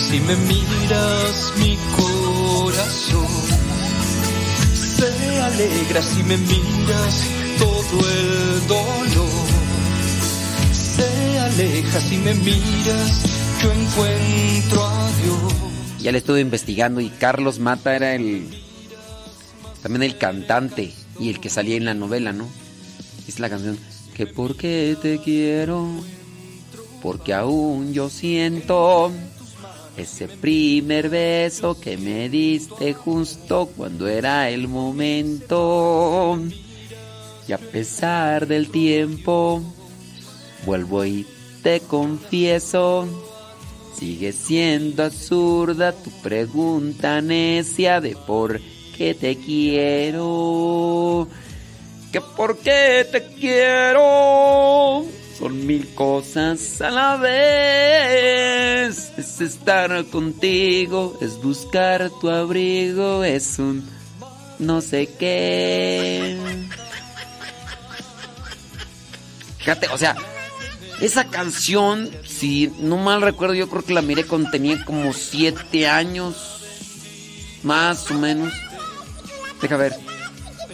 Si 0.10 0.20
me 0.22 0.36
miras 0.36 1.54
mi 1.60 1.78
corazón, 1.96 3.28
se 4.74 5.40
alegra 5.40 6.02
si 6.02 6.24
me 6.24 6.36
miras 6.36 7.28
todo 7.60 8.10
el 8.10 8.68
dolor. 8.68 9.48
Se 10.74 11.40
aleja 11.40 12.00
si 12.00 12.18
me 12.18 12.34
miras, 12.34 13.24
yo 13.62 13.72
encuentro 13.72 14.84
a 14.84 15.12
Dios. 15.22 15.54
Ya 16.00 16.12
le 16.12 16.18
estuve 16.18 16.42
investigando 16.42 17.02
y 17.02 17.10
Carlos 17.10 17.60
Mata 17.60 17.96
era 17.96 18.16
el. 18.16 18.50
También 19.84 20.02
el 20.02 20.18
cantante 20.18 20.92
y 21.20 21.30
el 21.30 21.40
que 21.40 21.52
salía 21.52 21.76
en 21.76 21.86
la 21.86 21.94
novela, 21.94 22.34
¿no? 22.34 22.48
Es 23.28 23.40
la 23.40 23.48
canción. 23.48 23.78
Que 24.16 24.26
por 24.26 24.56
qué 24.56 24.98
te 25.00 25.20
quiero. 25.20 25.88
Porque 27.00 27.36
aún 27.36 27.94
yo 27.94 28.10
siento 28.10 29.12
ese 30.00 30.28
primer 30.28 31.10
beso 31.10 31.80
que 31.80 31.98
me 31.98 32.30
diste 32.30 32.94
justo 32.94 33.70
cuando 33.76 34.08
era 34.08 34.50
el 34.50 34.68
momento. 34.68 36.40
Y 37.48 37.52
a 37.52 37.58
pesar 37.58 38.48
del 38.48 38.70
tiempo, 38.70 39.62
vuelvo 40.66 41.04
y 41.06 41.26
te 41.64 41.82
confieso. 41.82 43.08
Sigue 43.98 44.32
siendo 44.32 45.04
absurda 45.04 45.92
tu 45.92 46.10
pregunta 46.22 47.22
necia 47.22 48.00
de 48.00 48.16
por 48.16 48.62
qué 48.96 49.14
te 49.14 49.36
quiero. 49.36 51.28
Que 52.12 52.22
por 52.22 52.58
qué 52.60 53.06
te 53.12 53.26
quiero. 53.36 55.06
Son 55.40 55.66
mil 55.66 55.88
cosas 55.96 56.82
a 56.82 56.92
la 56.92 57.16
vez. 57.16 58.90
Es 59.18 59.40
estar 59.40 60.04
contigo, 60.08 61.18
es 61.22 61.42
buscar 61.42 62.12
tu 62.20 62.30
abrigo, 62.30 63.24
es 63.24 63.58
un 63.58 63.90
no 64.60 64.82
sé 64.82 65.08
qué. 65.18 66.38
Fíjate, 69.60 69.88
o 69.88 69.98
sea, 69.98 70.18
esa 71.00 71.30
canción, 71.30 72.10
si 72.28 72.74
no 72.80 72.98
mal 72.98 73.22
recuerdo, 73.22 73.54
yo 73.54 73.70
creo 73.70 73.84
que 73.84 73.94
la 73.94 74.02
miré 74.02 74.26
cuando 74.26 74.52
tenía 74.52 74.84
como 74.84 75.14
siete 75.14 75.88
años, 75.88 76.36
más 77.64 78.12
o 78.12 78.16
menos. 78.16 78.54
Deja 79.62 79.78
ver. 79.78 79.96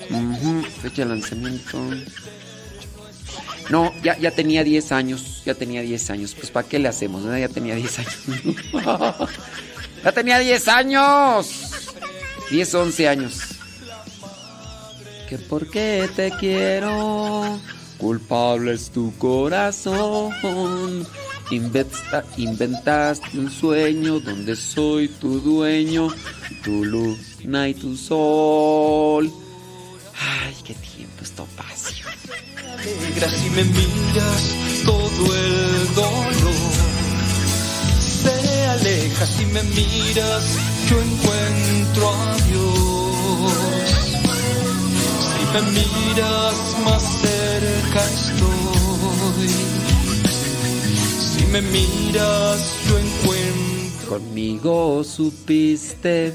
Ujú, 0.09 0.63
Fecha 0.81 1.03
de 1.03 1.09
lanzamiento. 1.09 1.77
No, 3.69 3.91
ya, 4.03 4.17
ya 4.19 4.31
tenía 4.31 4.63
10 4.63 4.91
años, 4.91 5.41
ya 5.45 5.55
tenía 5.55 5.81
10 5.81 6.09
años. 6.11 6.35
Pues 6.35 6.51
¿para 6.51 6.67
qué 6.67 6.77
le 6.79 6.87
hacemos? 6.87 7.23
no? 7.23 7.35
Ya 7.37 7.49
tenía 7.49 7.75
10 7.75 7.99
años. 7.99 8.17
ya 10.03 10.11
tenía 10.11 10.39
10 10.39 10.67
años. 10.67 11.49
10, 12.51 12.75
11 12.75 13.07
años. 13.09 13.33
Que 15.27 15.39
por 15.39 15.67
qué 15.71 16.07
te 16.15 16.31
quiero, 16.39 17.59
culpable 17.97 18.73
es 18.75 18.91
tu 18.91 19.11
corazón. 19.17 21.07
Inventa- 21.49 22.23
inventaste 22.37 23.37
un 23.39 23.51
sueño 23.51 24.19
donde 24.19 24.55
soy 24.55 25.07
tu 25.07 25.39
dueño, 25.39 26.09
tu 26.63 26.85
luna 26.85 27.67
y 27.69 27.73
tu 27.73 27.97
sol. 27.97 29.31
Ay, 30.19 30.55
qué 30.63 30.75
tiempo 30.75 31.23
esto 31.23 31.47
pasa. 31.57 31.89
Alegra 32.75 33.29
si 33.29 33.49
me 33.51 33.63
miras 33.63 34.55
todo 34.85 35.35
el 35.35 35.95
dolor. 35.95 36.75
Se 37.99 38.65
aleja 38.67 39.25
si 39.25 39.45
me 39.45 39.63
miras, 39.63 40.43
yo 40.89 41.01
encuentro 41.01 42.09
a 42.09 42.35
Dios. 42.47 43.53
Si 45.31 45.43
me 45.53 45.61
miras 45.71 46.55
más 46.83 47.03
cerca 47.21 48.01
estoy. 48.19 49.49
Si 51.37 51.45
me 51.45 51.61
miras, 51.61 52.73
yo 52.87 52.97
encuentro. 52.99 54.09
Conmigo 54.09 55.03
supiste 55.03 56.33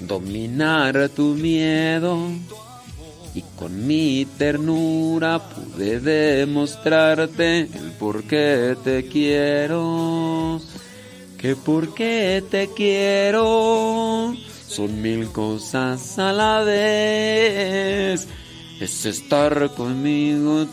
dominar 0.00 1.08
tu 1.10 1.34
miedo 1.34 2.18
Y 3.36 3.42
con 3.56 3.86
mi 3.86 4.26
ternura 4.38 5.38
pude 5.38 6.00
demostrarte 6.00 7.60
el 7.60 7.92
por 7.98 8.24
qué 8.24 8.76
te 8.82 9.06
quiero. 9.06 10.60
Que 11.38 11.54
por 11.54 11.94
qué 11.94 12.42
te 12.50 12.70
quiero 12.74 14.34
son 14.76 15.00
mil 15.00 15.30
cosas 15.32 16.18
a 16.18 16.32
la 16.32 16.60
vez. 16.60 18.26
Es 18.80 19.06
estar 19.06 19.70
conmigo, 19.74 20.66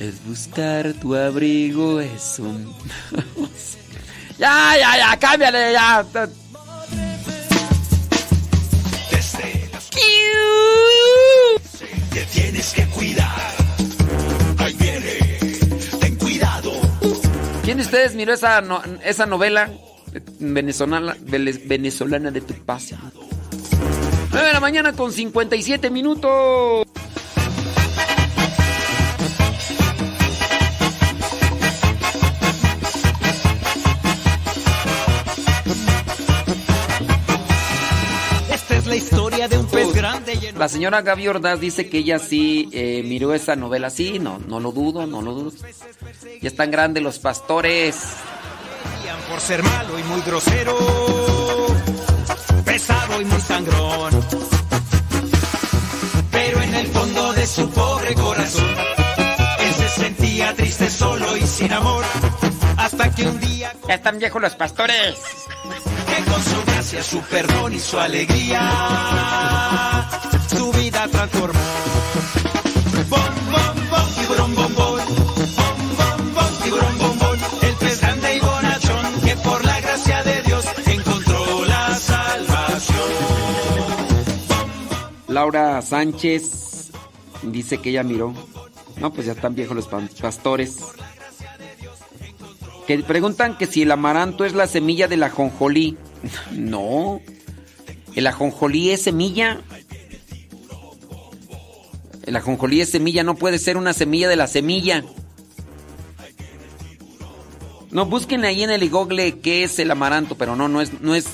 es 0.00 0.24
buscar 0.24 0.94
tu 0.94 1.14
abrigo, 1.14 2.00
es 2.00 2.38
un... 2.38 2.74
ya, 4.38 4.76
ya, 4.78 4.96
ya, 4.96 5.18
cámbiale, 5.18 5.72
ya. 5.72 6.06
Te 12.18 12.24
tienes 12.40 12.72
que 12.74 12.84
cuidar. 12.86 13.54
Ahí 14.58 14.74
viene. 14.74 15.60
Ten 16.00 16.16
cuidado. 16.16 16.72
¿Quién 17.62 17.76
de 17.76 17.84
ustedes 17.84 18.16
miró 18.16 18.32
esa, 18.34 18.60
no- 18.60 18.82
esa 19.04 19.24
novela 19.24 19.70
venezolana, 20.40 21.16
venezolana 21.22 22.32
de 22.32 22.40
tu 22.40 22.54
paz? 22.54 22.92
9 24.32 24.46
de 24.48 24.52
la 24.52 24.58
mañana 24.58 24.94
con 24.94 25.12
57 25.12 25.90
minutos. 25.90 26.87
La 40.56 40.68
señora 40.68 41.02
Gaby 41.02 41.28
Ordaz 41.28 41.60
dice 41.60 41.88
que 41.88 41.98
ella 41.98 42.18
sí 42.18 42.68
eh, 42.72 43.02
miró 43.04 43.34
esa 43.34 43.56
novela. 43.56 43.90
Sí, 43.90 44.18
no, 44.18 44.38
no 44.38 44.60
lo 44.60 44.72
dudo, 44.72 45.06
no 45.06 45.22
lo 45.22 45.32
dudo. 45.34 45.52
Ya 46.40 46.48
están 46.48 46.70
grandes 46.70 47.02
los 47.02 47.18
pastores. 47.18 47.96
por 49.30 49.40
ser 49.40 49.62
malo 49.62 49.98
y 49.98 50.02
muy 50.04 50.20
grosero, 50.22 50.76
pesado 52.64 53.20
y 53.20 53.24
muy 53.24 53.40
sangrón. 53.40 54.24
Pero 56.30 56.62
en 56.62 56.74
el 56.74 56.86
fondo 56.88 57.32
de 57.32 57.46
su 57.46 57.70
pobre 57.70 58.14
corazón, 58.14 58.74
él 59.60 59.74
se 59.74 59.88
sentía 59.88 60.54
triste, 60.54 60.90
solo 60.90 61.36
y 61.36 61.46
sin 61.46 61.72
amor. 61.72 62.04
Hasta 62.76 63.10
que 63.14 63.26
un 63.26 63.40
día, 63.40 63.74
Ya 63.86 63.94
están 63.94 64.18
viejos 64.18 64.40
los 64.40 64.54
pastores. 64.54 65.16
Con 66.24 66.42
su 66.42 66.64
gracia, 66.66 67.02
su 67.02 67.20
perdón 67.22 67.74
y 67.74 67.78
su 67.80 67.98
alegría, 67.98 68.60
su 70.48 70.72
vida 70.72 71.08
transformó. 71.08 71.60
Bom, 73.08 73.20
bom, 73.52 73.88
bom, 73.90 74.08
tiburón, 74.18 74.54
bom, 74.54 74.74
bom. 74.74 74.96
Bom, 74.96 75.76
bom, 75.96 76.34
bom, 76.34 76.52
tiburón, 76.62 76.98
bom, 76.98 77.18
bom. 77.18 77.36
El 77.62 77.74
pez 77.74 78.00
grande 78.00 78.36
y 78.36 78.40
bonachón 78.40 79.20
que 79.24 79.36
por 79.36 79.64
la 79.64 79.80
gracia 79.80 80.22
de 80.24 80.42
Dios 80.42 80.64
encontró 80.86 81.64
la 81.64 81.94
salvación. 81.94 82.96
Laura 85.28 85.80
Sánchez 85.82 86.90
dice 87.42 87.78
que 87.78 87.90
ella 87.90 88.02
miró. 88.02 88.34
No, 88.96 89.12
pues 89.12 89.26
ya 89.26 89.32
están 89.32 89.54
viejos 89.54 89.76
los 89.76 89.86
pastores. 89.86 90.78
Que 92.86 92.98
preguntan 93.00 93.56
que 93.56 93.66
si 93.66 93.82
el 93.82 93.92
amaranto 93.92 94.44
es 94.44 94.54
la 94.54 94.66
semilla 94.66 95.06
de 95.08 95.18
la 95.18 95.30
jonjolí. 95.30 95.96
No. 96.52 97.20
El 98.14 98.26
ajonjolí 98.26 98.90
es 98.90 99.02
semilla. 99.02 99.60
El 102.24 102.36
ajonjolí 102.36 102.80
es 102.80 102.90
semilla, 102.90 103.22
no 103.22 103.36
puede 103.36 103.58
ser 103.58 103.76
una 103.76 103.92
semilla 103.92 104.28
de 104.28 104.36
la 104.36 104.46
semilla. 104.46 105.04
No, 107.90 108.04
busquen 108.04 108.44
ahí 108.44 108.62
en 108.62 108.70
el 108.70 108.90
google 108.90 109.40
qué 109.40 109.64
es 109.64 109.78
el 109.78 109.90
amaranto, 109.90 110.36
pero 110.36 110.54
no, 110.54 110.68
no 110.68 110.82
es, 110.82 111.00
no 111.00 111.14
es, 111.14 111.26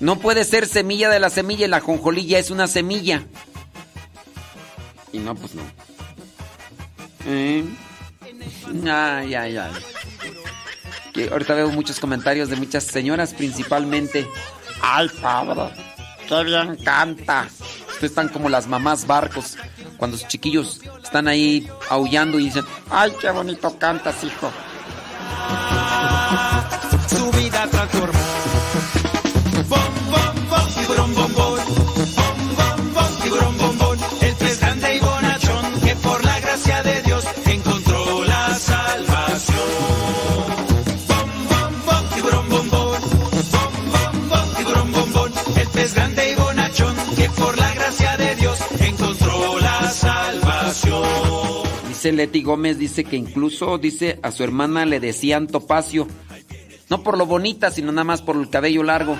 no 0.00 0.18
puede 0.18 0.44
ser 0.44 0.66
semilla 0.66 1.08
de 1.08 1.18
la 1.18 1.30
semilla, 1.30 1.66
la 1.66 1.78
ajonjolí 1.78 2.26
ya 2.26 2.38
es 2.38 2.50
una 2.50 2.66
semilla. 2.66 3.24
Y 5.12 5.18
no, 5.18 5.34
pues 5.34 5.54
no. 5.54 5.62
¿Eh? 7.26 7.64
Ay, 8.84 9.34
ay, 9.34 9.56
ay. 9.56 9.72
Que 11.12 11.28
ahorita 11.30 11.54
veo 11.54 11.70
muchos 11.70 12.00
comentarios 12.00 12.48
de 12.48 12.56
muchas 12.56 12.84
señoras 12.84 13.34
principalmente. 13.34 14.26
Ay, 14.80 15.08
Pablo, 15.20 15.70
qué 16.28 16.44
bien 16.44 16.76
canta. 16.84 17.48
Ustedes 17.88 18.10
están 18.10 18.28
como 18.28 18.48
las 18.48 18.66
mamás 18.66 19.06
barcos. 19.06 19.56
Cuando 19.96 20.16
los 20.16 20.26
chiquillos 20.26 20.80
están 21.02 21.28
ahí 21.28 21.68
aullando 21.90 22.38
y 22.40 22.44
dicen, 22.44 22.64
Ay, 22.90 23.12
qué 23.20 23.30
bonito 23.30 23.78
cantas, 23.78 24.24
hijo. 24.24 24.50
Su 27.08 27.30
vida 27.32 27.66
transformó. 27.70 28.61
Dice 52.02 52.16
Leti 52.16 52.42
Gómez, 52.42 52.78
dice 52.78 53.04
que 53.04 53.14
incluso, 53.14 53.78
dice, 53.78 54.18
a 54.24 54.32
su 54.32 54.42
hermana 54.42 54.84
le 54.84 54.98
decían 54.98 55.46
topacio. 55.46 56.08
No 56.90 57.04
por 57.04 57.16
lo 57.16 57.26
bonita, 57.26 57.70
sino 57.70 57.92
nada 57.92 58.02
más 58.02 58.22
por 58.22 58.34
el 58.34 58.50
cabello 58.50 58.82
largo. 58.82 59.16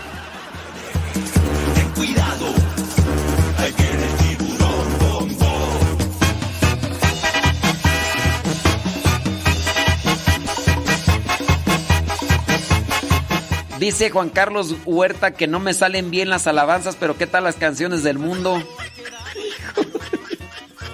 Dice 13.78 14.10
Juan 14.10 14.28
Carlos 14.28 14.74
Huerta 14.84 15.30
que 15.34 15.46
no 15.46 15.60
me 15.60 15.72
salen 15.72 16.10
bien 16.10 16.28
las 16.28 16.48
alabanzas, 16.48 16.96
pero 16.96 17.16
¿qué 17.16 17.28
tal 17.28 17.44
las 17.44 17.54
canciones 17.54 18.02
del 18.02 18.18
mundo? 18.18 18.60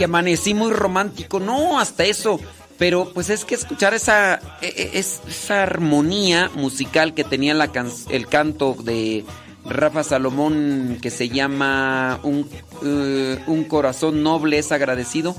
Que 0.00 0.06
amanecí 0.06 0.54
muy 0.54 0.72
romántico. 0.72 1.40
No, 1.40 1.78
hasta 1.78 2.04
eso. 2.06 2.40
Pero 2.78 3.12
pues 3.12 3.28
es 3.28 3.44
que 3.44 3.54
escuchar 3.54 3.92
esa, 3.92 4.36
e- 4.62 4.66
e- 4.94 4.98
es- 4.98 5.20
esa 5.28 5.62
armonía 5.64 6.50
musical 6.54 7.12
que 7.12 7.22
tenía 7.22 7.52
la 7.52 7.70
el 8.08 8.26
canto 8.26 8.74
de 8.82 9.26
Rafa 9.66 10.02
Salomón 10.02 10.96
que 11.02 11.10
se 11.10 11.28
llama 11.28 12.18
Un, 12.22 12.48
eh, 12.82 13.38
un 13.46 13.64
corazón 13.64 14.22
noble 14.22 14.56
es 14.56 14.72
agradecido. 14.72 15.36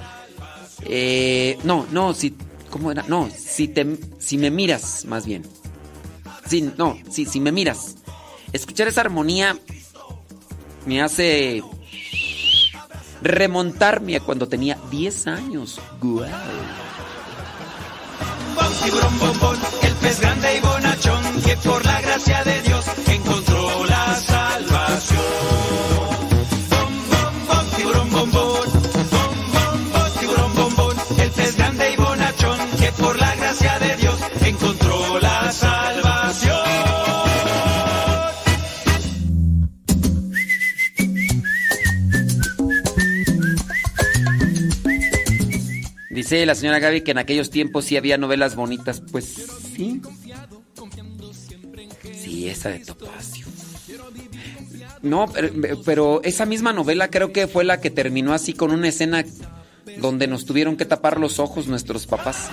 Eh, 0.84 1.58
no, 1.64 1.88
no, 1.92 2.14
si, 2.14 2.36
¿cómo 2.70 2.92
era? 2.92 3.04
No, 3.08 3.32
si, 3.36 3.68
te, 3.68 3.98
si 4.20 4.38
me 4.38 4.52
miras, 4.52 5.06
más 5.06 5.26
bien. 5.26 5.42
Sí, 6.48 6.72
no, 6.78 7.00
sí, 7.10 7.26
si 7.26 7.40
me 7.40 7.52
miras. 7.52 7.96
Escuchar 8.54 8.88
esa 8.88 9.02
armonía 9.02 9.58
me 10.86 11.02
hace 11.02 11.64
remontarme 13.22 14.16
a 14.16 14.20
cuando 14.20 14.48
tenía 14.48 14.78
10 14.90 15.28
años. 15.28 15.80
Guau. 16.00 16.28
bombón. 19.20 19.58
El 19.84 19.94
pez 19.96 20.20
grande 20.20 20.58
y 20.58 20.60
bonachón 20.62 21.42
que 21.42 21.58
por 21.58 21.86
la 21.86 22.02
gracia 22.02 22.44
de 22.44 22.62
Dios 22.62 22.86
encontró 23.08 23.86
la 23.86 24.16
salvación. 24.16 26.11
La 46.32 46.56
señora 46.56 46.80
Gaby 46.80 47.02
que 47.02 47.12
en 47.12 47.18
aquellos 47.18 47.50
tiempos 47.50 47.86
sí 47.86 47.98
había 47.98 48.18
novelas 48.18 48.56
bonitas. 48.56 49.02
Pues 49.12 49.26
sí. 49.76 50.02
Sí, 52.14 52.50
esa 52.50 52.70
de 52.70 52.80
Topacio. 52.80 53.48
No, 55.02 55.26
pero, 55.28 55.82
pero 55.84 56.22
esa 56.24 56.46
misma 56.46 56.72
novela 56.74 57.10
creo 57.10 57.34
que 57.34 57.48
fue 57.48 57.64
la 57.64 57.82
que 57.82 57.90
terminó 57.90 58.34
así 58.34 58.54
con 58.54 58.72
una 58.72 58.88
escena 58.88 59.26
donde 59.98 60.28
nos 60.28 60.46
tuvieron 60.46 60.78
que 60.78 60.86
tapar 60.86 61.20
los 61.20 61.40
ojos 61.40 61.68
nuestros 61.68 62.08
papás. 62.08 62.50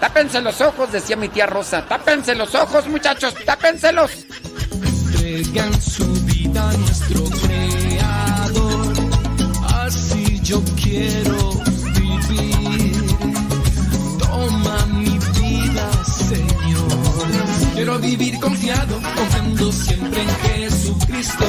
Tápense 0.00 0.40
los 0.40 0.60
ojos, 0.60 0.92
decía 0.92 1.16
mi 1.16 1.28
tía 1.28 1.46
Rosa. 1.46 1.86
Tápense 1.86 2.34
los 2.34 2.54
ojos, 2.54 2.86
muchachos, 2.88 3.34
tápenselos. 3.44 4.26
entregan 4.72 5.80
su 5.80 6.06
vida 6.24 6.68
a 6.68 6.76
nuestro 6.76 7.24
creador. 7.24 8.92
Así 9.62 10.40
yo 10.42 10.62
quiero 10.82 11.69
Quiero 17.80 17.98
vivir 17.98 18.38
confiado, 18.38 19.00
confiando 19.16 19.72
siempre 19.72 20.20
en 20.20 20.28
Jesucristo. 20.28 21.44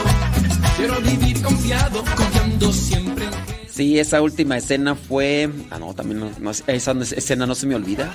Quiero 0.77 1.01
vivir 1.01 1.41
confiado, 1.41 2.05
confiando 2.15 2.71
siempre 2.71 3.25
en 3.25 3.69
Sí, 3.69 3.99
esa 3.99 4.21
última 4.21 4.55
escena 4.55 4.95
fue. 4.95 5.49
Ah, 5.69 5.77
no, 5.77 5.93
también 5.93 6.21
no, 6.21 6.31
no, 6.39 6.51
esa 6.51 6.91
escena 6.93 7.45
no 7.45 7.53
se 7.53 7.67
me 7.67 7.75
olvida. 7.75 8.09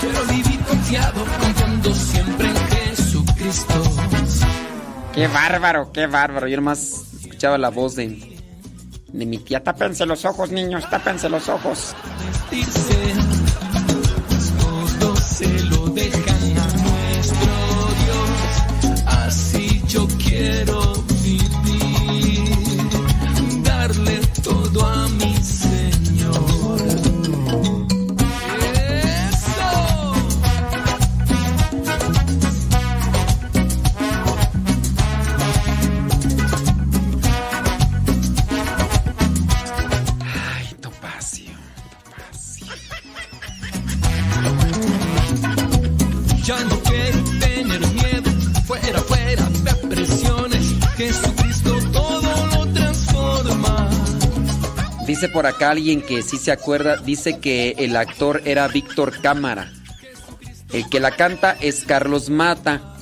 Quiero 0.00 0.24
vivir 0.24 0.58
confiado, 0.60 1.22
confiando 1.38 1.94
siempre 1.94 2.48
en 2.48 2.56
Jesucristo. 2.56 3.82
Qué 5.12 5.26
bárbaro, 5.26 5.92
qué 5.92 6.06
bárbaro. 6.06 6.48
Yo 6.48 6.56
nomás 6.56 7.12
escuchaba 7.20 7.58
la 7.58 7.68
voz 7.68 7.94
de, 7.94 8.38
de 9.12 9.26
mi 9.26 9.36
tía. 9.36 9.62
Tápense 9.62 10.06
los 10.06 10.24
ojos, 10.24 10.50
niños, 10.50 10.88
tápense 10.88 11.28
los 11.28 11.46
ojos. 11.50 11.94
Vestirse, 12.50 13.12
alguien 55.62 56.02
que 56.02 56.22
sí 56.22 56.38
se 56.38 56.52
acuerda. 56.52 56.96
Dice 56.96 57.38
que 57.38 57.74
el 57.78 57.96
actor 57.96 58.42
era 58.44 58.68
Víctor 58.68 59.20
Cámara. 59.20 59.72
El 60.72 60.88
que 60.88 61.00
la 61.00 61.12
canta 61.12 61.56
es 61.60 61.84
Carlos 61.84 62.30
Mata. 62.30 62.94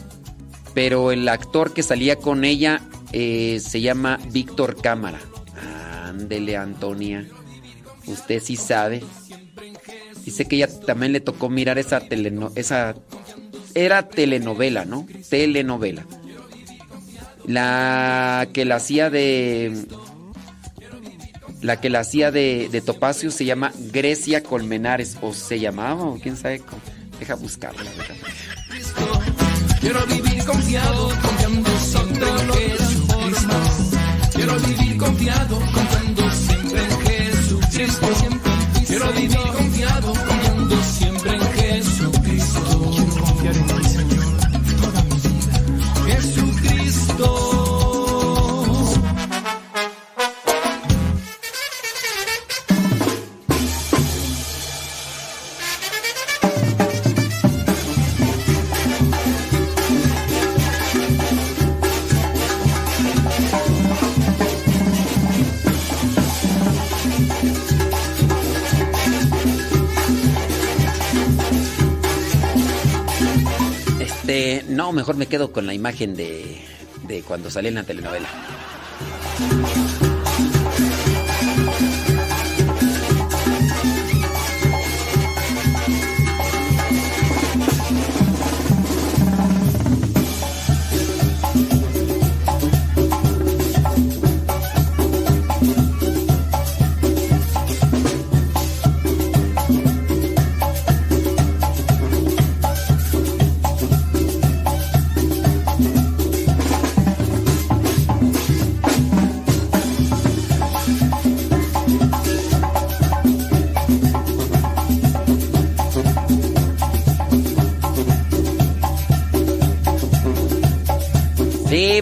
Pero 0.74 1.12
el 1.12 1.28
actor 1.28 1.72
que 1.72 1.82
salía 1.82 2.16
con 2.16 2.44
ella 2.44 2.80
eh, 3.12 3.60
se 3.64 3.80
llama 3.80 4.18
Víctor 4.30 4.80
Cámara. 4.80 5.18
Ándele, 6.04 6.56
Antonia. 6.56 7.26
Usted 8.06 8.42
sí 8.42 8.56
sabe. 8.56 9.02
Dice 10.24 10.46
que 10.46 10.56
ella 10.56 10.68
también 10.80 11.12
le 11.12 11.20
tocó 11.20 11.48
mirar 11.48 11.78
esa 11.78 12.00
teleno 12.00 12.50
esa 12.56 12.96
era 13.74 14.08
telenovela, 14.08 14.84
¿no? 14.84 15.06
Telenovela. 15.28 16.04
La 17.46 18.48
que 18.52 18.64
la 18.64 18.76
hacía 18.76 19.08
de 19.08 19.86
la 21.66 21.80
que 21.80 21.90
la 21.90 22.00
hacía 22.00 22.30
de, 22.30 22.68
de 22.70 22.80
Topacio 22.80 23.32
se 23.32 23.44
llama 23.44 23.72
Grecia 23.92 24.42
Colmenares 24.42 25.18
o 25.20 25.34
se 25.34 25.58
llamaba 25.58 26.04
o 26.04 26.18
quién 26.18 26.36
sabe 26.36 26.60
cómo. 26.60 26.80
Deja 27.18 27.34
buscarla. 27.34 27.82
Quiero 29.80 30.06
vivir 30.06 30.44
confiado, 30.44 31.08
confiando 31.22 31.70
siempre 31.80 32.28
en 32.28 32.52
Jesucristo. 32.52 33.56
Quiero 34.34 34.60
vivir 34.60 34.96
confiado, 34.96 35.58
confiando 35.58 36.30
siempre 36.30 36.84
en 36.84 37.00
Jesucristo. 37.00 38.08
Quiero 38.86 39.12
vivir 39.12 39.36
confiado, 39.36 40.12
no, 74.76 74.92
mejor 74.92 75.16
me 75.16 75.26
quedo 75.26 75.52
con 75.52 75.66
la 75.66 75.74
imagen 75.74 76.14
de, 76.14 76.60
de 77.08 77.22
cuando 77.22 77.50
salí 77.50 77.68
en 77.68 77.76
la 77.76 77.84
telenovela. 77.84 78.28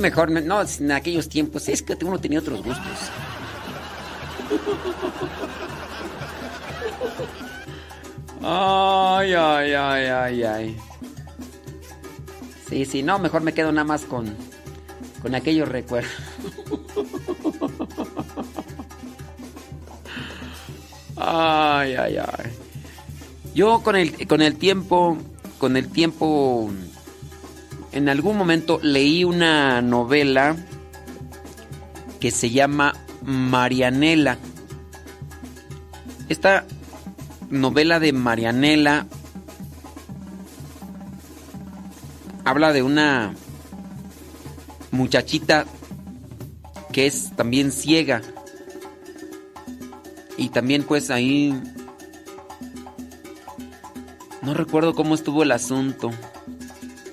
Mejor, 0.04 0.30
me- 0.30 0.42
no, 0.42 0.60
en 0.62 0.92
aquellos 0.92 1.28
tiempos, 1.30 1.66
es 1.68 1.82
que 1.82 1.96
uno 2.04 2.18
tenía 2.20 2.40
otros 2.40 2.62
gustos. 2.62 2.98
Ay, 8.42 9.32
ay, 9.34 9.72
ay, 9.72 10.04
ay, 10.06 10.42
ay. 10.42 10.76
Sí, 12.68 12.84
sí, 12.84 13.02
no, 13.02 13.18
mejor 13.18 13.42
me 13.42 13.54
quedo 13.54 13.72
nada 13.72 13.84
más 13.84 14.02
con, 14.04 14.34
con 15.22 15.34
aquellos 15.34 15.68
recuerdos. 15.68 16.10
Ay, 21.16 21.94
ay, 21.94 22.16
ay. 22.16 22.50
Yo 23.54 23.80
con 23.82 23.96
el, 23.96 24.26
con 24.26 24.42
el 24.42 24.56
tiempo, 24.56 25.16
con 25.58 25.76
el 25.76 25.88
tiempo, 25.88 26.70
en 27.94 28.08
algún 28.08 28.36
momento 28.36 28.80
leí 28.82 29.22
una 29.22 29.80
novela 29.80 30.56
que 32.18 32.32
se 32.32 32.50
llama 32.50 32.92
Marianela. 33.22 34.36
Esta 36.28 36.64
novela 37.50 38.00
de 38.00 38.12
Marianela 38.12 39.06
habla 42.44 42.72
de 42.72 42.82
una 42.82 43.32
muchachita 44.90 45.64
que 46.92 47.06
es 47.06 47.30
también 47.36 47.70
ciega. 47.70 48.22
Y 50.36 50.48
también 50.48 50.82
pues 50.82 51.10
ahí... 51.10 51.54
No 54.42 54.52
recuerdo 54.52 54.96
cómo 54.96 55.14
estuvo 55.14 55.44
el 55.44 55.52
asunto. 55.52 56.10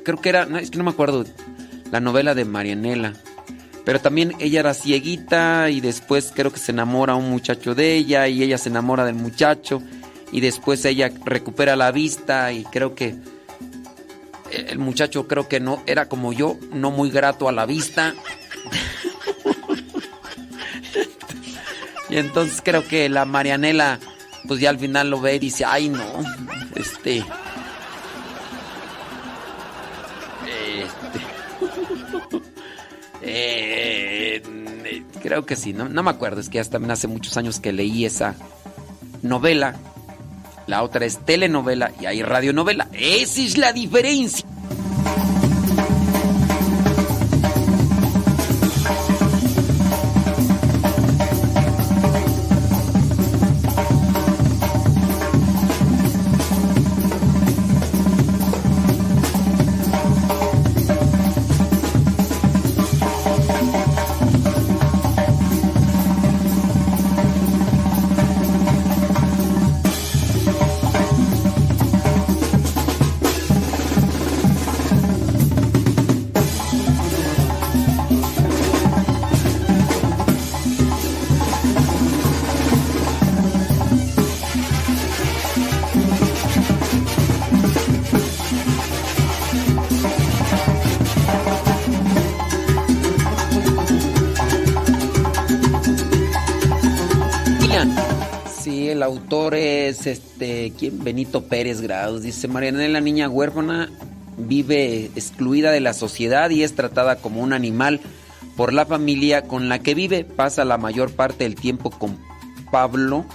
Creo 0.04 0.20
que 0.20 0.30
era... 0.30 0.46
No, 0.46 0.58
es 0.58 0.72
que 0.72 0.78
no 0.78 0.84
me 0.84 0.92
acuerdo. 0.92 1.26
La 1.92 2.00
novela 2.00 2.36
de 2.36 2.46
Marianela. 2.46 3.14
Pero 3.84 4.00
también 4.00 4.34
ella 4.40 4.60
era 4.60 4.74
cieguita 4.74 5.70
y 5.70 5.82
después 5.82 6.32
creo 6.36 6.52
que 6.52 6.60
se 6.60 6.72
enamora 6.72 7.16
un 7.16 7.30
muchacho 7.30 7.74
de 7.74 7.96
ella 7.96 8.28
y 8.28 8.44
ella 8.44 8.58
se 8.58 8.70
enamora 8.70 9.06
del 9.06 9.16
muchacho 9.16 9.82
y 10.32 10.40
después 10.40 10.86
ella 10.86 11.12
recupera 11.26 11.76
la 11.76 11.92
vista 11.92 12.52
y 12.52 12.64
creo 12.64 12.94
que 12.94 13.16
el 14.52 14.80
muchacho 14.80 15.28
creo 15.28 15.48
que 15.48 15.60
no 15.60 15.82
era 15.88 16.08
como 16.08 16.32
yo, 16.32 16.58
no 16.72 16.92
muy 16.92 17.10
grato 17.10 17.50
a 17.50 17.52
la 17.52 17.66
vista. 17.66 18.14
y 22.10 22.18
entonces 22.18 22.62
creo 22.64 22.88
que 22.88 23.10
la 23.10 23.26
Marianela 23.26 24.00
pues 24.48 24.60
ya 24.60 24.70
al 24.70 24.80
final 24.80 25.10
lo 25.10 25.22
ve 25.22 25.36
y 25.36 25.40
dice, 25.40 25.66
"Ay, 25.66 25.90
no, 25.90 26.04
este 26.76 27.24
eh, 33.34 34.44
creo 35.22 35.46
que 35.46 35.56
sí, 35.56 35.74
no, 35.74 35.88
no 35.90 36.04
me 36.04 36.10
acuerdo, 36.10 36.42
es 36.42 36.50
que 36.50 36.60
hasta 36.60 36.78
hace 36.78 37.08
muchos 37.08 37.38
años 37.38 37.60
que 37.60 37.72
leí 37.72 38.06
esa 38.06 38.36
novela. 39.22 39.76
La 40.68 40.84
otra 40.84 41.06
es 41.06 41.18
telenovela 41.26 41.92
y 42.00 42.06
hay 42.06 42.22
radionovela. 42.22 42.88
Esa 42.94 43.42
es 43.42 43.58
la 43.58 43.74
diferencia. 43.74 44.46
Este, 100.42 100.74
¿quién? 100.78 101.04
Benito 101.04 101.44
Pérez 101.44 101.82
Grados. 101.82 102.24
Dice, 102.24 102.48
Marianela, 102.48 103.00
niña 103.00 103.30
huérfana, 103.30 103.90
vive 104.38 105.12
excluida 105.16 105.72
de 105.72 105.82
la 105.82 105.94
sociedad 105.94 106.50
y 106.50 106.64
es 106.64 106.74
tratada 106.74 107.18
como 107.18 107.42
un 107.42 107.54
animal 107.54 108.02
por 108.58 108.74
la 108.74 108.88
familia 108.88 109.44
con 109.44 109.70
la 109.70 109.80
que 109.80 109.94
vive. 109.94 110.24
Pasa 110.24 110.66
la 110.66 110.78
mayor 110.78 111.12
parte 111.12 111.44
del 111.44 111.56
tiempo 111.56 111.92
con 111.92 112.18
Pablo, 112.72 113.26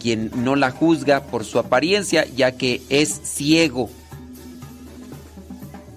quien 0.00 0.30
no 0.34 0.56
la 0.56 0.70
juzga 0.70 1.24
por 1.24 1.44
su 1.44 1.58
apariencia, 1.58 2.24
ya 2.34 2.52
que 2.52 2.80
es 2.88 3.20
ciego. 3.22 3.90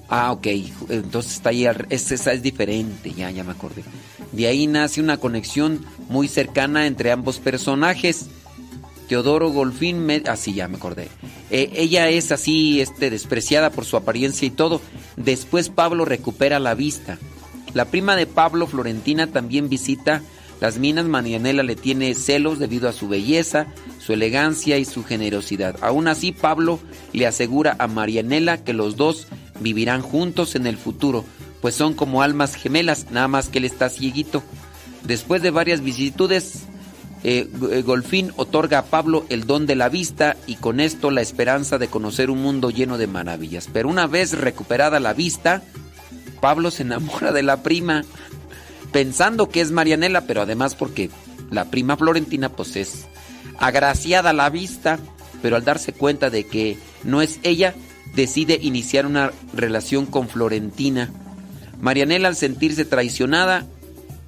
Ah, 0.09 0.33
ok. 0.33 0.47
Entonces 0.89 1.33
está 1.33 1.51
ahí, 1.51 1.67
es, 1.89 2.11
esa 2.11 2.33
es 2.33 2.41
diferente, 2.41 3.13
ya, 3.13 3.31
ya 3.31 3.45
me 3.45 3.51
acordé. 3.51 3.83
De 4.33 4.47
ahí 4.47 4.67
nace 4.67 4.99
una 4.99 5.17
conexión 5.17 5.85
muy 6.09 6.27
cercana 6.27 6.85
entre 6.85 7.11
ambos 7.11 7.39
personajes. 7.39 8.27
Teodoro 9.09 9.49
Golfín, 9.49 10.07
así 10.27 10.53
ya 10.53 10.67
me 10.67 10.77
acordé. 10.77 11.07
Eh, 11.49 11.71
ella 11.73 12.09
es 12.09 12.31
así, 12.31 12.79
este, 12.79 13.09
despreciada 13.09 13.71
por 13.71 13.83
su 13.83 13.97
apariencia 13.97 14.45
y 14.45 14.51
todo. 14.51 14.81
Después 15.17 15.69
Pablo 15.69 16.05
recupera 16.05 16.59
la 16.59 16.75
vista. 16.75 17.17
La 17.73 17.85
prima 17.85 18.15
de 18.15 18.27
Pablo, 18.27 18.67
Florentina, 18.67 19.25
también 19.25 19.67
visita 19.67 20.21
las 20.61 20.77
minas. 20.77 21.05
Marianela 21.05 21.63
le 21.63 21.75
tiene 21.75 22.13
celos 22.13 22.59
debido 22.59 22.87
a 22.87 22.93
su 22.93 23.09
belleza, 23.09 23.65
su 23.99 24.13
elegancia 24.13 24.77
y 24.77 24.85
su 24.85 25.03
generosidad. 25.03 25.75
Aún 25.81 26.07
así, 26.07 26.31
Pablo 26.31 26.79
le 27.11 27.25
asegura 27.25 27.75
a 27.79 27.87
Marianela 27.87 28.63
que 28.63 28.73
los 28.73 28.95
dos 28.95 29.27
vivirán 29.59 30.03
juntos 30.03 30.53
en 30.53 30.67
el 30.67 30.77
futuro, 30.77 31.25
pues 31.61 31.73
son 31.73 31.95
como 31.95 32.21
almas 32.21 32.53
gemelas, 32.53 33.07
nada 33.09 33.27
más 33.27 33.49
que 33.49 33.57
él 33.57 33.65
está 33.65 33.89
cieguito. 33.89 34.43
Después 35.03 35.41
de 35.41 35.49
varias 35.49 35.81
vicisitudes, 35.81 36.67
eh, 37.23 37.49
eh, 37.71 37.81
Golfín 37.81 38.31
otorga 38.37 38.79
a 38.79 38.85
Pablo 38.85 39.25
el 39.29 39.45
don 39.45 39.65
de 39.65 39.75
la 39.75 39.89
vista 39.89 40.37
y 40.47 40.55
con 40.55 40.79
esto 40.79 41.11
la 41.11 41.21
esperanza 41.21 41.77
de 41.77 41.89
conocer 41.89 42.29
un 42.29 42.41
mundo 42.41 42.69
lleno 42.69 42.97
de 42.97 43.07
maravillas. 43.07 43.69
Pero 43.71 43.89
una 43.89 44.07
vez 44.07 44.33
recuperada 44.33 44.99
la 44.99 45.13
vista, 45.13 45.61
Pablo 46.39 46.71
se 46.71 46.83
enamora 46.83 47.31
de 47.31 47.43
la 47.43 47.61
prima, 47.61 48.05
pensando 48.93 49.49
que 49.49 49.59
es 49.61 49.71
Marianela, 49.71 50.21
pero 50.21 50.41
además 50.41 50.75
porque 50.75 51.09
la 51.51 51.65
prima 51.65 51.97
Florentina 51.97 52.49
pues 52.49 52.75
es 52.77 53.05
agraciada 53.59 54.29
a 54.29 54.33
la 54.33 54.49
vista, 54.49 54.97
pero 55.41 55.57
al 55.57 55.65
darse 55.65 55.91
cuenta 55.91 56.29
de 56.29 56.45
que 56.45 56.77
no 57.03 57.21
es 57.21 57.39
ella, 57.43 57.75
decide 58.15 58.59
iniciar 58.61 59.05
una 59.05 59.31
relación 59.53 60.05
con 60.05 60.29
Florentina. 60.29 61.11
Marianela 61.81 62.29
al 62.29 62.35
sentirse 62.37 62.85
traicionada 62.85 63.65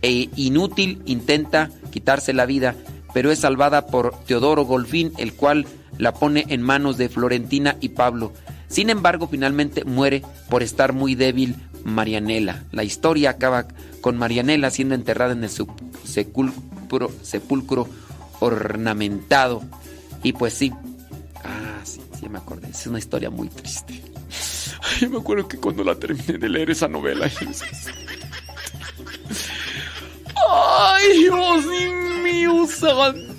e 0.02 0.30
inútil 0.36 1.02
intenta 1.06 1.70
quitarse 1.92 2.34
la 2.34 2.46
vida, 2.46 2.76
pero 3.14 3.32
es 3.32 3.40
salvada 3.40 3.88
por 3.88 4.16
Teodoro 4.26 4.66
Golfín, 4.66 5.14
el 5.18 5.34
cual 5.34 5.66
la 5.98 6.14
pone 6.14 6.46
en 6.48 6.62
manos 6.62 6.98
de 6.98 7.10
Florentina 7.10 7.78
y 7.82 7.90
Pablo. 7.90 8.34
Sin 8.68 8.90
embargo, 8.90 9.28
finalmente 9.28 9.84
muere 9.84 10.24
por 10.50 10.64
estar 10.64 10.94
muy 10.94 11.16
débil 11.16 11.56
Marianela. 11.84 12.64
La 12.72 12.84
historia 12.84 13.32
acaba 13.32 13.68
con 14.00 14.18
Marianela 14.18 14.72
siendo 14.72 14.96
enterrada 14.96 15.34
en 15.34 15.44
el 15.44 15.50
sepulcro, 15.50 17.12
sepulcro 17.22 17.88
ornamentado. 18.40 19.62
Y 20.24 20.34
pues 20.34 20.54
sí. 20.54 20.72
Ah, 21.44 21.82
sí, 21.84 22.02
sí 22.20 22.30
me 22.30 22.38
acordé. 22.38 22.70
Es 22.70 22.88
una 22.88 23.00
historia 23.00 23.30
muy 23.30 23.50
triste. 23.50 24.02
Ay, 25.02 25.08
me 25.10 25.18
acuerdo 25.18 25.48
que 25.48 25.58
cuando 25.58 25.84
la 25.84 25.96
terminé 25.96 26.38
de 26.38 26.50
leer 26.50 26.72
esa 26.72 26.88
novela. 26.88 27.30
¡Ay, 30.54 31.30
santo! 32.68 33.32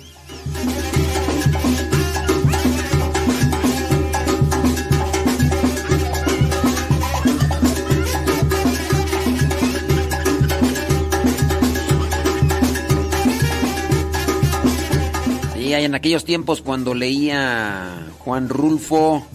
Sí, 15.53 15.73
en 15.73 15.95
aquellos 15.95 16.25
tiempos 16.25 16.61
cuando 16.61 16.93
leía 16.93 18.07
Juan 18.19 18.49
Rulfo, 18.49 19.25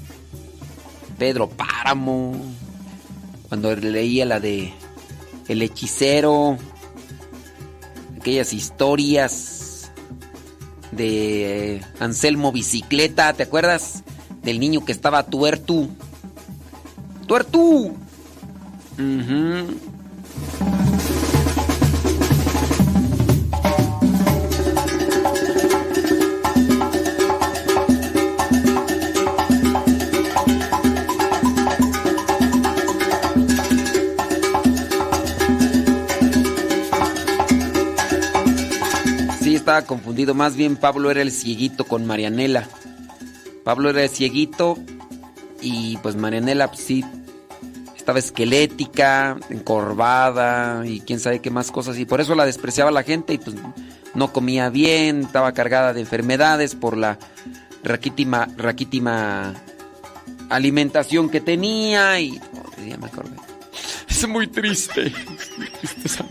Pedro 1.18 1.48
Páramo, 1.48 2.34
cuando 3.48 3.74
leía 3.76 4.24
la 4.24 4.40
de 4.40 4.72
El 5.48 5.62
hechicero, 5.62 6.58
aquellas 8.18 8.52
historias 8.52 9.90
de 10.92 11.80
Anselmo 12.00 12.52
Bicicleta, 12.52 13.32
¿te 13.32 13.44
acuerdas? 13.44 14.02
Del 14.42 14.58
niño 14.60 14.84
que 14.84 14.92
estaba 14.92 15.22
tuertu. 15.24 15.88
¡Tuertu! 17.26 17.94
Ujú. 18.98 19.74
Sí, 20.58 20.77
confundido. 39.82 40.34
Más 40.34 40.56
bien 40.56 40.76
Pablo 40.76 41.10
era 41.10 41.22
el 41.22 41.32
cieguito 41.32 41.84
con 41.84 42.06
Marianela. 42.06 42.68
Pablo 43.64 43.90
era 43.90 44.02
el 44.02 44.08
cieguito 44.08 44.78
y 45.60 45.96
pues 45.98 46.16
Marianela 46.16 46.68
pues, 46.68 46.80
sí 46.80 47.04
estaba 47.96 48.18
esquelética, 48.18 49.36
encorvada 49.50 50.86
y 50.86 51.00
quién 51.00 51.20
sabe 51.20 51.40
qué 51.40 51.50
más 51.50 51.70
cosas. 51.70 51.98
Y 51.98 52.06
por 52.06 52.20
eso 52.20 52.34
la 52.34 52.46
despreciaba 52.46 52.90
la 52.90 53.02
gente 53.02 53.34
y 53.34 53.38
pues 53.38 53.56
no 54.14 54.32
comía 54.32 54.70
bien, 54.70 55.20
estaba 55.20 55.52
cargada 55.52 55.92
de 55.92 56.00
enfermedades 56.00 56.74
por 56.74 56.96
la 56.96 57.18
raquítima, 57.82 58.48
alimentación 60.48 61.28
que 61.28 61.40
tenía 61.40 62.18
y... 62.18 62.40
oh. 62.54 62.68
Es 64.08 64.26
muy 64.26 64.46
triste. 64.46 65.12
Esa. 66.04 66.24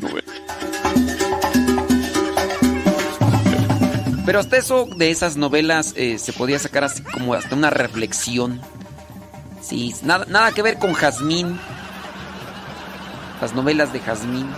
Pero 4.28 4.42
hasta 4.42 4.58
eso, 4.58 4.90
de 4.94 5.10
esas 5.10 5.38
novelas, 5.38 5.94
eh, 5.96 6.20
se 6.20 6.34
podía 6.34 6.60
sacar 6.60 6.84
así 6.84 7.02
como 7.02 7.34
hasta 7.34 7.56
una 7.56 7.70
reflexión. 7.70 8.60
Sí, 9.62 9.96
nada, 10.04 10.26
nada 10.28 10.52
que 10.52 10.62
ver 10.62 10.80
con 10.80 10.92
Jazmín. 10.92 11.58
Las 13.40 13.56
novelas 13.56 13.94
de 13.94 14.02
Jazmín. 14.02 14.50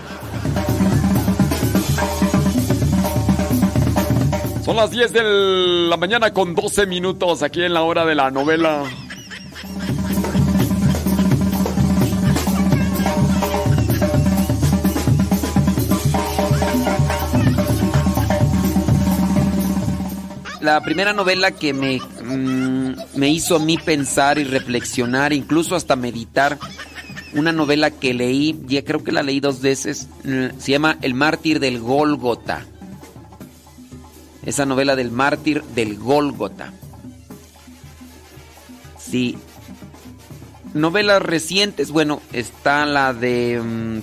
Son 4.65 4.75
las 4.75 4.89
10 4.89 5.13
de 5.13 5.21
la 5.87 5.97
mañana 5.97 6.33
con 6.33 6.55
12 6.55 6.87
minutos 6.87 7.43
aquí 7.43 7.61
en 7.61 7.75
la 7.75 7.83
hora 7.83 8.05
de 8.05 8.15
la 8.15 8.31
novela. 8.31 8.85
La 20.61 20.81
primera 20.81 21.13
novela 21.13 21.51
que 21.51 21.73
me, 21.73 21.99
mm, 21.99 22.95
me 23.15 23.29
hizo 23.29 23.55
a 23.55 23.59
mí 23.59 23.77
pensar 23.77 24.37
y 24.39 24.43
reflexionar, 24.43 25.31
incluso 25.31 25.75
hasta 25.75 25.95
meditar, 25.95 26.59
una 27.33 27.51
novela 27.51 27.91
que 27.91 28.13
leí, 28.13 28.59
ya 28.67 28.83
creo 28.83 29.03
que 29.03 29.11
la 29.11 29.23
leí 29.23 29.39
dos 29.39 29.61
veces, 29.61 30.07
mm, 30.23 30.59
se 30.59 30.71
llama 30.71 30.97
El 31.01 31.13
mártir 31.13 31.59
del 31.59 31.79
Gólgota. 31.79 32.65
Esa 34.45 34.65
novela 34.65 34.95
del 34.95 35.11
mártir 35.11 35.63
del 35.63 35.97
Gólgota. 35.97 36.73
Sí. 38.99 39.37
Novelas 40.73 41.21
recientes, 41.21 41.91
bueno, 41.91 42.21
está 42.31 42.85
la 42.85 43.13
de... 43.13 43.61
mm. 43.63 44.01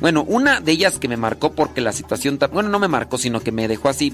Bueno, 0.00 0.24
una 0.24 0.60
de 0.60 0.72
ellas 0.72 0.98
que 0.98 1.08
me 1.08 1.16
marcó 1.16 1.52
porque 1.52 1.80
la 1.80 1.92
situación... 1.92 2.38
Bueno, 2.52 2.68
no 2.68 2.78
me 2.78 2.88
marcó, 2.88 3.18
sino 3.18 3.40
que 3.40 3.52
me 3.52 3.68
dejó 3.68 3.88
así. 3.88 4.12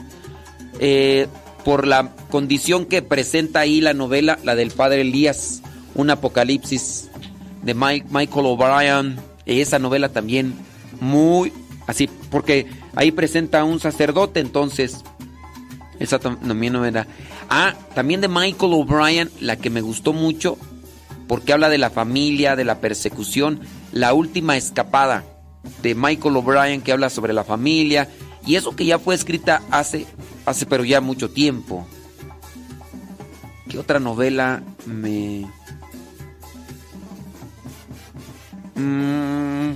Eh, 0.81 1.29
por 1.65 1.87
la 1.87 2.11
condición 2.31 2.87
que 2.87 3.03
presenta 3.03 3.61
ahí 3.61 3.81
la 3.81 3.95
novela, 3.95 4.39
la 4.43 4.57
del 4.57 4.71
padre 4.73 5.03
Elías, 5.03 5.63
un 5.95 6.11
apocalipsis 6.11 7.09
de 7.63 7.75
Michael 7.75 8.47
O'Brien. 8.47 9.17
Esa 9.47 9.79
novela 9.79 10.09
también 10.09 10.55
muy 11.01 11.53
así, 11.87 12.09
porque 12.31 12.67
ahí 12.97 13.13
presenta 13.13 13.63
un 13.65 13.79
sacerdote, 13.79 14.41
entonces 14.41 15.03
esa 15.99 16.19
tam- 16.19 16.39
también 16.41 16.73
novela. 16.73 17.07
Ah, 17.49 17.75
también 17.95 18.21
de 18.21 18.29
Michael 18.29 18.73
O'Brien, 18.73 19.31
la 19.41 19.57
que 19.57 19.71
me 19.71 19.81
gustó 19.83 20.13
mucho, 20.13 20.57
porque 21.29 21.53
habla 21.53 21.69
de 21.69 21.79
la 21.79 21.91
familia, 21.91 22.57
de 22.57 22.65
la 22.65 22.81
persecución, 22.81 23.61
la 23.93 24.15
última 24.15 24.57
escapada 24.57 25.25
de 25.83 25.95
Michael 25.95 26.37
O'Brien 26.37 26.81
que 26.81 26.93
habla 26.93 27.11
sobre 27.11 27.33
la 27.35 27.45
familia 27.45 28.09
y 28.51 28.57
eso 28.57 28.75
que 28.75 28.85
ya 28.85 28.99
fue 28.99 29.15
escrita 29.15 29.63
hace 29.71 30.09
hace 30.45 30.67
pero 30.67 30.85
ya 30.85 31.01
mucho 31.01 31.31
tiempo. 31.31 31.87
¿Qué 33.69 33.79
otra 33.79 34.01
novela 34.01 34.61
me 34.87 35.47
Mm, 38.75 39.75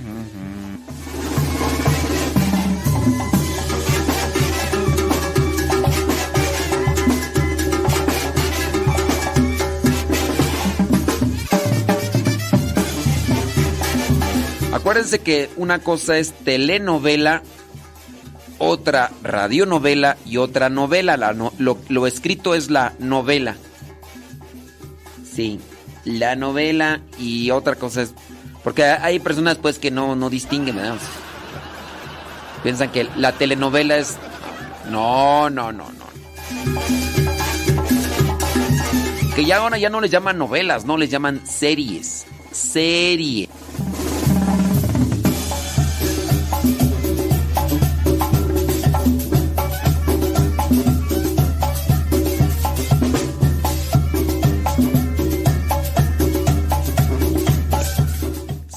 Acuérdense 14.73 15.19
que 15.19 15.49
una 15.55 15.79
cosa 15.79 16.17
es 16.17 16.33
telenovela, 16.33 17.41
otra 18.59 19.11
radionovela 19.23 20.17
y 20.25 20.37
otra 20.37 20.69
novela. 20.69 21.17
La 21.17 21.33
no- 21.33 21.53
lo, 21.57 21.77
lo 21.89 22.07
escrito 22.07 22.55
es 22.55 22.69
la 22.69 22.93
novela. 22.99 23.55
Sí, 25.33 25.59
la 26.05 26.35
novela 26.35 27.01
y 27.19 27.51
otra 27.51 27.75
cosa 27.75 28.01
es... 28.03 28.13
Porque 28.63 28.83
hay 28.83 29.19
personas 29.19 29.57
pues 29.57 29.77
que 29.77 29.91
no, 29.91 30.15
no 30.15 30.29
distinguen, 30.29 30.75
¿verdad? 30.77 30.97
Piensan 32.63 32.89
que 32.91 33.07
la 33.17 33.31
telenovela 33.33 33.97
es... 33.97 34.17
No, 34.89 35.49
no, 35.49 35.71
no, 35.71 35.85
no. 35.91 36.05
Que 39.35 39.45
ya 39.45 39.57
ahora 39.57 39.77
ya 39.77 39.89
no 39.89 39.99
les 39.99 40.11
llaman 40.11 40.37
novelas, 40.37 40.85
no 40.85 40.95
les 40.97 41.09
llaman 41.09 41.41
series. 41.45 42.25
Serie. 42.51 43.49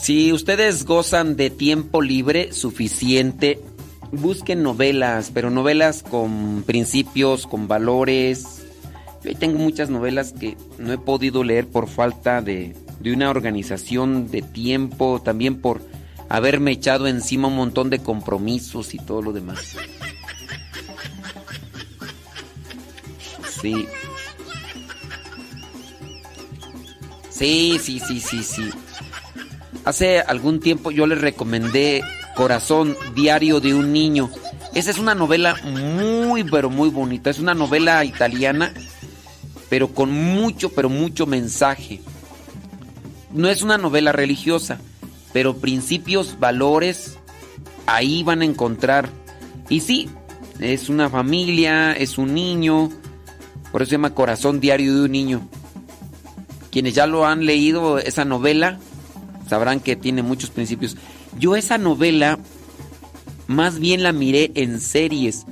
Si 0.08 0.32
ustedes 0.32 0.86
gozan 0.86 1.36
de 1.36 1.50
tiempo 1.50 2.00
libre 2.00 2.54
suficiente, 2.54 3.60
busquen 4.10 4.62
novelas, 4.62 5.30
pero 5.34 5.50
novelas 5.50 6.02
con 6.02 6.62
principios, 6.62 7.46
con 7.46 7.68
valores. 7.68 8.62
Yo 9.22 9.36
tengo 9.36 9.58
muchas 9.58 9.90
novelas 9.90 10.32
que 10.32 10.56
no 10.78 10.94
he 10.94 10.96
podido 10.96 11.44
leer 11.44 11.66
por 11.66 11.90
falta 11.90 12.40
de, 12.40 12.74
de 13.00 13.12
una 13.12 13.28
organización 13.28 14.30
de 14.30 14.40
tiempo, 14.40 15.20
también 15.22 15.60
por 15.60 15.82
haberme 16.30 16.70
echado 16.70 17.06
encima 17.06 17.48
un 17.48 17.56
montón 17.56 17.90
de 17.90 17.98
compromisos 17.98 18.94
y 18.94 18.96
todo 18.96 19.20
lo 19.20 19.34
demás. 19.34 19.76
Sí. 23.60 23.86
Sí, 27.28 27.78
sí, 27.78 28.00
sí, 28.00 28.20
sí, 28.20 28.42
sí. 28.42 28.70
Hace 29.84 30.20
algún 30.20 30.60
tiempo 30.60 30.90
yo 30.90 31.06
les 31.06 31.20
recomendé 31.20 32.02
Corazón 32.34 32.96
Diario 33.14 33.60
de 33.60 33.74
un 33.74 33.92
Niño. 33.92 34.30
Esa 34.74 34.90
es 34.90 34.98
una 34.98 35.14
novela 35.14 35.56
muy, 35.64 36.44
pero 36.44 36.70
muy 36.70 36.90
bonita. 36.90 37.30
Es 37.30 37.38
una 37.38 37.54
novela 37.54 38.04
italiana, 38.04 38.72
pero 39.68 39.88
con 39.88 40.12
mucho, 40.12 40.70
pero 40.70 40.88
mucho 40.88 41.26
mensaje. 41.26 42.00
No 43.32 43.48
es 43.48 43.62
una 43.62 43.78
novela 43.78 44.12
religiosa, 44.12 44.80
pero 45.32 45.56
principios, 45.58 46.38
valores, 46.38 47.18
ahí 47.86 48.22
van 48.22 48.42
a 48.42 48.46
encontrar. 48.46 49.08
Y 49.68 49.80
sí, 49.80 50.08
es 50.60 50.88
una 50.88 51.10
familia, 51.10 51.92
es 51.92 52.18
un 52.18 52.34
niño, 52.34 52.90
por 53.70 53.82
eso 53.82 53.90
se 53.90 53.96
llama 53.96 54.14
Corazón 54.14 54.60
Diario 54.60 54.94
de 54.94 55.02
un 55.02 55.12
Niño. 55.12 55.48
Quienes 56.70 56.94
ya 56.94 57.06
lo 57.06 57.26
han 57.26 57.44
leído, 57.44 57.98
esa 57.98 58.24
novela, 58.24 58.78
sabrán 59.48 59.80
que 59.80 59.96
tiene 59.96 60.22
muchos 60.22 60.50
principios. 60.50 60.96
Yo 61.38 61.56
esa 61.56 61.78
novela 61.78 62.38
más 63.46 63.78
bien 63.78 64.02
la 64.02 64.12
miré 64.12 64.50
en 64.54 64.80
series. 64.80 65.46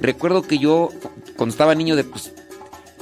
Recuerdo 0.00 0.42
que 0.42 0.58
yo, 0.58 0.90
cuando 1.36 1.52
estaba 1.52 1.74
niño, 1.74 1.96
de, 1.96 2.04
pues, 2.04 2.32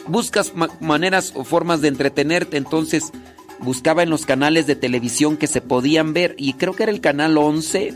buscas 0.07 0.55
ma- 0.55 0.71
maneras 0.81 1.33
o 1.35 1.45
formas 1.45 1.81
de 1.81 1.89
entretenerte, 1.89 2.57
entonces 2.57 3.13
buscaba 3.61 4.03
en 4.03 4.11
los 4.11 4.27
canales 4.27 4.67
de 4.67 4.75
televisión 4.75 5.37
que 5.37 5.47
se 5.47 5.61
podían 5.61 6.13
ver 6.13 6.35
y 6.39 6.55
creo 6.55 6.75
que 6.75 6.83
era 6.83 6.93
el 6.93 7.01
canal 7.01 7.37
11. 7.39 7.95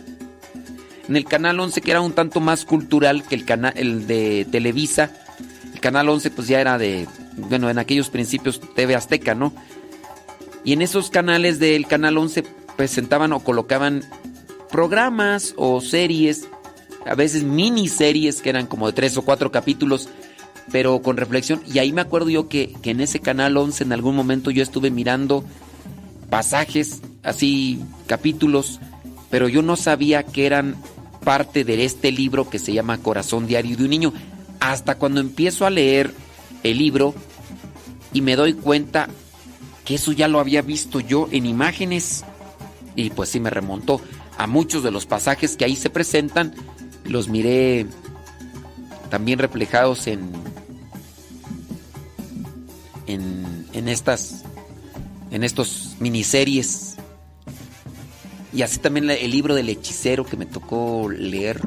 En 1.08 1.16
el 1.16 1.24
canal 1.24 1.58
11 1.58 1.80
que 1.80 1.90
era 1.90 2.00
un 2.00 2.12
tanto 2.12 2.40
más 2.40 2.64
cultural 2.64 3.22
que 3.24 3.34
el 3.34 3.44
canal 3.44 3.72
el 3.76 4.06
de 4.06 4.46
Televisa. 4.50 5.10
El 5.74 5.80
canal 5.80 6.08
11 6.08 6.30
pues 6.30 6.48
ya 6.48 6.60
era 6.60 6.78
de 6.78 7.06
bueno, 7.36 7.68
en 7.70 7.78
aquellos 7.78 8.08
principios 8.10 8.60
TV 8.74 8.94
Azteca, 8.94 9.34
¿no? 9.34 9.52
Y 10.66 10.72
en 10.72 10.82
esos 10.82 11.10
canales 11.10 11.60
del 11.60 11.86
Canal 11.86 12.18
11 12.18 12.44
presentaban 12.76 13.32
o 13.32 13.38
colocaban 13.38 14.02
programas 14.68 15.54
o 15.56 15.80
series, 15.80 16.48
a 17.06 17.14
veces 17.14 17.44
miniseries 17.44 18.42
que 18.42 18.50
eran 18.50 18.66
como 18.66 18.88
de 18.88 18.92
tres 18.92 19.16
o 19.16 19.22
cuatro 19.22 19.52
capítulos, 19.52 20.08
pero 20.72 21.00
con 21.02 21.16
reflexión. 21.16 21.62
Y 21.72 21.78
ahí 21.78 21.92
me 21.92 22.00
acuerdo 22.00 22.30
yo 22.30 22.48
que, 22.48 22.74
que 22.82 22.90
en 22.90 23.00
ese 23.00 23.20
Canal 23.20 23.56
11 23.56 23.84
en 23.84 23.92
algún 23.92 24.16
momento 24.16 24.50
yo 24.50 24.60
estuve 24.60 24.90
mirando 24.90 25.44
pasajes, 26.30 27.00
así 27.22 27.78
capítulos, 28.08 28.80
pero 29.30 29.48
yo 29.48 29.62
no 29.62 29.76
sabía 29.76 30.24
que 30.24 30.46
eran 30.46 30.74
parte 31.22 31.62
de 31.62 31.84
este 31.84 32.10
libro 32.10 32.50
que 32.50 32.58
se 32.58 32.72
llama 32.72 32.98
Corazón 32.98 33.46
Diario 33.46 33.76
de 33.76 33.84
un 33.84 33.90
Niño. 33.90 34.12
Hasta 34.58 34.96
cuando 34.96 35.20
empiezo 35.20 35.64
a 35.64 35.70
leer 35.70 36.12
el 36.64 36.78
libro 36.78 37.14
y 38.12 38.20
me 38.20 38.34
doy 38.34 38.54
cuenta 38.54 39.08
que 39.86 39.94
eso 39.94 40.12
ya 40.12 40.28
lo 40.28 40.40
había 40.40 40.60
visto 40.60 41.00
yo 41.00 41.28
en 41.30 41.46
imágenes. 41.46 42.24
Y 42.96 43.08
pues 43.10 43.30
sí 43.30 43.40
me 43.40 43.50
remontó 43.50 44.00
a 44.36 44.46
muchos 44.46 44.82
de 44.82 44.90
los 44.90 45.06
pasajes 45.06 45.56
que 45.56 45.64
ahí 45.64 45.76
se 45.76 45.88
presentan. 45.88 46.54
Los 47.04 47.28
miré 47.28 47.86
también 49.08 49.38
reflejados 49.38 50.08
en, 50.08 50.32
en, 53.06 53.66
en 53.72 53.88
estas, 53.88 54.42
en 55.30 55.44
estos 55.44 55.94
miniseries. 56.00 56.96
Y 58.52 58.62
así 58.62 58.78
también 58.80 59.08
el 59.08 59.30
libro 59.30 59.54
del 59.54 59.68
hechicero 59.68 60.26
que 60.26 60.36
me 60.36 60.46
tocó 60.46 61.08
leer. 61.08 61.60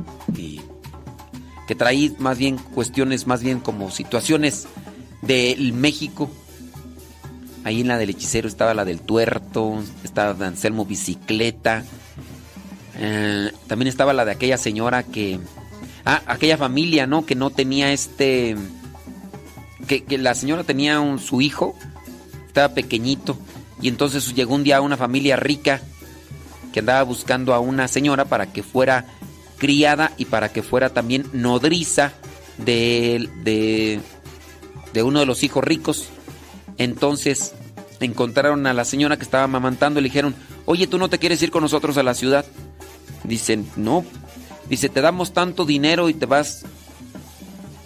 Que 1.67 1.75
traí 1.75 2.13
más 2.19 2.37
bien 2.37 2.57
cuestiones, 2.57 3.27
más 3.27 3.41
bien 3.41 3.61
como 3.61 3.91
situaciones 3.91 4.67
del 5.21 5.71
México. 5.71 6.29
Ahí 7.63 7.81
en 7.81 7.87
la 7.89 7.97
del 7.97 8.11
hechicero 8.11 8.47
estaba 8.47 8.73
la 8.73 8.85
del 8.85 9.01
tuerto, 9.01 9.83
estaba 10.03 10.33
de 10.33 10.45
Anselmo 10.45 10.85
Bicicleta. 10.85 11.83
eh, 12.95 13.51
también 13.67 13.87
estaba 13.87 14.13
la 14.13 14.25
de 14.25 14.31
aquella 14.31 14.57
señora 14.57 15.03
que. 15.03 15.39
Ah, 16.05 16.21
aquella 16.25 16.57
familia, 16.57 17.05
¿no? 17.05 17.25
Que 17.25 17.35
no 17.35 17.49
tenía 17.49 17.91
este. 17.91 18.55
Que, 19.87 20.17
la 20.17 20.35
señora 20.35 20.63
tenía 20.63 20.99
un, 20.99 21.19
su 21.19 21.41
hijo, 21.41 21.75
estaba 22.47 22.73
pequeñito. 22.73 23.37
Y 23.81 23.87
entonces 23.87 24.33
llegó 24.33 24.55
un 24.55 24.63
día 24.63 24.81
una 24.81 24.97
familia 24.97 25.35
rica 25.35 25.81
que 26.73 26.79
andaba 26.79 27.03
buscando 27.03 27.53
a 27.53 27.59
una 27.59 27.87
señora 27.87 28.25
para 28.25 28.51
que 28.51 28.61
fuera 28.63 29.05
criada 29.57 30.11
y 30.17 30.25
para 30.25 30.49
que 30.49 30.63
fuera 30.63 30.89
también 30.89 31.25
nodriza 31.33 32.13
de, 32.57 33.29
de, 33.43 33.99
de 34.93 35.03
uno 35.03 35.19
de 35.19 35.25
los 35.25 35.43
hijos 35.43 35.63
ricos. 35.63 36.09
Entonces 36.79 37.53
encontraron 37.99 38.65
a 38.65 38.73
la 38.73 38.85
señora 38.85 39.17
que 39.17 39.23
estaba 39.23 39.43
amamantando 39.43 39.99
y 39.99 40.03
le 40.03 40.09
dijeron, 40.09 40.33
oye, 40.65 40.87
¿tú 40.87 40.97
no 40.97 41.09
te 41.09 41.19
quieres 41.19 41.43
ir 41.43 41.51
con 41.51 41.61
nosotros 41.61 41.97
a 41.97 42.03
la 42.03 42.15
ciudad? 42.15 42.45
Dicen, 43.23 43.69
no. 43.75 44.05
Dice, 44.69 44.89
te 44.89 45.01
damos 45.01 45.33
tanto 45.33 45.65
dinero 45.65 46.09
y 46.09 46.13
te 46.13 46.25
vas. 46.25 46.65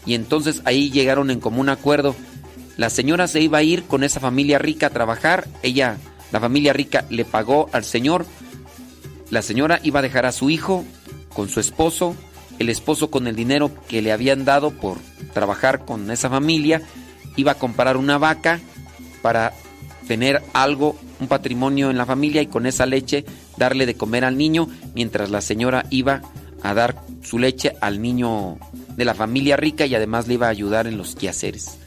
Y 0.06 0.14
entonces 0.14 0.62
ahí 0.66 0.92
llegaron 0.92 1.32
en 1.32 1.40
común 1.40 1.70
acuerdo. 1.70 2.16
La 2.78 2.90
señora 2.90 3.28
se 3.28 3.42
iba 3.42 3.58
a 3.58 3.64
ir 3.64 3.84
con 3.84 4.04
esa 4.04 4.20
familia 4.20 4.60
rica 4.60 4.88
a 4.88 4.92
trabajar. 4.92 5.48
Ella, 5.64 5.98
la 6.32 6.40
familia 6.40 6.72
rica, 6.72 7.06
le 7.10 7.26
pagó 7.26 7.70
al 7.74 7.84
señor. 7.84 8.28
La 9.32 9.42
señora 9.42 9.80
iba 9.82 10.00
a 10.00 10.04
dejar 10.04 10.28
a 10.28 10.32
su 10.32 10.52
hijo 10.52 10.86
con 11.34 11.50
su 11.50 11.60
esposo. 11.60 12.16
El 12.60 12.70
esposo 12.70 13.10
con 13.10 13.26
el 13.26 13.36
dinero 13.36 13.72
que 13.88 14.04
le 14.04 14.12
habían 14.12 14.46
dado 14.46 14.70
por 14.70 15.00
trabajar 15.34 15.84
con 15.84 16.12
esa 16.12 16.30
familia. 16.30 16.84
Iba 17.36 17.54
a 17.54 17.58
comprar 17.58 17.98
una 17.98 18.20
vaca 18.20 18.60
para 19.24 19.54
tener 20.08 20.44
algo, 20.54 20.96
un 21.20 21.28
patrimonio 21.28 21.90
en 21.90 21.98
la 21.98 22.06
familia 22.06 22.42
y 22.44 22.48
con 22.48 22.68
esa 22.68 22.86
leche 22.86 23.26
darle 23.58 23.86
de 23.88 23.96
comer 23.96 24.26
al 24.26 24.38
niño 24.38 24.68
mientras 24.94 25.32
la 25.32 25.42
señora 25.42 25.86
iba 25.90 26.22
a 26.62 26.74
dar 26.74 27.02
su 27.24 27.40
leche 27.40 27.74
al 27.82 28.02
niño 28.02 28.58
de 28.96 29.06
la 29.06 29.16
familia 29.16 29.56
rica 29.58 29.86
y 29.86 29.96
además 29.96 30.28
le 30.28 30.36
iba 30.36 30.48
a 30.48 30.52
ayudar 30.52 30.88
en 30.88 30.98
los 30.98 31.16
quehaceres. 31.16 31.78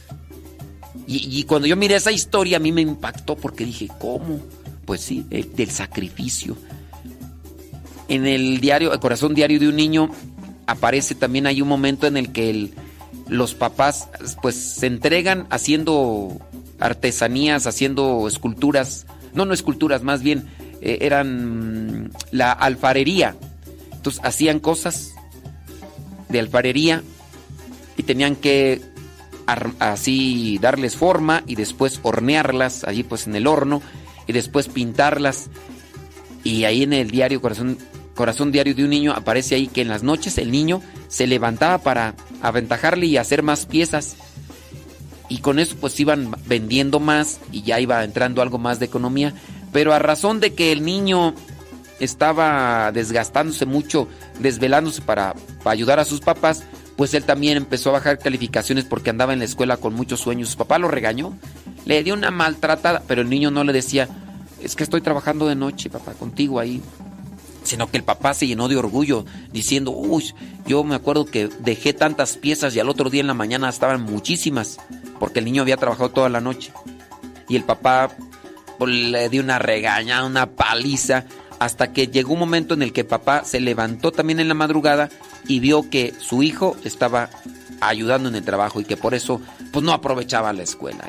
Y, 1.09 1.43
cuando 1.43 1.67
yo 1.69 1.77
miré 1.77 1.95
esa 1.95 2.11
historia 2.11 2.57
a 2.57 2.59
mí 2.59 2.73
me 2.73 2.81
impactó 2.81 3.37
porque 3.37 3.63
dije, 3.63 3.87
¿cómo? 3.97 4.41
Pues 4.83 4.99
sí, 4.99 5.25
el- 5.29 5.55
del 5.55 5.71
sacrificio. 5.71 6.57
En 8.09 8.27
el 8.27 8.59
diario, 8.59 8.91
el 8.91 8.99
corazón 8.99 9.33
diario 9.33 9.57
de 9.57 9.69
un 9.69 9.77
niño, 9.77 10.09
aparece 10.65 11.15
también 11.15 11.47
hay 11.47 11.61
un 11.61 11.69
momento 11.69 12.07
en 12.07 12.17
el 12.17 12.33
que 12.33 12.71
los 13.29 13.53
papás 13.53 14.09
pues 14.41 14.55
se 14.55 14.87
entregan 14.87 15.47
haciendo 15.49 16.39
artesanías, 16.79 17.67
haciendo 17.67 18.27
esculturas, 18.27 19.05
no, 19.33 19.45
no 19.45 19.53
esculturas, 19.53 20.03
más 20.03 20.21
bien 20.21 20.47
eh, 20.81 20.99
eran 21.01 22.05
mm, 22.05 22.11
la 22.31 22.51
alfarería. 22.51 23.35
Entonces 23.93 24.21
hacían 24.23 24.59
cosas 24.59 25.13
de 26.29 26.39
alfarería 26.39 27.03
y 27.97 28.03
tenían 28.03 28.35
que 28.35 28.81
así 29.79 30.59
darles 30.61 30.95
forma 30.95 31.43
y 31.47 31.55
después 31.55 31.99
hornearlas 32.03 32.83
allí 32.83 33.03
pues 33.03 33.27
en 33.27 33.35
el 33.35 33.47
horno 33.47 33.81
y 34.27 34.33
después 34.33 34.67
pintarlas 34.67 35.49
y 36.43 36.65
ahí 36.65 36.83
en 36.83 36.93
el 36.93 37.09
diario 37.11 37.41
Corazón, 37.41 37.77
Corazón 38.13 38.51
Diario 38.51 38.75
de 38.75 38.83
un 38.83 38.89
Niño 38.89 39.13
aparece 39.13 39.55
ahí 39.55 39.67
que 39.67 39.81
en 39.81 39.87
las 39.87 40.03
noches 40.03 40.37
el 40.37 40.51
niño 40.51 40.81
se 41.07 41.27
levantaba 41.27 41.77
para 41.77 42.15
aventajarle 42.41 43.05
y 43.05 43.17
hacer 43.17 43.43
más 43.43 43.65
piezas. 43.65 44.17
Y 45.29 45.39
con 45.39 45.59
eso 45.59 45.75
pues 45.79 45.99
iban 45.99 46.35
vendiendo 46.45 46.99
más 46.99 47.39
y 47.51 47.63
ya 47.63 47.79
iba 47.79 48.03
entrando 48.03 48.41
algo 48.41 48.57
más 48.57 48.79
de 48.79 48.85
economía. 48.85 49.33
Pero 49.73 49.93
a 49.93 49.99
razón 49.99 50.39
de 50.39 50.53
que 50.53 50.71
el 50.71 50.83
niño 50.83 51.33
estaba 51.99 52.91
desgastándose 52.91 53.65
mucho, 53.65 54.07
desvelándose 54.39 55.01
para, 55.01 55.33
para 55.63 55.71
ayudar 55.71 55.99
a 55.99 56.05
sus 56.05 56.21
papás, 56.21 56.63
pues 56.95 57.13
él 57.13 57.23
también 57.23 57.57
empezó 57.57 57.89
a 57.89 57.93
bajar 57.93 58.17
calificaciones 58.19 58.85
porque 58.85 59.11
andaba 59.11 59.33
en 59.33 59.39
la 59.39 59.45
escuela 59.45 59.77
con 59.77 59.93
muchos 59.93 60.19
sueños. 60.19 60.49
Su 60.49 60.57
papá 60.57 60.79
lo 60.79 60.87
regañó, 60.87 61.33
le 61.85 62.03
dio 62.03 62.13
una 62.13 62.31
maltratada, 62.31 63.03
pero 63.07 63.21
el 63.21 63.29
niño 63.29 63.51
no 63.51 63.63
le 63.63 63.71
decía, 63.71 64.09
es 64.61 64.75
que 64.75 64.83
estoy 64.83 65.01
trabajando 65.01 65.47
de 65.47 65.55
noche, 65.55 65.89
papá, 65.89 66.13
contigo 66.13 66.59
ahí. 66.59 66.81
Sino 67.63 67.91
que 67.91 67.97
el 67.97 68.03
papá 68.03 68.33
se 68.33 68.47
llenó 68.47 68.67
de 68.67 68.77
orgullo, 68.77 69.25
diciendo, 69.51 69.91
uy, 69.91 70.33
yo 70.65 70.83
me 70.83 70.95
acuerdo 70.95 71.25
que 71.25 71.49
dejé 71.59 71.93
tantas 71.93 72.37
piezas 72.37 72.75
y 72.75 72.79
al 72.79 72.89
otro 72.89 73.09
día 73.09 73.21
en 73.21 73.27
la 73.27 73.33
mañana 73.33 73.69
estaban 73.69 74.01
muchísimas, 74.01 74.77
porque 75.19 75.39
el 75.39 75.45
niño 75.45 75.61
había 75.61 75.77
trabajado 75.77 76.09
toda 76.09 76.29
la 76.29 76.41
noche. 76.41 76.71
Y 77.47 77.55
el 77.55 77.63
papá 77.63 78.09
pues, 78.77 78.91
le 78.91 79.29
dio 79.29 79.41
una 79.41 79.59
regaña, 79.59 80.25
una 80.25 80.47
paliza, 80.51 81.25
hasta 81.59 81.91
que 81.91 82.07
llegó 82.07 82.33
un 82.33 82.39
momento 82.39 82.73
en 82.73 82.81
el 82.81 82.93
que 82.93 83.03
papá 83.03 83.43
se 83.43 83.59
levantó 83.59 84.11
también 84.11 84.39
en 84.39 84.47
la 84.47 84.53
madrugada 84.53 85.09
y 85.47 85.59
vio 85.59 85.89
que 85.89 86.13
su 86.19 86.43
hijo 86.43 86.75
estaba 86.83 87.29
ayudando 87.81 88.29
en 88.29 88.35
el 88.35 88.43
trabajo 88.43 88.79
y 88.79 88.85
que 88.85 88.97
por 88.97 89.13
eso 89.13 89.41
pues 89.71 89.83
no 89.83 89.91
aprovechaba 89.91 90.53
la 90.53 90.63
escuela. 90.63 91.07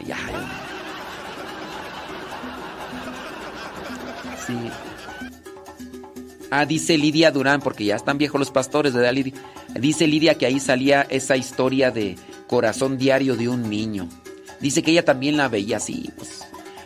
Ah, 6.50 6.64
dice 6.64 6.96
Lidia 6.96 7.30
Durán, 7.30 7.60
porque 7.60 7.84
ya 7.84 7.96
están 7.96 8.16
viejos 8.16 8.38
los 8.38 8.50
pastores, 8.50 8.94
¿verdad, 8.94 9.12
Lidia? 9.12 9.34
Dice 9.74 10.06
Lidia 10.06 10.36
que 10.36 10.46
ahí 10.46 10.60
salía 10.60 11.02
esa 11.02 11.36
historia 11.36 11.90
de 11.90 12.16
corazón 12.48 12.98
diario 12.98 13.36
de 13.36 13.48
un 13.48 13.70
niño. 13.70 14.08
Dice 14.60 14.82
que 14.82 14.90
ella 14.90 15.04
también 15.04 15.36
la 15.36 15.46
veía 15.48 15.76
así, 15.76 16.10
pues. 16.16 16.40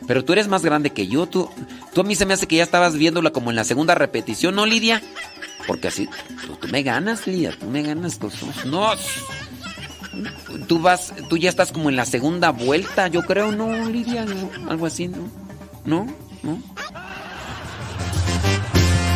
Pero 0.06 0.24
tú 0.24 0.32
eres 0.34 0.48
más 0.48 0.62
grande 0.62 0.90
que 0.90 1.06
yo, 1.06 1.26
tú, 1.26 1.48
tú 1.94 2.00
a 2.02 2.04
mí 2.04 2.14
se 2.16 2.26
me 2.26 2.34
hace 2.34 2.46
que 2.46 2.56
ya 2.56 2.64
estabas 2.64 2.94
viéndola 2.94 3.30
como 3.30 3.48
en 3.50 3.56
la 3.56 3.64
segunda 3.64 3.94
repetición, 3.94 4.54
¿no, 4.56 4.66
Lidia? 4.66 5.00
Porque 5.66 5.88
así, 5.88 6.08
tú, 6.46 6.56
tú 6.56 6.68
me 6.68 6.82
ganas, 6.82 7.26
Lidia, 7.26 7.56
tú 7.58 7.66
me 7.66 7.82
ganas. 7.82 8.18
tú- 8.18 8.30
no, 8.66 8.90
tú 10.66 10.80
vas, 10.80 11.14
tú 11.30 11.36
ya 11.38 11.48
estás 11.48 11.70
como 11.72 11.88
en 11.88 11.96
la 11.96 12.04
segunda 12.04 12.50
vuelta, 12.50 13.06
yo 13.08 13.22
creo, 13.22 13.52
¿no, 13.52 13.88
Lidia? 13.88 14.24
No, 14.24 14.50
algo 14.70 14.86
así, 14.86 15.06
¿no? 15.08 15.28
¿No? 15.84 16.06
¿No? 16.42 16.60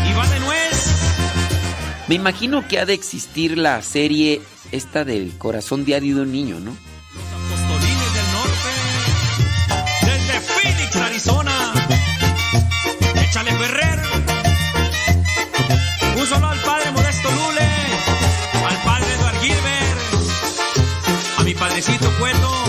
Y 0.09 0.15
va 0.15 0.27
de 0.29 0.41
nuez. 0.41 0.87
Me 2.09 2.15
imagino 2.15 2.67
que 2.69 2.79
ha 2.79 2.87
de 2.87 2.95
existir 2.95 3.59
la 3.59 3.83
serie 3.83 4.41
esta 4.73 5.05
del 5.05 5.37
corazón 5.39 5.85
diario 5.85 6.17
de 6.17 6.23
un 6.23 6.33
niño, 6.33 6.61
¿no? 6.61 6.77
Apostolines 7.47 8.15
del 8.15 8.33
norte. 8.33 8.71
Desde 10.03 10.41
Phoenix, 10.41 10.97
Arizona. 10.97 11.73
Échale 13.23 13.53
Ferrer. 13.53 14.01
Un 16.17 16.27
solo 16.27 16.49
al 16.49 16.59
padre 16.61 16.91
Modesto 16.93 17.31
Lule. 17.31 17.69
Al 18.69 18.83
padre 18.85 19.15
Eduard 19.15 19.41
Gilbert. 19.41 20.01
A 21.39 21.43
mi 21.43 21.55
padrecito 21.55 22.11
Cueto. 22.19 22.66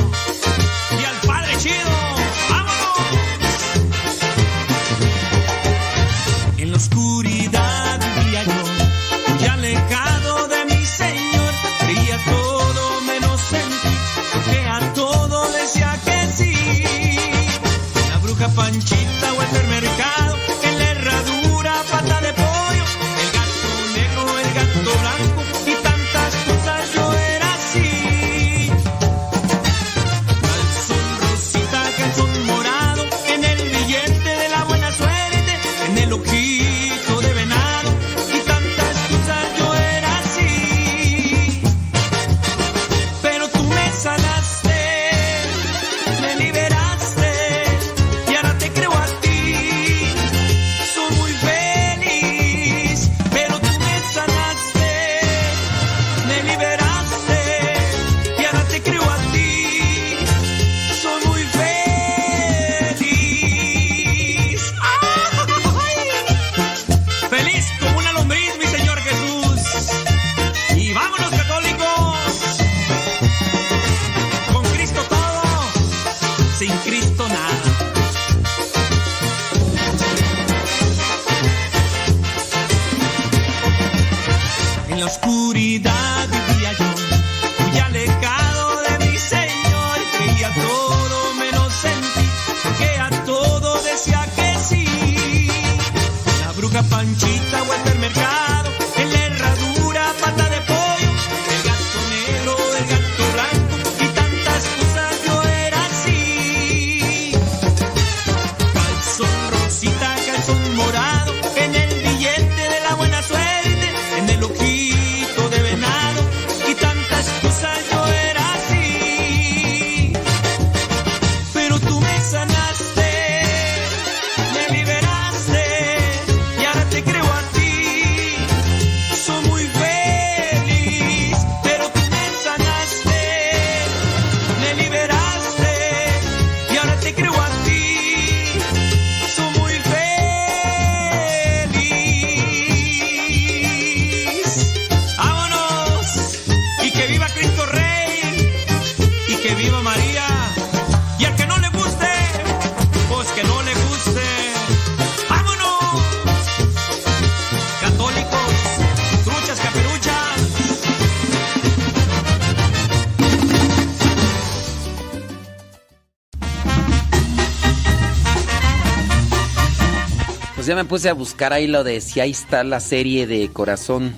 Me 170.78 170.86
puse 170.86 171.10
a 171.10 171.14
buscar 171.14 171.54
ahí 171.54 171.66
lo 171.66 171.84
de 171.84 172.02
si 172.02 172.20
ahí 172.20 172.32
está 172.32 172.64
la 172.64 172.80
serie 172.80 173.26
de 173.26 173.50
Corazón 173.50 174.14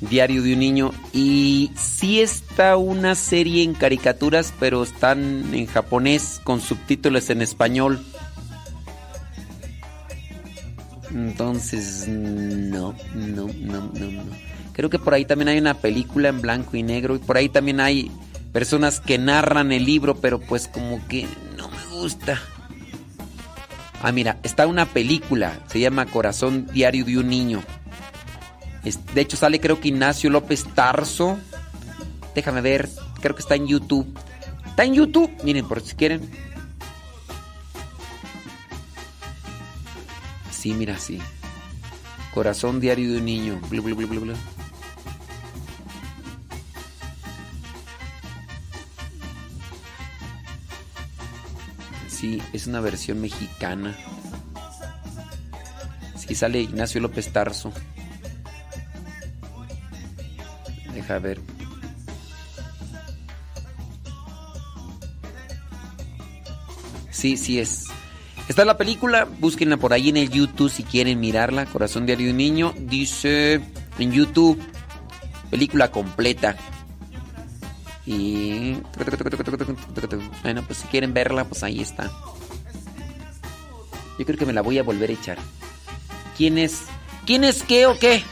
Diario 0.00 0.42
de 0.42 0.52
un 0.52 0.60
Niño. 0.60 0.92
Y 1.12 1.72
sí 1.76 2.20
está 2.20 2.76
una 2.76 3.16
serie 3.16 3.64
en 3.64 3.74
caricaturas, 3.74 4.54
pero 4.60 4.84
están 4.84 5.52
en 5.52 5.66
japonés 5.66 6.40
con 6.44 6.60
subtítulos 6.60 7.28
en 7.30 7.42
español. 7.42 8.04
Entonces, 11.10 12.06
no, 12.08 12.94
no, 13.14 13.48
no, 13.48 13.90
no, 13.92 14.10
no. 14.10 14.22
Creo 14.72 14.90
que 14.90 14.98
por 14.98 15.14
ahí 15.14 15.24
también 15.24 15.48
hay 15.48 15.58
una 15.58 15.74
película 15.74 16.28
en 16.28 16.40
blanco 16.40 16.76
y 16.76 16.84
negro. 16.84 17.16
Y 17.16 17.18
por 17.18 17.36
ahí 17.36 17.48
también 17.48 17.80
hay 17.80 18.12
personas 18.52 19.00
que 19.00 19.18
narran 19.18 19.72
el 19.72 19.84
libro, 19.84 20.14
pero 20.14 20.38
pues 20.38 20.68
como 20.68 21.06
que 21.08 21.26
no 21.56 21.68
me 21.68 22.00
gusta. 22.00 22.40
Ah, 24.06 24.12
mira, 24.12 24.38
está 24.42 24.66
una 24.66 24.84
película, 24.84 25.60
se 25.66 25.80
llama 25.80 26.04
Corazón 26.04 26.66
Diario 26.66 27.06
de 27.06 27.16
un 27.16 27.26
Niño. 27.30 27.62
De 29.14 29.20
hecho, 29.22 29.38
sale 29.38 29.60
creo 29.60 29.80
que 29.80 29.88
Ignacio 29.88 30.28
López 30.28 30.66
Tarso. 30.74 31.38
Déjame 32.34 32.60
ver, 32.60 32.90
creo 33.22 33.34
que 33.34 33.40
está 33.40 33.54
en 33.54 33.66
YouTube. 33.66 34.06
Está 34.66 34.84
en 34.84 34.92
YouTube, 34.92 35.30
miren, 35.42 35.66
por 35.66 35.80
si 35.80 35.94
quieren. 35.94 36.20
Sí, 40.50 40.74
mira, 40.74 40.98
sí. 40.98 41.18
Corazón 42.34 42.80
Diario 42.80 43.10
de 43.10 43.18
un 43.20 43.24
Niño. 43.24 43.58
Blu, 43.70 43.82
blu, 43.82 43.96
blu, 43.96 44.34
Es 52.52 52.66
una 52.66 52.80
versión 52.80 53.20
mexicana. 53.20 53.96
Sí, 56.16 56.34
sale 56.34 56.60
Ignacio 56.60 57.00
López 57.00 57.32
Tarso. 57.32 57.72
Deja 60.94 61.18
ver. 61.18 61.40
Sí, 67.10 67.36
sí 67.36 67.58
es. 67.58 67.86
Está 68.48 68.64
la 68.64 68.76
película, 68.76 69.24
búsquenla 69.24 69.78
por 69.78 69.92
ahí 69.94 70.10
en 70.10 70.18
el 70.18 70.28
YouTube 70.28 70.70
si 70.70 70.82
quieren 70.82 71.20
mirarla. 71.20 71.64
Corazón 71.66 72.04
Diario 72.04 72.26
de 72.26 72.32
un 72.32 72.36
Niño. 72.36 72.74
Dice 72.78 73.60
en 73.98 74.12
YouTube, 74.12 74.60
película 75.50 75.90
completa. 75.90 76.56
Y... 78.06 78.74
Bueno, 80.42 80.62
pues 80.66 80.78
si 80.78 80.88
quieren 80.88 81.14
verla, 81.14 81.44
pues 81.44 81.62
ahí 81.62 81.80
está. 81.80 82.10
Yo 84.18 84.24
creo 84.26 84.38
que 84.38 84.46
me 84.46 84.52
la 84.52 84.62
voy 84.62 84.78
a 84.78 84.82
volver 84.82 85.10
a 85.10 85.14
echar. 85.14 85.38
¿Quién 86.36 86.58
es? 86.58 86.82
¿Quién 87.26 87.44
es 87.44 87.62
qué 87.62 87.86
o 87.86 87.98
qué? 87.98 88.22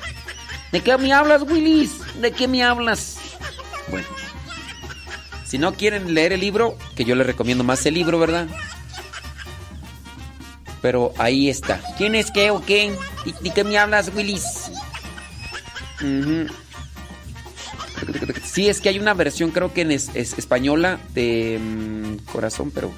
¿De 0.70 0.80
qué 0.82 0.96
me 0.98 1.12
hablas, 1.12 1.42
Willis? 1.42 1.92
¿De 2.20 2.32
qué 2.32 2.48
me 2.48 2.62
hablas? 2.62 3.18
Bueno. 3.88 4.06
Si 5.46 5.58
no 5.58 5.74
quieren 5.74 6.14
leer 6.14 6.32
el 6.32 6.40
libro, 6.40 6.76
que 6.96 7.04
yo 7.04 7.14
les 7.14 7.26
recomiendo 7.26 7.64
más 7.64 7.84
el 7.84 7.94
libro, 7.94 8.18
¿verdad? 8.18 8.48
Pero 10.80 11.12
ahí 11.18 11.48
está. 11.48 11.80
¿Quién 11.96 12.14
es 12.14 12.30
qué 12.30 12.50
o 12.50 12.64
qué? 12.64 12.96
¿Y 13.24 13.32
de 13.32 13.50
qué 13.50 13.62
me 13.62 13.78
hablas, 13.78 14.10
Willis? 14.14 14.70
Ujú. 16.00 16.46
Sí, 18.44 18.68
es 18.68 18.80
que 18.80 18.88
hay 18.88 18.98
una 18.98 19.14
versión, 19.14 19.50
creo 19.50 19.72
que 19.72 19.82
en 19.82 19.90
es, 19.92 20.10
es- 20.14 20.36
española 20.38 20.98
de 21.14 21.58
mm, 21.60 22.16
Corazón, 22.32 22.70
pero. 22.74 22.90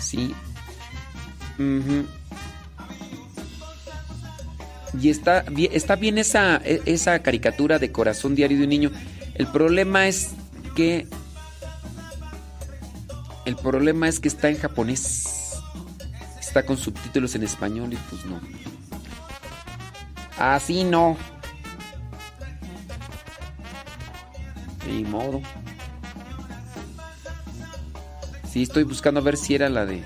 Sí. 0.00 0.34
Y 5.00 5.10
está, 5.10 5.44
está 5.72 5.96
bien 5.96 6.18
esa, 6.18 6.56
e- 6.64 6.82
esa 6.86 7.18
caricatura 7.20 7.78
de 7.78 7.92
Corazón 7.92 8.34
Diario 8.34 8.58
de 8.58 8.64
un 8.64 8.70
Niño. 8.70 8.90
El 9.34 9.46
problema 9.48 10.08
es 10.08 10.30
que. 10.74 11.06
El 13.44 13.56
problema 13.56 14.08
es 14.08 14.20
que 14.20 14.28
está 14.28 14.48
en 14.48 14.58
japonés. 14.58 15.26
Está 16.40 16.64
con 16.64 16.76
subtítulos 16.76 17.34
en 17.34 17.42
español 17.42 17.92
y 17.92 17.96
pues 18.10 18.24
no. 18.24 18.40
Así 20.38 20.84
no. 20.84 21.16
Ni 24.88 25.04
modo. 25.04 25.40
Sí, 28.50 28.62
estoy 28.62 28.84
buscando 28.84 29.20
a 29.20 29.22
ver 29.22 29.36
si 29.36 29.54
era 29.54 29.68
la 29.68 29.84
de. 29.86 30.02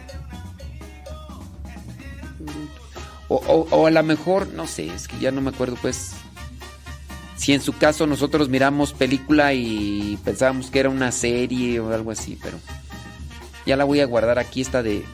O, 3.28 3.36
o- 3.70 3.86
a 3.86 3.90
lo 3.90 4.02
mejor, 4.02 4.48
no 4.48 4.66
sé, 4.66 4.92
es 4.92 5.08
que 5.08 5.18
ya 5.18 5.30
no 5.30 5.40
me 5.40 5.50
acuerdo, 5.50 5.76
pues. 5.80 6.12
Si 7.36 7.52
en 7.52 7.60
su 7.60 7.72
caso 7.76 8.06
nosotros 8.06 8.48
miramos 8.48 8.92
película 8.92 9.52
y 9.52 10.16
pensábamos 10.24 10.70
que 10.70 10.78
era 10.80 10.88
una 10.90 11.10
serie 11.12 11.80
o 11.80 11.92
algo 11.92 12.10
así, 12.10 12.38
pero. 12.42 12.58
Ya 13.64 13.76
la 13.76 13.84
voy 13.84 14.00
a 14.00 14.06
guardar 14.06 14.38
aquí, 14.38 14.60
esta 14.60 14.82
de 14.82 15.04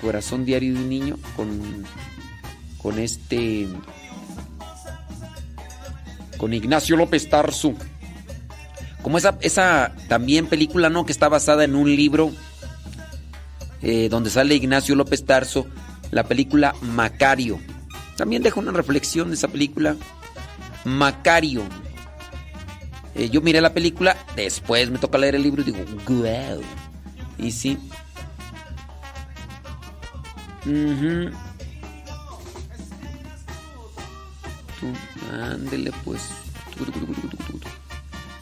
Corazón 0.00 0.44
Diario 0.46 0.74
de 0.74 0.80
un 0.80 0.88
Niño, 0.88 1.18
con. 1.36 1.84
Con 2.82 2.98
este. 2.98 3.68
Con 6.38 6.54
Ignacio 6.54 6.96
López 6.96 7.28
Tarso. 7.28 7.74
Como 9.02 9.18
esa, 9.18 9.38
esa 9.40 9.94
también 10.08 10.46
película, 10.46 10.90
¿no? 10.90 11.06
Que 11.06 11.12
está 11.12 11.28
basada 11.28 11.64
en 11.64 11.74
un 11.74 11.94
libro 11.94 12.32
eh, 13.82 14.08
donde 14.10 14.30
sale 14.30 14.54
Ignacio 14.54 14.94
López 14.94 15.24
Tarso, 15.24 15.66
la 16.10 16.24
película 16.24 16.74
Macario. 16.82 17.58
También 18.16 18.42
deja 18.42 18.60
una 18.60 18.72
reflexión 18.72 19.28
de 19.28 19.34
esa 19.34 19.48
película. 19.48 19.96
Macario. 20.84 21.62
Eh, 23.14 23.30
yo 23.30 23.40
miré 23.40 23.60
la 23.60 23.72
película, 23.72 24.16
después 24.36 24.90
me 24.90 24.98
toca 24.98 25.18
leer 25.18 25.34
el 25.34 25.42
libro 25.42 25.62
y 25.62 25.64
digo, 25.64 25.78
wow. 26.06 26.62
Y 27.38 27.50
sí. 27.50 27.78
Tú, 34.78 34.86
ándele 35.32 35.90
pues. 36.04 36.20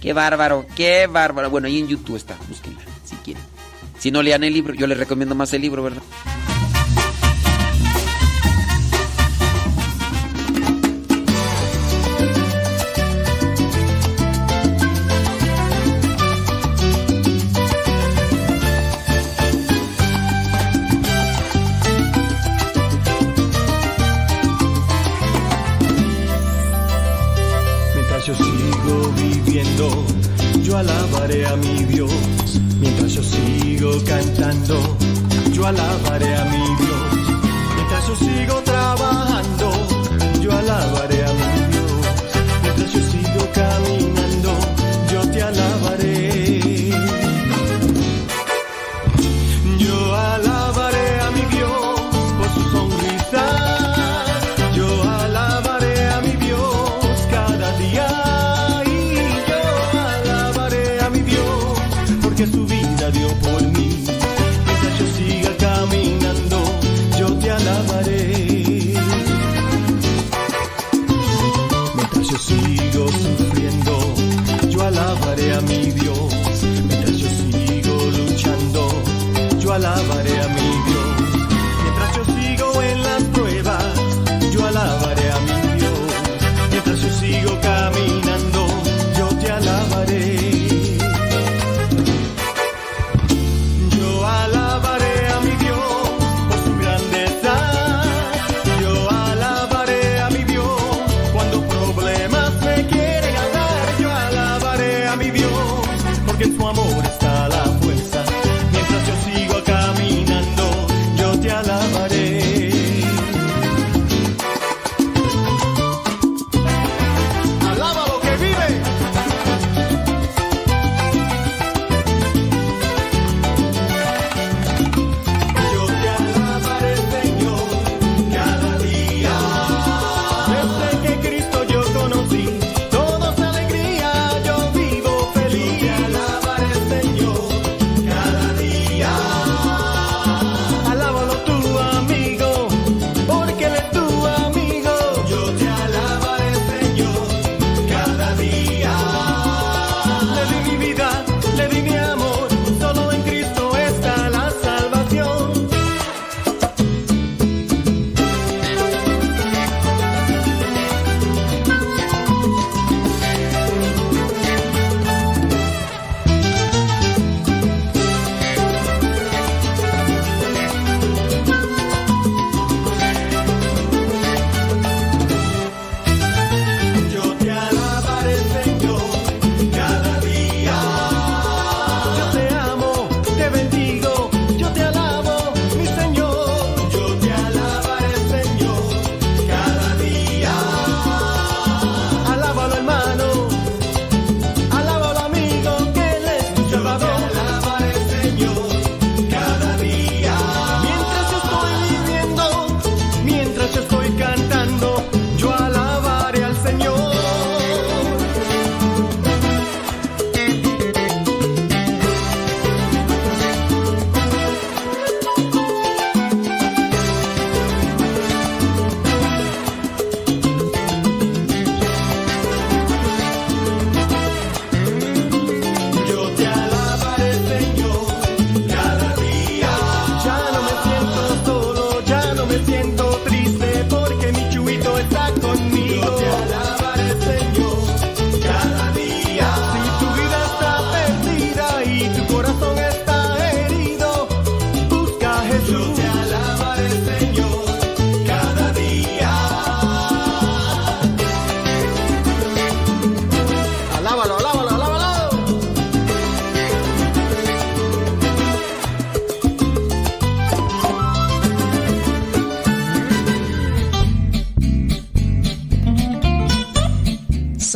Qué 0.01 0.12
bárbaro, 0.12 0.67
qué 0.77 1.07
bárbaro. 1.07 1.51
Bueno, 1.51 1.67
ahí 1.67 1.78
en 1.78 1.89
YouTube 1.89 2.17
está, 2.17 2.36
búsquenla, 2.49 2.81
si 3.05 3.17
quieren. 3.17 3.43
Si 3.99 4.10
no 4.10 4.23
lean 4.23 4.44
el 4.44 4.52
libro, 4.52 4.75
yo 4.75 4.86
les 4.86 4.97
recomiendo 4.97 5.35
más 5.35 5.52
el 5.52 5.62
libro, 5.62 5.83
¿verdad? 5.83 6.02
alabanza. 35.69 36.18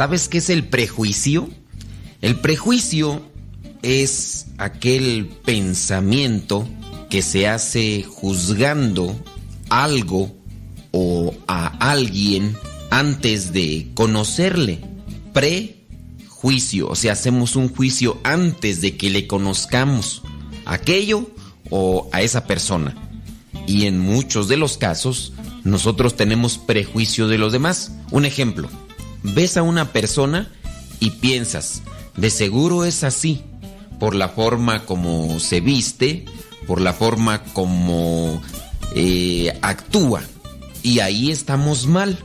¿Sabes 0.02 0.28
qué 0.28 0.38
es 0.38 0.50
el 0.50 0.64
prejuicio? 0.64 1.48
El 2.22 2.34
prejuicio 2.34 3.22
es 3.82 4.46
aquel 4.58 5.30
pensamiento 5.44 6.68
que 7.08 7.22
se 7.22 7.46
hace 7.46 8.02
juzgando 8.02 9.16
algo 9.70 10.34
o 10.90 11.32
a 11.46 11.68
alguien 11.78 12.56
antes 12.90 13.52
de 13.52 13.92
conocerle. 13.94 14.80
Prejuicio, 15.32 16.88
o 16.88 16.96
sea, 16.96 17.12
hacemos 17.12 17.54
un 17.54 17.68
juicio 17.68 18.18
antes 18.24 18.80
de 18.80 18.96
que 18.96 19.08
le 19.08 19.28
conozcamos 19.28 20.22
aquello 20.64 21.30
o 21.70 22.08
a 22.10 22.22
esa 22.22 22.48
persona. 22.48 22.96
Y 23.68 23.86
en 23.86 24.00
muchos 24.00 24.48
de 24.48 24.56
los 24.56 24.78
casos, 24.78 25.32
nosotros 25.62 26.16
tenemos 26.16 26.58
prejuicio 26.58 27.28
de 27.28 27.38
los 27.38 27.52
demás. 27.52 27.92
Un 28.10 28.24
ejemplo, 28.24 28.68
ves 29.22 29.56
a 29.56 29.62
una 29.62 29.92
persona 29.92 30.50
y 31.00 31.10
piensas, 31.10 31.82
de 32.16 32.30
seguro 32.30 32.84
es 32.84 33.04
así, 33.04 33.42
por 33.98 34.14
la 34.14 34.28
forma 34.28 34.84
como 34.84 35.40
se 35.40 35.60
viste, 35.60 36.24
por 36.66 36.80
la 36.80 36.92
forma 36.92 37.42
como 37.52 38.40
eh, 38.94 39.56
actúa. 39.62 40.22
Y 40.82 41.00
ahí 41.00 41.30
estamos 41.30 41.86
mal, 41.86 42.18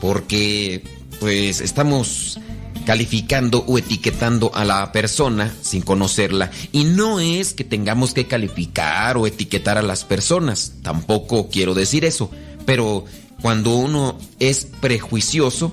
porque 0.00 0.82
pues 1.20 1.60
estamos 1.60 2.38
calificando 2.84 3.64
o 3.66 3.78
etiquetando 3.78 4.50
a 4.54 4.64
la 4.64 4.92
persona 4.92 5.54
sin 5.62 5.82
conocerla. 5.82 6.50
Y 6.72 6.84
no 6.84 7.20
es 7.20 7.54
que 7.54 7.64
tengamos 7.64 8.14
que 8.14 8.26
calificar 8.26 9.16
o 9.16 9.26
etiquetar 9.26 9.78
a 9.78 9.82
las 9.82 10.04
personas, 10.04 10.74
tampoco 10.82 11.48
quiero 11.48 11.74
decir 11.74 12.04
eso, 12.04 12.30
pero 12.66 13.04
cuando 13.40 13.76
uno 13.76 14.18
es 14.38 14.66
prejuicioso, 14.80 15.72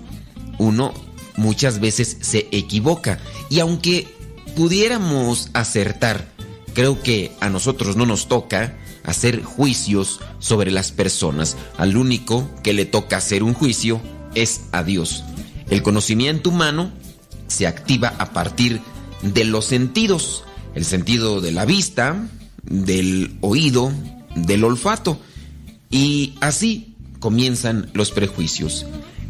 uno 0.62 0.94
muchas 1.38 1.80
veces 1.80 2.18
se 2.22 2.48
equivoca. 2.52 3.20
Y 3.50 3.60
aunque 3.60 4.08
pudiéramos 4.56 5.50
acertar, 5.54 6.28
creo 6.74 7.02
que 7.02 7.32
a 7.40 7.50
nosotros 7.50 7.96
no 7.96 8.06
nos 8.06 8.28
toca 8.28 8.78
hacer 9.04 9.44
juicios 9.44 10.20
sobre 10.40 10.72
las 10.72 10.92
personas. 10.92 11.58
Al 11.78 11.98
único 11.98 12.50
que 12.64 12.74
le 12.74 12.86
toca 12.86 13.18
hacer 13.18 13.44
un 13.44 13.54
juicio 13.54 14.00
es 14.36 14.62
a 14.72 14.84
Dios. 14.84 15.24
El 15.70 15.82
conocimiento 15.82 16.52
humano 16.52 16.92
se 17.48 17.66
activa 17.66 18.14
a 18.20 18.32
partir 18.32 18.82
de 19.24 19.46
los 19.46 19.66
sentidos, 19.66 20.44
el 20.76 20.86
sentido 20.86 21.42
de 21.42 21.52
la 21.52 21.66
vista, 21.66 22.28
del 22.64 23.36
oído, 23.42 23.92
del 24.36 24.64
olfato. 24.64 25.20
Y 25.90 26.36
así 26.40 26.96
comienzan 27.20 27.90
los 27.94 28.12
prejuicios. 28.12 28.86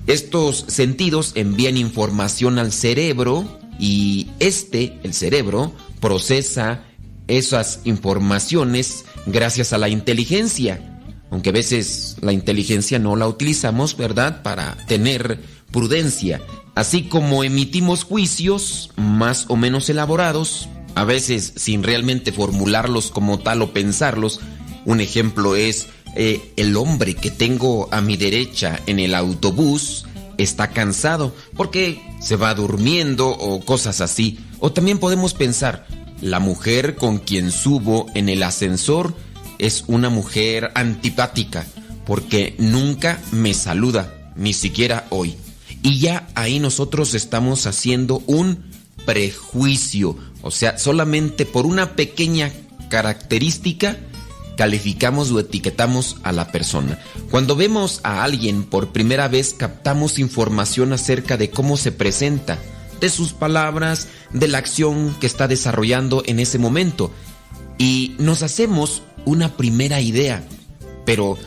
Estos 0.07 0.65
sentidos 0.67 1.31
envían 1.35 1.77
información 1.77 2.59
al 2.59 2.71
cerebro 2.71 3.59
y 3.79 4.27
este, 4.39 4.99
el 5.03 5.13
cerebro, 5.13 5.73
procesa 5.99 6.83
esas 7.27 7.81
informaciones 7.85 9.05
gracias 9.25 9.73
a 9.73 9.77
la 9.77 9.89
inteligencia. 9.89 10.99
Aunque 11.29 11.49
a 11.49 11.53
veces 11.53 12.17
la 12.21 12.33
inteligencia 12.33 12.99
no 12.99 13.15
la 13.15 13.27
utilizamos, 13.27 13.95
¿verdad? 13.95 14.41
Para 14.43 14.75
tener 14.87 15.39
prudencia. 15.71 16.41
Así 16.75 17.03
como 17.03 17.43
emitimos 17.43 18.03
juicios 18.03 18.91
más 18.97 19.45
o 19.47 19.55
menos 19.55 19.89
elaborados, 19.89 20.67
a 20.95 21.05
veces 21.05 21.53
sin 21.55 21.83
realmente 21.83 22.31
formularlos 22.31 23.11
como 23.11 23.39
tal 23.39 23.61
o 23.61 23.71
pensarlos. 23.71 24.41
Un 24.85 24.99
ejemplo 24.99 25.55
es 25.55 25.87
eh, 26.15 26.53
el 26.57 26.75
hombre 26.75 27.15
que 27.15 27.31
tengo 27.31 27.87
a 27.91 28.01
mi 28.01 28.17
derecha 28.17 28.79
en 28.85 28.99
el 28.99 29.15
autobús 29.15 30.05
está 30.37 30.71
cansado 30.71 31.33
porque 31.55 32.01
se 32.19 32.35
va 32.35 32.53
durmiendo 32.53 33.29
o 33.29 33.63
cosas 33.63 34.01
así. 34.01 34.39
O 34.59 34.71
también 34.71 34.99
podemos 34.99 35.33
pensar, 35.33 35.87
la 36.21 36.39
mujer 36.39 36.95
con 36.95 37.19
quien 37.19 37.51
subo 37.51 38.07
en 38.13 38.29
el 38.29 38.43
ascensor 38.43 39.15
es 39.59 39.83
una 39.87 40.09
mujer 40.09 40.71
antipática 40.75 41.65
porque 42.05 42.55
nunca 42.57 43.21
me 43.31 43.53
saluda, 43.53 44.31
ni 44.35 44.53
siquiera 44.53 45.07
hoy. 45.09 45.35
Y 45.83 45.99
ya 45.99 46.27
ahí 46.35 46.59
nosotros 46.59 47.13
estamos 47.13 47.65
haciendo 47.65 48.21
un 48.27 48.71
prejuicio, 49.05 50.15
o 50.41 50.51
sea, 50.51 50.77
solamente 50.77 51.45
por 51.45 51.65
una 51.65 51.95
pequeña 51.95 52.51
característica 52.89 53.97
calificamos 54.61 55.31
o 55.31 55.39
etiquetamos 55.39 56.17
a 56.21 56.31
la 56.31 56.51
persona. 56.51 56.99
Cuando 57.31 57.55
vemos 57.55 57.99
a 58.03 58.23
alguien 58.23 58.61
por 58.61 58.89
primera 58.91 59.27
vez 59.27 59.55
captamos 59.55 60.19
información 60.19 60.93
acerca 60.93 61.35
de 61.35 61.49
cómo 61.49 61.77
se 61.77 61.91
presenta, 61.91 62.59
de 62.99 63.09
sus 63.09 63.33
palabras, 63.33 64.07
de 64.31 64.47
la 64.47 64.59
acción 64.59 65.15
que 65.19 65.25
está 65.25 65.47
desarrollando 65.47 66.21
en 66.27 66.39
ese 66.39 66.59
momento. 66.59 67.09
Y 67.79 68.15
nos 68.19 68.43
hacemos 68.43 69.01
una 69.25 69.57
primera 69.57 69.99
idea, 69.99 70.43
pero 71.07 71.39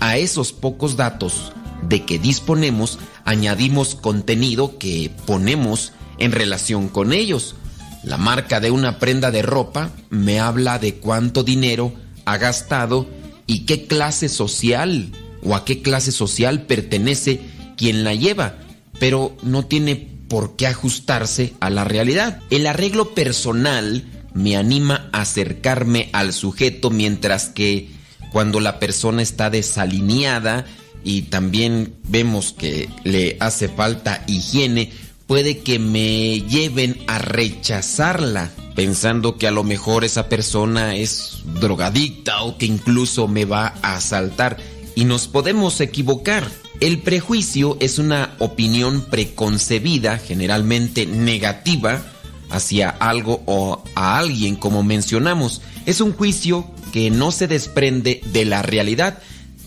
a 0.00 0.16
esos 0.16 0.54
pocos 0.54 0.96
datos 0.96 1.52
de 1.82 2.06
que 2.06 2.18
disponemos 2.18 2.98
añadimos 3.26 3.96
contenido 3.96 4.78
que 4.78 5.10
ponemos 5.26 5.92
en 6.16 6.32
relación 6.32 6.88
con 6.88 7.12
ellos. 7.12 7.54
La 8.02 8.16
marca 8.16 8.60
de 8.60 8.70
una 8.70 8.98
prenda 8.98 9.30
de 9.30 9.42
ropa 9.42 9.90
me 10.08 10.40
habla 10.40 10.78
de 10.78 10.94
cuánto 10.94 11.44
dinero 11.44 12.00
ha 12.24 12.36
gastado 12.38 13.06
y 13.46 13.60
qué 13.60 13.86
clase 13.86 14.28
social 14.28 15.10
o 15.42 15.54
a 15.54 15.64
qué 15.64 15.82
clase 15.82 16.12
social 16.12 16.62
pertenece 16.62 17.40
quien 17.76 18.04
la 18.04 18.14
lleva, 18.14 18.58
pero 18.98 19.36
no 19.42 19.66
tiene 19.66 19.96
por 20.28 20.56
qué 20.56 20.66
ajustarse 20.66 21.52
a 21.60 21.68
la 21.70 21.84
realidad. 21.84 22.40
El 22.50 22.66
arreglo 22.66 23.14
personal 23.14 24.04
me 24.34 24.56
anima 24.56 25.10
a 25.12 25.22
acercarme 25.22 26.08
al 26.12 26.32
sujeto 26.32 26.90
mientras 26.90 27.48
que 27.48 27.90
cuando 28.32 28.60
la 28.60 28.78
persona 28.78 29.20
está 29.22 29.50
desalineada 29.50 30.64
y 31.04 31.22
también 31.22 31.94
vemos 32.04 32.52
que 32.52 32.88
le 33.04 33.36
hace 33.40 33.68
falta 33.68 34.24
higiene, 34.26 34.90
puede 35.32 35.60
que 35.60 35.78
me 35.78 36.42
lleven 36.42 37.02
a 37.06 37.18
rechazarla, 37.18 38.50
pensando 38.74 39.38
que 39.38 39.46
a 39.46 39.50
lo 39.50 39.64
mejor 39.64 40.04
esa 40.04 40.28
persona 40.28 40.94
es 40.94 41.38
drogadicta 41.58 42.42
o 42.42 42.58
que 42.58 42.66
incluso 42.66 43.28
me 43.28 43.46
va 43.46 43.72
a 43.80 43.94
asaltar. 43.94 44.58
Y 44.94 45.06
nos 45.06 45.28
podemos 45.28 45.80
equivocar. 45.80 46.46
El 46.80 46.98
prejuicio 46.98 47.78
es 47.80 47.98
una 47.98 48.34
opinión 48.40 49.06
preconcebida, 49.08 50.18
generalmente 50.18 51.06
negativa, 51.06 52.02
hacia 52.50 52.90
algo 52.90 53.42
o 53.46 53.82
a 53.94 54.18
alguien, 54.18 54.54
como 54.54 54.82
mencionamos. 54.82 55.62
Es 55.86 56.02
un 56.02 56.12
juicio 56.12 56.70
que 56.92 57.10
no 57.10 57.32
se 57.32 57.48
desprende 57.48 58.20
de 58.34 58.44
la 58.44 58.60
realidad, 58.60 59.22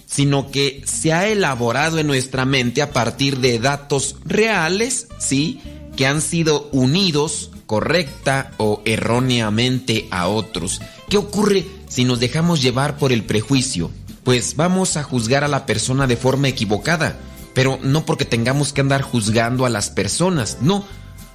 sino 0.06 0.51
que 0.51 0.84
se 0.85 1.14
ha 1.14 1.27
elaborado 1.27 2.00
en 2.00 2.08
nuestra 2.08 2.45
mente 2.45 2.82
a 2.82 2.92
partir 2.92 3.40
de 3.40 3.59
datos 3.59 4.16
reales, 4.25 5.08
¿sí? 5.17 5.61
Que 5.95 6.08
han 6.08 6.22
sido 6.22 6.69
unidos 6.72 7.51
correcta 7.66 8.51
o 8.58 8.82
erróneamente 8.85 10.08
a 10.11 10.27
otros. 10.27 10.82
¿Qué 11.09 11.17
ocurre 11.17 11.66
si 11.88 12.06
nos 12.06 12.19
dejamos 12.19 12.61
llevar 12.61 12.98
por 12.98 13.11
el 13.11 13.24
prejuicio? 13.24 13.92
Pues 14.24 14.56
vamos 14.56 14.98
a 14.98 15.03
juzgar 15.03 15.43
a 15.43 15.48
la 15.48 15.66
persona 15.66 16.08
de 16.08 16.17
forma 16.17 16.48
equivocada, 16.48 17.17
pero 17.53 17.80
no 17.82 18.06
porque 18.06 18.25
tengamos 18.25 18.74
que 18.74 18.82
andar 18.82 19.01
juzgando 19.01 19.66
a 19.66 19.69
las 19.69 19.90
personas, 19.90 20.58
no. 20.61 20.85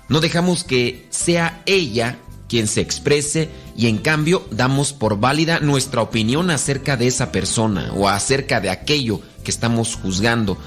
No 0.08 0.20
dejamos 0.20 0.64
que 0.64 1.06
sea 1.10 1.62
ella 1.66 2.18
quien 2.50 2.66
se 2.66 2.80
exprese 2.80 3.48
y 3.76 3.86
en 3.86 3.98
cambio 3.98 4.44
damos 4.50 4.92
por 4.92 5.20
válida 5.20 5.60
nuestra 5.60 6.02
opinión 6.02 6.50
acerca 6.50 6.96
de 6.96 7.06
esa 7.06 7.30
persona 7.30 7.92
o 7.94 8.08
acerca 8.08 8.60
de 8.60 8.70
aquello 8.70 9.20
que 9.44 9.52
estamos 9.52 9.94
juzgando. 9.94 10.58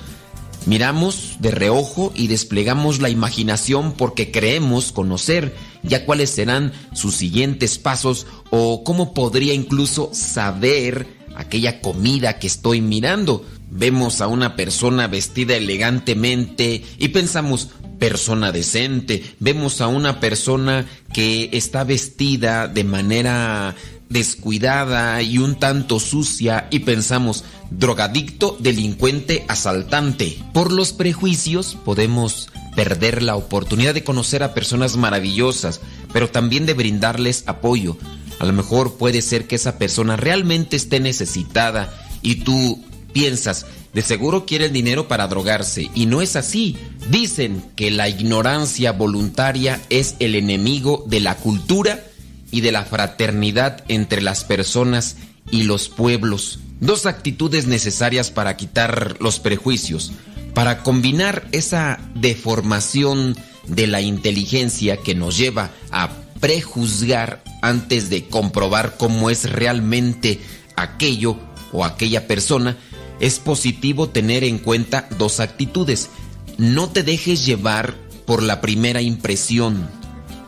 Miramos 0.66 1.36
de 1.40 1.52
reojo 1.52 2.14
y 2.16 2.28
desplegamos 2.28 3.02
la 3.02 3.10
imaginación 3.10 3.92
porque 3.92 4.32
creemos 4.32 4.94
conocer 4.94 5.53
ya 5.84 6.06
cuáles 6.06 6.30
serán 6.30 6.72
sus 6.94 7.16
siguientes 7.18 7.78
pasos 7.78 8.28
o 8.50 8.86
cómo 8.86 9.14
podría 9.14 9.53
incluso 9.53 10.10
saber 10.14 11.06
aquella 11.36 11.82
comida 11.82 12.40
que 12.40 12.48
estoy 12.48 12.80
mirando. 12.80 13.45
Vemos 13.70 14.22
a 14.22 14.28
una 14.28 14.56
persona 14.56 15.08
vestida 15.08 15.58
elegantemente 15.58 16.86
y 16.98 17.10
pensamos, 17.10 17.70
persona 18.04 18.52
decente. 18.52 19.24
Vemos 19.40 19.80
a 19.80 19.88
una 19.88 20.20
persona 20.20 20.86
que 21.14 21.50
está 21.54 21.86
vestida 21.86 22.68
de 22.68 22.84
manera 22.84 23.76
descuidada 24.10 25.22
y 25.22 25.38
un 25.38 25.56
tanto 25.56 26.02
sucia 26.02 26.68
y 26.70 26.80
pensamos 26.80 27.46
drogadicto, 27.72 28.58
delincuente, 28.60 29.46
asaltante. 29.48 30.38
Por 30.52 30.74
los 30.74 30.92
prejuicios 30.92 31.78
podemos 31.86 32.50
perder 32.76 33.24
la 33.24 33.38
oportunidad 33.38 33.94
de 33.94 34.04
conocer 34.04 34.44
a 34.44 34.54
personas 34.54 34.98
maravillosas, 34.98 35.80
pero 36.12 36.30
también 36.30 36.66
de 36.66 36.74
brindarles 36.74 37.46
apoyo. 37.48 37.96
A 38.40 38.46
lo 38.46 38.52
mejor 38.52 38.98
puede 38.98 39.22
ser 39.22 39.48
que 39.48 39.56
esa 39.56 39.78
persona 39.78 40.18
realmente 40.18 40.76
esté 40.76 41.00
necesitada 41.00 41.94
y 42.22 42.44
tú 42.44 42.84
piensas, 43.14 43.66
de 43.94 44.02
seguro 44.02 44.46
quiere 44.46 44.66
el 44.66 44.74
dinero 44.74 45.08
para 45.08 45.28
drogarse. 45.28 45.90
Y 45.94 46.06
no 46.08 46.22
es 46.22 46.36
así. 46.36 46.78
Dicen 47.10 47.64
que 47.76 47.92
la 47.92 48.10
ignorancia 48.10 48.92
voluntaria 48.92 49.80
es 49.90 50.16
el 50.20 50.36
enemigo 50.36 51.04
de 51.08 51.20
la 51.20 51.36
cultura 51.36 52.04
y 52.52 52.62
de 52.62 52.72
la 52.72 52.86
fraternidad 52.86 53.84
entre 53.88 54.22
las 54.22 54.44
personas 54.44 55.18
y 55.52 55.64
los 55.64 55.90
pueblos. 55.90 56.60
Dos 56.80 57.06
actitudes 57.06 57.68
necesarias 57.68 58.32
para 58.32 58.58
quitar 58.58 59.18
los 59.20 59.40
prejuicios, 59.40 60.12
para 60.54 60.84
combinar 60.84 61.48
esa 61.52 62.00
deformación 62.16 63.36
de 63.68 63.88
la 63.88 64.02
inteligencia 64.02 64.98
que 64.98 65.16
nos 65.16 65.38
lleva 65.38 65.72
a 65.92 66.10
prejuzgar 66.40 67.44
antes 67.62 68.10
de 68.10 68.26
comprobar 68.26 68.98
cómo 68.98 69.30
es 69.30 69.50
realmente 69.50 70.42
aquello 70.76 71.38
o 71.72 71.86
aquella 71.86 72.28
persona, 72.28 72.78
es 73.19 73.40
positivo 73.40 74.09
tener 74.09 74.43
en 74.43 74.58
cuenta 74.58 75.08
dos 75.17 75.40
actitudes. 75.40 76.09
No 76.58 76.90
te 76.90 77.03
dejes 77.03 77.45
llevar 77.45 77.95
por 78.25 78.43
la 78.43 78.61
primera 78.61 79.01
impresión. 79.01 79.90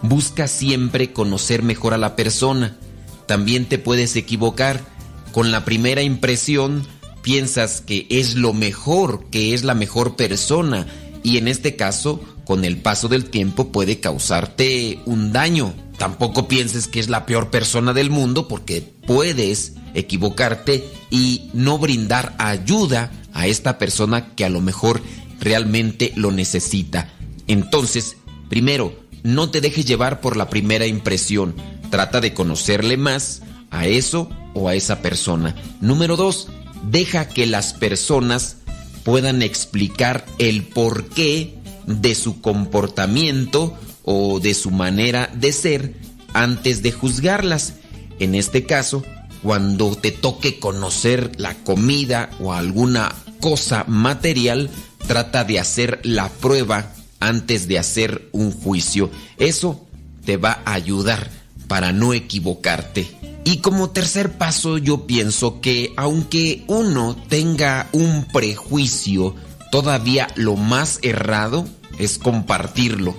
Busca 0.02 0.48
siempre 0.48 1.14
conocer 1.14 1.64
mejor 1.64 1.94
a 1.94 1.98
la 1.98 2.16
persona. 2.16 2.78
También 3.28 3.66
te 3.66 3.78
puedes 3.78 4.16
equivocar. 4.16 4.82
Con 5.32 5.52
la 5.52 5.66
primera 5.66 6.02
impresión 6.02 6.86
piensas 7.22 7.82
que 7.82 8.08
es 8.10 8.36
lo 8.36 8.54
mejor, 8.54 9.26
que 9.32 9.54
es 9.54 9.64
la 9.64 9.74
mejor 9.74 10.16
persona 10.16 10.86
y 11.26 11.40
en 11.40 11.48
este 11.48 11.76
caso, 11.76 12.22
con 12.46 12.64
el 12.66 12.78
paso 12.78 13.08
del 13.08 13.26
tiempo 13.26 13.72
puede 13.72 14.00
causarte 14.00 15.00
un 15.06 15.34
daño. 15.34 15.74
Tampoco 15.98 16.48
pienses 16.48 16.88
que 16.88 17.00
es 17.00 17.10
la 17.10 17.26
peor 17.26 17.50
persona 17.50 17.94
del 17.94 18.12
mundo 18.12 18.48
porque 18.48 18.94
puedes 19.08 19.74
equivocarte 19.96 20.88
y 21.10 21.50
no 21.54 21.80
brindar 21.80 22.36
ayuda 22.38 23.12
a 23.34 23.48
esta 23.48 23.78
persona 23.80 24.36
que 24.36 24.46
a 24.46 24.50
lo 24.50 24.62
mejor 24.62 25.02
realmente 25.40 26.14
lo 26.16 26.32
necesita. 26.32 27.10
Entonces, 27.48 28.18
primero, 28.50 28.94
no 29.24 29.50
te 29.50 29.62
dejes 29.62 29.86
llevar 29.86 30.22
por 30.22 30.38
la 30.38 30.50
primera 30.50 30.86
impresión. 30.86 31.56
Trata 31.90 32.22
de 32.22 32.34
conocerle 32.34 32.98
más 32.98 33.42
a 33.72 33.88
eso 33.88 34.30
o 34.54 34.70
a 34.70 34.76
esa 34.76 35.02
persona. 35.02 35.56
Número 35.82 36.16
dos, 36.16 36.48
deja 36.90 37.28
que 37.28 37.46
las 37.46 37.74
personas 37.74 38.58
puedan 39.04 39.42
explicar 39.42 40.26
el 40.40 40.64
porqué 40.64 41.56
de 41.86 42.16
su 42.16 42.42
comportamiento 42.42 43.78
o 44.04 44.40
de 44.40 44.54
su 44.54 44.72
manera 44.72 45.30
de 45.34 45.52
ser 45.52 45.96
antes 46.34 46.82
de 46.82 46.92
juzgarlas. 46.92 47.76
En 48.20 48.36
este 48.36 48.66
caso, 48.66 49.04
cuando 49.46 49.96
te 49.96 50.10
toque 50.10 50.60
conocer 50.60 51.34
la 51.38 51.54
comida 51.54 52.32
o 52.40 52.52
alguna 52.52 53.14
cosa 53.42 53.86
material, 53.88 54.72
trata 55.08 55.44
de 55.44 55.60
hacer 55.60 56.00
la 56.02 56.30
prueba 56.30 56.92
antes 57.20 57.68
de 57.68 57.78
hacer 57.78 58.28
un 58.32 58.52
juicio. 58.52 59.12
Eso 59.38 59.86
te 60.26 60.38
va 60.38 60.64
a 60.66 60.74
ayudar 60.74 61.30
para 61.68 61.92
no 61.92 62.16
equivocarte. 62.16 63.08
Y 63.44 63.58
como 63.58 63.92
tercer 63.92 64.32
paso 64.40 64.80
yo 64.80 65.06
pienso 65.06 65.62
que 65.62 65.94
aunque 65.96 66.64
uno 66.66 67.16
tenga 67.30 67.88
un 67.92 68.26
prejuicio, 68.34 69.36
todavía 69.72 70.28
lo 70.34 70.56
más 70.56 70.98
errado 71.04 71.68
es 72.00 72.18
compartirlo. 72.18 73.14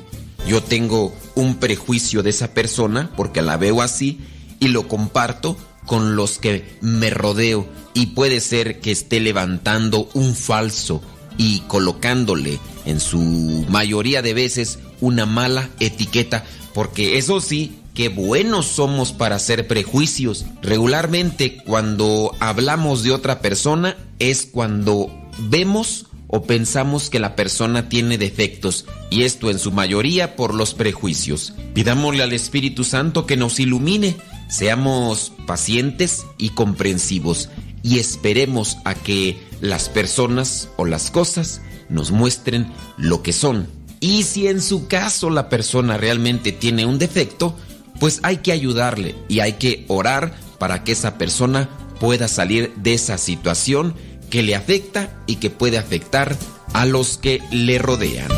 Yo 0.49 0.61
tengo 0.61 1.15
un 1.37 1.55
prejuicio 1.55 2.25
de 2.25 2.31
esa 2.31 2.53
persona 2.53 3.13
porque 3.17 3.43
la 3.43 3.57
veo 3.57 3.81
así 3.81 4.19
y 4.59 4.69
lo 4.69 4.89
comparto 4.89 5.57
con 5.87 6.17
los 6.17 6.39
que 6.39 6.77
me 6.81 7.11
rodeo 7.11 7.67
y 7.95 8.07
puede 8.07 8.41
ser 8.41 8.81
que 8.81 8.91
esté 8.91 9.21
levantando 9.21 10.09
un 10.15 10.35
falso 10.35 11.03
y 11.39 11.61
colocándole 11.61 12.59
en 12.85 13.01
su 13.01 13.65
mayoría 13.69 14.23
de 14.23 14.35
veces 14.35 14.79
una 15.01 15.27
mala 15.27 15.71
etiqueta 15.81 16.45
porque 16.75 17.19
eso 17.19 17.41
sí 17.41 17.79
qué 17.95 18.09
buenos 18.11 18.67
somos 18.67 19.13
para 19.13 19.37
hacer 19.37 19.67
prejuicios. 19.67 20.45
Regularmente 20.61 21.57
cuando 21.57 22.33
hablamos 22.41 23.03
de 23.03 23.13
otra 23.13 23.41
persona 23.41 23.97
es 24.19 24.47
cuando 24.47 25.11
vemos 25.39 26.07
o 26.29 26.43
pensamos 26.43 27.09
que 27.09 27.19
la 27.19 27.37
persona 27.37 27.89
tiene 27.89 28.19
defectos, 28.19 28.85
y 29.11 29.23
esto 29.23 29.51
en 29.51 29.59
su 29.59 29.71
mayoría 29.71 30.37
por 30.37 30.55
los 30.55 30.75
prejuicios. 30.75 31.55
Pidámosle 31.75 32.23
al 32.23 32.33
Espíritu 32.33 32.85
Santo 32.85 33.27
que 33.27 33.37
nos 33.37 33.61
ilumine, 33.61 34.17
seamos 34.49 35.33
pacientes 35.47 36.27
y 36.39 36.51
comprensivos, 36.51 37.49
y 37.83 37.99
esperemos 37.99 38.79
a 38.85 38.95
que 38.95 39.41
las 39.61 39.89
personas 39.89 40.69
o 40.77 40.85
las 40.85 41.11
cosas 41.11 41.61
nos 41.89 42.11
muestren 42.11 42.73
lo 42.97 43.23
que 43.23 43.33
son. 43.33 43.69
Y 44.01 44.25
si 44.25 44.49
en 44.49 44.61
su 44.61 44.89
caso 44.89 45.31
la 45.31 45.49
persona 45.49 45.97
realmente 45.97 46.53
tiene 46.53 46.85
un 46.85 46.99
defecto, 46.99 47.57
pues 48.01 48.21
hay 48.23 48.39
que 48.39 48.53
ayudarle 48.53 49.15
y 49.29 49.41
hay 49.41 49.55
que 49.55 49.85
orar 49.89 50.35
para 50.59 50.85
que 50.85 50.93
esa 50.93 51.17
persona 51.17 51.69
pueda 52.01 52.29
salir 52.29 52.75
de 52.77 52.95
esa 52.95 53.19
situación 53.19 53.95
que 54.31 54.43
le 54.43 54.55
afecta 54.55 55.23
y 55.27 55.37
que 55.37 55.51
puede 55.51 55.79
afectar 55.79 56.37
a 56.73 56.85
los 56.85 57.19
que 57.19 57.41
le 57.51 57.79
rodean. 57.79 58.29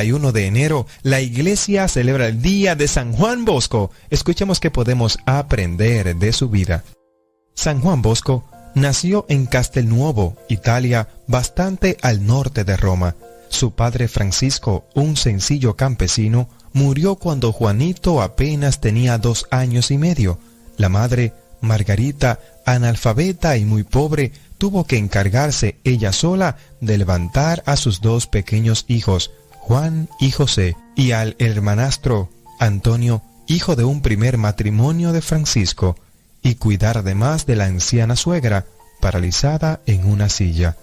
31 0.00 0.32
de 0.32 0.46
enero, 0.46 0.86
la 1.02 1.20
iglesia 1.20 1.86
celebra 1.86 2.26
el 2.26 2.40
Día 2.40 2.74
de 2.74 2.88
San 2.88 3.12
Juan 3.12 3.44
Bosco. 3.44 3.90
Escuchemos 4.08 4.58
qué 4.58 4.70
podemos 4.70 5.18
aprender 5.26 6.16
de 6.16 6.32
su 6.32 6.48
vida. 6.48 6.84
San 7.54 7.82
Juan 7.82 8.00
Bosco 8.00 8.44
nació 8.74 9.26
en 9.28 9.44
Castelnuovo, 9.44 10.38
Italia, 10.48 11.08
bastante 11.26 11.98
al 12.00 12.26
norte 12.26 12.64
de 12.64 12.78
Roma. 12.78 13.14
Su 13.50 13.72
padre 13.72 14.08
Francisco, 14.08 14.86
un 14.94 15.18
sencillo 15.18 15.76
campesino, 15.76 16.48
murió 16.72 17.16
cuando 17.16 17.52
Juanito 17.52 18.22
apenas 18.22 18.80
tenía 18.80 19.18
dos 19.18 19.48
años 19.50 19.90
y 19.90 19.98
medio. 19.98 20.38
La 20.78 20.88
madre, 20.88 21.34
Margarita, 21.60 22.40
analfabeta 22.64 23.58
y 23.58 23.66
muy 23.66 23.82
pobre, 23.82 24.32
tuvo 24.56 24.84
que 24.84 24.96
encargarse 24.96 25.76
ella 25.84 26.12
sola 26.12 26.56
de 26.80 26.96
levantar 26.96 27.62
a 27.66 27.76
sus 27.76 28.00
dos 28.00 28.26
pequeños 28.26 28.86
hijos, 28.88 29.30
Juan 29.60 30.08
y 30.18 30.32
José, 30.32 30.76
y 30.96 31.12
al 31.12 31.36
hermanastro 31.38 32.28
Antonio, 32.58 33.22
hijo 33.46 33.76
de 33.76 33.84
un 33.84 34.02
primer 34.02 34.36
matrimonio 34.36 35.12
de 35.12 35.22
Francisco, 35.22 35.96
y 36.42 36.56
cuidar 36.56 36.98
además 36.98 37.46
de 37.46 37.56
la 37.56 37.66
anciana 37.66 38.16
suegra, 38.16 38.66
paralizada 39.00 39.80
en 39.86 40.06
una 40.06 40.28
silla. 40.28 40.76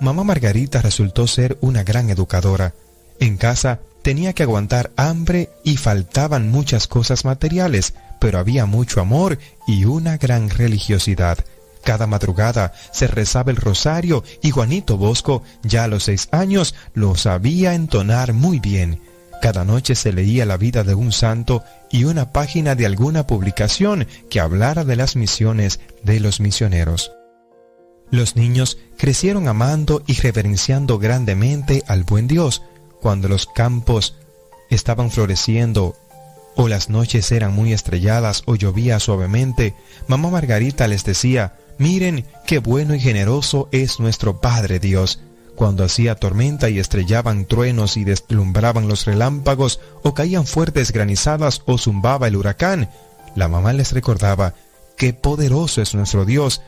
Mamá 0.00 0.24
Margarita 0.24 0.80
resultó 0.80 1.26
ser 1.26 1.58
una 1.60 1.84
gran 1.84 2.10
educadora. 2.10 2.72
En 3.18 3.36
casa 3.36 3.80
tenía 4.02 4.32
que 4.32 4.44
aguantar 4.44 4.90
hambre 4.96 5.50
y 5.62 5.76
faltaban 5.76 6.50
muchas 6.50 6.86
cosas 6.86 7.24
materiales, 7.24 7.94
pero 8.18 8.38
había 8.38 8.66
mucho 8.66 9.00
amor 9.00 9.38
y 9.66 9.84
una 9.84 10.16
gran 10.16 10.48
religiosidad. 10.48 11.38
Cada 11.84 12.06
madrugada 12.06 12.72
se 12.92 13.06
rezaba 13.06 13.50
el 13.50 13.56
rosario 13.56 14.22
y 14.42 14.50
Juanito 14.50 14.96
Bosco, 14.96 15.42
ya 15.62 15.84
a 15.84 15.88
los 15.88 16.04
seis 16.04 16.28
años, 16.30 16.74
lo 16.94 17.16
sabía 17.16 17.74
entonar 17.74 18.32
muy 18.32 18.60
bien. 18.60 19.00
Cada 19.40 19.64
noche 19.64 19.94
se 19.94 20.12
leía 20.12 20.44
la 20.44 20.58
vida 20.58 20.84
de 20.84 20.94
un 20.94 21.12
santo 21.12 21.64
y 21.90 22.04
una 22.04 22.32
página 22.32 22.74
de 22.74 22.84
alguna 22.84 23.26
publicación 23.26 24.06
que 24.28 24.38
hablara 24.38 24.84
de 24.84 24.96
las 24.96 25.16
misiones 25.16 25.80
de 26.02 26.20
los 26.20 26.40
misioneros. 26.40 27.12
Los 28.10 28.36
niños 28.36 28.76
crecieron 28.98 29.48
amando 29.48 30.02
y 30.06 30.14
reverenciando 30.14 30.98
grandemente 30.98 31.82
al 31.86 32.04
buen 32.04 32.26
Dios. 32.26 32.62
Cuando 33.00 33.28
los 33.28 33.46
campos 33.46 34.16
estaban 34.68 35.10
floreciendo 35.10 35.96
o 36.56 36.68
las 36.68 36.90
noches 36.90 37.32
eran 37.32 37.54
muy 37.54 37.72
estrelladas 37.72 38.42
o 38.46 38.56
llovía 38.56 39.00
suavemente, 39.00 39.74
mamá 40.06 40.28
Margarita 40.28 40.86
les 40.86 41.04
decía, 41.04 41.54
Miren 41.80 42.26
qué 42.46 42.58
bueno 42.58 42.94
y 42.94 43.00
generoso 43.00 43.70
es 43.72 44.00
nuestro 44.00 44.38
Padre 44.38 44.80
Dios. 44.80 45.18
Cuando 45.54 45.82
hacía 45.82 46.14
tormenta 46.14 46.68
y 46.68 46.78
estrellaban 46.78 47.46
truenos 47.46 47.96
y 47.96 48.04
deslumbraban 48.04 48.86
los 48.86 49.06
relámpagos, 49.06 49.80
o 50.02 50.12
caían 50.12 50.46
fuertes 50.46 50.92
granizadas 50.92 51.62
o 51.64 51.78
zumbaba 51.78 52.28
el 52.28 52.36
huracán, 52.36 52.90
la 53.34 53.48
mamá 53.48 53.72
les 53.72 53.92
recordaba, 53.92 54.52
qué 54.98 55.14
poderoso 55.14 55.80
es 55.80 55.94
nuestro 55.94 56.26
Dios. 56.26 56.60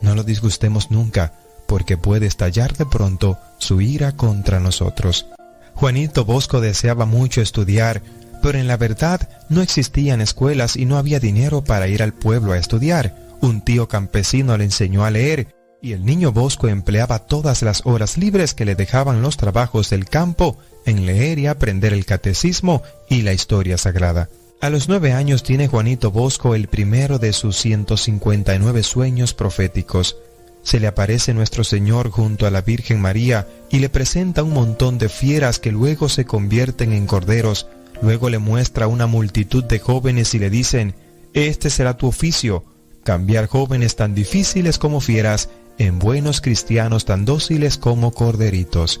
No 0.00 0.14
lo 0.14 0.22
disgustemos 0.24 0.90
nunca, 0.90 1.34
porque 1.66 1.98
puede 1.98 2.24
estallar 2.24 2.74
de 2.78 2.86
pronto 2.86 3.36
su 3.58 3.82
ira 3.82 4.12
contra 4.12 4.58
nosotros. 4.58 5.26
Juanito 5.74 6.24
Bosco 6.24 6.62
deseaba 6.62 7.04
mucho 7.04 7.42
estudiar, 7.42 8.00
pero 8.42 8.58
en 8.58 8.68
la 8.68 8.78
verdad 8.78 9.28
no 9.50 9.60
existían 9.60 10.22
escuelas 10.22 10.76
y 10.76 10.86
no 10.86 10.96
había 10.96 11.20
dinero 11.20 11.62
para 11.62 11.88
ir 11.88 12.02
al 12.02 12.14
pueblo 12.14 12.52
a 12.52 12.58
estudiar. 12.58 13.23
Un 13.40 13.62
tío 13.62 13.88
campesino 13.88 14.56
le 14.56 14.64
enseñó 14.64 15.04
a 15.04 15.10
leer 15.10 15.54
y 15.84 15.92
el 15.92 16.06
niño 16.06 16.32
Bosco 16.32 16.68
empleaba 16.68 17.18
todas 17.18 17.60
las 17.60 17.82
horas 17.84 18.16
libres 18.16 18.54
que 18.54 18.64
le 18.64 18.74
dejaban 18.74 19.20
los 19.20 19.36
trabajos 19.36 19.90
del 19.90 20.06
campo 20.06 20.56
en 20.86 21.04
leer 21.04 21.38
y 21.38 21.46
aprender 21.46 21.92
el 21.92 22.06
catecismo 22.06 22.82
y 23.10 23.20
la 23.20 23.34
historia 23.34 23.76
sagrada. 23.76 24.30
A 24.62 24.70
los 24.70 24.88
nueve 24.88 25.12
años 25.12 25.42
tiene 25.42 25.68
Juanito 25.68 26.10
Bosco 26.10 26.54
el 26.54 26.68
primero 26.68 27.18
de 27.18 27.34
sus 27.34 27.58
159 27.58 28.82
sueños 28.82 29.34
proféticos. 29.34 30.16
Se 30.62 30.80
le 30.80 30.86
aparece 30.86 31.34
nuestro 31.34 31.64
Señor 31.64 32.08
junto 32.08 32.46
a 32.46 32.50
la 32.50 32.62
Virgen 32.62 32.98
María 32.98 33.46
y 33.68 33.80
le 33.80 33.90
presenta 33.90 34.42
un 34.42 34.54
montón 34.54 34.96
de 34.96 35.10
fieras 35.10 35.58
que 35.58 35.70
luego 35.70 36.08
se 36.08 36.24
convierten 36.24 36.94
en 36.94 37.06
corderos. 37.06 37.66
Luego 38.00 38.30
le 38.30 38.38
muestra 38.38 38.86
una 38.86 39.06
multitud 39.06 39.64
de 39.64 39.80
jóvenes 39.80 40.34
y 40.34 40.38
le 40.38 40.48
dicen, 40.48 40.94
Este 41.34 41.68
será 41.68 41.98
tu 41.98 42.06
oficio, 42.06 42.64
cambiar 43.04 43.46
jóvenes 43.46 43.94
tan 43.94 44.14
difíciles 44.14 44.78
como 44.78 45.00
fieras 45.00 45.48
en 45.78 45.98
buenos 45.98 46.40
cristianos 46.40 47.04
tan 47.04 47.24
dóciles 47.24 47.78
como 47.78 48.12
corderitos. 48.12 49.00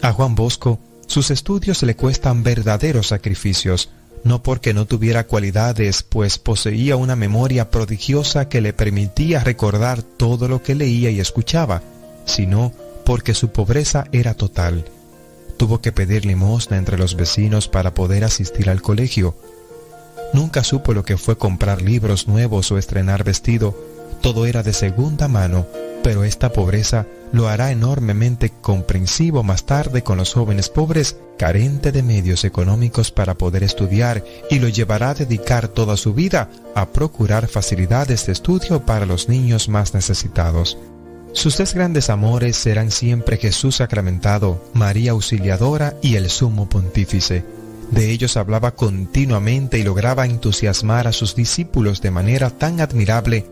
A 0.00 0.12
Juan 0.12 0.34
Bosco 0.34 0.80
sus 1.12 1.30
estudios 1.30 1.82
le 1.82 1.94
cuestan 1.94 2.42
verdaderos 2.42 3.08
sacrificios, 3.08 3.90
no 4.24 4.42
porque 4.42 4.72
no 4.72 4.86
tuviera 4.86 5.26
cualidades, 5.26 6.02
pues 6.02 6.38
poseía 6.38 6.96
una 6.96 7.16
memoria 7.16 7.70
prodigiosa 7.70 8.48
que 8.48 8.62
le 8.62 8.72
permitía 8.72 9.44
recordar 9.44 10.02
todo 10.02 10.48
lo 10.48 10.62
que 10.62 10.74
leía 10.74 11.10
y 11.10 11.20
escuchaba, 11.20 11.82
sino 12.24 12.72
porque 13.04 13.34
su 13.34 13.50
pobreza 13.50 14.06
era 14.12 14.32
total. 14.32 14.86
Tuvo 15.58 15.82
que 15.82 15.92
pedir 15.92 16.24
limosna 16.24 16.78
entre 16.78 16.96
los 16.96 17.14
vecinos 17.14 17.68
para 17.68 17.92
poder 17.92 18.24
asistir 18.24 18.70
al 18.70 18.80
colegio, 18.80 19.36
Nunca 20.32 20.64
supo 20.64 20.94
lo 20.94 21.04
que 21.04 21.16
fue 21.16 21.36
comprar 21.36 21.82
libros 21.82 22.26
nuevos 22.26 22.70
o 22.72 22.78
estrenar 22.78 23.24
vestido. 23.24 23.76
Todo 24.20 24.46
era 24.46 24.62
de 24.62 24.72
segunda 24.72 25.28
mano, 25.28 25.66
pero 26.02 26.24
esta 26.24 26.52
pobreza 26.52 27.06
lo 27.32 27.48
hará 27.48 27.70
enormemente 27.70 28.50
comprensivo 28.60 29.42
más 29.42 29.64
tarde 29.64 30.02
con 30.02 30.18
los 30.18 30.34
jóvenes 30.34 30.68
pobres, 30.68 31.16
carente 31.38 31.92
de 31.92 32.02
medios 32.02 32.44
económicos 32.44 33.10
para 33.10 33.34
poder 33.34 33.62
estudiar, 33.62 34.24
y 34.50 34.58
lo 34.58 34.68
llevará 34.68 35.10
a 35.10 35.14
dedicar 35.14 35.68
toda 35.68 35.96
su 35.96 36.14
vida 36.14 36.50
a 36.74 36.90
procurar 36.90 37.48
facilidades 37.48 38.26
de 38.26 38.32
estudio 38.32 38.84
para 38.84 39.06
los 39.06 39.28
niños 39.28 39.68
más 39.68 39.94
necesitados. 39.94 40.78
Sus 41.32 41.56
tres 41.56 41.72
grandes 41.72 42.10
amores 42.10 42.56
serán 42.56 42.90
siempre 42.90 43.38
Jesús 43.38 43.76
sacramentado, 43.76 44.62
María 44.74 45.12
Auxiliadora 45.12 45.94
y 46.02 46.16
el 46.16 46.28
Sumo 46.28 46.68
Pontífice. 46.68 47.44
De 47.92 48.10
ellos 48.10 48.38
hablaba 48.38 48.74
continuamente 48.74 49.78
y 49.78 49.82
lograba 49.82 50.24
entusiasmar 50.24 51.06
a 51.06 51.12
sus 51.12 51.36
discípulos 51.36 52.00
de 52.00 52.10
manera 52.10 52.48
tan 52.48 52.80
admirable 52.80 53.44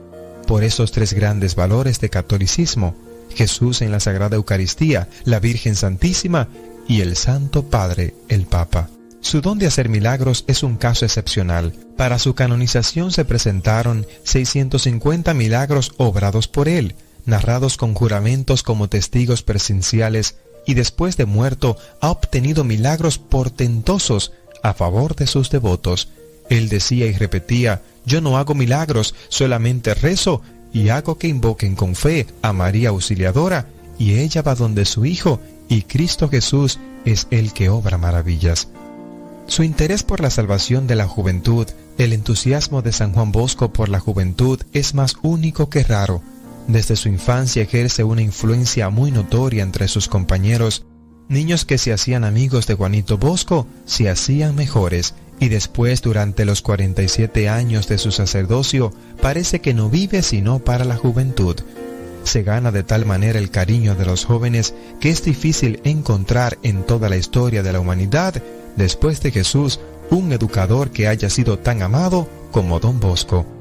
por 0.47 0.65
esos 0.65 0.93
tres 0.93 1.13
grandes 1.13 1.55
valores 1.55 2.01
de 2.01 2.09
catolicismo, 2.09 2.97
Jesús 3.35 3.83
en 3.83 3.93
la 3.93 4.01
Sagrada 4.01 4.37
Eucaristía, 4.37 5.09
la 5.25 5.41
Virgen 5.41 5.77
Santísima 5.77 6.49
y 6.89 7.03
el 7.03 7.17
Santo 7.17 7.67
Padre, 7.67 8.15
el 8.29 8.47
Papa. 8.47 8.89
Su 9.21 9.43
don 9.43 9.59
de 9.59 9.67
hacer 9.67 9.91
milagros 9.91 10.45
es 10.47 10.63
un 10.63 10.77
caso 10.77 11.05
excepcional. 11.05 11.75
Para 11.99 12.19
su 12.19 12.35
canonización 12.35 13.13
se 13.13 13.27
presentaron 13.27 14.07
650 14.25 15.35
milagros 15.35 15.93
obrados 15.99 16.49
por 16.49 16.67
él, 16.67 16.95
narrados 17.27 17.77
con 17.77 17.93
juramentos 17.93 18.63
como 18.63 18.89
testigos 18.89 19.43
presenciales 19.43 20.37
y 20.67 20.75
después 20.75 21.17
de 21.17 21.27
muerto 21.27 21.77
ha 22.01 22.11
obtenido 22.11 22.65
milagros 22.65 23.19
portentosos 23.19 24.33
a 24.63 24.75
favor 24.75 25.17
de 25.17 25.27
sus 25.27 25.51
devotos. 25.51 26.09
Él 26.49 26.69
decía 26.69 27.07
y 27.07 27.13
repetía, 27.13 27.83
yo 28.05 28.21
no 28.21 28.39
hago 28.39 28.55
milagros, 28.55 29.15
solamente 29.29 29.95
rezo 29.95 30.43
y 30.73 30.89
hago 30.89 31.19
que 31.19 31.29
invoquen 31.29 31.75
con 31.77 31.95
fe 31.95 32.27
a 32.43 32.53
María 32.53 32.91
Auxiliadora, 32.91 33.67
y 33.99 34.15
ella 34.15 34.43
va 34.43 34.55
donde 34.55 34.85
su 34.85 35.05
Hijo, 35.05 35.41
y 35.69 35.83
Cristo 35.83 36.29
Jesús 36.29 36.79
es 37.05 37.27
el 37.31 37.53
que 37.53 37.69
obra 37.69 37.99
maravillas. 37.99 38.69
Su 39.47 39.63
interés 39.63 40.03
por 40.03 40.21
la 40.21 40.31
salvación 40.31 40.87
de 40.87 40.95
la 40.95 41.07
juventud, 41.07 41.67
el 41.99 42.13
entusiasmo 42.13 42.83
de 42.83 42.93
San 42.93 43.13
Juan 43.13 43.33
Bosco 43.33 43.73
por 43.73 43.89
la 43.89 44.01
juventud 44.01 44.61
es 44.73 44.95
más 44.95 45.17
único 45.23 45.69
que 45.69 45.83
raro. 45.83 46.23
Desde 46.71 46.95
su 46.95 47.09
infancia 47.09 47.63
ejerce 47.63 48.05
una 48.05 48.23
influencia 48.23 48.91
muy 48.91 49.11
notoria 49.11 49.65
entre 49.65 49.89
sus 49.89 50.07
compañeros. 50.07 50.87
Niños 51.29 51.65
que 51.65 51.79
se 51.79 51.93
hacían 51.93 52.23
amigos 52.23 52.69
de 52.69 52.75
Juanito 52.75 53.19
Bosco 53.19 53.67
se 53.87 54.09
hacían 54.09 54.55
mejores 54.55 55.15
y 55.41 55.49
después 55.49 56.01
durante 56.01 56.45
los 56.45 56.63
47 56.63 57.49
años 57.49 57.89
de 57.89 57.99
su 57.99 58.13
sacerdocio 58.13 58.93
parece 59.21 59.61
que 59.61 59.75
no 59.75 59.91
vive 59.91 60.23
sino 60.23 60.61
para 60.61 60.85
la 60.85 60.95
juventud. 60.95 61.57
Se 62.23 62.45
gana 62.45 62.71
de 62.71 62.85
tal 62.85 63.05
manera 63.05 63.41
el 63.41 63.51
cariño 63.51 63.97
de 63.97 64.07
los 64.07 64.25
jóvenes 64.25 64.73
que 65.01 65.11
es 65.11 65.25
difícil 65.25 65.81
encontrar 65.83 66.57
en 66.63 66.85
toda 66.85 67.09
la 67.09 67.17
historia 67.17 67.65
de 67.65 67.73
la 67.73 67.81
humanidad, 67.81 68.41
después 68.77 69.21
de 69.23 69.33
Jesús, 69.33 69.81
un 70.11 70.31
educador 70.31 70.93
que 70.93 71.09
haya 71.09 71.31
sido 71.31 71.59
tan 71.59 71.83
amado 71.83 72.29
como 72.53 72.79
Don 72.79 73.01
Bosco. 73.01 73.60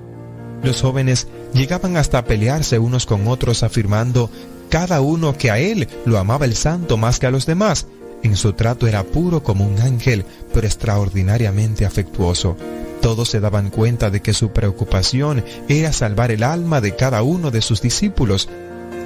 Los 0.63 0.81
jóvenes 0.81 1.27
llegaban 1.53 1.97
hasta 1.97 2.19
a 2.19 2.25
pelearse 2.25 2.79
unos 2.79 3.05
con 3.05 3.27
otros 3.27 3.63
afirmando 3.63 4.29
cada 4.69 5.01
uno 5.01 5.37
que 5.37 5.51
a 5.51 5.57
él 5.57 5.87
lo 6.05 6.19
amaba 6.19 6.45
el 6.45 6.55
santo 6.55 6.97
más 6.97 7.19
que 7.19 7.27
a 7.27 7.31
los 7.31 7.45
demás. 7.45 7.87
En 8.21 8.35
su 8.35 8.53
trato 8.53 8.87
era 8.87 9.03
puro 9.03 9.41
como 9.43 9.65
un 9.65 9.79
ángel, 9.79 10.25
pero 10.53 10.67
extraordinariamente 10.67 11.85
afectuoso. 11.85 12.57
Todos 13.01 13.29
se 13.29 13.39
daban 13.39 13.69
cuenta 13.69 14.09
de 14.09 14.21
que 14.21 14.33
su 14.33 14.49
preocupación 14.49 15.43
era 15.69 15.93
salvar 15.93 16.31
el 16.31 16.43
alma 16.43 16.81
de 16.81 16.95
cada 16.95 17.23
uno 17.23 17.49
de 17.49 17.61
sus 17.61 17.81
discípulos, 17.81 18.49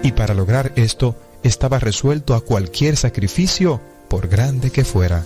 y 0.02 0.14
para 0.14 0.34
lograr 0.34 0.74
esto 0.76 1.16
estaba 1.44 1.78
resuelto 1.78 2.34
a 2.34 2.42
cualquier 2.42 2.98
sacrificio, 2.98 3.80
por 4.08 4.28
grande 4.28 4.72
que 4.72 4.84
fuera. 4.84 5.24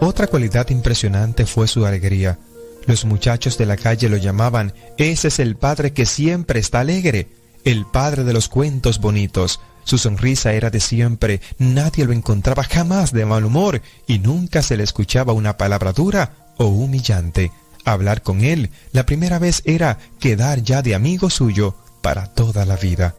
Otra 0.00 0.26
cualidad 0.26 0.68
impresionante 0.70 1.46
fue 1.46 1.68
su 1.68 1.86
alegría. 1.86 2.38
Los 2.86 3.04
muchachos 3.04 3.56
de 3.56 3.66
la 3.66 3.76
calle 3.76 4.08
lo 4.08 4.16
llamaban, 4.16 4.74
ese 4.98 5.28
es 5.28 5.38
el 5.38 5.56
padre 5.56 5.92
que 5.92 6.06
siempre 6.06 6.60
está 6.60 6.80
alegre, 6.80 7.28
el 7.64 7.86
padre 7.86 8.24
de 8.24 8.32
los 8.32 8.48
cuentos 8.48 9.00
bonitos. 9.00 9.60
Su 9.84 9.98
sonrisa 9.98 10.52
era 10.52 10.70
de 10.70 10.80
siempre, 10.80 11.40
nadie 11.58 12.04
lo 12.04 12.12
encontraba 12.12 12.64
jamás 12.64 13.12
de 13.12 13.26
mal 13.26 13.44
humor 13.44 13.82
y 14.06 14.18
nunca 14.18 14.62
se 14.62 14.76
le 14.76 14.82
escuchaba 14.82 15.32
una 15.32 15.56
palabra 15.56 15.92
dura 15.92 16.52
o 16.58 16.66
humillante. 16.66 17.52
Hablar 17.84 18.22
con 18.22 18.42
él 18.42 18.70
la 18.92 19.04
primera 19.04 19.38
vez 19.38 19.62
era 19.64 19.98
quedar 20.20 20.62
ya 20.62 20.82
de 20.82 20.94
amigo 20.94 21.28
suyo 21.28 21.76
para 22.02 22.26
toda 22.26 22.64
la 22.64 22.76
vida. 22.76 23.14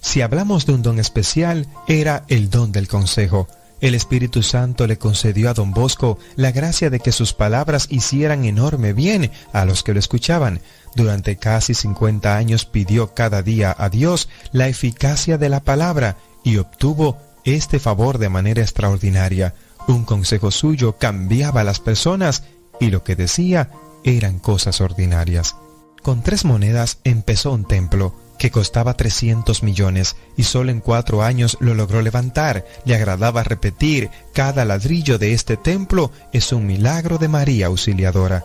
Si 0.00 0.22
hablamos 0.22 0.64
de 0.66 0.72
un 0.72 0.82
don 0.82 0.98
especial, 0.98 1.66
era 1.86 2.24
el 2.28 2.50
don 2.50 2.72
del 2.72 2.88
consejo. 2.88 3.48
El 3.80 3.94
Espíritu 3.94 4.42
Santo 4.42 4.86
le 4.86 4.98
concedió 4.98 5.50
a 5.50 5.54
don 5.54 5.72
Bosco 5.72 6.18
la 6.34 6.50
gracia 6.50 6.90
de 6.90 6.98
que 6.98 7.12
sus 7.12 7.32
palabras 7.32 7.86
hicieran 7.90 8.44
enorme 8.44 8.92
bien 8.92 9.30
a 9.52 9.64
los 9.64 9.84
que 9.84 9.94
lo 9.94 10.00
escuchaban. 10.00 10.60
Durante 10.96 11.36
casi 11.36 11.74
50 11.74 12.36
años 12.36 12.64
pidió 12.64 13.14
cada 13.14 13.42
día 13.42 13.74
a 13.78 13.88
Dios 13.88 14.28
la 14.50 14.66
eficacia 14.66 15.38
de 15.38 15.48
la 15.48 15.60
palabra 15.60 16.16
y 16.42 16.56
obtuvo 16.56 17.18
este 17.44 17.78
favor 17.78 18.18
de 18.18 18.28
manera 18.28 18.62
extraordinaria. 18.62 19.54
Un 19.86 20.04
consejo 20.04 20.50
suyo 20.50 20.96
cambiaba 20.98 21.60
a 21.60 21.64
las 21.64 21.78
personas 21.78 22.42
y 22.80 22.90
lo 22.90 23.04
que 23.04 23.14
decía 23.14 23.70
eran 24.04 24.40
cosas 24.40 24.80
ordinarias. 24.80 25.54
Con 26.02 26.22
tres 26.22 26.44
monedas 26.44 26.98
empezó 27.04 27.52
un 27.52 27.64
templo 27.64 28.14
que 28.38 28.50
costaba 28.50 28.94
300 28.94 29.62
millones 29.62 30.16
y 30.36 30.44
solo 30.44 30.70
en 30.70 30.80
cuatro 30.80 31.22
años 31.22 31.58
lo 31.60 31.74
logró 31.74 32.00
levantar. 32.00 32.64
Le 32.84 32.94
agradaba 32.94 33.42
repetir, 33.42 34.10
cada 34.32 34.64
ladrillo 34.64 35.18
de 35.18 35.34
este 35.34 35.56
templo 35.56 36.12
es 36.32 36.52
un 36.52 36.66
milagro 36.66 37.18
de 37.18 37.28
María 37.28 37.66
Auxiliadora. 37.66 38.44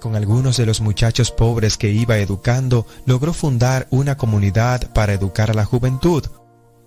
Con 0.00 0.16
algunos 0.16 0.56
de 0.56 0.66
los 0.66 0.80
muchachos 0.80 1.30
pobres 1.30 1.76
que 1.76 1.90
iba 1.90 2.18
educando, 2.18 2.86
logró 3.06 3.32
fundar 3.32 3.86
una 3.90 4.16
comunidad 4.16 4.92
para 4.92 5.14
educar 5.14 5.50
a 5.50 5.54
la 5.54 5.64
juventud. 5.64 6.24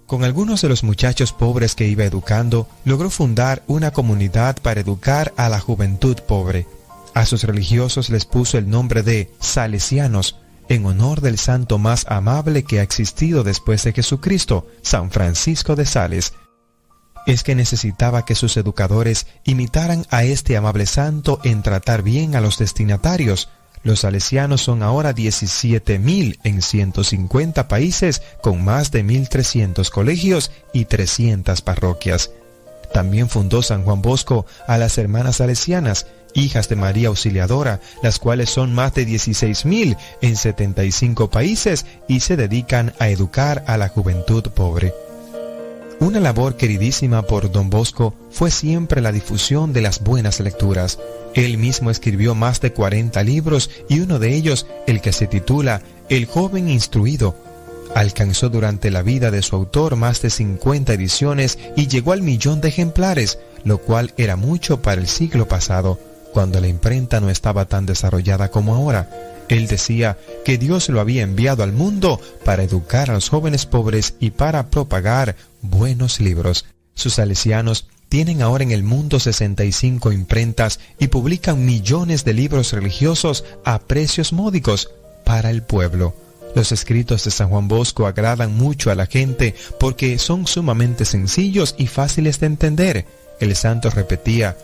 Con 0.05 0.23
algunos 0.23 0.61
de 0.61 0.69
los 0.69 0.83
muchachos 0.83 1.33
pobres 1.33 1.75
que 1.75 1.87
iba 1.87 2.05
educando, 2.05 2.67
logró 2.85 3.09
fundar 3.09 3.63
una 3.67 3.91
comunidad 3.91 4.55
para 4.61 4.79
educar 4.79 5.33
a 5.35 5.49
la 5.49 5.59
juventud 5.59 6.17
pobre. 6.27 6.65
A 7.13 7.25
sus 7.25 7.43
religiosos 7.43 8.09
les 8.09 8.25
puso 8.25 8.59
el 8.59 8.69
nombre 8.69 9.01
de 9.01 9.31
Salesianos, 9.39 10.37
en 10.69 10.85
honor 10.85 11.21
del 11.21 11.37
santo 11.37 11.77
más 11.77 12.05
amable 12.09 12.63
que 12.63 12.79
ha 12.79 12.83
existido 12.83 13.43
después 13.43 13.83
de 13.83 13.93
Jesucristo, 13.93 14.67
San 14.81 15.11
Francisco 15.11 15.75
de 15.75 15.85
Sales. 15.85 16.33
Es 17.25 17.43
que 17.43 17.55
necesitaba 17.55 18.25
que 18.25 18.35
sus 18.35 18.55
educadores 18.57 19.27
imitaran 19.43 20.05
a 20.09 20.23
este 20.23 20.55
amable 20.55 20.85
santo 20.85 21.39
en 21.43 21.61
tratar 21.61 22.01
bien 22.01 22.35
a 22.35 22.41
los 22.41 22.57
destinatarios. 22.57 23.49
Los 23.83 24.01
salesianos 24.01 24.61
son 24.61 24.83
ahora 24.83 25.13
17.000 25.13 26.39
en 26.43 26.61
150 26.61 27.67
países 27.67 28.21
con 28.41 28.63
más 28.63 28.91
de 28.91 29.03
1.300 29.03 29.89
colegios 29.89 30.51
y 30.73 30.85
300 30.85 31.61
parroquias. 31.61 32.31
También 32.93 33.29
fundó 33.29 33.61
San 33.61 33.83
Juan 33.83 34.01
Bosco 34.01 34.45
a 34.67 34.77
las 34.77 34.97
hermanas 34.97 35.37
salesianas, 35.37 36.07
hijas 36.37 36.69
de 36.69 36.75
María 36.75 37.09
Auxiliadora, 37.09 37.81
las 38.03 38.19
cuales 38.19 38.49
son 38.49 38.73
más 38.73 38.93
de 38.93 39.07
16.000 39.07 39.97
en 40.21 40.35
75 40.35 41.29
países 41.29 41.85
y 42.07 42.19
se 42.19 42.37
dedican 42.37 42.93
a 42.99 43.09
educar 43.09 43.63
a 43.67 43.77
la 43.77 43.89
juventud 43.89 44.43
pobre. 44.51 44.93
Una 45.99 46.19
labor 46.19 46.57
queridísima 46.57 47.23
por 47.23 47.51
don 47.51 47.71
Bosco 47.71 48.13
fue 48.29 48.51
siempre 48.51 49.01
la 49.01 49.11
difusión 49.11 49.73
de 49.73 49.81
las 49.81 50.01
buenas 50.01 50.39
lecturas. 50.39 50.99
Él 51.33 51.57
mismo 51.57 51.89
escribió 51.89 52.35
más 52.35 52.61
de 52.61 52.71
40 52.71 53.23
libros 53.23 53.71
y 53.89 53.99
uno 54.01 54.19
de 54.19 54.35
ellos, 54.35 54.67
el 54.85 55.01
que 55.01 55.11
se 55.11 55.25
titula 55.25 55.81
El 56.07 56.27
joven 56.27 56.69
instruido, 56.69 57.35
alcanzó 57.95 58.49
durante 58.49 58.91
la 58.91 59.01
vida 59.01 59.31
de 59.31 59.41
su 59.41 59.55
autor 59.55 59.95
más 59.95 60.21
de 60.21 60.29
50 60.29 60.93
ediciones 60.93 61.57
y 61.75 61.87
llegó 61.87 62.11
al 62.11 62.21
millón 62.21 62.61
de 62.61 62.67
ejemplares, 62.67 63.39
lo 63.63 63.79
cual 63.79 64.13
era 64.17 64.35
mucho 64.35 64.83
para 64.83 65.01
el 65.01 65.07
siglo 65.07 65.47
pasado 65.47 65.97
cuando 66.37 66.61
la 66.61 66.67
imprenta 66.67 67.19
no 67.19 67.31
estaba 67.31 67.65
tan 67.65 67.87
desarrollada 67.87 68.51
como 68.51 68.75
ahora. 68.75 69.09
Él 69.49 69.65
decía 69.65 70.19
que 70.45 70.59
Dios 70.59 70.87
lo 70.87 70.99
había 70.99 71.23
enviado 71.23 71.63
al 71.63 71.73
mundo 71.73 72.21
para 72.45 72.61
educar 72.61 73.09
a 73.09 73.15
los 73.15 73.29
jóvenes 73.29 73.65
pobres 73.65 74.13
y 74.19 74.29
para 74.29 74.69
propagar 74.69 75.35
buenos 75.63 76.19
libros. 76.19 76.65
Sus 76.93 77.15
salesianos 77.15 77.87
tienen 78.07 78.43
ahora 78.43 78.63
en 78.63 78.69
el 78.69 78.83
mundo 78.83 79.19
65 79.19 80.11
imprentas 80.11 80.79
y 80.99 81.07
publican 81.07 81.65
millones 81.65 82.23
de 82.23 82.35
libros 82.35 82.71
religiosos 82.71 83.43
a 83.65 83.79
precios 83.79 84.31
módicos 84.31 84.91
para 85.25 85.49
el 85.49 85.63
pueblo. 85.63 86.15
Los 86.53 86.71
escritos 86.71 87.23
de 87.23 87.31
San 87.31 87.49
Juan 87.49 87.67
Bosco 87.67 88.05
agradan 88.05 88.55
mucho 88.55 88.91
a 88.91 88.95
la 88.95 89.07
gente 89.07 89.55
porque 89.79 90.19
son 90.19 90.45
sumamente 90.45 91.03
sencillos 91.03 91.73
y 91.79 91.87
fáciles 91.87 92.39
de 92.39 92.45
entender. 92.45 93.05
El 93.39 93.55
santo 93.55 93.89
repetía, 93.89 94.55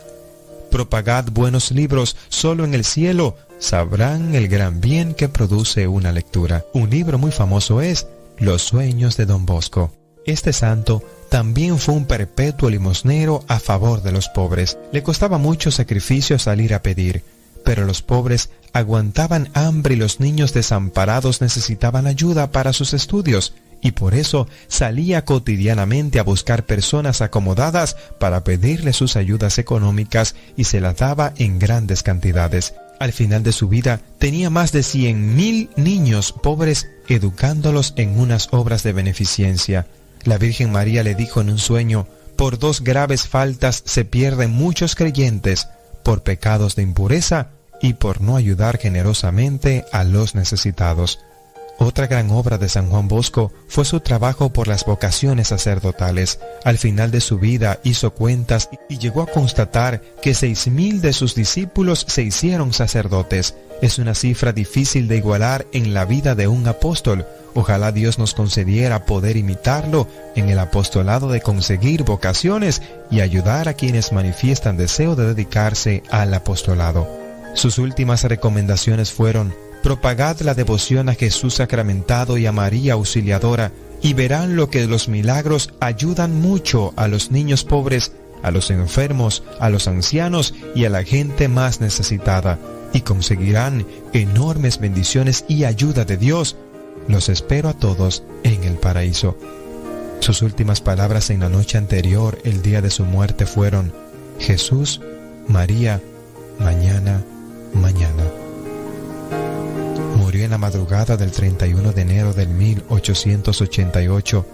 propagad 0.73 1.25
buenos 1.31 1.69
libros, 1.69 2.17
solo 2.29 2.65
en 2.65 2.73
el 2.73 2.83
cielo 2.83 3.37
sabrán 3.59 4.33
el 4.33 4.47
gran 4.47 4.81
bien 4.81 5.13
que 5.13 5.29
produce 5.29 5.87
una 5.87 6.11
lectura. 6.11 6.65
Un 6.73 6.89
libro 6.89 7.19
muy 7.19 7.31
famoso 7.31 7.79
es 7.79 8.07
Los 8.39 8.63
sueños 8.63 9.15
de 9.15 9.27
Don 9.27 9.45
Bosco. 9.45 9.93
Este 10.25 10.51
santo 10.51 11.03
también 11.29 11.77
fue 11.77 11.93
un 11.93 12.05
perpetuo 12.05 12.71
limosnero 12.71 13.43
a 13.47 13.59
favor 13.59 14.01
de 14.01 14.13
los 14.13 14.29
pobres. 14.29 14.79
Le 14.91 15.03
costaba 15.03 15.37
mucho 15.37 15.69
sacrificio 15.69 16.39
salir 16.39 16.73
a 16.73 16.81
pedir, 16.81 17.23
pero 17.63 17.85
los 17.85 18.01
pobres 18.01 18.49
aguantaban 18.73 19.49
hambre 19.53 19.93
y 19.93 19.97
los 19.97 20.19
niños 20.19 20.53
desamparados 20.53 21.39
necesitaban 21.39 22.07
ayuda 22.07 22.51
para 22.51 22.73
sus 22.73 22.95
estudios 22.95 23.53
y 23.83 23.91
por 23.91 24.15
eso 24.15 24.47
salía 24.67 25.25
cotidianamente 25.25 26.17
a 26.17 26.23
buscar 26.23 26.65
personas 26.65 27.21
acomodadas 27.21 27.97
para 28.17 28.43
pedirle 28.45 28.93
sus 28.93 29.17
ayudas 29.17 29.59
económicas 29.59 30.35
y 30.55 30.63
se 30.63 30.79
las 30.79 30.95
daba 30.95 31.33
en 31.37 31.59
grandes 31.59 32.01
cantidades. 32.01 32.73
Al 32.99 33.11
final 33.11 33.43
de 33.43 33.51
su 33.51 33.67
vida 33.67 33.99
tenía 34.17 34.49
más 34.49 34.71
de 34.71 34.83
cien 34.83 35.35
mil 35.35 35.69
niños 35.75 36.31
pobres 36.31 36.87
educándolos 37.09 37.93
en 37.97 38.17
unas 38.17 38.47
obras 38.51 38.83
de 38.83 38.93
beneficencia. 38.93 39.85
La 40.23 40.37
Virgen 40.37 40.71
María 40.71 41.03
le 41.03 41.13
dijo 41.13 41.41
en 41.41 41.49
un 41.49 41.59
sueño, 41.59 42.07
por 42.37 42.57
dos 42.57 42.81
graves 42.81 43.27
faltas 43.27 43.83
se 43.85 44.05
pierden 44.05 44.51
muchos 44.51 44.95
creyentes, 44.95 45.67
por 46.03 46.23
pecados 46.23 46.77
de 46.77 46.83
impureza 46.83 47.49
y 47.81 47.95
por 47.95 48.21
no 48.21 48.37
ayudar 48.37 48.77
generosamente 48.77 49.83
a 49.91 50.05
los 50.05 50.35
necesitados. 50.35 51.19
Otra 51.79 52.07
gran 52.07 52.29
obra 52.31 52.57
de 52.57 52.69
San 52.69 52.89
Juan 52.89 53.07
Bosco 53.07 53.51
fue 53.67 53.83
su 53.83 53.99
trabajo 53.99 54.53
por 54.53 54.67
las 54.67 54.85
vocaciones 54.85 55.49
sacerdotales. 55.49 56.39
Al 56.63 56.77
final 56.77 57.11
de 57.11 57.19
su 57.19 57.39
vida 57.39 57.79
hizo 57.83 58.11
cuentas 58.13 58.69
y 58.89 58.99
llegó 58.99 59.23
a 59.23 59.27
constatar 59.27 60.01
que 60.21 60.33
seis 60.33 60.67
mil 60.67 61.01
de 61.01 61.13
sus 61.13 61.35
discípulos 61.35 62.05
se 62.07 62.21
hicieron 62.21 62.73
sacerdotes. 62.73 63.55
Es 63.81 63.97
una 63.97 64.13
cifra 64.13 64.53
difícil 64.53 65.07
de 65.07 65.17
igualar 65.17 65.65
en 65.73 65.93
la 65.93 66.05
vida 66.05 66.35
de 66.35 66.47
un 66.47 66.67
apóstol. 66.67 67.25
Ojalá 67.55 67.91
Dios 67.91 68.17
nos 68.17 68.33
concediera 68.33 69.05
poder 69.05 69.35
imitarlo 69.35 70.07
en 70.35 70.49
el 70.49 70.59
apostolado 70.59 71.27
de 71.27 71.41
conseguir 71.41 72.03
vocaciones 72.03 72.81
y 73.11 73.19
ayudar 73.19 73.67
a 73.67 73.73
quienes 73.73 74.13
manifiestan 74.13 74.77
deseo 74.77 75.15
de 75.15 75.27
dedicarse 75.27 76.03
al 76.09 76.33
apostolado. 76.33 77.07
Sus 77.55 77.77
últimas 77.77 78.23
recomendaciones 78.23 79.11
fueron 79.11 79.53
propagad 79.83 80.39
la 80.39 80.55
devoción 80.55 81.09
a 81.09 81.13
Jesús 81.13 81.55
sacramentado 81.55 82.37
y 82.37 82.47
a 82.47 82.51
María 82.51 82.93
Auxiliadora, 82.93 83.71
y 84.01 84.13
verán 84.13 84.55
lo 84.55 84.69
que 84.69 84.87
los 84.87 85.07
milagros 85.07 85.73
ayudan 85.79 86.41
mucho 86.41 86.93
a 86.95 87.07
los 87.07 87.31
niños 87.31 87.63
pobres, 87.63 88.13
a 88.41 88.51
los 88.51 88.71
enfermos, 88.71 89.43
a 89.59 89.69
los 89.69 89.87
ancianos 89.87 90.55
y 90.73 90.85
a 90.85 90.89
la 90.89 91.03
gente 91.03 91.47
más 91.47 91.81
necesitada, 91.81 92.57
y 92.93 93.01
conseguirán 93.01 93.85
enormes 94.13 94.79
bendiciones 94.79 95.45
y 95.47 95.65
ayuda 95.65 96.05
de 96.05 96.17
Dios. 96.17 96.55
Los 97.07 97.29
espero 97.29 97.69
a 97.69 97.73
todos 97.73 98.23
en 98.43 98.63
el 98.63 98.75
paraíso. 98.75 99.37
Sus 100.19 100.41
últimas 100.41 100.79
palabras 100.79 101.29
en 101.29 101.41
la 101.41 101.49
noche 101.49 101.77
anterior, 101.77 102.39
el 102.45 102.61
día 102.61 102.81
de 102.81 102.89
su 102.89 103.03
muerte, 103.03 103.45
fueron, 103.45 103.93
Jesús, 104.39 105.01
María, 105.47 106.01
mañana, 106.59 107.21
mañana 107.73 108.42
la 110.53 110.59
madrugada 110.59 111.17
del 111.17 111.31
31 111.31 111.93
de 111.93 112.01
enero 112.03 112.31
del 112.31 112.49
1888 112.49 114.45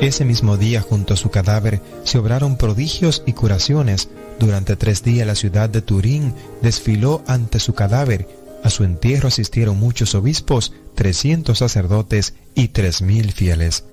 Ese 0.00 0.24
mismo 0.24 0.56
día 0.56 0.80
junto 0.80 1.14
a 1.14 1.16
su 1.16 1.30
cadáver 1.30 1.80
se 2.02 2.18
obraron 2.18 2.56
prodigios 2.56 3.22
y 3.24 3.34
curaciones. 3.34 4.08
Durante 4.40 4.74
tres 4.74 5.04
días 5.04 5.28
la 5.28 5.36
ciudad 5.36 5.70
de 5.70 5.80
Turín 5.80 6.34
desfiló 6.60 7.22
ante 7.28 7.60
su 7.60 7.74
cadáver. 7.74 8.26
A 8.64 8.70
su 8.70 8.82
entierro 8.82 9.28
asistieron 9.28 9.78
muchos 9.78 10.16
obispos, 10.16 10.72
300 10.96 11.56
sacerdotes 11.56 12.34
y 12.56 12.70
3.000 12.70 13.30
fieles. 13.30 13.84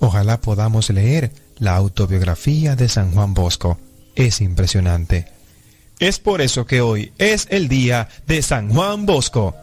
Ojalá 0.00 0.40
podamos 0.40 0.90
leer 0.90 1.30
la 1.56 1.76
autobiografía 1.76 2.74
de 2.74 2.88
San 2.88 3.12
Juan 3.12 3.32
Bosco. 3.34 3.78
Es 4.16 4.40
impresionante. 4.40 5.26
Es 6.00 6.18
por 6.18 6.40
eso 6.40 6.64
que 6.64 6.80
hoy 6.80 7.12
es 7.18 7.46
el 7.50 7.68
día 7.68 8.08
de 8.26 8.40
San 8.40 8.70
Juan 8.70 9.04
Bosco. 9.04 9.54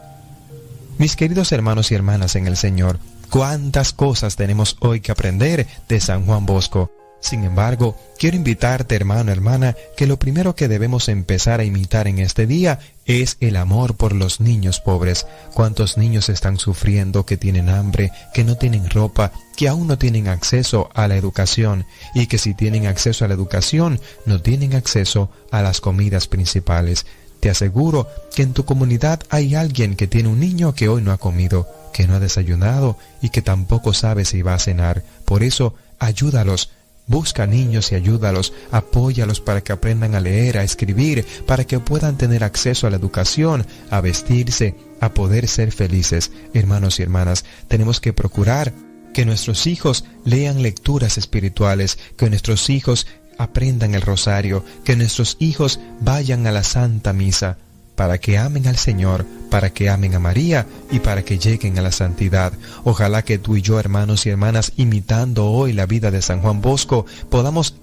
Mis 1.00 1.16
queridos 1.16 1.52
hermanos 1.52 1.92
y 1.92 1.96
hermanas 1.96 2.36
en 2.36 2.46
el 2.46 2.56
Señor, 2.56 3.00
cuántas 3.32 3.92
cosas 3.92 4.36
tenemos 4.36 4.78
hoy 4.80 5.02
que 5.02 5.12
aprender 5.12 5.66
de 5.90 6.00
San 6.00 6.28
Juan 6.28 6.46
Bosco. 6.46 6.92
Sin 7.28 7.44
embargo, 7.44 7.98
quiero 8.18 8.38
invitarte, 8.38 8.96
hermano, 8.96 9.34
hermana, 9.34 9.76
que 9.98 10.08
lo 10.08 10.18
primero 10.18 10.56
que 10.56 10.70
debemos 10.70 11.10
empezar 11.10 11.60
a 11.60 11.66
imitar 11.66 12.08
en 12.08 12.20
este 12.20 12.48
día 12.48 12.80
es 13.06 13.36
el 13.42 13.58
amor 13.58 13.98
por 13.98 14.14
los 14.14 14.40
niños 14.40 14.80
pobres. 14.80 15.28
¿Cuántos 15.54 15.98
niños 15.98 16.30
están 16.30 16.58
sufriendo, 16.58 17.26
que 17.26 17.36
tienen 17.36 17.68
hambre, 17.68 18.14
que 18.34 18.46
no 18.46 18.56
tienen 18.56 18.90
ropa, 18.90 19.34
que 19.58 19.68
aún 19.68 19.88
no 19.88 19.98
tienen 19.98 20.30
acceso 20.30 20.90
a 20.94 21.10
la 21.10 21.18
educación 21.18 21.86
y 22.16 22.28
que 22.28 22.38
si 22.38 22.54
tienen 22.54 22.88
acceso 22.88 23.26
a 23.26 23.28
la 23.28 23.34
educación 23.34 24.00
no 24.26 24.42
tienen 24.42 24.74
acceso 24.74 25.30
a 25.52 25.62
las 25.62 25.82
comidas 25.82 26.30
principales? 26.30 27.06
Te 27.42 27.50
aseguro 27.50 28.08
que 28.34 28.44
en 28.44 28.54
tu 28.54 28.64
comunidad 28.64 29.20
hay 29.30 29.54
alguien 29.54 29.98
que 29.98 30.08
tiene 30.08 30.30
un 30.30 30.40
niño 30.40 30.74
que 30.74 30.88
hoy 30.88 31.02
no 31.02 31.12
ha 31.12 31.18
comido, 31.18 31.68
que 31.92 32.08
no 32.08 32.16
ha 32.16 32.22
desayunado 32.22 32.98
y 33.22 33.32
que 33.32 33.42
tampoco 33.42 33.94
sabe 33.94 34.24
si 34.24 34.44
va 34.44 34.54
a 34.54 34.60
cenar. 34.60 35.04
Por 35.26 35.44
eso, 35.44 35.76
ayúdalos 36.00 36.70
Busca 37.08 37.48
niños 37.48 37.92
y 37.92 37.96
ayúdalos, 37.96 38.54
apóyalos 38.70 39.40
para 39.40 39.62
que 39.62 39.72
aprendan 39.72 40.14
a 40.14 40.20
leer, 40.20 40.58
a 40.58 40.64
escribir, 40.64 41.26
para 41.46 41.64
que 41.64 41.80
puedan 41.80 42.18
tener 42.18 42.44
acceso 42.44 42.86
a 42.86 42.90
la 42.90 42.98
educación, 42.98 43.66
a 43.90 44.02
vestirse, 44.02 44.76
a 45.00 45.14
poder 45.14 45.48
ser 45.48 45.72
felices. 45.72 46.32
Hermanos 46.54 47.00
y 47.00 47.04
hermanas, 47.04 47.46
tenemos 47.70 48.02
que 48.02 48.12
procurar 48.12 48.74
que 49.14 49.26
nuestros 49.26 49.68
hijos 49.68 50.04
lean 50.26 50.62
lecturas 50.62 51.18
espirituales, 51.18 51.98
que 52.18 52.30
nuestros 52.30 52.70
hijos 52.70 53.08
aprendan 53.38 53.96
el 53.96 54.02
rosario, 54.02 54.66
que 54.84 54.96
nuestros 54.96 55.38
hijos 55.40 55.80
vayan 56.02 56.46
a 56.46 56.52
la 56.52 56.64
Santa 56.64 57.14
Misa, 57.14 57.58
para 57.98 58.20
que 58.20 58.38
amen 58.38 58.68
al 58.68 58.78
Señor, 58.78 59.26
para 59.50 59.72
que 59.72 59.90
amen 59.90 60.14
a 60.14 60.20
María 60.20 60.68
y 60.92 61.00
para 61.00 61.26
que 61.26 61.40
lleguen 61.40 61.80
a 61.80 61.82
la 61.82 61.92
santidad. 61.92 62.54
Ojalá 62.84 63.24
que 63.24 63.40
tú 63.40 63.56
y 63.56 63.64
yo, 63.64 63.80
hermanos 63.80 64.28
y 64.28 64.30
hermanas, 64.30 64.72
imitando 64.78 65.48
hoy 65.48 65.74
la 65.74 65.88
vida 65.88 66.12
de 66.12 66.22
San 66.22 66.42
Juan 66.42 66.62
Bosco, 66.62 67.08
podamos 67.30 67.74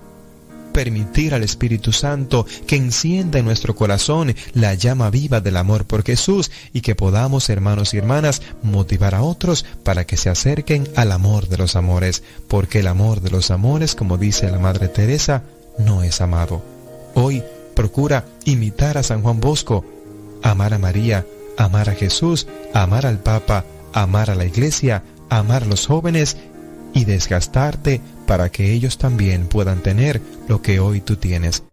permitir 0.72 1.34
al 1.34 1.42
Espíritu 1.42 1.92
Santo 1.92 2.46
que 2.66 2.76
encienda 2.76 3.40
en 3.40 3.44
nuestro 3.44 3.74
corazón 3.74 4.34
la 4.52 4.74
llama 4.74 5.10
viva 5.10 5.40
del 5.40 5.56
amor 5.56 5.84
por 5.84 6.04
Jesús 6.04 6.52
y 6.72 6.80
que 6.80 6.94
podamos, 6.94 7.50
hermanos 7.50 7.92
y 7.92 7.98
hermanas, 7.98 8.40
motivar 8.62 9.16
a 9.16 9.22
otros 9.22 9.64
para 9.82 10.04
que 10.04 10.16
se 10.16 10.30
acerquen 10.30 10.88
al 10.94 11.10
amor 11.10 11.48
de 11.48 11.58
los 11.58 11.74
amores, 11.74 12.22
porque 12.46 12.80
el 12.80 12.86
amor 12.86 13.20
de 13.20 13.30
los 13.30 13.50
amores, 13.50 13.96
como 13.96 14.16
dice 14.16 14.48
la 14.48 14.60
Madre 14.60 14.86
Teresa, 14.86 15.42
no 15.78 16.04
es 16.04 16.20
amado. 16.20 16.62
Hoy 17.14 17.42
procura 17.74 18.24
imitar 18.44 18.96
a 18.96 19.02
San 19.02 19.22
Juan 19.22 19.40
Bosco, 19.40 19.84
amar 20.44 20.74
a 20.74 20.78
María, 20.78 21.26
amar 21.56 21.88
a 21.88 21.94
Jesús, 21.94 22.46
amar 22.72 23.06
al 23.06 23.18
Papa, 23.18 23.64
amar 23.92 24.30
a 24.30 24.34
la 24.34 24.44
Iglesia, 24.44 25.02
amar 25.30 25.64
a 25.64 25.66
los 25.66 25.86
jóvenes 25.86 26.36
y 26.92 27.06
desgastarte 27.06 28.00
para 28.26 28.50
que 28.50 28.72
ellos 28.72 28.98
también 28.98 29.48
puedan 29.48 29.82
tener 29.82 30.20
lo 30.46 30.62
que 30.62 30.78
hoy 30.78 31.00
tú 31.00 31.16
tienes. 31.16 31.64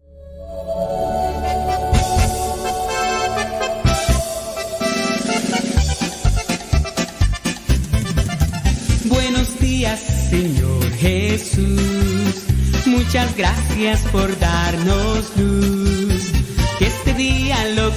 Buenos 9.06 9.60
días, 9.60 10.00
Señor 10.30 10.92
Jesús. 10.94 12.46
Muchas 12.86 13.36
gracias 13.36 14.00
por 14.12 14.40
darnos 14.40 15.38
luz 15.38 15.91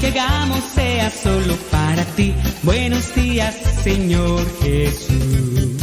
que 0.05 0.21
hagamos 0.21 0.63
sea 0.75 1.11
solo 1.11 1.57
para 1.71 2.05
ti. 2.17 2.35
Buenos 2.63 3.15
días, 3.15 3.55
Señor 3.83 4.45
Jesús. 4.61 5.83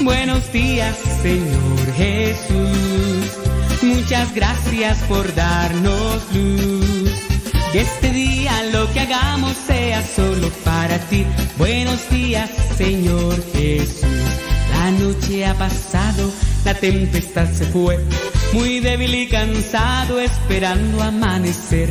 Buenos 0.00 0.50
días, 0.50 0.96
Señor 1.22 1.92
Jesús. 1.94 3.82
Muchas 3.82 4.34
gracias 4.34 4.98
por 5.08 5.34
darnos 5.34 6.22
luz. 6.32 7.10
Que 7.72 7.82
este 7.82 8.10
día 8.10 8.62
lo 8.72 8.90
que 8.92 9.00
hagamos 9.00 9.54
sea 9.66 10.02
solo 10.06 10.48
para 10.64 10.98
ti. 11.10 11.26
Buenos 11.58 12.08
días, 12.08 12.50
Señor 12.78 13.44
Jesús. 13.52 14.06
La 14.72 14.90
noche 14.92 15.44
ha 15.44 15.54
pasado, 15.54 16.32
la 16.64 16.74
tempestad 16.74 17.50
se 17.52 17.66
fue. 17.66 17.98
Muy 18.54 18.80
débil 18.80 19.14
y 19.14 19.28
cansado 19.28 20.18
esperando 20.18 21.02
amanecer 21.02 21.90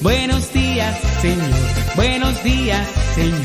Buenos 0.00 0.52
días, 0.52 0.96
Señor. 1.20 1.50
Buenos 1.96 2.42
días, 2.44 2.86
Señor. 3.14 3.40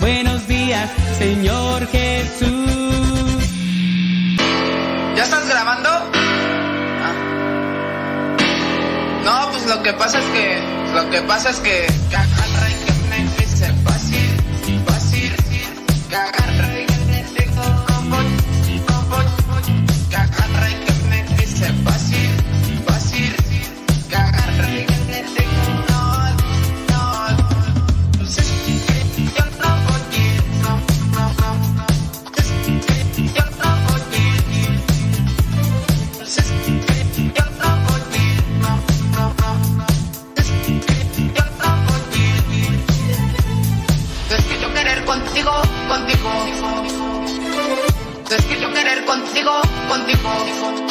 Buenos 0.00 0.48
días, 0.48 0.90
Señor 1.18 1.86
Jesús. 1.88 2.48
¿Ya 5.16 5.24
estás 5.24 5.46
grabando? 5.48 5.90
Ah. 7.02 7.14
No, 9.24 9.50
pues 9.50 9.66
lo 9.66 9.82
que 9.82 9.92
pasa 9.92 10.18
es 10.18 10.24
que. 10.26 10.58
Lo 10.94 11.10
que 11.10 11.20
pasa 11.22 11.50
es 11.50 11.60
que. 11.60 11.86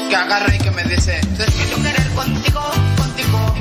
Que 0.09 0.15
agarra 0.15 0.55
y 0.55 0.57
que 0.57 0.71
me 0.71 0.83
dice, 0.83 1.19
yo 1.37 1.77
querer 1.83 2.09
contigo, 2.15 2.61
contigo, 2.97 3.53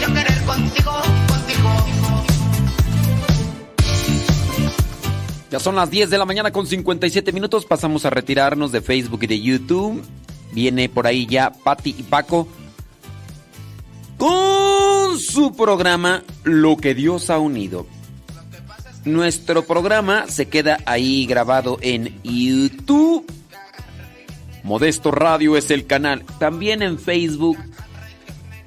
yo 0.00 0.14
querer 0.14 0.42
contigo, 0.44 0.92
contigo. 1.28 1.70
Ya 5.50 5.60
son 5.60 5.76
las 5.76 5.90
10 5.90 6.10
de 6.10 6.18
la 6.18 6.24
mañana 6.24 6.50
con 6.52 6.66
57 6.66 7.32
minutos. 7.32 7.66
Pasamos 7.66 8.04
a 8.04 8.10
retirarnos 8.10 8.72
de 8.72 8.80
Facebook 8.80 9.20
y 9.22 9.26
de 9.26 9.40
YouTube. 9.40 10.02
Viene 10.52 10.88
por 10.88 11.06
ahí 11.06 11.26
ya 11.26 11.50
Patti 11.50 11.94
y 11.98 12.02
Paco 12.04 12.48
con 14.16 15.18
su 15.18 15.54
programa 15.54 16.22
Lo 16.44 16.76
que 16.76 16.94
Dios 16.94 17.30
ha 17.30 17.38
unido. 17.38 17.86
Nuestro 19.08 19.64
programa 19.64 20.26
se 20.28 20.48
queda 20.48 20.78
ahí 20.84 21.24
grabado 21.24 21.78
en 21.80 22.20
YouTube. 22.22 23.24
Modesto 24.62 25.10
Radio 25.10 25.56
es 25.56 25.70
el 25.70 25.86
canal. 25.86 26.24
También 26.38 26.82
en 26.82 26.98
Facebook. 26.98 27.56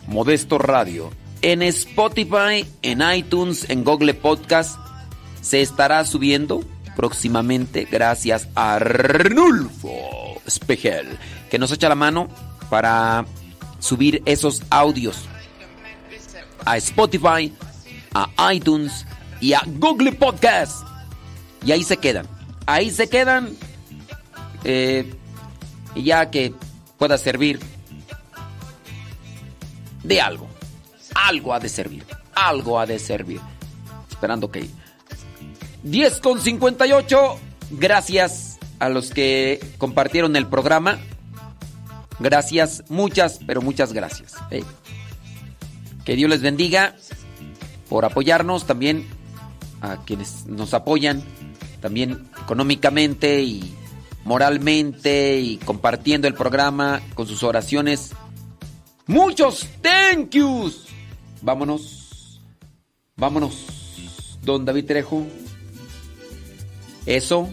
Modesto 0.07 0.57
Radio. 0.57 1.11
En 1.43 1.61
Spotify, 1.61 2.65
en 2.81 3.01
iTunes, 3.15 3.69
en 3.69 3.83
Google 3.83 4.15
Podcast. 4.15 4.79
Se 5.41 5.61
estará 5.61 6.03
subiendo 6.05 6.63
próximamente 6.95 7.87
gracias 7.89 8.47
a 8.55 8.75
Arnulfo 8.75 10.41
Espejel, 10.47 11.19
que 11.51 11.59
nos 11.59 11.71
echa 11.71 11.87
la 11.87 11.95
mano 11.95 12.29
para 12.71 13.25
subir 13.77 14.23
esos 14.25 14.63
audios 14.71 15.17
a 16.65 16.77
Spotify, 16.77 17.53
a 18.13 18.53
iTunes 18.53 19.05
y 19.41 19.53
a 19.53 19.61
Google 19.65 20.13
Podcast. 20.13 20.85
Y 21.65 21.71
ahí 21.71 21.83
se 21.83 21.97
quedan. 21.97 22.27
Ahí 22.65 22.89
se 22.91 23.09
quedan. 23.09 23.49
eh, 24.63 25.13
ya 25.95 26.29
que 26.31 26.53
pueda 26.97 27.17
servir 27.17 27.59
de 30.03 30.21
algo. 30.21 30.47
Algo 31.13 31.53
ha 31.53 31.59
de 31.59 31.67
servir. 31.69 32.05
Algo 32.33 32.79
ha 32.79 32.85
de 32.85 32.97
servir. 32.99 33.41
Esperando 34.09 34.49
que 34.51 34.69
10 35.83 36.19
con 36.19 36.39
58. 36.39 37.39
Gracias 37.71 38.57
a 38.79 38.89
los 38.89 39.11
que 39.11 39.59
compartieron 39.77 40.35
el 40.35 40.47
programa. 40.47 40.99
Gracias, 42.19 42.83
muchas, 42.89 43.39
pero 43.45 43.61
muchas 43.61 43.93
gracias. 43.93 44.35
¿eh? 44.51 44.63
Que 46.05 46.15
Dios 46.15 46.29
les 46.29 46.41
bendiga 46.41 46.95
por 47.89 48.05
apoyarnos 48.05 48.65
también 48.65 49.07
a 49.81 50.03
quienes 50.05 50.45
nos 50.45 50.73
apoyan 50.73 51.23
también 51.81 52.27
económicamente 52.43 53.41
y 53.41 53.75
moralmente 54.23 55.39
y 55.39 55.57
compartiendo 55.57 56.27
el 56.27 56.33
programa 56.33 57.01
con 57.15 57.27
sus 57.27 57.43
oraciones. 57.43 58.11
Muchos 59.07 59.67
thank 59.81 60.29
yous. 60.31 60.85
Vámonos. 61.41 62.41
Vámonos. 63.17 64.37
Don 64.43 64.63
David 64.63 64.85
Trejo. 64.85 65.25
Eso. 67.05 67.49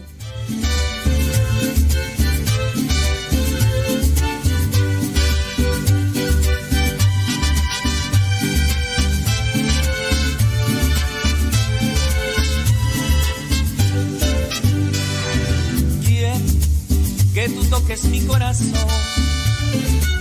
toques 17.69 18.03
mi 18.05 18.21
corazón. 18.25 18.73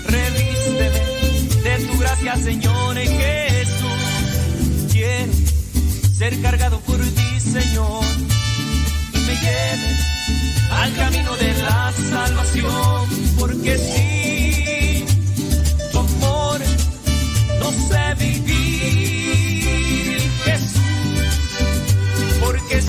Revísteme 0.06 0.90
de 1.62 1.86
tu 1.86 1.98
gracia, 1.98 2.36
Señor 2.36 2.96
Jesús. 2.96 4.92
Quiero 4.92 5.32
ser 6.16 6.40
cargado 6.42 6.80
por 6.80 6.98
ti, 6.98 7.40
Señor. 7.40 8.04
Y 9.14 9.18
me 9.18 9.34
lleves 9.36 9.98
al 10.70 10.94
camino 10.94 11.36
de 11.36 11.54
la 11.62 11.92
salvación, 12.10 13.08
porque 13.38 13.78
si 13.78 15.04
tu 15.92 15.98
amor 15.98 16.60
no 17.60 17.72
sé 17.88 18.14
vivir, 18.24 20.20
Jesús, 20.44 20.80
porque 22.40 22.76